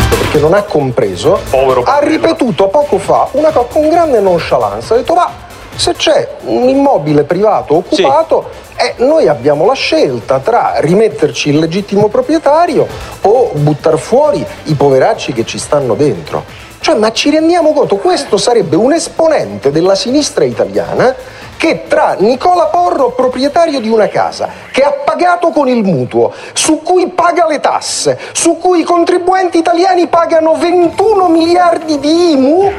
perché 0.10 0.40
non 0.40 0.53
ha 0.53 0.64
compreso, 0.64 1.40
ha 1.84 1.99
ripetuto 2.02 2.68
poco 2.68 2.98
fa 2.98 3.27
una 3.31 3.52
cosa 3.52 3.68
con 3.69 3.90
grande 3.90 4.19
nonchalance. 4.19 4.94
Ha 4.94 4.98
detto, 4.98 5.14
ma 5.14 5.30
se 5.76 5.94
c'è 5.94 6.35
un 6.45 6.69
immobile 6.69 7.23
privato 7.23 7.77
occupato, 7.77 8.49
eh, 8.76 8.94
noi 8.98 9.27
abbiamo 9.27 9.65
la 9.65 9.73
scelta 9.73 10.40
tra 10.40 10.73
rimetterci 10.77 11.49
il 11.49 11.60
legittimo 11.60 12.10
proprietario 12.10 12.88
o 13.22 13.52
buttar 13.53 13.98
fuori 13.98 14.45
i 14.65 14.73
poveracci 14.73 15.34
che 15.34 15.45
ci 15.45 15.57
stanno 15.57 15.94
dentro. 15.95 16.44
Cioè, 16.84 16.95
ma 16.95 17.14
ci 17.14 17.30
rendiamo 17.30 17.72
conto, 17.72 17.95
questo 17.95 18.35
sarebbe 18.35 18.76
un 18.76 18.91
esponente 18.91 19.72
della 19.72 19.95
sinistra 19.95 20.43
italiana 20.43 21.15
che 21.55 21.85
tra 21.88 22.18
Nicola 22.19 22.65
Porro, 22.65 23.11
proprietario 23.11 23.80
di 23.80 23.88
una 23.88 24.10
casa, 24.10 24.49
che 24.69 24.81
ha 24.81 24.91
pagato 24.91 25.51
con 25.51 25.69
il 25.69 25.81
mutuo, 25.81 26.34
su 26.51 26.81
cui 26.81 27.07
paga 27.07 27.47
le 27.47 27.61
tasse, 27.61 28.19
su 28.34 28.57
cui 28.57 28.81
i 28.81 28.84
contribuenti 28.84 29.60
italiani 29.60 30.07
pagano 30.07 30.55
21 30.55 31.30
miliardi 31.30 31.99
di 31.99 32.31
IMU, 32.31 32.73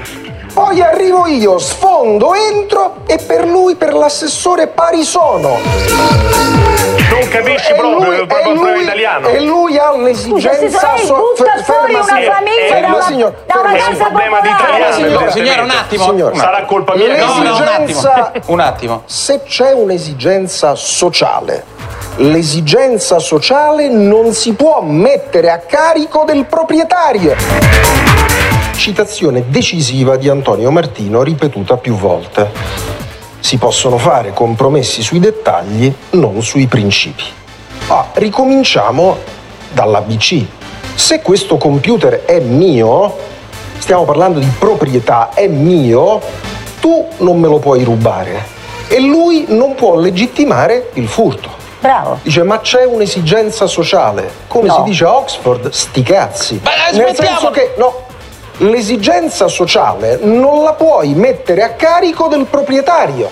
poi 0.54 0.80
arrivo 0.80 1.26
io, 1.26 1.58
sfondo, 1.58 2.32
entro 2.34 2.98
e 3.06 3.18
per 3.18 3.44
lui, 3.46 3.74
per 3.74 3.92
l'assessore, 3.92 4.68
pari 4.68 5.02
sono. 5.02 5.58
Non 7.10 7.28
capisci 7.28 7.72
E 7.72 7.74
proprio 7.74 8.04
lui- 8.08 8.20
il 8.20 8.26
proprio 8.26 8.52
lui- 8.52 8.58
problema 8.62 8.82
italiano. 8.82 9.28
E 9.28 9.40
lui 9.40 9.76
ha 9.78 9.96
l'esigenza... 9.96 10.58
Scusa, 10.78 10.96
se 10.96 11.04
so- 11.06 11.14
butta 11.16 11.52
fe- 11.56 11.62
fuori 11.64 11.92
ferma, 11.94 12.18
una 12.20 12.32
famiglia 12.32 12.66
Ferma, 12.68 12.80
da 12.88 12.94
una- 12.94 13.02
signora, 13.04 13.34
da 13.46 13.60
una 13.60 13.68
ferma, 13.70 13.86
casa 13.88 14.04
problema 14.04 14.40
di 14.40 14.48
italiano, 14.48 14.92
Signora, 14.94 15.30
signora, 15.30 15.62
un 15.62 15.70
attimo. 15.70 16.04
Signora. 16.04 16.36
Sarà 16.36 16.64
colpa 16.64 16.94
mia. 16.94 17.16
No, 17.26 17.42
no, 17.42 17.56
un 17.56 17.66
attimo. 17.66 18.00
Un 18.46 18.60
attimo. 18.60 19.02
Se 19.06 19.42
c'è 19.42 19.72
un'esigenza 19.72 20.74
sociale, 20.76 21.64
l'esigenza 22.16 23.18
sociale 23.18 23.88
non 23.88 24.32
si 24.32 24.52
può 24.52 24.80
mettere 24.82 25.50
a 25.50 25.58
carico 25.58 26.24
del 26.24 26.44
proprietario. 26.44 27.34
Citazione 28.76 29.44
decisiva 29.48 30.16
di 30.16 30.28
Antonio 30.28 30.70
Martino 30.70 31.22
ripetuta 31.22 31.76
più 31.76 31.96
volte. 31.96 32.50
Si 33.40 33.56
possono 33.56 33.98
fare 33.98 34.32
compromessi 34.32 35.02
sui 35.02 35.18
dettagli, 35.18 35.92
non 36.10 36.42
sui 36.42 36.66
principi. 36.66 37.24
Ah, 37.88 38.06
ricominciamo 38.14 39.18
dall'ABC. 39.72 40.44
Se 40.94 41.20
questo 41.20 41.56
computer 41.56 42.24
è 42.24 42.38
mio, 42.38 43.16
stiamo 43.78 44.04
parlando 44.04 44.38
di 44.38 44.50
proprietà, 44.58 45.30
è 45.34 45.48
mio, 45.48 46.20
tu 46.80 47.06
non 47.18 47.40
me 47.40 47.48
lo 47.48 47.58
puoi 47.58 47.82
rubare. 47.82 48.52
E 48.88 49.00
lui 49.00 49.46
non 49.48 49.74
può 49.74 49.98
legittimare 49.98 50.90
il 50.94 51.08
furto. 51.08 51.63
Bravo. 51.84 52.18
Dice, 52.22 52.42
ma 52.44 52.60
c'è 52.60 52.86
un'esigenza 52.86 53.66
sociale. 53.66 54.30
Come 54.48 54.68
No. 54.68 54.76
si 54.76 54.82
dice 54.84 55.04
a 55.04 55.16
Oxford, 55.16 55.68
sti 55.68 56.02
cazzi. 56.02 56.60
Ma 56.64 56.70
Nel 56.92 57.14
senso 57.14 57.50
che, 57.50 57.74
no, 57.76 58.04
l'esigenza 58.58 59.48
sociale 59.48 60.18
non 60.22 60.62
la 60.64 60.72
puoi 60.72 61.12
mettere 61.12 61.62
a 61.62 61.72
carico 61.72 62.26
del 62.28 62.46
proprietario. 62.46 63.28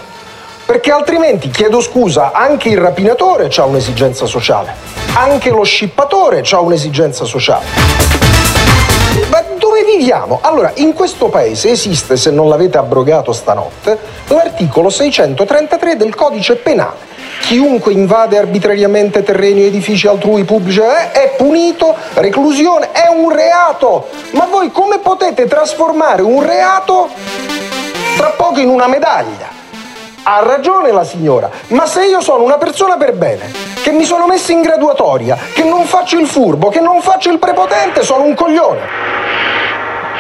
Perché 0.66 0.92
altrimenti, 0.92 1.48
chiedo 1.48 1.80
scusa, 1.80 2.32
anche 2.34 2.68
il 2.68 2.76
rapinatore 2.76 3.48
ha 3.56 3.64
un'esigenza 3.64 4.26
sociale. 4.26 4.74
Anche 5.14 5.48
lo 5.48 5.62
scippatore 5.64 6.44
ha 6.50 6.60
un'esigenza 6.60 7.24
sociale. 7.24 7.64
Ma 9.30 9.42
dove 9.58 9.82
viviamo? 9.84 10.40
Allora, 10.42 10.72
in 10.74 10.92
questo 10.92 11.28
paese 11.28 11.70
esiste, 11.70 12.18
se 12.18 12.30
non 12.30 12.50
l'avete 12.50 12.76
abrogato 12.76 13.32
stanotte, 13.32 13.98
l'articolo 14.26 14.90
633 14.90 15.96
del 15.96 16.14
codice 16.14 16.56
penale. 16.56 17.11
Chiunque 17.42 17.92
invade 17.92 18.38
arbitrariamente 18.38 19.22
terreni 19.22 19.64
o 19.64 19.66
edifici 19.66 20.06
altrui 20.06 20.44
pubblici 20.44 20.80
eh, 20.80 21.10
è 21.10 21.34
punito, 21.36 21.94
reclusione, 22.14 22.92
è 22.92 23.08
un 23.08 23.30
reato. 23.30 24.08
Ma 24.30 24.46
voi 24.46 24.70
come 24.70 25.00
potete 25.00 25.46
trasformare 25.46 26.22
un 26.22 26.42
reato 26.42 27.10
tra 28.16 28.28
poco 28.28 28.60
in 28.60 28.68
una 28.68 28.86
medaglia? 28.86 29.48
Ha 30.22 30.40
ragione 30.42 30.92
la 30.92 31.04
signora, 31.04 31.50
ma 31.68 31.84
se 31.86 32.06
io 32.06 32.20
sono 32.20 32.44
una 32.44 32.56
persona 32.56 32.96
per 32.96 33.12
bene, 33.12 33.52
che 33.82 33.90
mi 33.90 34.04
sono 34.04 34.26
messo 34.26 34.52
in 34.52 34.62
graduatoria, 34.62 35.36
che 35.52 35.64
non 35.64 35.84
faccio 35.84 36.18
il 36.18 36.28
furbo, 36.28 36.68
che 36.68 36.80
non 36.80 37.02
faccio 37.02 37.30
il 37.30 37.38
prepotente, 37.38 38.02
sono 38.02 38.22
un 38.22 38.34
coglione. 38.34 38.80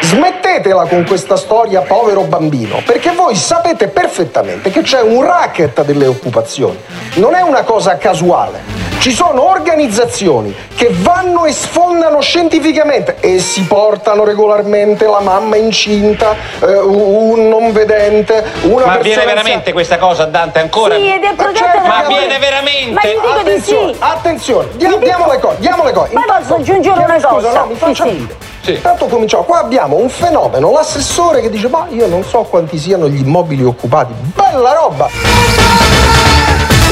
Smettetela 0.02 0.86
con 0.86 1.04
questa 1.06 1.36
storia 1.36 1.80
povero 1.82 2.22
bambino, 2.22 2.82
perché 2.84 3.12
voi 3.12 3.36
sapete 3.36 3.86
perfettamente 3.88 4.70
che 4.70 4.82
c'è 4.82 5.00
un 5.00 5.22
racket 5.24 5.82
delle 5.84 6.06
occupazioni, 6.06 6.76
non 7.14 7.34
è 7.34 7.40
una 7.40 7.62
cosa 7.62 7.96
casuale. 7.96 8.80
Ci 8.98 9.10
sono 9.12 9.48
organizzazioni 9.50 10.54
che 10.76 10.88
vanno 10.92 11.44
e 11.44 11.52
sfondano 11.52 12.20
scientificamente 12.20 13.16
e 13.20 13.38
si 13.40 13.62
portano 13.64 14.22
regolarmente 14.24 15.06
la 15.06 15.20
mamma 15.20 15.56
incinta, 15.56 16.34
eh, 16.60 16.76
un 16.78 17.48
non 17.48 17.72
vedente, 17.72 18.34
una 18.34 18.42
Ma 18.42 18.92
persona 18.92 18.92
avviene 18.94 18.96
anziana- 19.22 19.24
veramente 19.24 19.72
questa 19.72 19.98
cosa, 19.98 20.24
Dante, 20.26 20.58
ancora? 20.60 20.94
Sì, 20.96 21.12
ed 21.12 21.22
è 21.22 21.32
progetto 21.34 21.64
certo 21.64 21.80
da- 21.80 21.88
Ma 21.88 21.96
avviene 21.98 22.38
veramente? 22.38 22.92
Ma 22.92 23.00
gli 23.02 23.12
dico 23.12 23.32
di 23.32 23.38
Attenzione, 23.40 23.92
sì. 23.94 23.98
attenzione, 24.00 24.68
dia- 24.74 24.96
diamo 24.96 25.30
le 25.32 25.38
cose, 25.40 25.56
diamo 25.58 25.84
le 25.84 25.92
cose. 25.92 26.12
Ma 26.14 26.22
posso 26.38 26.54
aggiungere 26.56 27.02
una 27.04 27.14
Scusa, 27.18 27.28
cosa? 27.28 27.52
no, 27.60 27.66
mi 27.66 27.74
faccia 27.74 28.04
Sì, 28.04 28.10
sì. 28.10 28.50
Dire. 28.62 28.76
Intanto 28.76 29.06
cominciamo, 29.06 29.42
qua 29.44 29.60
abbiamo 29.60 29.96
un 29.96 30.08
fenomeno, 30.08 30.70
l'assessore 30.72 31.40
che 31.40 31.50
dice 31.50 31.68
ma 31.68 31.86
io 31.90 32.06
non 32.06 32.24
so 32.24 32.42
quanti 32.42 32.78
siano 32.78 33.08
gli 33.08 33.20
immobili 33.20 33.64
occupati, 33.64 34.12
bella 34.34 34.72
roba! 34.72 35.08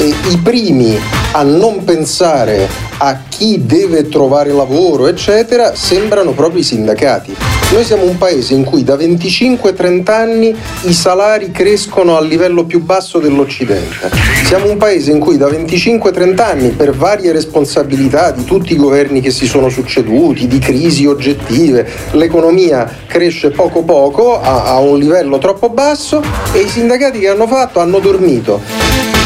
E 0.00 0.14
I 0.30 0.38
primi 0.38 0.98
a 1.32 1.42
non 1.42 1.84
pensare 1.84 2.66
a 2.96 3.20
chi 3.28 3.66
deve 3.66 4.08
trovare 4.08 4.50
lavoro, 4.50 5.06
eccetera, 5.08 5.74
sembrano 5.74 6.32
proprio 6.32 6.62
i 6.62 6.64
sindacati. 6.64 7.36
Noi 7.74 7.84
siamo 7.84 8.04
un 8.04 8.16
paese 8.16 8.54
in 8.54 8.64
cui 8.64 8.82
da 8.82 8.94
25-30 8.94 10.10
anni 10.10 10.56
i 10.84 10.94
salari 10.94 11.50
crescono 11.50 12.16
al 12.16 12.26
livello 12.26 12.64
più 12.64 12.80
basso 12.80 13.18
dell'Occidente. 13.18 14.10
Siamo 14.46 14.70
un 14.70 14.78
paese 14.78 15.10
in 15.10 15.18
cui 15.18 15.36
da 15.36 15.48
25-30 15.48 16.40
anni, 16.40 16.70
per 16.70 16.96
varie 16.96 17.30
responsabilità 17.30 18.30
di 18.30 18.44
tutti 18.44 18.72
i 18.72 18.76
governi 18.76 19.20
che 19.20 19.30
si 19.30 19.46
sono 19.46 19.68
succeduti, 19.68 20.46
di 20.46 20.58
crisi 20.60 21.04
oggettive, 21.04 21.86
l'economia 22.12 22.90
cresce 23.06 23.50
poco 23.50 23.82
poco, 23.82 24.40
a, 24.40 24.64
a 24.64 24.78
un 24.78 24.98
livello 24.98 25.36
troppo 25.36 25.68
basso 25.68 26.22
e 26.52 26.60
i 26.60 26.68
sindacati 26.68 27.18
che 27.18 27.28
hanno 27.28 27.46
fatto 27.46 27.80
hanno 27.80 27.98
dormito. 27.98 29.19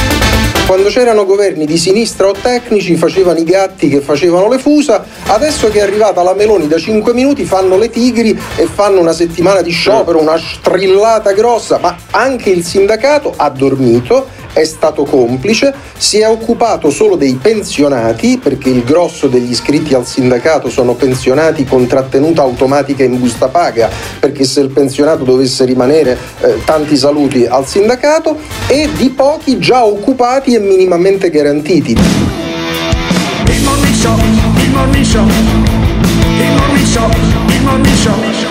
Quando 0.66 0.88
c'erano 0.88 1.26
governi 1.26 1.66
di 1.66 1.76
sinistra 1.76 2.26
o 2.26 2.32
tecnici 2.32 2.96
facevano 2.96 3.38
i 3.38 3.44
gatti 3.44 3.90
che 3.90 4.00
facevano 4.00 4.48
le 4.48 4.58
fusa, 4.58 5.04
adesso 5.26 5.68
che 5.68 5.78
è 5.78 5.82
arrivata 5.82 6.22
la 6.22 6.32
Meloni 6.32 6.66
da 6.66 6.78
5 6.78 7.12
minuti 7.12 7.44
fanno 7.44 7.76
le 7.76 7.90
tigri 7.90 8.30
e 8.56 8.64
fanno 8.64 8.98
una 8.98 9.12
settimana 9.12 9.60
di 9.60 9.70
sciopero, 9.70 10.18
una 10.18 10.38
strillata 10.38 11.32
grossa, 11.32 11.78
ma 11.78 11.94
anche 12.12 12.48
il 12.48 12.64
sindacato 12.64 13.34
ha 13.36 13.50
dormito, 13.50 14.26
è 14.54 14.64
stato 14.64 15.04
complice, 15.04 15.74
si 15.98 16.20
è 16.20 16.28
occupato 16.28 16.88
solo 16.88 17.16
dei 17.16 17.34
pensionati, 17.34 18.38
perché 18.42 18.70
il 18.70 18.84
grosso 18.84 19.26
degli 19.26 19.50
iscritti 19.50 19.92
al 19.92 20.06
sindacato 20.06 20.70
sono 20.70 20.94
pensionati 20.94 21.64
con 21.64 21.86
trattenuta 21.86 22.40
automatica 22.40 23.04
in 23.04 23.18
busta 23.18 23.48
paga, 23.48 23.90
perché 24.18 24.44
se 24.44 24.60
il 24.60 24.70
pensionato 24.70 25.24
dovesse 25.24 25.64
rimanere 25.64 26.16
eh, 26.40 26.62
tanti 26.64 26.96
saluti 26.96 27.44
al 27.44 27.66
sindacato, 27.66 28.38
e 28.66 28.88
di 28.96 29.10
pochi 29.10 29.58
già 29.58 29.84
occupati 29.84 30.54
e 30.54 30.60
minimamente 30.60 31.28
garantiti. 31.28 31.92
Il 31.92 33.62
morning 33.62 33.94
show, 33.94 34.16
il 34.16 34.70
morning 34.70 35.04
show, 35.04 35.26
il 35.26 36.54
morning 36.56 36.86
show, 36.86 37.10
il 37.48 37.62
morning 37.62 37.96
show. 37.96 38.43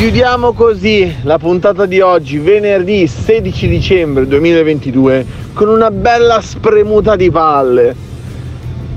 Chiudiamo 0.00 0.54
così 0.54 1.14
la 1.24 1.36
puntata 1.36 1.84
di 1.84 2.00
oggi, 2.00 2.38
venerdì 2.38 3.06
16 3.06 3.68
dicembre 3.68 4.26
2022, 4.26 5.26
con 5.52 5.68
una 5.68 5.90
bella 5.90 6.40
spremuta 6.40 7.16
di 7.16 7.30
palle. 7.30 7.94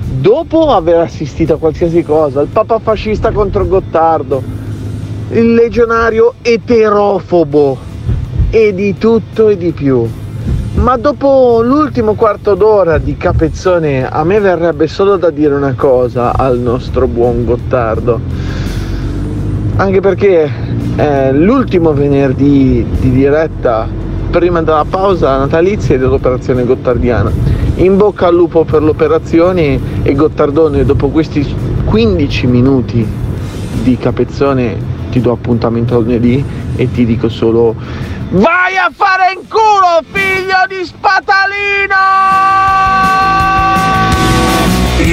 Dopo 0.00 0.72
aver 0.72 1.00
assistito 1.00 1.52
a 1.52 1.58
qualsiasi 1.58 2.02
cosa, 2.02 2.40
il 2.40 2.48
papa 2.48 2.78
fascista 2.78 3.32
contro 3.32 3.66
Gottardo, 3.66 4.42
il 5.32 5.52
legionario 5.52 6.36
eterofobo 6.40 7.76
e 8.48 8.72
di 8.72 8.96
tutto 8.96 9.50
e 9.50 9.58
di 9.58 9.72
più. 9.72 10.08
Ma 10.76 10.96
dopo 10.96 11.60
l'ultimo 11.62 12.14
quarto 12.14 12.54
d'ora 12.54 12.96
di 12.96 13.14
capezzone, 13.18 14.08
a 14.08 14.24
me 14.24 14.40
verrebbe 14.40 14.86
solo 14.86 15.18
da 15.18 15.28
dire 15.28 15.52
una 15.52 15.74
cosa 15.74 16.34
al 16.34 16.58
nostro 16.58 17.06
buon 17.06 17.44
Gottardo. 17.44 18.53
Anche 19.76 20.00
perché 20.00 20.50
è 20.94 21.32
l'ultimo 21.32 21.92
venerdì 21.92 22.86
di 23.00 23.10
diretta 23.10 23.88
prima 24.30 24.62
della 24.62 24.86
pausa 24.88 25.36
natalizia 25.36 25.98
dell'operazione 25.98 26.64
gottardiana. 26.64 27.30
In 27.76 27.96
bocca 27.96 28.28
al 28.28 28.34
lupo 28.34 28.64
per 28.64 28.82
l'operazione 28.82 29.80
e 30.02 30.14
Gottardone 30.14 30.84
dopo 30.84 31.08
questi 31.08 31.44
15 31.84 32.46
minuti 32.46 33.06
di 33.82 33.98
capezzone 33.98 34.76
ti 35.10 35.20
do 35.20 35.32
appuntamento 35.32 35.98
lunedì 35.98 36.44
e 36.76 36.90
ti 36.90 37.04
dico 37.04 37.28
solo 37.28 37.74
Vai 38.30 38.76
a 38.76 38.90
fare 38.94 39.32
in 39.34 39.40
culo 39.48 40.02
figlio 40.12 40.66
di 40.68 40.84
spatalino! 40.84 42.34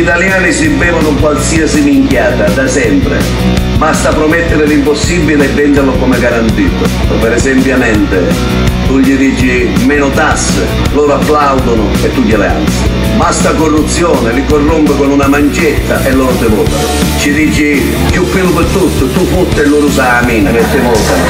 italiani 0.01 0.51
si 0.51 0.67
bevono 0.69 1.09
qualsiasi 1.15 1.81
minchiata, 1.81 2.49
da 2.49 2.67
sempre. 2.67 3.60
Basta 3.81 4.13
promettere 4.13 4.67
l'impossibile 4.67 5.45
e 5.45 5.47
venderlo 5.47 5.93
come 5.93 6.19
garantito. 6.19 6.87
Per 7.19 7.33
esempio, 7.33 7.75
tu 8.85 8.99
gli 8.99 9.15
dici 9.15 9.73
meno 9.87 10.11
tasse, 10.11 10.67
loro 10.93 11.15
applaudono 11.15 11.89
e 12.03 12.13
tu 12.13 12.21
gliele 12.21 12.47
alzi. 12.47 12.87
Basta 13.17 13.55
corruzione, 13.55 14.33
li 14.33 14.45
corrompe 14.45 14.95
con 14.95 15.09
una 15.09 15.27
mancetta 15.27 16.05
e 16.05 16.11
loro 16.11 16.31
te 16.33 16.45
votano. 16.45 16.85
Ci 17.17 17.33
dici 17.33 17.83
più 18.11 18.23
pelo 18.29 18.51
per 18.51 18.65
tutto, 18.65 19.07
tu 19.07 19.25
fotte 19.25 19.63
e 19.63 19.65
loro 19.65 19.89
sa 19.89 20.19
la 20.21 20.27
mina 20.27 20.51
e 20.51 20.63
te 20.71 20.77
votano. 20.77 21.23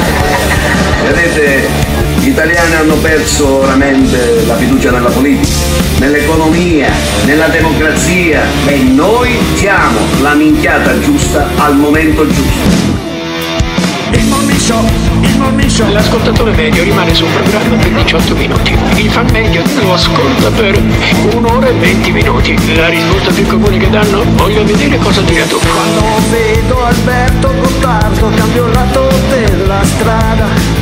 Vedete, 1.06 1.81
gli 2.22 2.28
italiani 2.28 2.74
hanno 2.76 2.94
perso 2.94 3.62
veramente 3.62 4.44
la 4.46 4.54
fiducia 4.54 4.92
nella 4.92 5.10
politica, 5.10 5.48
nell'economia, 5.98 6.88
nella 7.24 7.48
democrazia 7.48 8.42
e 8.64 8.76
noi 8.76 9.36
siamo 9.54 9.98
la 10.20 10.34
minchiata 10.34 11.00
giusta 11.00 11.48
al 11.56 11.76
momento 11.76 12.24
giusto. 12.28 13.00
Il 14.12 14.60
show, 14.60 14.84
il 15.56 15.70
show. 15.70 15.90
L'ascoltatore 15.90 16.52
medio 16.52 16.84
rimane 16.84 17.12
sul 17.12 17.26
programma 17.26 17.76
per 17.76 17.90
18 17.90 18.36
minuti. 18.36 18.78
Il 18.94 19.10
fan 19.10 19.26
medio 19.32 19.64
lo 19.80 19.94
ascolta 19.94 20.50
per 20.50 20.80
un'ora 21.34 21.66
e 21.66 21.72
20 21.72 22.12
minuti. 22.12 22.76
La 22.76 22.88
risposta 22.88 23.32
più 23.32 23.46
comune 23.46 23.78
che 23.78 23.90
danno? 23.90 24.22
Voglio 24.36 24.64
vedere 24.64 24.96
cosa 24.98 25.22
dirà 25.22 25.44
tu. 25.46 25.58
Quando 25.58 26.02
vedo 26.30 26.84
Alberto 26.84 27.52
Gottardo 27.60 28.30
cambio 28.36 28.66
il 28.66 28.72
lato 28.72 29.08
della 29.28 29.82
strada. 29.82 30.81